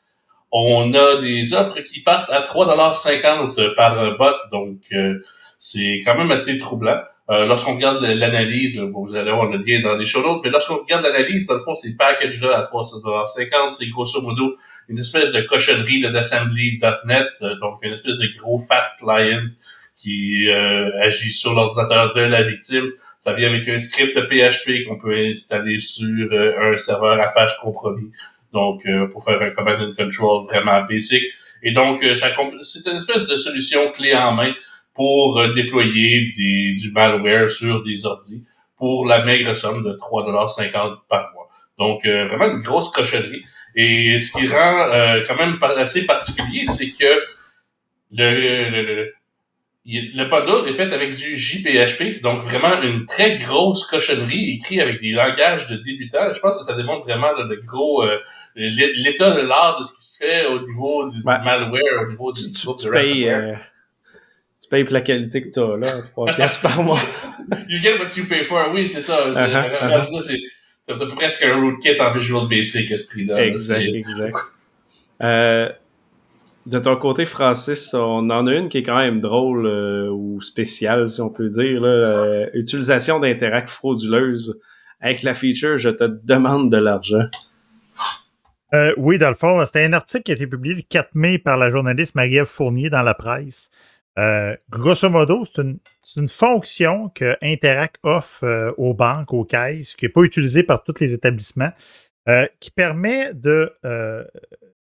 On 0.56 0.94
a 0.94 1.20
des 1.20 1.56
offres 1.56 1.80
qui 1.80 2.02
partent 2.02 2.30
à 2.30 2.42
3,50$ 2.42 3.74
par 3.74 4.18
bot, 4.18 4.36
donc 4.52 4.78
euh, 4.94 5.20
c'est 5.58 6.02
quand 6.06 6.16
même 6.16 6.32
assez 6.32 6.60
troublant. 6.60 7.02
Euh, 7.32 7.48
lorsqu'on 7.48 7.76
regarde 7.76 8.04
l'analyse, 8.04 8.80
vous 8.80 9.16
allez 9.16 9.32
voir 9.32 9.50
le 9.50 9.58
lien 9.58 9.82
dans 9.82 9.96
les 9.96 10.06
show 10.06 10.22
notes, 10.22 10.42
mais 10.44 10.52
lorsqu'on 10.52 10.76
regarde 10.76 11.04
l'analyse, 11.04 11.48
dans 11.48 11.56
le 11.56 11.62
fond, 11.62 11.74
ces 11.74 11.96
packages-là 11.96 12.56
à 12.56 12.64
350, 12.64 13.72
c'est 13.72 13.88
grosso 13.88 14.22
modo 14.22 14.56
une 14.90 15.00
espèce 15.00 15.32
de 15.32 15.42
cochonnerie 15.42 16.02
d'assembly.net, 16.02 17.28
euh, 17.42 17.56
donc 17.60 17.80
une 17.82 17.94
espèce 17.94 18.18
de 18.18 18.28
gros 18.38 18.60
fat 18.60 18.92
client 19.00 19.48
qui 19.96 20.50
euh, 20.50 20.92
agit 21.02 21.32
sur 21.32 21.54
l'ordinateur 21.54 22.14
de 22.14 22.22
la 22.22 22.44
victime. 22.44 22.92
Ça 23.18 23.34
vient 23.34 23.50
avec 23.50 23.68
un 23.70 23.78
script 23.78 24.20
PHP 24.20 24.86
qu'on 24.86 25.00
peut 25.00 25.16
installer 25.16 25.80
sur 25.80 26.30
un 26.34 26.76
serveur 26.76 27.20
Apache 27.22 27.58
compromis. 27.62 28.12
Donc, 28.54 28.86
pour 29.12 29.24
faire 29.24 29.42
un 29.42 29.50
command 29.50 29.82
and 29.82 29.94
control 29.98 30.46
vraiment 30.46 30.84
basic. 30.84 31.24
Et 31.64 31.72
donc, 31.72 32.04
c'est 32.14 32.88
une 32.88 32.98
espèce 32.98 33.28
de 33.28 33.36
solution 33.36 33.92
clé 33.92 34.14
en 34.16 34.34
main 34.34 34.54
pour 34.94 35.40
euh, 35.40 35.54
déployer 35.54 36.30
des, 36.38 36.74
du 36.74 36.92
malware 36.92 37.50
sur 37.50 37.84
des 37.84 38.06
ordis 38.06 38.46
pour 38.78 39.06
la 39.06 39.24
maigre 39.24 39.56
somme 39.56 39.84
de 39.84 39.94
3,50$ 39.94 40.98
par 41.10 41.32
mois. 41.34 41.50
Donc, 41.80 42.06
euh, 42.06 42.28
vraiment 42.28 42.54
une 42.54 42.60
grosse 42.60 42.92
cochonnerie. 42.92 43.44
Et 43.76 44.18
ce 44.20 44.38
qui 44.38 44.48
rend 44.48 44.82
euh, 44.92 45.22
quand 45.28 45.36
même 45.36 45.58
assez 45.62 46.06
particulier, 46.06 46.66
c'est 46.66 46.92
que 46.92 47.26
le, 48.16 48.70
le, 48.70 48.82
le, 48.82 49.14
le 49.86 50.30
bundle 50.30 50.70
est 50.70 50.74
fait 50.74 50.94
avec 50.94 51.16
du 51.16 51.36
JPHP, 51.36 52.22
donc 52.22 52.42
vraiment 52.42 52.82
une 52.84 53.06
très 53.06 53.38
grosse 53.38 53.88
cochonnerie 53.88 54.52
écrite 54.52 54.80
avec 54.80 55.02
des 55.02 55.12
langages 55.12 55.68
de 55.70 55.78
débutants. 55.78 56.32
Je 56.32 56.40
pense 56.40 56.58
que 56.58 56.64
ça 56.64 56.76
démontre 56.76 57.06
vraiment 57.06 57.32
le, 57.32 57.56
gros 57.66 58.04
l'état 58.56 59.32
de 59.32 59.42
l'art 59.42 59.80
de 59.80 59.84
ce 59.84 59.94
qui 59.94 60.04
se 60.04 60.24
fait 60.24 60.46
au 60.48 60.60
niveau 60.60 61.10
du, 61.10 61.24
malware, 61.24 62.04
au 62.04 62.12
niveau 62.12 62.32
du 62.32 62.52
groupe 62.52 62.82
de 62.82 62.90
ransomware 62.90 63.60
payes 64.74 64.84
pour 64.84 64.94
la 64.94 65.02
qualité 65.02 65.44
que 65.44 65.50
tu 65.50 65.60
as, 65.60 65.78
là, 65.78 66.02
3 66.12 66.26
piastres 66.36 66.62
par 66.62 66.84
mois. 66.84 67.00
you 67.70 67.78
get 67.80 68.00
what 68.00 68.08
you 68.18 68.26
pay 68.26 68.44
for, 68.44 68.72
oui, 68.74 68.88
c'est 68.88 69.02
ça. 69.02 69.30
Uh 69.30 69.34
-huh, 69.34 70.22
c'est 70.86 70.92
à 70.92 70.96
peu 70.96 71.08
près 71.10 71.28
un 71.46 71.62
rootkit 71.62 72.00
en 72.02 72.14
Visual 72.14 72.48
Basic 72.50 72.92
à 72.92 72.98
ce 72.98 73.08
prix-là. 73.08 73.46
Exact, 73.46 73.94
exact. 73.94 74.38
Euh, 75.22 75.70
de 76.66 76.80
ton 76.80 76.96
côté, 76.98 77.26
Francis, 77.26 77.94
on 77.94 78.30
en 78.30 78.48
a 78.48 78.54
une 78.54 78.68
qui 78.68 78.80
est 78.80 78.84
quand 78.84 78.98
même 78.98 79.22
drôle 79.22 79.66
euh, 79.66 80.10
ou 80.10 80.42
spéciale, 80.42 81.08
si 81.08 81.22
on 81.22 81.30
peut 81.30 81.50
dire. 81.50 81.82
Là, 81.82 81.90
euh, 81.90 82.48
utilisation 82.54 83.20
d'interact 83.20 83.70
frauduleuse 83.70 84.60
avec 85.00 85.24
la 85.24 85.34
feature 85.34 85.78
«Je 85.86 85.90
te 85.90 86.06
demande 86.24 86.72
de 86.72 86.78
l'argent». 86.78 87.28
Euh, 88.74 88.94
oui, 88.98 89.18
dans 89.18 89.30
le 89.30 89.36
fond, 89.36 89.64
c'était 89.66 89.84
un 89.86 89.94
article 89.94 90.24
qui 90.24 90.32
a 90.32 90.36
été 90.36 90.48
publié 90.48 90.76
le 90.76 90.82
4 90.82 91.10
mai 91.14 91.38
par 91.38 91.58
la 91.58 91.70
journaliste 91.70 92.16
Marie-Ève 92.16 92.46
Fournier 92.46 92.90
dans 92.90 93.04
la 93.04 93.14
presse. 93.14 93.70
Euh, 94.18 94.56
grosso 94.70 95.10
modo, 95.10 95.44
c'est 95.44 95.62
une, 95.62 96.28
fonction 96.28 97.10
que 97.10 97.36
Interact 97.42 97.98
offre 98.04 98.44
euh, 98.44 98.72
aux 98.78 98.94
banques, 98.94 99.34
aux 99.34 99.46
caisses, 99.46 99.96
qui 99.96 100.06
n'est 100.06 100.10
pas 100.10 100.22
utilisée 100.22 100.64
par 100.64 100.84
tous 100.84 101.00
les 101.00 101.14
établissements, 101.14 101.72
qui 102.60 102.72
permet 102.72 103.34
de 103.34 103.74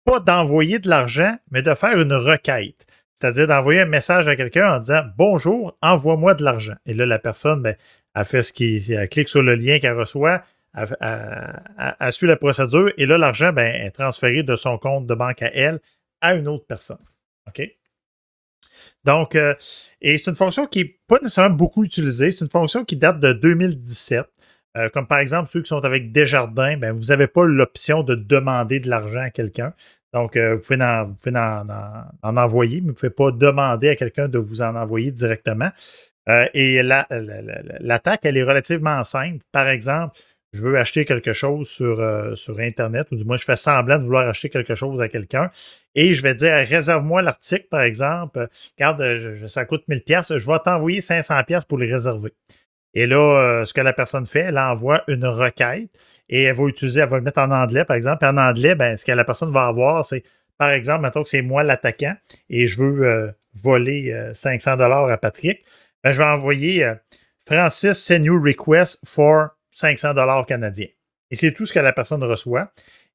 pas 0.06 0.20
d'envoyer 0.20 0.78
de 0.78 0.90
l'argent, 0.90 1.36
mais 1.50 1.64
de 1.64 1.74
faire 1.74 2.00
une 2.00 2.14
requête. 2.14 2.86
C'est-à-dire 3.16 3.48
d'envoyer 3.48 3.82
un 3.82 3.86
message 3.86 4.28
à 4.28 4.36
quelqu'un 4.36 4.76
en 4.76 4.80
disant 4.80 5.04
Bonjour, 5.18 5.76
envoie-moi 5.82 6.36
de 6.36 6.44
l'argent. 6.44 6.76
Et 6.86 6.94
là, 6.94 7.06
la 7.06 7.20
personne, 7.20 7.62
ben, 7.62 7.76
elle 8.16 8.26
fait 8.26 8.42
ce 8.42 8.54
qui. 8.54 8.92
Elle 8.92 9.10
clique 9.10 9.30
sur 9.30 9.42
le 9.42 9.56
lien 9.56 9.80
qu'elle 9.80 9.98
reçoit, 9.98 10.44
elle, 10.74 12.12
suit 12.12 12.28
la 12.28 12.38
procédure, 12.38 12.92
et 12.98 13.06
là, 13.06 13.18
l'argent 13.18 13.52
ben, 13.52 13.76
est 13.76 13.92
transféré 13.92 14.44
de 14.44 14.56
son 14.56 14.78
compte 14.78 15.08
de 15.08 15.14
banque 15.14 15.42
à 15.42 15.52
elle 15.54 15.80
à 16.22 16.36
une 16.36 16.48
autre 16.48 16.66
personne. 16.66 17.04
OK? 17.48 17.62
Donc, 19.04 19.36
euh, 19.36 19.56
et 20.02 20.18
c'est 20.18 20.30
une 20.30 20.36
fonction 20.36 20.68
qui 20.68 20.84
n'est 20.84 21.00
pas 21.08 21.18
nécessairement 21.22 21.56
beaucoup 21.56 21.84
utilisée. 21.84 22.32
C'est 22.32 22.46
une 22.46 22.52
fonction 22.52 22.86
qui 22.86 22.96
date 22.96 23.20
de 23.20 23.34
2017. 23.34 24.26
Euh, 24.78 24.90
comme 24.90 25.08
par 25.08 25.20
exemple, 25.20 25.50
ceux 25.50 25.62
qui 25.62 25.68
sont 25.68 25.84
avec 25.84 26.12
Desjardins, 26.12 26.78
ben, 26.78 26.94
vous 26.94 27.08
n'avez 27.08 27.28
pas 27.28 27.46
l'option 27.46 28.04
de 28.04 28.16
demander 28.16 28.80
de 28.80 28.90
l'argent 28.90 29.22
à 29.22 29.30
quelqu'un. 29.30 29.74
Donc, 30.14 30.36
euh, 30.36 30.56
vous 30.56 30.62
pouvez, 30.62 31.36
en, 31.36 31.68
en, 32.24 32.38
envoyer, 32.38 32.76
mais 32.82 32.88
vous 32.88 32.88
ne 32.90 32.94
pouvez 32.94 33.10
pas 33.10 33.32
demander 33.32 33.90
à 33.90 33.96
quelqu'un 33.96 34.28
de 34.28 34.38
vous 34.38 34.62
en 34.62 34.76
envoyer 34.76 35.12
directement. 35.12 35.72
et 36.54 36.84
l'attaque, 36.84 38.22
elle 38.24 38.38
est 38.38 38.44
relativement 38.44 39.04
simple. 39.04 39.44
Par 39.52 39.68
exemple, 39.68 40.18
je 40.54 40.62
veux 40.62 40.78
acheter 40.78 41.06
quelque 41.06 41.34
chose 41.34 41.70
sur, 41.70 42.00
euh, 42.00 42.36
sur 42.36 42.60
Internet, 42.60 43.08
ou 43.12 43.16
du 43.16 43.24
moins 43.24 43.38
je 43.38 43.46
fais 43.46 43.56
semblant 43.56 43.98
de 43.98 44.04
vouloir 44.04 44.28
acheter 44.28 44.50
quelque 44.50 44.76
chose 44.76 45.02
à 45.02 45.08
quelqu'un, 45.08 45.50
et 45.96 46.14
je 46.14 46.22
vais 46.22 46.34
dire 46.34 46.54
réserve-moi 46.68 47.22
l'article, 47.22 47.68
par 47.70 47.82
exemple, 47.82 48.50
regarde, 48.78 49.02
euh, 49.02 49.48
ça 49.48 49.66
coûte 49.66 49.84
1000 49.88 50.04
pièces, 50.04 50.38
je 50.38 50.52
vais 50.52 50.60
t'envoyer 50.60 51.00
500 51.00 51.44
pièces 51.46 51.66
pour 51.66 51.78
les 51.78 51.92
réserver. 51.92 52.34
Et 52.94 53.08
là, 53.08 53.62
euh, 53.62 53.66
ce 53.66 53.74
que 53.74 53.82
la 53.82 53.94
personne 53.94 54.26
fait, 54.26 54.42
elle 54.42 54.58
envoie 54.58 55.04
une 55.08 55.26
requête 55.26 55.90
et 56.28 56.44
elle 56.44 56.56
va 56.56 56.66
utiliser, 56.66 57.00
elle 57.00 57.10
va 57.10 57.18
le 57.18 57.24
mettre 57.24 57.40
en 57.40 57.52
anglais, 57.52 57.86
par 57.86 57.96
exemple. 57.96 58.26
en 58.26 58.36
anglais, 58.38 58.76
ben, 58.76 58.98
ce 58.98 59.06
que 59.06 59.12
la 59.14 59.24
personne 59.24 59.54
va 59.54 59.68
avoir, 59.68 60.04
c'est, 60.04 60.24
par 60.58 60.72
exemple, 60.72 61.02
maintenant 61.02 61.24
que 61.24 61.30
c'est 61.30 61.42
moi 61.42 61.64
l'attaquant 61.64 62.16
et 62.50 62.68
je 62.68 62.82
veux 62.82 63.34
voler 63.54 64.30
500 64.34 64.78
dollars 64.78 65.10
à 65.10 65.18
Patrick, 65.18 65.64
ben, 66.04 66.12
je 66.12 66.18
vais 66.18 66.26
envoyer 66.26 66.94
Francis 67.46 67.98
send 67.98 68.24
you 68.26 68.42
request 68.42 69.02
for 69.06 69.52
500 69.72 70.14
dollars 70.14 70.46
canadiens. 70.46 70.88
Et 71.30 71.36
c'est 71.36 71.52
tout 71.52 71.66
ce 71.66 71.74
que 71.74 71.80
la 71.80 71.94
personne 71.94 72.24
reçoit. 72.24 72.72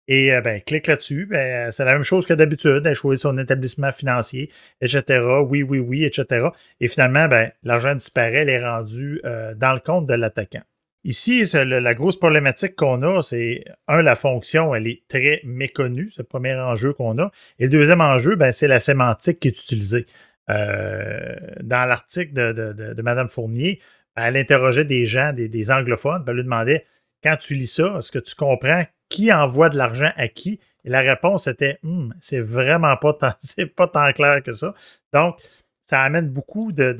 Et 0.09 0.33
euh, 0.33 0.41
ben, 0.41 0.61
clique 0.61 0.87
là-dessus. 0.87 1.27
Ben, 1.27 1.71
c'est 1.73 1.85
la 1.85 1.93
même 1.93 2.03
chose 2.03 2.27
que 2.27 2.35
d'habitude. 2.35 2.83
Elle 2.85 2.95
choisit 2.95 3.23
son 3.23 3.39
établissement 3.39 3.93
financier, 3.93 4.51
etc. 4.81 5.21
Oui, 5.47 5.63
oui, 5.63 5.79
oui, 5.79 6.05
etc. 6.05 6.49
Et 6.81 6.89
finalement, 6.89 7.29
ben, 7.29 7.51
l'argent 7.63 7.95
disparaît, 7.95 8.43
elle 8.43 8.49
est 8.49 8.65
rendue 8.65 9.21
euh, 9.25 9.55
dans 9.55 9.73
le 9.73 9.81
compte 9.81 10.07
de 10.07 10.15
l'attaquant. 10.15 10.63
Ici, 11.05 11.45
la 11.55 11.95
grosse 11.95 12.19
problématique 12.19 12.75
qu'on 12.75 13.01
a, 13.03 13.23
c'est, 13.23 13.65
un, 13.87 14.03
la 14.03 14.17
fonction, 14.17 14.75
elle 14.75 14.89
est 14.89 15.03
très 15.09 15.41
méconnue, 15.45 16.11
c'est 16.11 16.23
le 16.23 16.27
premier 16.27 16.55
enjeu 16.55 16.93
qu'on 16.95 17.17
a. 17.19 17.31
Et 17.61 17.65
le 17.65 17.69
deuxième 17.69 18.01
enjeu, 18.01 18.35
ben, 18.35 18.51
c'est 18.51 18.67
la 18.67 18.81
sémantique 18.81 19.39
qui 19.39 19.49
est 19.49 19.61
utilisée. 19.61 20.07
Euh, 20.49 21.35
dans 21.61 21.87
l'article 21.87 22.33
de, 22.33 22.53
de, 22.53 22.93
de, 22.95 23.03
Mme 23.03 23.29
Fournier, 23.29 23.81
elle 24.17 24.37
interrogeait 24.37 24.85
des 24.85 25.07
gens, 25.07 25.33
des, 25.33 25.71
anglophones, 25.71 26.25
puis 26.25 26.31
elle 26.31 26.37
lui 26.37 26.45
demandait 26.45 26.85
quand 27.23 27.37
tu 27.37 27.55
lis 27.55 27.67
ça, 27.67 27.97
est-ce 27.99 28.11
que 28.11 28.19
tu 28.19 28.35
comprends 28.35 28.85
qui 29.09 29.33
envoie 29.33 29.69
de 29.69 29.77
l'argent 29.77 30.11
à 30.17 30.29
qui? 30.29 30.61
Et 30.85 30.91
la 30.91 31.01
réponse 31.01 31.47
était 31.47 31.79
hum, 31.85 32.15
c'est 32.21 32.41
vraiment 32.41 32.97
pas 32.97 33.13
tant, 33.13 33.33
c'est 33.41 33.67
pas 33.67 33.89
tant 33.89 34.11
clair 34.13 34.43
que 34.43 34.53
ça. 34.53 34.75
Donc, 35.13 35.37
ça 35.85 36.03
amène 36.03 36.29
beaucoup 36.29 36.73
de, 36.73 36.93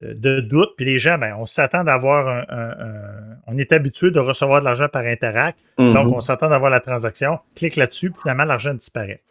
de, 0.00 0.40
doutes. 0.40 0.76
Puis 0.76 0.86
les 0.86 0.98
gens, 0.98 1.18
ben, 1.18 1.34
on 1.38 1.46
s'attend 1.46 1.82
d'avoir 1.82 2.28
un, 2.28 3.38
On 3.46 3.58
est 3.58 3.72
habitué 3.72 4.10
de 4.10 4.20
recevoir 4.20 4.60
de 4.60 4.64
l'argent 4.64 4.88
par 4.88 5.04
Interact. 5.04 5.58
Donc, 5.76 5.94
mm-hmm. 5.94 6.14
on 6.14 6.20
s'attend 6.20 6.48
d'avoir 6.48 6.70
la 6.70 6.80
transaction. 6.80 7.40
Clique 7.56 7.76
là-dessus, 7.76 8.10
puis 8.10 8.20
finalement, 8.22 8.44
l'argent 8.44 8.74
disparaît 8.74 9.22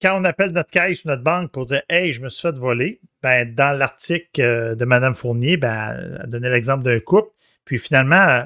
quand 0.00 0.20
on 0.20 0.24
appelle 0.24 0.52
notre 0.52 0.70
caisse 0.70 1.04
ou 1.04 1.08
notre 1.08 1.22
banque 1.22 1.50
pour 1.50 1.64
dire 1.64 1.82
Hey, 1.88 2.12
je 2.12 2.22
me 2.22 2.28
suis 2.28 2.42
fait 2.42 2.56
voler, 2.56 3.00
ben, 3.22 3.54
dans 3.54 3.76
l'article 3.76 4.40
euh, 4.40 4.74
de 4.74 4.84
Mme 4.84 5.14
Fournier, 5.14 5.56
ben, 5.56 6.18
elle 6.22 6.28
donnait 6.28 6.50
l'exemple 6.50 6.84
d'un 6.84 7.00
couple. 7.00 7.30
Puis 7.64 7.78
finalement, 7.78 8.16
euh, 8.16 8.42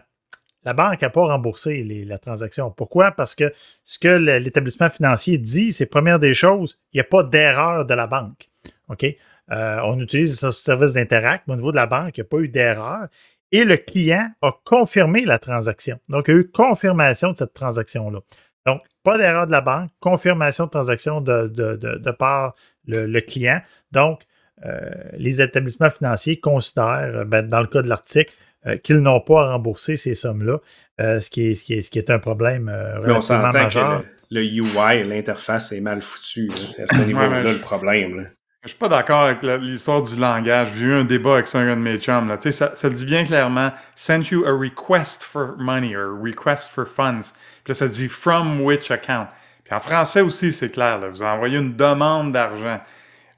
la 0.65 0.75
banque 0.75 1.03
n'a 1.03 1.11
pas 1.11 1.27
remboursé 1.27 1.83
la 2.07 2.19
transaction. 2.19 2.71
Pourquoi? 2.71 3.13
Parce 3.13 3.35
que 3.35 3.53
ce 3.85 3.99
que 3.99 4.17
l'établissement 4.17 4.91
financier 4.91 5.39
dit, 5.39 5.73
c'est 5.73 5.87
première 5.87 6.19
des 6.19 6.35
choses, 6.35 6.79
il 6.93 6.97
n'y 6.97 7.01
a 7.01 7.05
pas 7.05 7.23
d'erreur 7.23 7.85
de 7.85 7.95
la 7.95 8.07
banque. 8.07 8.49
OK? 8.89 9.05
Euh, 9.51 9.81
on 9.85 9.99
utilise 9.99 10.39
ce 10.39 10.51
service 10.51 10.93
d'Interact, 10.93 11.45
mais 11.47 11.55
au 11.55 11.57
niveau 11.57 11.73
de 11.73 11.77
la 11.77 11.87
banque, 11.87 12.17
il 12.17 12.21
n'y 12.21 12.27
a 12.27 12.29
pas 12.29 12.39
eu 12.39 12.49
d'erreur. 12.49 13.09
Et 13.51 13.65
le 13.65 13.77
client 13.77 14.31
a 14.41 14.53
confirmé 14.65 15.25
la 15.25 15.39
transaction. 15.39 15.99
Donc, 16.09 16.29
il 16.29 16.31
y 16.31 16.35
a 16.35 16.41
eu 16.41 16.51
confirmation 16.51 17.33
de 17.33 17.37
cette 17.37 17.53
transaction-là. 17.53 18.21
Donc, 18.67 18.83
pas 19.03 19.19
d'erreur 19.19 19.47
de 19.47 19.53
la 19.53 19.61
banque, 19.61 19.91
confirmation 20.01 20.67
de 20.67 20.71
transaction 20.71 21.21
de, 21.21 21.49
de, 21.49 21.77
de, 21.77 22.11
par 22.11 22.55
le, 22.87 23.21
client. 23.21 23.61
Donc, 23.91 24.21
euh, 24.65 24.79
les 25.15 25.41
établissements 25.41 25.91
financiers 25.91 26.39
considèrent, 26.39 27.17
euh, 27.17 27.25
ben, 27.25 27.47
dans 27.47 27.61
le 27.61 27.67
cas 27.67 27.83
de 27.83 27.89
l'article, 27.89 28.33
euh, 28.67 28.77
qu'ils 28.77 28.99
n'ont 28.99 29.21
pas 29.21 29.43
à 29.43 29.53
rembourser 29.53 29.97
ces 29.97 30.15
sommes-là, 30.15 30.59
ce, 30.99 31.31
qui 31.31 31.49
est, 31.49 31.55
ce, 31.57 31.65
qui 31.65 31.75
est, 31.75 31.83
ce 31.83 31.91
qui 31.91 31.99
est 31.99 32.11
un 32.11 32.21
problème 32.21 32.69
relativement 32.69 33.51
majeur. 33.51 34.05
le, 34.31 34.43
UI, 34.43 35.03
l'interface 35.05 35.73
est 35.73 35.81
mal 35.81 36.01
foutu. 36.01 36.49
C'est 36.69 36.83
à 36.83 36.87
ce 36.95 37.03
niveau-là 37.03 37.43
le 37.43 37.59
problème. 37.59 38.29
Je 38.63 38.69
suis 38.69 38.79
pas 38.79 38.89
d'accord 38.89 39.23
avec 39.23 39.43
l'histoire 39.43 40.03
du 40.03 40.15
langage. 40.15 40.69
J'ai 40.79 40.85
eu 40.85 40.93
un 40.93 41.05
débat 41.05 41.35
avec 41.35 41.53
un 41.53 41.75
de 41.77 41.81
mes 41.81 41.97
chums. 41.97 42.29
Là. 42.29 42.39
Ça, 42.41 42.77
ça 42.77 42.91
dit 42.91 43.05
bien 43.05 43.25
clairement 43.25 43.73
Send 43.97 44.31
you 44.31 44.45
a 44.47 44.53
request 44.53 45.25
for 45.25 45.57
money 45.59 45.97
or 45.97 46.17
request 46.23 46.71
for 46.71 46.87
funds. 46.87 47.35
Puis 47.65 47.71
là, 47.71 47.75
ça 47.75 47.89
dit 47.89 48.09
from 48.09 48.63
which 48.63 48.91
account? 48.91 49.29
Puis 49.65 49.75
en 49.75 49.81
français 49.81 50.21
aussi, 50.21 50.53
c'est 50.53 50.71
clair. 50.71 50.99
Là. 50.99 51.09
Vous 51.09 51.23
envoyez 51.23 51.59
une 51.59 51.77
demande 51.77 52.33
d'argent. 52.33 52.81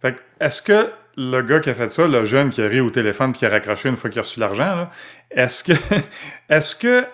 Fait 0.01 0.17
est-ce 0.41 0.63
que 0.63 0.91
le 1.17 1.43
gars 1.43 1.61
qui 1.61 1.71
a 1.71 1.75
fait 1.75 1.91
ça, 1.91 2.07
le 2.07 2.25
jeune 2.25 2.51
qui 2.51 2.61
a 2.63 2.67
ri 2.67 2.81
au 2.81 2.91
téléphone 2.91 3.33
puis 3.33 3.41
qui 3.41 3.47
a 3.47 3.51
raccroché 3.51 3.89
une 3.89 3.97
fois 3.97 4.11
qu'il 4.11 4.19
a 4.19 4.23
reçu 4.23 4.41
l'argent, 4.41 4.89
est-ce 5.31 5.63
que 5.63 5.73
est-ce 6.49 6.75
que 6.75 7.07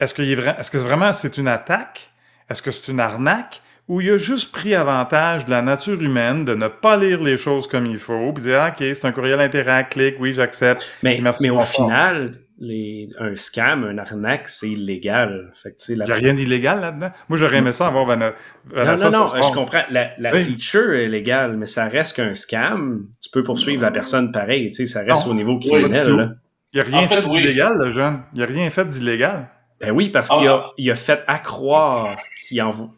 est-ce 0.00 0.14
que 0.14 0.22
est-ce 0.22 0.70
que 0.70 0.78
vraiment 0.78 1.12
c'est 1.12 1.38
une 1.38 1.48
attaque? 1.48 2.10
Est-ce 2.48 2.62
que 2.62 2.70
c'est 2.70 2.88
une 2.88 3.00
arnaque? 3.00 3.62
où 3.88 4.02
il 4.02 4.10
a 4.10 4.16
juste 4.18 4.52
pris 4.52 4.74
avantage 4.74 5.46
de 5.46 5.50
la 5.50 5.62
nature 5.62 6.00
humaine, 6.00 6.44
de 6.44 6.54
ne 6.54 6.68
pas 6.68 6.96
lire 6.96 7.22
les 7.22 7.38
choses 7.38 7.66
comme 7.66 7.86
il 7.86 7.96
faut, 7.96 8.32
puis 8.34 8.44
dire, 8.44 8.68
OK, 8.68 8.76
c'est 8.78 9.04
un 9.06 9.12
courriel 9.12 9.40
interact, 9.40 9.94
clique, 9.94 10.16
oui, 10.20 10.34
j'accepte. 10.34 10.86
Mais, 11.02 11.18
Merci, 11.22 11.44
mais 11.44 11.50
au 11.50 11.60
final, 11.60 12.38
les, 12.60 13.08
un 13.20 13.36
scam, 13.36 13.84
un 13.84 13.98
arnaque, 13.98 14.48
c'est 14.48 14.68
illégal. 14.70 15.52
Fait 15.54 15.70
que, 15.70 15.76
tu 15.76 15.84
sais, 15.84 15.94
la- 15.94 16.04
Il 16.04 16.08
n'y 16.08 16.12
a 16.12 16.16
rien 16.16 16.34
d'illégal 16.34 16.80
là-dedans? 16.80 17.10
Moi, 17.28 17.38
j'aurais 17.38 17.58
aimé 17.58 17.72
ça 17.72 17.86
avoir 17.86 18.06
Non, 18.16 18.32
Vanessa 18.66 19.10
non, 19.10 19.18
non, 19.26 19.42
je 19.42 19.52
comprends. 19.54 19.82
La, 19.90 20.10
la 20.18 20.32
Oui. 20.32 20.42
feature 20.42 20.92
est 20.94 21.08
légale, 21.08 21.56
mais 21.56 21.66
ça 21.66 21.88
reste 21.88 22.16
qu'un 22.16 22.34
scam. 22.34 23.06
Tu 23.22 23.30
peux 23.30 23.42
poursuivre 23.42 23.82
la 23.82 23.90
personne 23.90 24.32
pareil, 24.32 24.68
tu 24.68 24.74
sais, 24.74 24.86
ça 24.86 25.00
reste 25.04 25.26
Non. 25.26 25.32
au 25.32 25.34
niveau 25.34 25.58
criminel. 25.58 26.36
Il 26.72 26.76
n'y 26.76 26.80
a 26.80 26.84
rien 26.84 26.98
En 27.04 27.08
fait, 27.08 27.20
fait, 27.22 27.26
oui. 27.28 27.40
d'illégal, 27.40 27.78
le 27.78 27.90
jeune. 27.90 28.20
Il 28.34 28.38
n'y 28.38 28.44
a 28.44 28.46
rien 28.46 28.70
fait 28.70 28.86
d'illégal. 28.86 29.48
Ben 29.80 29.92
oui, 29.92 30.10
parce 30.10 30.28
Ah, 30.32 30.38
qu'il 30.38 30.48
a, 30.48 30.54
ah. 30.54 30.70
il 30.76 30.90
a 30.90 30.94
fait 30.96 31.22
accroire 31.28 32.16
qu'il 32.48 32.60
envo- 32.60 32.90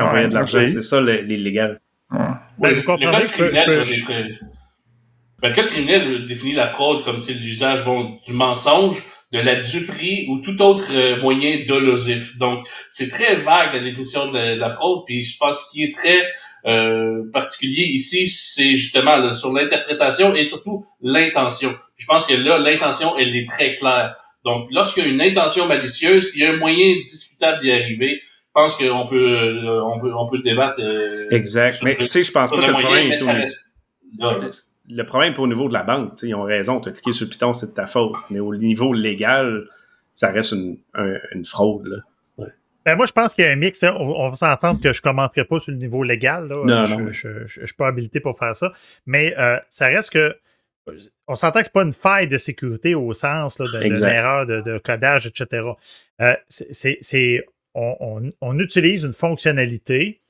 envoyait 0.00 0.24
Ouais, 0.24 0.28
de 0.28 0.34
l'argent. 0.34 0.64
C'est 0.66 0.80
ça 0.82 1.00
l'illégal. 1.00 1.80
Ouais. 2.12 2.18
Ben, 2.58 2.74
le 2.76 2.82
code 2.82 3.00
je 3.00 3.36
peux- 3.36 3.84
je 3.84 4.06
peux- 4.06 4.46
ben, 5.40 5.50
le 5.50 5.54
code 5.54 5.66
criminel 5.66 6.24
définit 6.24 6.52
la 6.52 6.66
fraude 6.66 7.04
comme 7.04 7.22
c'est 7.22 7.34
l'usage 7.34 7.84
bon, 7.84 8.18
du 8.26 8.32
mensonge, 8.32 9.04
de 9.32 9.38
la 9.38 9.56
duperie 9.56 10.26
ou 10.28 10.38
tout 10.38 10.60
autre 10.62 10.86
euh, 10.90 11.20
moyen 11.20 11.58
dolosif. 11.68 12.38
Donc, 12.38 12.66
c'est 12.88 13.08
très 13.08 13.36
vague 13.36 13.74
la 13.74 13.80
définition 13.80 14.26
de 14.26 14.34
la, 14.34 14.54
de 14.54 14.60
la 14.60 14.70
fraude. 14.70 15.02
Puis, 15.06 15.22
je 15.22 15.36
pense 15.38 15.68
qu'il 15.70 15.84
est 15.84 15.92
très 15.94 16.18
euh, 16.66 17.22
particulier 17.32 17.84
ici, 17.84 18.26
c'est 18.26 18.70
justement 18.76 19.16
là, 19.16 19.32
sur 19.32 19.52
l'interprétation 19.52 20.34
et 20.34 20.44
surtout 20.44 20.86
l'intention. 21.02 21.74
Je 21.96 22.06
pense 22.06 22.26
que 22.26 22.34
là, 22.34 22.58
l'intention, 22.58 23.16
elle 23.18 23.34
est 23.36 23.46
très 23.46 23.74
claire. 23.74 24.16
Donc, 24.44 24.68
lorsqu'il 24.70 25.04
y 25.04 25.06
a 25.06 25.10
une 25.10 25.20
intention 25.20 25.66
malicieuse, 25.66 26.30
puis 26.30 26.40
il 26.40 26.42
y 26.44 26.46
a 26.46 26.52
un 26.52 26.56
moyen 26.56 26.94
discutable 26.96 27.62
d'y 27.62 27.70
arriver, 27.70 28.20
je 28.20 28.52
pense 28.54 28.76
qu'on 28.76 29.06
peut, 29.06 29.16
euh, 29.16 29.82
on 29.84 30.00
peut, 30.00 30.12
on 30.16 30.28
peut 30.28 30.38
débattre. 30.38 30.80
euh, 30.80 31.28
Exact. 31.30 31.80
Mais 31.82 31.96
tu 31.96 32.08
sais, 32.08 32.24
je 32.24 32.32
pense 32.32 32.50
pas 32.50 32.56
que 32.56 32.62
le 32.62 32.72
moyen, 32.72 32.86
problème 32.88 33.12
est 33.12 33.24
là. 34.18 34.48
Le 34.90 35.02
problème 35.04 35.34
pas 35.34 35.42
au 35.42 35.46
niveau 35.46 35.68
de 35.68 35.74
la 35.74 35.82
banque. 35.82 36.12
Ils 36.22 36.34
ont 36.34 36.42
raison, 36.44 36.80
tu 36.80 36.88
as 36.88 36.92
cliqué 36.92 37.12
sur 37.12 37.26
le 37.26 37.30
piton, 37.30 37.52
c'est 37.52 37.66
de 37.68 37.74
ta 37.74 37.86
faute. 37.86 38.12
Mais 38.30 38.40
au 38.40 38.54
niveau 38.56 38.92
légal, 38.92 39.64
ça 40.14 40.30
reste 40.30 40.52
une, 40.52 40.78
un- 40.94 41.18
une 41.32 41.44
fraude. 41.44 41.86
Là. 41.86 41.96
Ben, 42.86 42.96
moi, 42.96 43.04
je 43.04 43.12
pense 43.12 43.34
qu'il 43.34 43.44
y 43.44 43.48
a 43.48 43.50
un 43.50 43.56
mix. 43.56 43.82
hein. 43.82 43.94
On, 43.98 44.06
on 44.08 44.28
va 44.30 44.34
s'entendre 44.34 44.80
que 44.80 44.92
je 44.94 45.00
ne 45.00 45.02
commenterai 45.02 45.44
pas 45.44 45.58
sur 45.58 45.72
le 45.72 45.78
niveau 45.78 46.02
légal. 46.02 46.48
Là. 46.48 46.62
Non, 46.64 46.84
je 46.86 47.28
ne 47.28 47.46
suis 47.66 47.74
pas 47.76 47.88
habilité 47.88 48.18
pour 48.20 48.38
faire 48.38 48.56
ça. 48.56 48.72
Mais 49.04 49.34
euh, 49.38 49.58
ça 49.68 49.88
reste 49.88 50.10
que. 50.12 50.34
On 51.26 51.34
s'entend 51.34 51.58
que 51.60 51.66
ce 51.66 51.70
n'est 51.70 51.72
pas 51.74 51.82
une 51.82 51.92
faille 51.92 52.28
de 52.28 52.38
sécurité 52.38 52.94
au 52.94 53.12
sens 53.12 53.58
là, 53.58 53.66
de- 53.66 53.72
d'une 53.78 53.82
Exact. 53.88 54.10
erreur 54.10 54.46
de, 54.46 54.62
de 54.62 54.78
codage, 54.78 55.26
etc. 55.26 55.66
Euh, 56.22 56.34
c'est- 56.48 56.72
c'est- 56.72 56.96
c'est- 57.02 57.44
on, 57.74 57.94
on- 58.00 58.30
on 58.40 58.58
utilise 58.58 59.02
une 59.04 59.12
fonctionnalité 59.12 60.20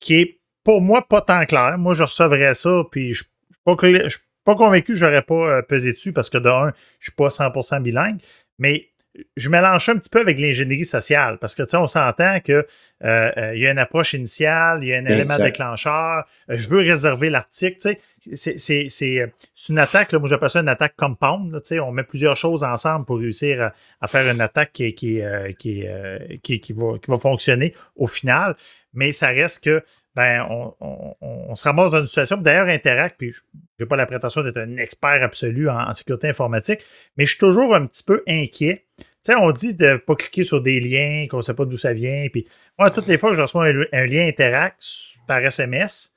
qui 0.00 0.16
est, 0.16 0.38
pour 0.62 0.82
moi, 0.82 1.06
pas 1.08 1.22
tant 1.22 1.46
claire. 1.46 1.78
Moi, 1.78 1.94
je 1.94 2.02
recevrais 2.02 2.52
ça, 2.52 2.82
puis 2.90 3.14
je 3.14 3.22
ne 3.22 3.24
suis 3.24 3.33
pas, 3.64 3.72
cl- 3.74 4.04
je 4.04 4.08
suis 4.18 4.26
pas 4.44 4.54
convaincu 4.54 4.92
que 4.92 4.98
je 4.98 5.04
n'aurais 5.04 5.22
pas 5.22 5.34
euh, 5.34 5.62
pesé 5.62 5.92
dessus 5.92 6.12
parce 6.12 6.30
que, 6.30 6.38
de 6.38 6.48
un, 6.48 6.72
je 7.00 7.10
ne 7.10 7.12
suis 7.12 7.12
pas 7.12 7.28
100% 7.28 7.82
bilingue. 7.82 8.20
Mais 8.58 8.88
je 9.36 9.48
mélange 9.48 9.88
un 9.88 9.96
petit 9.96 10.10
peu 10.10 10.20
avec 10.20 10.38
l'ingénierie 10.38 10.84
sociale 10.84 11.38
parce 11.38 11.54
que 11.54 11.62
tu 11.62 11.70
sais, 11.70 11.76
on 11.76 11.86
s'entend 11.86 12.40
que 12.40 12.52
euh, 12.52 13.32
euh, 13.36 13.56
y 13.56 13.66
a 13.66 13.70
une 13.70 13.78
approche 13.78 14.14
initiale, 14.14 14.80
il 14.82 14.88
y 14.88 14.94
a 14.94 14.98
un 14.98 15.04
élément 15.06 15.34
déclencheur, 15.44 16.24
euh, 16.50 16.56
je 16.56 16.68
veux 16.68 16.78
réserver 16.80 17.30
l'article, 17.30 17.76
tu 17.80 18.36
sais. 18.36 18.88
C'est, 18.88 19.32
une 19.68 19.78
attaque, 19.78 20.12
là, 20.12 20.18
moi 20.18 20.28
j'appelle 20.28 20.48
ça 20.48 20.60
une 20.60 20.68
attaque 20.68 20.96
compound. 20.96 21.52
là, 21.52 21.60
tu 21.60 21.68
sais, 21.68 21.80
on 21.80 21.92
met 21.92 22.04
plusieurs 22.04 22.36
choses 22.36 22.64
ensemble 22.64 23.04
pour 23.04 23.18
réussir 23.18 23.62
à, 23.62 23.74
à 24.00 24.08
faire 24.08 24.28
une 24.32 24.40
attaque 24.40 24.72
qui, 24.72 24.94
qui, 24.94 25.20
qui, 25.58 26.60
qui 26.60 26.72
va, 26.72 26.98
qui 26.98 27.10
va 27.10 27.18
fonctionner 27.18 27.74
au 27.96 28.06
final. 28.06 28.56
Mais 28.94 29.12
ça 29.12 29.28
reste 29.28 29.62
que 29.62 29.84
ben, 30.14 30.46
on, 30.48 30.74
on- 30.80 31.14
on- 31.20 31.54
se 31.54 31.64
ramasse 31.64 31.92
dans 31.92 31.98
une 32.00 32.06
situation. 32.06 32.36
D'ailleurs, 32.36 32.68
Interact, 32.68 33.16
puis 33.18 33.32
je 33.32 33.40
n'ai 33.80 33.86
pas 33.86 33.96
la 33.96 34.06
prétention 34.06 34.42
d'être 34.42 34.58
un 34.58 34.76
expert 34.76 35.22
absolu 35.22 35.68
en, 35.68 35.92
sécurité 35.92 36.28
informatique, 36.28 36.80
mais 37.16 37.24
je 37.24 37.30
suis 37.30 37.38
toujours 37.38 37.74
un 37.74 37.86
petit 37.86 38.02
peu 38.04 38.22
inquiet. 38.28 38.84
Tu 38.98 39.04
sais, 39.22 39.34
on 39.36 39.50
dit 39.52 39.74
de 39.74 39.86
ne 39.86 39.96
pas 39.96 40.14
cliquer 40.14 40.44
sur 40.44 40.60
des 40.60 40.80
liens, 40.80 41.26
qu'on 41.30 41.38
ne 41.38 41.42
sait 41.42 41.54
pas 41.54 41.64
d'où 41.64 41.76
ça 41.76 41.92
vient. 41.92 42.26
Puis 42.30 42.46
moi, 42.78 42.90
toutes 42.90 43.06
les 43.08 43.18
fois 43.18 43.30
que 43.30 43.36
je 43.36 43.42
reçois 43.42 43.66
un, 43.92 44.06
lien 44.06 44.26
Interact 44.26 44.82
par 45.26 45.38
SMS, 45.38 46.12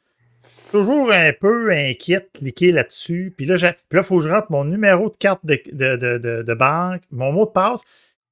toujours 0.72 1.12
un 1.12 1.32
peu 1.34 1.72
inquiet 1.72 2.20
de 2.20 2.39
cliquer 2.39 2.72
là-dessus. 2.72 3.34
Puis 3.36 3.45
là, 3.45 3.56
puis 3.56 3.66
là, 3.66 4.02
il 4.02 4.04
faut 4.04 4.18
que 4.18 4.24
je 4.26 4.30
rentre 4.30 4.52
mon 4.52 4.66
numéro 4.66 5.10
de 5.10 5.16
carte 5.16 5.45
de- 5.45 5.62
de- 5.72 5.95
de- 6.18 6.43
de 6.43 6.54
banque, 6.54 7.02
mon 7.12 7.32
mot 7.32 7.45
de 7.45 7.52
passe. 7.52 7.84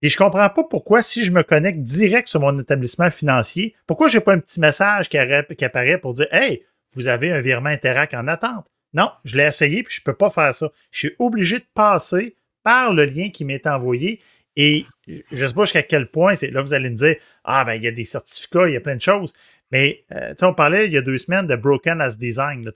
Et 0.05 0.09
je 0.09 0.17
comprends 0.17 0.51
pas 0.51 0.63
pourquoi, 0.63 1.01
si 1.01 1.25
je 1.25 1.31
me 1.31 1.41
connecte 1.41 1.79
direct 1.79 2.27
sur 2.27 2.39
mon 2.39 2.59
établissement 2.59 3.09
financier, 3.09 3.73
pourquoi 3.87 4.07
j'ai 4.07 4.19
pas 4.19 4.35
un 4.35 4.39
petit 4.39 4.59
message 4.59 5.09
qui, 5.09 5.17
apparaît 5.17 5.97
pour 5.97 6.13
dire 6.13 6.27
Hey, 6.31 6.61
vous 6.93 7.07
avez 7.07 7.31
un 7.31 7.41
virement 7.41 7.69
Interact 7.69 8.13
en 8.13 8.27
attente. 8.27 8.67
Non, 8.93 9.09
je 9.23 9.35
l'ai 9.35 9.45
essayé 9.45 9.81
puis 9.81 9.95
je 9.95 10.03
peux 10.03 10.13
pas 10.13 10.29
faire 10.29 10.53
ça. 10.53 10.69
Je 10.91 10.99
suis 10.99 11.15
obligé 11.17 11.57
de 11.57 11.65
passer 11.73 12.35
par 12.61 12.93
le 12.93 13.05
lien 13.05 13.31
qui 13.31 13.45
m'est 13.45 13.65
envoyé. 13.65 14.21
Et 14.55 14.85
je 15.07 15.43
sais 15.43 15.53
pas 15.55 15.63
jusqu'à 15.63 15.81
quel 15.81 16.11
point, 16.11 16.35
là 16.51 16.61
vous 16.61 16.75
allez 16.75 16.91
me 16.91 16.95
dire 16.95 17.15
Ah 17.43 17.65
ben 17.65 17.73
il 17.73 17.81
y 17.81 17.87
a 17.87 17.91
des 17.91 18.03
certificats, 18.03 18.67
il 18.67 18.75
y 18.75 18.77
a 18.77 18.81
plein 18.81 18.97
de 18.97 19.01
choses. 19.01 19.33
Mais 19.71 20.03
euh, 20.11 20.35
on 20.43 20.53
parlait 20.53 20.85
il 20.85 20.93
y 20.93 20.97
a 20.99 21.01
deux 21.01 21.17
semaines 21.17 21.47
de 21.47 21.55
Broken 21.55 21.99
as 21.99 22.15
Design. 22.15 22.69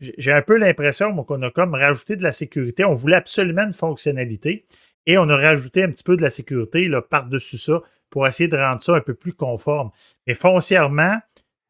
J'ai 0.00 0.32
un 0.32 0.42
peu 0.42 0.58
l'impression 0.58 1.14
qu'on 1.22 1.42
a 1.42 1.50
comme 1.52 1.74
rajouté 1.74 2.16
de 2.16 2.24
la 2.24 2.32
sécurité. 2.32 2.84
On 2.84 2.94
voulait 2.94 3.14
absolument 3.14 3.62
une 3.62 3.72
fonctionnalité 3.72 4.66
et 5.06 5.18
on 5.18 5.28
a 5.28 5.36
rajouté 5.36 5.82
un 5.82 5.90
petit 5.90 6.04
peu 6.04 6.16
de 6.16 6.22
la 6.22 6.30
sécurité 6.30 6.88
là, 6.88 7.02
par-dessus 7.02 7.58
ça 7.58 7.80
pour 8.10 8.26
essayer 8.26 8.48
de 8.48 8.56
rendre 8.56 8.82
ça 8.82 8.94
un 8.94 9.00
peu 9.00 9.14
plus 9.14 9.32
conforme. 9.32 9.90
Mais 10.26 10.34
foncièrement, 10.34 11.18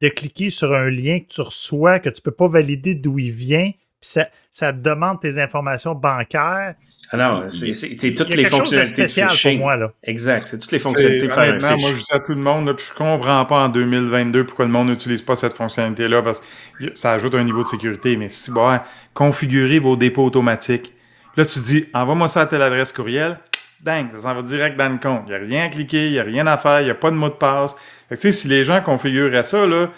de 0.02 0.08
cliquer 0.08 0.50
sur 0.50 0.74
un 0.74 0.90
lien 0.90 1.20
que 1.20 1.28
tu 1.28 1.40
reçois, 1.40 2.00
que 2.00 2.10
tu 2.10 2.20
ne 2.20 2.24
peux 2.24 2.32
pas 2.32 2.48
valider 2.48 2.94
d'où 2.96 3.18
il 3.20 3.30
vient, 3.30 3.70
puis 3.70 4.10
ça, 4.10 4.26
ça 4.50 4.72
te 4.72 4.78
demande 4.78 5.20
tes 5.20 5.38
informations 5.38 5.94
bancaires. 5.94 6.74
Ah 7.12 7.16
non, 7.16 7.48
c'est 7.48 8.14
toutes 8.14 8.34
les 8.34 8.44
fonctionnalités 8.44 9.02
de 9.02 9.06
spécial 9.06 9.28
pour 9.28 9.36
phishing. 9.36 9.58
moi. 9.60 9.76
Là. 9.76 9.92
Exact, 10.02 10.46
c'est 10.46 10.58
toutes 10.58 10.72
les 10.72 10.78
fonctionnalités 10.78 11.26
de 11.26 11.32
faire 11.32 11.42
un 11.42 11.48
honnêtement, 11.50 11.76
moi, 11.78 11.90
je 11.90 12.02
dis 12.02 12.12
à 12.12 12.18
tout 12.18 12.32
le 12.32 12.40
monde, 12.40 12.66
là, 12.66 12.74
puis 12.74 12.86
je 12.88 12.94
comprends 12.94 13.44
pas 13.44 13.64
en 13.64 13.68
2022 13.68 14.44
pourquoi 14.44 14.64
le 14.64 14.70
monde 14.72 14.88
n'utilise 14.88 15.22
pas 15.22 15.36
cette 15.36 15.52
fonctionnalité-là, 15.52 16.22
parce 16.22 16.40
que 16.80 16.86
ça 16.94 17.12
ajoute 17.12 17.34
un 17.34 17.44
niveau 17.44 17.62
de 17.62 17.68
sécurité. 17.68 18.16
Mais 18.16 18.28
si, 18.28 18.50
bon, 18.50 18.68
hein, 18.68 18.82
configurez 19.14 19.78
vos 19.78 19.96
dépôts 19.96 20.24
automatiques. 20.24 20.94
Là, 21.36 21.46
tu 21.46 21.58
dis, 21.60 21.86
envoie-moi 21.94 22.28
ça 22.28 22.42
à 22.42 22.46
telle 22.46 22.62
adresse 22.62 22.92
courriel. 22.92 23.38
Dingue, 23.80 24.12
ça 24.12 24.20
s'en 24.20 24.34
va 24.34 24.42
direct 24.42 24.76
dans 24.76 24.88
le 24.88 24.98
compte. 24.98 25.22
Il 25.26 25.30
n'y 25.30 25.34
a 25.34 25.38
rien 25.38 25.64
à 25.66 25.68
cliquer, 25.68 26.06
il 26.06 26.12
n'y 26.12 26.18
a 26.18 26.22
rien 26.22 26.46
à 26.46 26.56
faire, 26.56 26.80
il 26.80 26.84
n'y 26.84 26.90
a 26.90 26.94
pas 26.94 27.10
de 27.10 27.16
mot 27.16 27.28
de 27.28 27.34
passe. 27.34 27.74
Fait 28.08 28.14
que, 28.16 28.20
tu 28.20 28.30
sais, 28.30 28.32
si 28.32 28.48
les 28.48 28.64
gens 28.64 28.80
configuraient 28.80 29.42
ça, 29.42 29.66
là, 29.66 29.88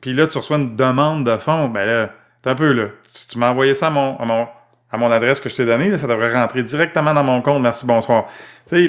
puis 0.00 0.12
là, 0.12 0.26
tu 0.26 0.38
reçois 0.38 0.58
une 0.58 0.76
demande 0.76 1.24
de 1.24 1.36
fonds, 1.38 1.68
ben 1.68 1.84
là, 1.84 2.10
t'as 2.42 2.52
un 2.52 2.72
là. 2.72 2.88
Si 3.02 3.28
tu 3.28 3.38
m'as 3.38 3.50
envoyé 3.50 3.74
ça 3.74 3.86
à 3.88 3.90
mon, 3.90 4.16
à 4.18 4.24
mon, 4.24 4.46
à 4.90 4.96
mon 4.98 5.10
adresse 5.10 5.40
que 5.40 5.48
je 5.48 5.56
t'ai 5.56 5.64
donnée, 5.64 5.96
ça 5.96 6.06
devrait 6.06 6.32
rentrer 6.32 6.62
directement 6.62 7.14
dans 7.14 7.24
mon 7.24 7.40
compte. 7.40 7.62
Merci, 7.62 7.86
bonsoir. 7.86 8.26
Fait 8.66 8.88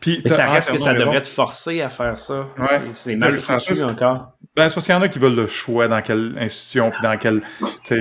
puis, 0.00 0.20
Mais 0.24 0.30
ça 0.30 0.44
t'as 0.44 0.50
reste 0.50 0.72
que 0.72 0.78
ça 0.78 0.94
devrait 0.94 1.20
te 1.20 1.26
forcer 1.26 1.82
à 1.82 1.88
faire 1.88 2.18
ça. 2.18 2.46
Ouais. 2.58 2.78
C'est- 2.92 3.16
mal 3.16 3.36
foutu 3.36 3.82
encore. 3.82 4.32
Ben, 4.54 4.68
c'est 4.68 4.74
parce 4.74 4.84
qu'il 4.84 4.94
y 4.94 4.98
en 4.98 5.00
a 5.00 5.08
qui 5.08 5.18
veulent 5.18 5.34
le 5.34 5.46
choix 5.46 5.88
dans 5.88 6.02
quelle 6.02 6.34
institution 6.38 6.90
puis 6.90 7.00
dans 7.02 7.16
quel, 7.16 7.40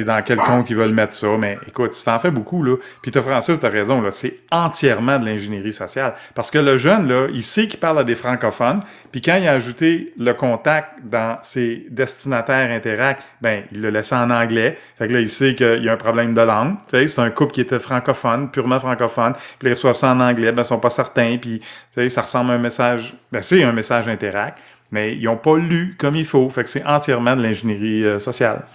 dans 0.06 0.22
quel 0.22 0.38
compte 0.38 0.70
ils 0.70 0.76
veulent 0.76 0.92
mettre 0.92 1.14
ça. 1.14 1.30
Mais 1.40 1.58
écoute, 1.66 1.94
si 1.94 2.04
t'en 2.04 2.20
fais 2.20 2.30
beaucoup, 2.30 2.62
là, 2.62 2.76
puis 3.02 3.10
t'as 3.10 3.22
Francis, 3.22 3.58
t'as 3.58 3.70
raison, 3.70 4.02
là, 4.02 4.12
c'est 4.12 4.40
entièrement 4.52 5.18
de 5.18 5.26
l'ingénierie 5.26 5.72
sociale. 5.72 6.14
Parce 6.36 6.52
que 6.52 6.60
le 6.60 6.76
jeune, 6.76 7.08
là, 7.08 7.28
il 7.32 7.44
sait 7.44 7.68
qu'il 7.70 7.80
parle 7.80 8.00
à 8.00 8.04
des 8.04 8.16
francophones, 8.16 8.82
puis 9.14 9.22
quand 9.22 9.38
il 9.38 9.48
a 9.48 9.54
ajouté 9.54 10.14
le 10.18 10.34
contact 10.34 11.00
dans 11.06 11.38
ses 11.42 11.86
destinataires 11.90 12.70
Interact, 12.70 13.22
ben, 13.42 13.64
il 13.72 13.82
le 13.82 13.90
laissé 13.90 14.16
en 14.16 14.30
anglais. 14.30 14.78
Fait 14.98 15.08
que 15.08 15.14
là, 15.14 15.22
il 15.22 15.30
sait 15.30 15.56
qu'il 15.56 15.86
y 15.86 15.88
a 15.88 15.94
un 15.94 15.98
problème 15.98 16.34
de 16.34 16.42
langue. 16.42 16.76
C'est 16.90 17.20
un 17.20 17.30
couple 17.30 17.54
qui 17.54 17.62
était 17.62 17.80
francophone, 17.80 18.52
purement 18.52 18.80
francophone. 18.80 19.34
Puis 19.58 19.70
ils 19.70 19.72
reçoivent 19.72 19.96
ça 19.96 20.12
en 20.12 20.20
anglais, 20.20 20.52
ben, 20.52 20.64
ils 20.64 20.66
sont 20.66 20.80
pas 20.82 20.90
certains, 20.90 21.38
puis, 21.38 21.62
ça 22.10 22.22
ressemble 22.22 22.52
à 22.52 22.56
un 22.56 22.58
message, 22.60 23.14
ben, 23.32 23.42
c'est 23.42 23.64
un 23.64 23.72
message 23.72 24.08
Interact 24.10 24.58
mais 24.92 25.16
ils 25.16 25.24
n'ont 25.24 25.38
pas 25.38 25.58
lu 25.58 25.96
comme 25.98 26.16
il 26.18 26.26
faut. 26.26 26.50
Fait 26.50 26.64
que 26.66 26.70
c'est 26.70 26.86
entièrement 26.86 27.38
de 27.38 27.42
l'ingénierie 27.42 28.04
euh, 28.04 28.20
sociale. 28.20 28.66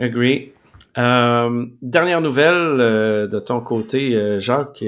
Agree. 0.00 0.52
Euh, 0.96 1.66
dernière 1.82 2.22
nouvelle 2.22 2.54
euh, 2.56 3.26
de 3.26 3.38
ton 3.38 3.60
côté, 3.60 4.38
Jacques, 4.40 4.82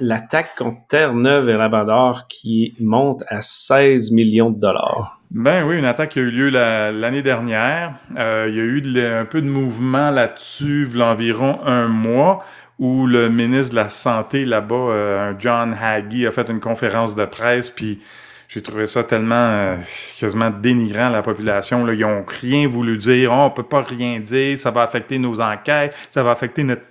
l'attaque 0.00 0.54
contre 0.56 0.78
Terre-Neuve 0.88 1.50
et 1.50 1.52
Labrador 1.52 2.26
qui 2.28 2.74
monte 2.80 3.22
à 3.28 3.42
16 3.42 4.10
millions 4.12 4.48
de 4.50 4.58
dollars. 4.58 5.20
Ben 5.30 5.64
oui, 5.66 5.78
une 5.78 5.84
attaque 5.84 6.10
qui 6.10 6.18
a 6.18 6.22
eu 6.22 6.30
lieu 6.30 6.48
la- 6.48 6.90
l'année 6.92 7.22
dernière. 7.22 7.92
Il 8.10 8.16
y 8.54 8.60
a 8.60 8.64
eu 8.64 8.80
de- 8.80 9.20
un 9.20 9.24
peu 9.26 9.42
de 9.42 9.46
mouvement 9.46 10.10
là-dessus, 10.10 10.88
environ 10.98 11.58
un 11.66 11.88
mois, 11.88 12.42
où 12.82 13.06
le 13.06 13.28
ministre 13.28 13.70
de 13.70 13.76
la 13.76 13.88
Santé 13.88 14.44
là-bas, 14.44 14.74
euh, 14.74 15.34
John 15.38 15.72
Hagee, 15.72 16.26
a 16.26 16.32
fait 16.32 16.48
une 16.48 16.58
conférence 16.58 17.14
de 17.14 17.24
presse, 17.24 17.70
puis 17.70 18.00
j'ai 18.48 18.60
trouvé 18.60 18.88
ça 18.88 19.04
tellement 19.04 19.36
euh, 19.36 19.76
quasiment 20.18 20.50
dénigrant 20.50 21.06
à 21.06 21.10
la 21.10 21.22
population. 21.22 21.88
Ils 21.92 22.04
ont 22.04 22.24
rien 22.26 22.66
voulu 22.66 22.96
dire. 22.96 23.30
Oh, 23.32 23.44
on 23.44 23.50
peut 23.50 23.62
pas 23.62 23.82
rien 23.82 24.18
dire. 24.18 24.58
Ça 24.58 24.72
va 24.72 24.82
affecter 24.82 25.18
nos 25.18 25.40
enquêtes. 25.40 25.96
Ça 26.10 26.24
va 26.24 26.32
affecter 26.32 26.64
notre 26.64 26.82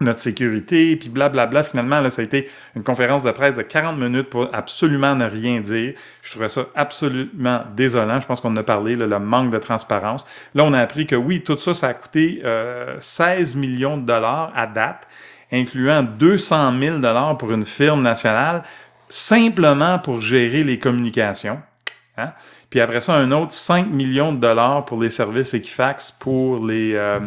notre 0.00 0.18
sécurité, 0.18 0.96
puis 0.96 1.08
blablabla. 1.08 1.62
Finalement, 1.62 2.08
ça 2.10 2.20
a 2.20 2.24
été 2.24 2.48
une 2.74 2.82
conférence 2.82 3.22
de 3.22 3.30
presse 3.30 3.56
de 3.56 3.62
40 3.62 3.98
minutes 3.98 4.28
pour 4.28 4.48
absolument 4.54 5.14
ne 5.14 5.24
rien 5.24 5.60
dire. 5.60 5.94
Je 6.22 6.30
trouvais 6.30 6.48
ça 6.48 6.66
absolument 6.74 7.62
désolant. 7.74 8.20
Je 8.20 8.26
pense 8.26 8.40
qu'on 8.40 8.50
en 8.50 8.56
a 8.56 8.62
parlé, 8.62 8.94
le 8.94 9.18
manque 9.18 9.50
de 9.50 9.58
transparence. 9.58 10.26
Là, 10.54 10.64
on 10.64 10.72
a 10.74 10.80
appris 10.80 11.06
que 11.06 11.16
oui, 11.16 11.42
tout 11.42 11.56
ça, 11.56 11.72
ça 11.72 11.88
a 11.88 11.94
coûté 11.94 12.42
euh, 12.44 12.96
16 13.00 13.56
millions 13.56 13.96
de 13.96 14.04
dollars 14.04 14.52
à 14.54 14.66
date, 14.66 15.08
incluant 15.52 16.02
200 16.02 16.78
000 16.80 16.98
dollars 16.98 17.38
pour 17.38 17.52
une 17.52 17.64
firme 17.64 18.02
nationale, 18.02 18.62
simplement 19.08 19.98
pour 19.98 20.20
gérer 20.20 20.64
les 20.64 20.78
communications. 20.78 21.60
Hein? 22.16 22.32
Puis 22.70 22.80
après 22.80 23.00
ça, 23.00 23.14
un 23.14 23.30
autre 23.30 23.52
5 23.52 23.88
millions 23.88 24.32
de 24.32 24.38
dollars 24.38 24.84
pour 24.84 25.00
les 25.00 25.10
services 25.10 25.54
Equifax 25.54 26.12
pour 26.12 26.66
les, 26.66 26.94
euh, 26.94 27.20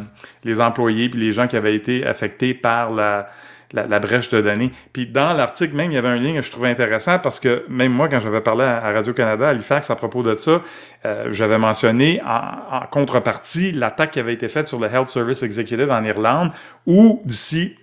les 0.43 0.59
employés 0.59 1.09
puis 1.09 1.19
les 1.19 1.33
gens 1.33 1.47
qui 1.47 1.55
avaient 1.55 1.75
été 1.75 2.05
affectés 2.05 2.53
par 2.53 2.91
la, 2.91 3.29
la, 3.71 3.99
brèche 3.99 4.29
de 4.29 4.41
données. 4.41 4.71
Puis 4.91 5.07
dans 5.07 5.33
l'article 5.33 5.75
même, 5.75 5.91
il 5.91 5.95
y 5.95 5.97
avait 5.97 6.09
un 6.09 6.17
lien 6.17 6.35
que 6.35 6.41
je 6.41 6.51
trouvais 6.51 6.69
intéressant 6.69 7.19
parce 7.19 7.39
que 7.39 7.63
même 7.69 7.93
moi, 7.93 8.09
quand 8.09 8.19
j'avais 8.19 8.41
parlé 8.41 8.65
à 8.65 8.91
Radio-Canada, 8.91 9.47
à 9.47 9.49
Halifax, 9.51 9.89
à 9.89 9.95
propos 9.95 10.23
de 10.23 10.33
ça, 10.35 10.61
euh, 11.05 11.27
j'avais 11.31 11.57
mentionné 11.57 12.21
en, 12.25 12.77
en 12.77 12.85
contrepartie 12.87 13.71
l'attaque 13.71 14.11
qui 14.11 14.19
avait 14.19 14.33
été 14.33 14.47
faite 14.47 14.67
sur 14.67 14.79
le 14.79 14.87
Health 14.87 15.07
Service 15.07 15.43
Executive 15.43 15.89
en 15.91 16.03
Irlande 16.03 16.51
où 16.85 17.21
d'ici 17.23 17.75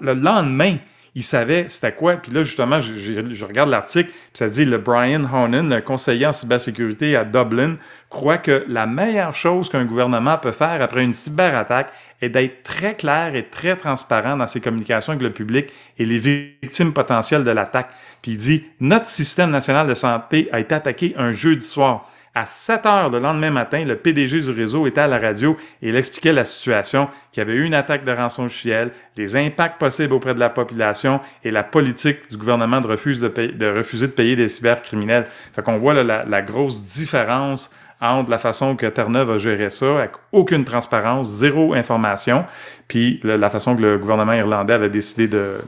le 0.00 0.14
lendemain, 0.14 0.76
il 1.14 1.22
savait 1.22 1.66
c'était 1.68 1.92
quoi. 1.92 2.16
Puis 2.16 2.32
là, 2.32 2.42
justement, 2.42 2.80
je, 2.80 3.44
regarde 3.44 3.68
l'article, 3.68 4.10
puis 4.10 4.30
ça 4.34 4.48
dit 4.48 4.64
le 4.64 4.78
Brian 4.78 5.24
Honan, 5.24 5.68
le 5.68 5.80
conseiller 5.80 6.26
en 6.26 6.32
cybersécurité 6.32 7.16
à 7.16 7.24
Dublin, 7.24 7.76
croit 8.08 8.38
que 8.38 8.64
la 8.68 8.86
meilleure 8.86 9.34
chose 9.34 9.68
qu'un 9.68 9.84
gouvernement 9.84 10.38
peut 10.38 10.52
faire 10.52 10.80
après 10.80 11.04
une 11.04 11.12
cyberattaque 11.12 11.92
est 12.22 12.28
d'être 12.28 12.62
très 12.62 12.94
clair 12.94 13.34
et 13.34 13.48
très 13.48 13.76
transparent 13.76 14.36
dans 14.36 14.46
ses 14.46 14.60
communications 14.60 15.12
avec 15.12 15.22
le 15.22 15.32
public 15.32 15.66
et 15.98 16.06
les 16.06 16.18
victimes 16.18 16.92
potentielles 16.92 17.44
de 17.44 17.50
l'attaque. 17.50 17.90
Puis 18.22 18.32
il 18.32 18.38
dit 18.38 18.64
Notre 18.80 19.08
système 19.08 19.50
national 19.50 19.86
de 19.86 19.94
santé 19.94 20.48
a 20.52 20.60
été 20.60 20.74
attaqué 20.74 21.14
un 21.18 21.32
jeudi 21.32 21.64
soir. 21.64 22.08
À 22.34 22.46
7 22.46 22.86
heures 22.86 23.10
le 23.10 23.18
lendemain 23.18 23.50
matin, 23.50 23.84
le 23.84 23.94
PDG 23.94 24.40
du 24.40 24.50
réseau 24.50 24.86
était 24.86 25.02
à 25.02 25.06
la 25.06 25.18
radio 25.18 25.54
et 25.82 25.90
il 25.90 25.96
expliquait 25.96 26.32
la 26.32 26.46
situation, 26.46 27.08
qu'il 27.30 27.42
y 27.42 27.46
avait 27.46 27.52
eu 27.52 27.64
une 27.64 27.74
attaque 27.74 28.06
de 28.06 28.12
rançon 28.12 28.48
chiel, 28.48 28.90
les 29.18 29.36
impacts 29.36 29.78
possibles 29.78 30.14
auprès 30.14 30.32
de 30.32 30.40
la 30.40 30.48
population 30.48 31.20
et 31.44 31.50
la 31.50 31.62
politique 31.62 32.30
du 32.30 32.38
gouvernement 32.38 32.80
de, 32.80 32.88
refuser 32.88 34.06
de 34.06 34.12
payer 34.12 34.34
des 34.34 34.48
cybercriminels. 34.48 35.26
Fait 35.54 35.60
qu'on 35.60 35.76
voit 35.76 35.92
la, 35.92 36.22
la 36.22 36.40
grosse 36.40 36.82
différence 36.84 37.70
entre 38.00 38.30
la 38.30 38.38
façon 38.38 38.76
que 38.76 38.86
Terre-Neuve 38.86 39.32
a 39.32 39.36
géré 39.36 39.68
ça, 39.68 39.98
avec 39.98 40.12
aucune 40.32 40.64
transparence, 40.64 41.28
zéro 41.28 41.74
information, 41.74 42.46
puis 42.88 43.20
la 43.24 43.50
façon 43.50 43.76
que 43.76 43.82
le 43.82 43.98
gouvernement 43.98 44.32
irlandais 44.32 44.72
avait 44.72 44.88
décidé 44.88 45.28
de, 45.28 45.58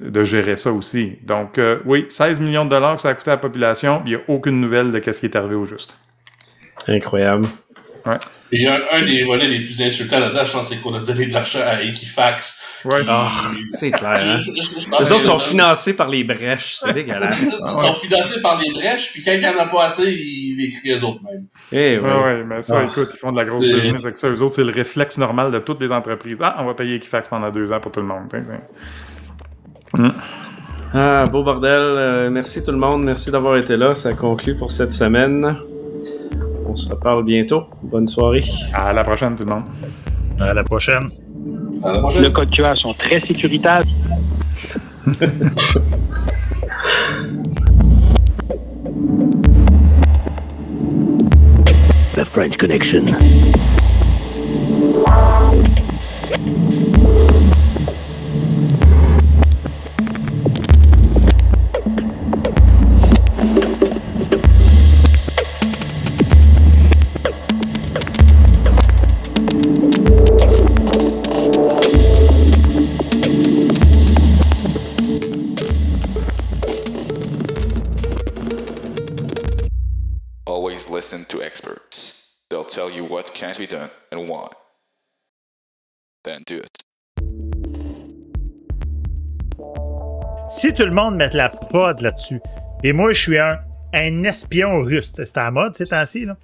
de 0.00 0.22
gérer 0.22 0.56
ça 0.56 0.72
aussi. 0.72 1.18
Donc, 1.24 1.58
euh, 1.58 1.78
oui, 1.84 2.06
16 2.08 2.40
millions 2.40 2.64
de 2.64 2.70
dollars 2.70 2.96
que 2.96 3.02
ça 3.02 3.10
a 3.10 3.14
coûté 3.14 3.30
à 3.30 3.34
la 3.34 3.38
population, 3.40 4.00
puis 4.00 4.12
il 4.12 4.16
n'y 4.16 4.22
a 4.22 4.24
aucune 4.28 4.60
nouvelle 4.60 4.90
de 4.90 5.00
ce 5.12 5.18
qui 5.20 5.26
est 5.26 5.36
arrivé 5.36 5.54
au 5.54 5.64
juste. 5.64 5.96
Incroyable. 6.88 7.46
Et 8.50 8.66
un, 8.66 8.80
un 8.90 9.02
des 9.02 9.22
volets 9.22 9.46
les 9.46 9.60
plus 9.64 9.80
insultants 9.80 10.18
là-dedans, 10.18 10.44
je 10.44 10.50
pense, 10.52 10.68
c'est 10.68 10.80
qu'on 10.80 10.92
a 10.94 10.98
donné 11.00 11.26
de 11.26 11.32
l'argent 11.32 11.60
à 11.64 11.82
Equifax. 11.84 12.60
Ouais. 12.84 13.02
Ah, 13.06 13.30
c'est 13.68 13.92
clair, 13.92 14.18
hein? 14.20 14.38
Je- 14.38 14.50
je- 14.56 14.60
je- 14.60 14.80
je 14.80 14.88
pense 14.88 15.00
Les 15.00 15.12
autres 15.12 15.24
sont 15.24 15.38
financés 15.38 15.94
par 15.94 16.08
les 16.08 16.24
brèches, 16.24 16.78
c'est 16.82 16.92
dégueulasse. 16.92 17.38
Ils 17.40 17.76
sont 17.76 17.94
financés 17.94 18.42
par 18.42 18.60
les 18.60 18.72
brèches, 18.72 19.12
puis 19.12 19.22
quand 19.22 19.30
il 19.30 19.38
n'y 19.38 19.46
en 19.46 19.56
a 19.56 19.66
pas 19.66 19.84
assez, 19.84 20.10
ils 20.12 20.56
les 20.58 20.70
crient 20.70 20.98
eux 20.98 21.04
autres 21.04 21.20
mêmes. 21.22 21.46
Eh 21.70 21.96
oui. 21.98 22.04
Ouais, 22.10 22.22
ouais, 22.24 22.44
mais 22.44 22.60
ça, 22.62 22.80
Ah. 22.80 22.84
écoute, 22.90 23.10
ils 23.14 23.18
font 23.18 23.30
de 23.30 23.36
la 23.38 23.44
grosse 23.44 23.64
business 23.64 24.02
avec 24.04 24.16
ça. 24.16 24.28
Eux 24.28 24.42
autres, 24.42 24.56
c'est 24.56 24.64
le 24.64 24.72
réflexe 24.72 25.16
normal 25.18 25.52
de 25.52 25.60
toutes 25.60 25.80
les 25.80 25.92
entreprises. 25.92 26.36
Ah, 26.40 26.56
on 26.58 26.64
va 26.64 26.74
payer 26.74 26.96
Equifax 26.96 27.28
pendant 27.28 27.50
deux 27.50 27.70
ans 27.70 27.78
pour 27.78 27.92
tout 27.92 28.00
le 28.00 28.06
monde. 28.06 28.26
Ah, 30.94 31.26
beau 31.30 31.42
bordel. 31.42 31.80
Euh, 31.80 32.30
merci 32.30 32.62
tout 32.62 32.70
le 32.72 32.78
monde. 32.78 33.02
Merci 33.04 33.30
d'avoir 33.30 33.56
été 33.56 33.76
là. 33.76 33.94
Ça 33.94 34.12
conclut 34.14 34.56
pour 34.56 34.70
cette 34.70 34.92
semaine. 34.92 35.56
On 36.66 36.74
se 36.74 36.88
reparle 36.88 37.24
bientôt. 37.24 37.64
Bonne 37.82 38.06
soirée. 38.06 38.44
À 38.72 38.92
la 38.92 39.02
prochaine, 39.04 39.36
tout 39.36 39.44
le 39.44 39.50
monde. 39.50 39.64
À 40.40 40.54
la 40.54 40.64
prochaine. 40.64 41.10
À 41.82 41.92
la 41.92 41.98
prochaine. 42.00 42.22
Le 42.22 42.30
code 42.30 42.50
QR 42.50 42.76
sont 42.76 42.94
très 42.94 43.20
sécuritaires. 43.20 43.82
The 52.14 52.24
French 52.24 52.56
Connection. 52.56 53.04
Tell 82.72 82.90
you 82.90 83.04
be 83.04 83.66
done 83.66 83.90
and 84.10 84.28
why. 84.28 84.48
Then 86.24 86.42
do 86.46 86.56
it. 86.56 86.78
Si 90.48 90.72
tout 90.72 90.86
le 90.86 90.92
monde 90.92 91.16
met 91.16 91.34
la 91.34 91.48
prod 91.48 92.00
là-dessus, 92.00 92.40
et 92.82 92.92
moi, 92.92 93.12
je 93.12 93.20
suis 93.20 93.38
un, 93.38 93.58
un 93.92 94.24
espion 94.24 94.80
russe, 94.80 95.12
c'est 95.14 95.36
à 95.36 95.50
mode 95.50 95.74
ces 95.74 95.86
temps-ci, 95.86 96.24
là. 96.24 96.36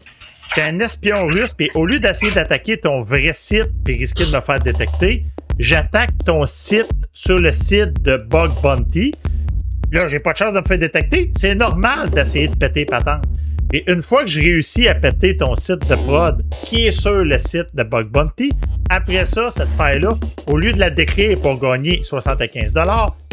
Je 0.49 0.61
suis 0.61 0.62
un 0.62 0.81
espion 0.81 1.26
russe, 1.26 1.55
puis 1.55 1.70
au 1.74 1.85
lieu 1.85 1.99
d'essayer 1.99 2.33
d'attaquer 2.33 2.79
ton 2.79 3.03
vrai 3.03 3.33
site 3.33 3.70
puis 3.85 3.97
risquer 3.97 4.24
de 4.26 4.37
me 4.37 4.41
faire 4.41 4.59
détecter, 4.59 5.24
j'attaque 5.59 6.11
ton 6.24 6.47
site 6.47 6.91
sur 7.12 7.39
le 7.39 7.53
site 7.53 8.03
de 8.03 8.16
Bug 8.16 8.51
Bounty. 8.62 9.14
Là, 9.93 10.07
j'ai 10.07 10.20
pas 10.20 10.33
de 10.33 10.39
chance 10.39 10.55
de 10.55 10.61
me 10.61 10.64
faire 10.64 10.79
détecter. 10.79 11.31
C'est 11.37 11.55
normal 11.55 12.09
d'essayer 12.11 12.49
de 12.49 12.57
péter 12.57 12.87
patente. 12.87 13.24
Et 13.73 13.85
une 13.91 14.01
fois 14.01 14.23
que 14.23 14.31
j'ai 14.31 14.41
réussi 14.41 14.89
à 14.89 14.95
péter 14.95 15.37
ton 15.37 15.55
site 15.55 15.87
de 15.89 15.95
prod 15.95 16.43
qui 16.64 16.87
est 16.87 16.91
sur 16.91 17.16
le 17.16 17.37
site 17.37 17.66
de 17.75 17.83
Bug 17.83 18.07
Bounty, 18.07 18.51
après 18.89 19.27
ça, 19.27 19.51
cette 19.51 19.69
faille-là, 19.69 20.11
au 20.47 20.57
lieu 20.57 20.73
de 20.73 20.81
la 20.81 20.89
décrire 20.89 21.39
pour 21.41 21.59
gagner 21.61 22.03
75 22.03 22.73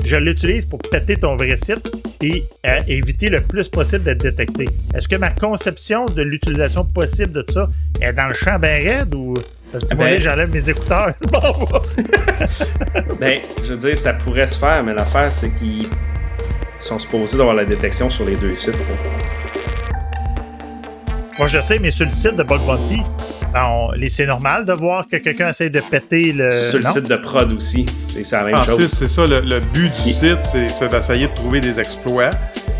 je 0.05 0.17
l'utilise 0.17 0.65
pour 0.65 0.79
péter 0.79 1.15
ton 1.15 1.35
vrai 1.35 1.55
site 1.55 1.89
et 2.21 2.43
euh, 2.67 2.79
éviter 2.87 3.29
le 3.29 3.41
plus 3.41 3.67
possible 3.67 4.03
d'être 4.03 4.21
détecté. 4.21 4.65
Est-ce 4.93 5.07
que 5.07 5.15
ma 5.15 5.31
conception 5.31 6.05
de 6.05 6.21
l'utilisation 6.21 6.85
possible 6.85 7.31
de 7.31 7.45
ça 7.49 7.67
est 8.01 8.13
dans 8.13 8.27
le 8.27 8.33
champ 8.33 8.59
bien 8.59 8.77
raide 8.77 9.15
ou. 9.15 9.33
Parce 9.71 9.85
que 9.85 9.95
Ben- 9.95 10.19
j'enlève 10.19 10.51
mes 10.51 10.69
écouteurs? 10.69 11.11
Ben, 13.19 13.39
je 13.63 13.73
veux 13.73 13.77
dire, 13.77 13.97
ça 13.97 14.13
pourrait 14.13 14.47
se 14.47 14.57
faire, 14.57 14.83
mais 14.83 14.93
l'affaire, 14.93 15.31
c'est 15.31 15.49
qu'ils 15.57 15.87
sont 16.79 16.99
supposés 16.99 17.37
d'avoir 17.37 17.55
la 17.55 17.65
détection 17.65 18.09
sur 18.09 18.25
les 18.25 18.35
deux 18.35 18.55
sites. 18.55 18.73
là. 18.73 19.44
Moi, 21.37 21.47
je 21.47 21.59
sais, 21.59 21.79
mais 21.79 21.91
sur 21.91 22.05
le 22.05 22.11
site 22.11 22.35
de 22.35 22.43
Bug 22.43 22.61
Bounty, 22.61 23.01
ben, 23.53 23.89
c'est 24.09 24.25
normal 24.25 24.65
de 24.65 24.71
voir 24.73 25.05
que 25.09 25.17
quelqu'un 25.17 25.49
essaie 25.49 25.69
de 25.69 25.81
péter 25.81 26.31
le. 26.31 26.49
sur 26.51 26.77
le 26.79 26.85
non? 26.85 26.91
site 26.91 27.09
de 27.09 27.15
prod 27.17 27.51
aussi. 27.51 27.85
C'est 28.07 28.29
la 28.31 28.43
même 28.43 28.55
Francis, 28.55 28.75
chose. 28.75 28.91
c'est 28.93 29.07
ça, 29.09 29.27
le, 29.27 29.41
le 29.41 29.59
but 29.59 29.91
du 30.05 30.13
site, 30.13 30.43
c'est 30.43 30.87
d'essayer 30.89 31.27
de 31.27 31.35
trouver 31.35 31.59
des 31.59 31.77
exploits. 31.79 32.29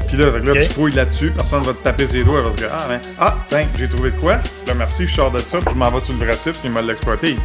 Puis 0.08 0.18
là, 0.18 0.26
là 0.28 0.51
Ok. 0.51 0.60
tu 0.62 0.70
fouilles 0.74 0.94
là-dessus, 0.94 1.32
personne 1.32 1.64
va 1.64 1.73
te 1.73 1.84
taper 1.84 2.07
ses 2.07 2.23
doigts 2.23 2.44
parce 2.44 2.56
que, 2.56 2.65
ah, 2.72 2.86
ben, 2.88 2.99
ah, 3.19 3.36
tiens, 3.49 3.65
j'ai 3.77 3.90
trouvé 3.90 4.11
de 4.11 4.18
quoi. 4.19 4.34
Là, 4.68 4.73
merci, 4.77 5.06
je 5.07 5.14
sors 5.15 5.32
de 5.32 5.40
ça, 5.40 5.57
puis 5.57 5.68
je 5.73 5.77
m'en 5.77 5.91
vais 5.91 5.99
sur 5.99 6.14
le 6.14 6.19
vrai 6.26 6.38
site, 6.38 6.53
puis 6.53 6.61
il 6.65 6.72
m'a 6.72 6.82
l'exploité. 6.82 7.36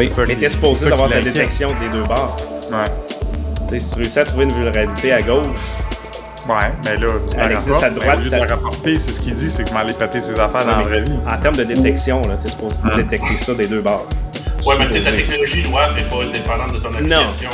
Oui, 0.00 0.08
mais 0.18 0.34
qui- 0.34 0.36
t'es 0.40 0.48
supposé 0.48 0.88
d'avoir 0.88 1.08
la 1.08 1.20
détection 1.20 1.70
des 1.80 1.88
deux 1.90 2.04
bords. 2.04 2.36
Ouais. 2.70 2.84
Tu 3.68 3.78
sais, 3.78 3.78
si 3.80 3.90
tu 3.90 3.96
réussis 3.98 4.18
à 4.20 4.24
trouver 4.24 4.44
une 4.44 4.52
vulnérabilité 4.52 5.12
à 5.12 5.20
gauche, 5.20 5.44
Ouais, 6.48 6.54
mais 6.84 6.96
là, 6.98 7.06
tu 7.30 7.36
Elle 7.38 7.52
existe 7.52 7.82
à 7.82 7.90
droite, 7.90 8.18
au 8.18 8.20
lieu 8.20 8.30
de 8.30 8.36
la 8.36 8.44
rapporter, 8.46 8.98
c'est 8.98 9.12
ce 9.12 9.20
qu'il 9.20 9.34
dit, 9.34 9.50
c'est 9.50 9.64
que 9.64 9.72
m'aller 9.72 9.94
péter 9.94 10.20
ses 10.20 10.32
affaires 10.38 10.64
dans 10.66 10.76
la 10.76 10.82
vraie 10.82 11.00
vie. 11.02 11.12
en 11.26 11.36
termes 11.38 11.56
de 11.56 11.64
détection, 11.64 12.20
là, 12.22 12.36
t'es 12.42 12.50
supposé 12.50 12.82
Hum. 12.84 12.96
détecter 12.96 13.36
ça 13.38 13.54
des 13.54 13.66
deux 13.66 13.80
bords. 13.80 14.06
Ouais, 14.66 14.74
mais 14.78 14.86
tu 14.86 14.92
sais, 14.94 15.00
ta 15.02 15.12
technologie 15.12 15.64
WAF 15.72 15.94
n'est 15.96 16.02
pas 16.02 16.24
dépendante 16.32 16.72
de 16.72 16.78
ton 16.80 16.88
application. 16.88 17.50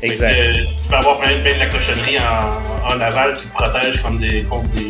Que, 0.00 0.06
Exact. 0.06 0.32
euh, 0.36 0.52
tu 0.54 0.88
peux 0.88 0.94
avoir 0.96 1.18
plein, 1.20 1.38
plein 1.44 1.54
de 1.54 1.58
la 1.60 1.66
cochonnerie 1.66 2.16
en, 2.18 2.92
en 2.96 3.00
aval 3.00 3.34
qui 3.34 3.46
te 3.46 3.52
protège 3.54 4.02
comme 4.02 4.18
des, 4.18 4.42
contre 4.44 4.68
des, 4.70 4.86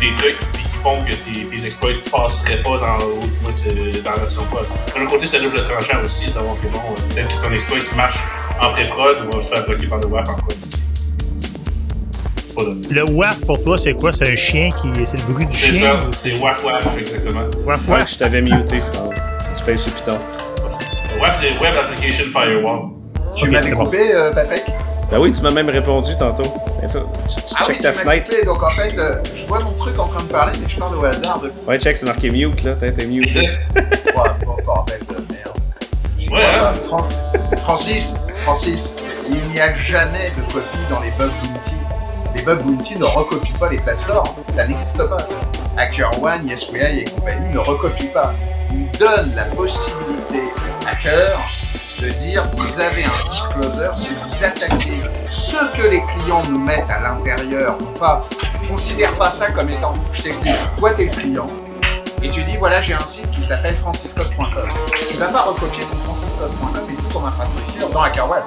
des 0.00 0.12
trucs 0.18 0.38
puis 0.52 0.62
qui 0.64 0.76
font 0.82 0.96
que 1.04 1.12
tes, 1.12 1.44
tes 1.56 1.66
exploits 1.66 1.92
ne 1.92 2.10
passeraient 2.10 2.56
pas 2.56 2.70
dans, 2.78 2.98
dans 2.98 4.20
l'option 4.20 4.42
prod. 4.50 4.66
De 4.94 4.98
l'autre 5.00 5.12
côté, 5.12 5.26
c'est 5.28 5.40
double 5.40 5.62
tranchant 5.62 5.98
aussi, 6.04 6.30
savoir 6.32 6.56
que 6.60 6.66
bon, 6.66 6.78
euh, 6.78 7.14
peut-être 7.14 7.28
que 7.40 7.46
ton 7.46 7.52
exploit 7.52 7.78
qui 7.78 7.94
marche 7.94 8.18
en 8.60 8.70
pré-prod 8.72 9.16
va 9.32 9.42
se 9.42 9.46
faire 9.48 9.64
bloquer 9.66 9.86
par 9.86 9.98
le 10.00 10.06
WAF 10.08 10.28
en 10.28 10.34
prod. 10.34 10.54
C'est 12.50 12.54
pas 12.56 12.64
donné. 12.64 12.86
Le 12.90 13.04
WAF 13.04 13.40
pour 13.46 13.62
toi, 13.62 13.78
c'est 13.78 13.94
quoi? 13.94 14.12
C'est 14.12 14.28
un 14.32 14.36
chien 14.36 14.70
qui. 14.70 14.88
C'est 15.06 15.16
le 15.18 15.32
bruit 15.32 15.46
du 15.46 15.56
C'est 15.56 15.72
chien? 15.72 15.88
ça, 15.90 15.94
ou 16.08 16.12
c'est 16.12 16.36
WAF 16.38 16.64
WAF, 16.64 16.98
exactement. 16.98 17.40
WAF 17.64 17.88
Ouais, 17.88 17.94
WAF? 17.98 18.10
je 18.12 18.18
t'avais 18.18 18.42
muté, 18.42 18.80
frère. 18.80 19.02
Tu 19.56 19.64
payes 19.64 19.78
sur 19.78 19.92
Python. 19.92 20.18
WAF, 21.20 21.40
c'est 21.40 21.58
Web 21.62 21.74
Application 21.76 22.24
Firewall. 22.32 22.80
Tu 23.36 23.44
Ok, 23.44 23.50
m'avais 23.52 23.68
c'est 23.68 23.74
bon. 23.74 23.84
coupé, 23.84 24.14
euh, 24.14 24.32
Patrick? 24.32 24.64
Ben 25.10 25.18
oui, 25.18 25.32
tu 25.32 25.42
m'as 25.42 25.50
même 25.50 25.68
répondu 25.68 26.16
tantôt. 26.16 26.42
Tu- 26.42 26.88
tu 26.88 26.96
Ah 27.56 27.58
oui, 27.60 27.66
check 27.66 27.76
tu 27.76 27.82
ta 27.82 27.88
m'as 27.88 27.94
fenêtre. 27.94 28.30
coupé. 28.30 28.44
Donc 28.46 28.62
en 28.62 28.70
fait, 28.70 28.96
euh, 28.98 29.16
je 29.36 29.46
vois 29.46 29.60
mon 29.60 29.72
truc 29.72 29.98
en 29.98 30.06
train 30.08 30.22
de 30.22 30.28
parler, 30.28 30.52
mais 30.62 30.68
je 30.68 30.76
parle 30.78 30.96
au 30.96 31.04
hasard 31.04 31.40
de 31.40 31.50
Ouais, 31.66 31.78
check, 31.78 31.96
c'est 31.96 32.06
marqué 32.06 32.30
mute 32.30 32.62
là. 32.62 32.74
T'es 32.74 32.92
t'es 32.92 33.06
mute. 33.06 33.26
Exact. 33.26 33.48
oh, 34.16 34.56
bordel 34.64 35.00
de 35.08 35.14
merde. 35.14 36.30
Ouais, 36.30 36.42
hein. 36.44 36.72
Fran- 36.86 37.08
Francis, 37.62 38.16
Francis, 38.36 38.94
il 39.28 39.52
n'y 39.52 39.60
a 39.60 39.76
jamais 39.76 40.30
de 40.36 40.52
copie 40.52 40.64
dans 40.88 41.00
les 41.00 41.10
bug 41.18 41.28
bounty. 41.42 41.74
Les 42.40 42.46
bug 42.46 42.62
bounty 42.62 42.96
ne 42.96 43.04
recopient 43.04 43.58
pas 43.58 43.68
les 43.68 43.76
plateformes, 43.76 44.30
ça 44.48 44.66
n'existe 44.66 45.06
pas. 45.10 45.28
HackerOne, 45.76 46.46
YesWI 46.46 47.00
et 47.00 47.04
compagnie 47.04 47.52
ne 47.52 47.58
recopient 47.58 48.10
pas. 48.14 48.32
Ils 48.72 48.90
donnent 48.92 49.34
la 49.34 49.44
possibilité 49.44 50.44
aux 50.56 50.88
hackers 50.88 51.38
de 52.00 52.08
dire 52.08 52.42
vous 52.56 52.80
avez 52.80 53.04
un 53.04 53.28
disclosure 53.28 53.94
si 53.94 54.12
vous 54.14 54.42
attaquez 54.42 55.02
ce 55.28 55.56
que 55.76 55.88
les 55.88 56.02
clients 56.02 56.42
nous 56.48 56.58
mettent 56.58 56.88
à 56.88 57.00
l'intérieur, 57.00 57.76
non 57.78 57.92
pas, 57.92 58.22
considère 58.66 59.12
pas 59.18 59.30
ça 59.30 59.50
comme 59.50 59.68
étant, 59.68 59.92
je 60.14 60.22
t'explique, 60.22 60.54
toi 60.78 60.92
t'es 60.94 61.04
le 61.04 61.10
client, 61.10 61.50
et 62.22 62.30
tu 62.30 62.42
dis 62.44 62.56
voilà 62.56 62.80
j'ai 62.80 62.94
un 62.94 63.04
site 63.04 63.30
qui 63.32 63.42
s'appelle 63.42 63.76
franciscode.com. 63.76 64.68
Tu 65.10 65.18
vas 65.18 65.28
pas 65.28 65.42
recopier 65.42 65.84
ton 65.84 65.98
franciscode.com 66.04 66.86
et 66.90 66.96
toute 66.96 67.12
ton 67.12 67.26
infrastructure 67.26 67.90
dans 67.90 68.00
HackerOne. 68.00 68.44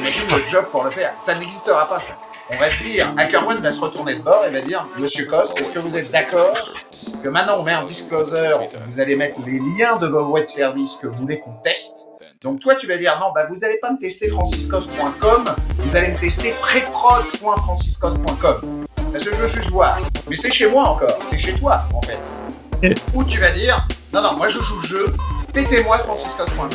Imagine 0.00 0.36
le 0.36 0.50
job 0.50 0.64
pour 0.72 0.82
le 0.82 0.90
faire. 0.90 1.12
Ça 1.16 1.38
n'existera 1.38 1.88
pas. 1.88 2.00
On 2.52 2.56
va 2.56 2.70
se 2.70 2.82
dire, 2.82 3.14
HackerOne 3.16 3.58
va 3.58 3.72
se 3.72 3.80
retourner 3.80 4.16
de 4.16 4.22
bord 4.22 4.44
et 4.46 4.50
va 4.50 4.60
dire 4.60 4.86
Monsieur 4.98 5.26
Cost, 5.26 5.58
est-ce 5.58 5.70
que 5.70 5.78
vous 5.78 5.96
êtes 5.96 6.10
d'accord 6.10 6.56
que 7.22 7.28
maintenant 7.28 7.58
on 7.58 7.62
met 7.62 7.72
un 7.72 7.84
disclosure, 7.84 8.60
vous 8.88 9.00
allez 9.00 9.16
mettre 9.16 9.38
les 9.46 9.60
liens 9.76 9.96
de 9.96 10.06
vos 10.06 10.26
web 10.26 10.46
services 10.46 10.96
que 10.96 11.06
vous 11.06 11.20
voulez 11.20 11.40
qu'on 11.40 11.54
teste 11.64 12.10
donc 12.42 12.60
toi, 12.60 12.74
tu 12.74 12.86
vas 12.86 12.96
dire 12.96 13.18
non, 13.20 13.32
bah 13.34 13.44
vous 13.50 13.56
n'allez 13.56 13.76
pas 13.82 13.92
me 13.92 13.98
tester 13.98 14.30
franciscos.com, 14.30 15.44
vous 15.76 15.94
allez 15.94 16.08
me 16.08 16.18
tester 16.18 16.54
préprod.franciscos.com. 16.62 18.86
Parce 19.12 19.24
que 19.24 19.36
je 19.36 19.42
veux 19.42 19.48
juste 19.48 19.68
voir. 19.68 19.98
Mais 20.26 20.36
c'est 20.36 20.50
chez 20.50 20.66
moi 20.66 20.84
encore, 20.84 21.18
c'est 21.28 21.38
chez 21.38 21.52
toi 21.52 21.82
en 21.92 22.00
fait. 22.00 22.18
Ou 23.12 23.24
tu 23.24 23.40
vas 23.40 23.50
dire 23.50 23.86
non, 24.14 24.22
non, 24.22 24.38
moi 24.38 24.48
je 24.48 24.58
joue 24.58 24.80
le 24.80 24.86
jeu, 24.86 25.14
pétez-moi 25.52 25.98
franciscos.com. 25.98 26.70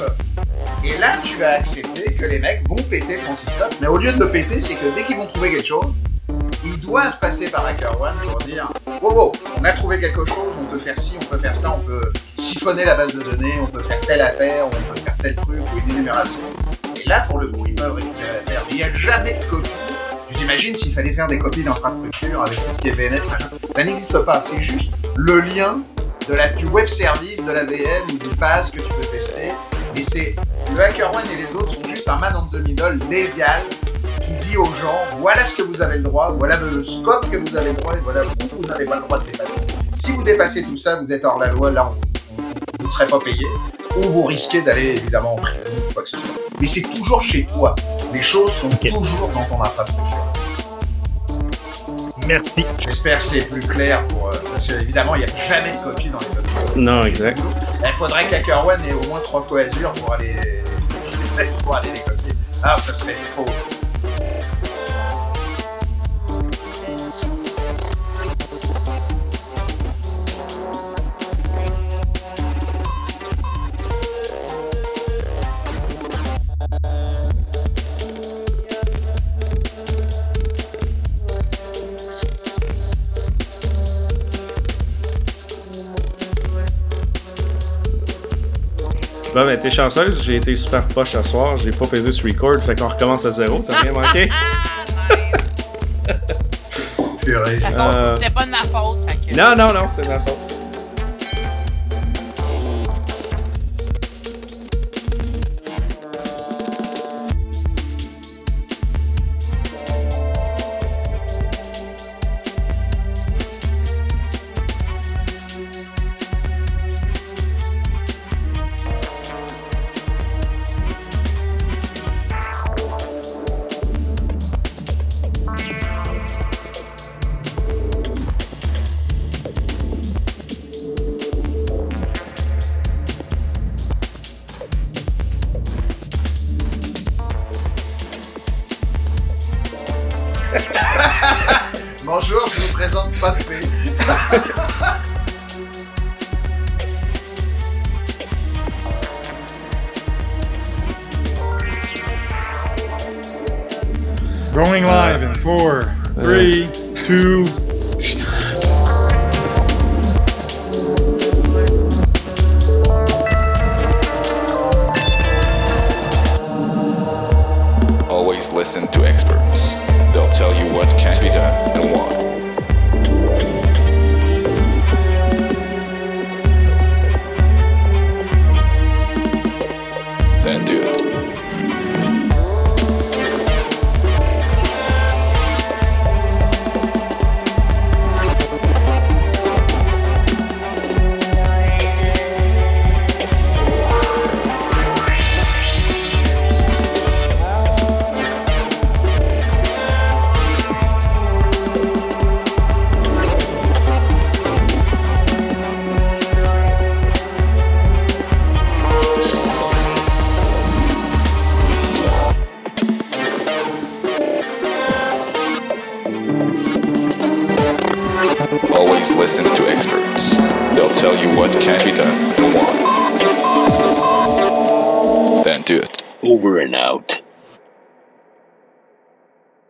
Et 0.84 0.97
là, 0.97 1.18
tu 1.23 1.38
vas 1.38 1.53
accepter 1.53 2.14
que 2.14 2.26
les 2.26 2.39
mecs 2.39 2.68
vont 2.68 2.76
péter 2.76 3.18
franciscos, 3.18 3.69
mais 3.81 3.88
au 3.88 3.97
lieu 3.97 4.11
de 4.11 4.19
le 4.19 4.30
péter, 4.30 4.61
c'est 4.61 4.76
que 4.76 4.93
dès 4.95 5.03
qu'ils 5.03 5.18
vont 5.18 5.27
trouver 5.27 5.52
quelque 5.52 5.68
chose, 5.68 5.93
ils 6.64 6.80
doivent 6.80 7.18
passer 7.19 7.49
par 7.49 7.65
HackerOne 7.65 8.14
pour 8.23 8.38
dire 8.39 8.72
wow, 9.02 9.14
wow, 9.14 9.31
on 9.60 9.64
a 9.64 9.72
trouvé 9.72 9.99
quelque 9.99 10.26
chose, 10.26 10.53
on 10.60 10.65
peut 10.65 10.80
faire 10.80 10.97
ci, 10.97 11.15
on 11.22 11.26
peut 11.26 11.38
faire 11.38 11.56
ça, 11.56 11.76
on 11.76 11.80
peut 11.85 12.11
siphonner 12.35 12.85
la 12.85 12.95
base 12.95 13.14
de 13.14 13.22
données, 13.22 13.56
on 13.61 13.68
peut 13.68 13.81
faire 13.81 13.99
telle 14.02 14.22
affaire, 14.22 14.65
on 14.65 14.69
peut 14.69 15.02
faire 15.03 15.15
tel 15.22 15.35
truc 15.35 15.60
ou 15.73 15.80
une 15.85 15.95
énumération. 15.95 16.39
Et 17.03 17.07
là, 17.07 17.26
pour 17.30 17.39
le 17.39 17.52
peuvent 17.52 17.95
récupérer 17.95 18.34
l'affaire. 18.34 18.64
Mais 18.68 18.72
il 18.72 18.77
n'y 18.77 18.84
a 18.84 18.93
jamais 18.95 19.34
de 19.34 19.45
copie. 19.45 19.69
Tu 20.30 20.35
t'imagines 20.35 20.76
s'il 20.76 20.93
fallait 20.93 21.14
faire 21.14 21.27
des 21.27 21.39
copies 21.39 21.64
d'infrastructure 21.64 22.41
avec 22.41 22.56
tout 22.56 22.73
ce 22.73 22.77
qui 22.80 22.89
est 22.89 22.95
machin? 23.10 23.49
Ça 23.76 23.84
n'existe 23.84 24.19
pas. 24.19 24.41
C'est 24.41 24.61
juste 24.61 24.93
le 25.15 25.41
lien 25.41 25.81
de 26.27 26.34
la, 26.34 26.49
du 26.49 26.65
web 26.68 26.88
service, 26.88 27.45
de 27.45 27.52
la 27.52 27.64
VM 27.65 28.03
ou 28.14 28.18
du 28.18 28.30
PAS 28.35 28.69
que 28.72 28.80
tu 28.81 28.88
peux 28.89 29.07
tester. 29.11 29.52
Et 29.95 30.03
c'est 30.03 30.35
le 30.73 30.81
HackerOne 30.84 31.22
et 31.34 31.38
les 31.43 31.56
autres 31.56 31.73
sont 31.73 31.88
juste 31.89 32.07
un 32.07 32.18
man 32.18 32.34
in 32.35 32.47
the 32.52 32.61
middle 32.68 32.99
légal 33.10 33.61
qui 34.26 34.31
dit 34.49 34.57
aux 34.57 34.65
gens 34.65 35.18
voilà 35.19 35.45
ce 35.45 35.56
que 35.56 35.61
vous 35.64 35.81
avez 35.81 35.97
le 35.97 36.03
droit, 36.03 36.31
voilà 36.38 36.57
le 36.60 36.84
scope 36.84 37.30
que 37.30 37.38
vous 37.38 37.56
avez 37.56 37.69
le 37.72 37.76
droit 37.77 37.93
et 37.95 37.99
voilà 38.03 38.22
où 38.23 38.56
vous 38.61 38.68
n'avez 38.68 38.85
pas 38.85 38.95
le 38.95 39.02
droit 39.03 39.19
de 39.19 39.26
dépasser. 39.26 39.52
Si 39.95 40.11
vous 40.11 40.23
dépassez 40.23 40.64
tout 40.64 40.77
ça, 40.77 40.99
vous 41.02 41.11
êtes 41.14 41.23
hors 41.23 41.39
la 41.39 41.47
loi, 41.47 41.72
là 41.72 41.89
on- 41.91 42.41
on- 42.41 42.43
vous 42.84 42.88
ne 42.88 42.91
serez 42.93 43.07
pas 43.07 43.19
payé, 43.19 43.45
ou 43.97 44.02
vous 44.10 44.23
risquez 44.23 44.61
d'aller 44.64 44.95
évidemment 44.97 45.34
en 45.35 45.38
prison 45.38 45.57
ou 45.89 45.93
quoi 45.93 46.03
que 46.03 46.10
ce 46.10 46.18
soit. 46.18 46.35
Mais 46.60 46.68
c'est 46.68 46.81
toujours 46.81 47.22
chez 47.22 47.45
toi. 47.53 47.76
Les 48.14 48.22
choses 48.23 48.52
sont 48.52 48.69
toujours 48.69 49.30
dans 49.30 49.43
ton 49.45 49.61
infrastructure. 49.61 50.34
Merci. 52.27 52.65
J'espère 52.80 53.19
que 53.19 53.23
c'est 53.26 53.41
plus 53.49 53.60
clair 53.61 54.06
pour. 54.07 54.30
euh, 54.30 54.34
parce 54.52 54.68
qu'évidemment, 54.68 55.15
il 55.15 55.19
n'y 55.19 55.26
a 55.26 55.47
jamais 55.47 55.72
de 55.72 55.84
copie 55.84 56.10
dans 56.10 56.19
les 56.19 56.26
codes. 56.26 56.76
Non, 56.76 57.06
exact. 57.06 57.39
Il 57.85 57.91
faudrait 57.93 58.26
qu'HackerOne 58.27 58.80
ait 58.88 58.93
au 58.93 59.07
moins 59.07 59.19
trois 59.19 59.41
fois 59.43 59.61
Azure 59.61 59.91
pour 59.93 60.14
aller, 60.14 60.35
pour 61.64 61.76
aller 61.76 61.89
les 61.93 61.99
copier. 62.02 62.34
Alors 62.64 62.80
ça 62.80 62.93
serait 62.93 63.15
trop. 63.35 63.45
Bon, 89.35 89.43
ben, 89.45 89.59
t'es 89.59 89.69
chanceuse, 89.69 90.23
j'ai 90.23 90.37
été 90.37 90.55
super 90.55 90.81
poche 90.87 91.11
ce 91.11 91.21
soir, 91.23 91.57
j'ai 91.57 91.71
pas 91.71 91.85
pesé 91.87 92.09
sur 92.13 92.25
record, 92.25 92.55
fait 92.63 92.79
qu'on 92.79 92.87
recommence 92.87 93.25
à 93.25 93.31
zéro, 93.31 93.59
t'as 93.67 93.79
rien 93.81 93.91
manqué? 93.91 94.29
Purée. 97.21 97.57
De 97.57 97.61
toute 97.61 97.69
façon, 97.69 97.97
Euh. 97.97 98.15
c'était 98.15 98.29
pas 98.29 98.45
de 98.45 98.51
ma 98.51 98.61
faute. 98.61 98.99
fait 99.11 99.31
que- 99.31 99.35
Non, 99.35 99.53
non, 99.57 99.73
non, 99.73 99.87
c'est 99.93 100.07
ma 100.07 100.19
faute. 100.19 100.37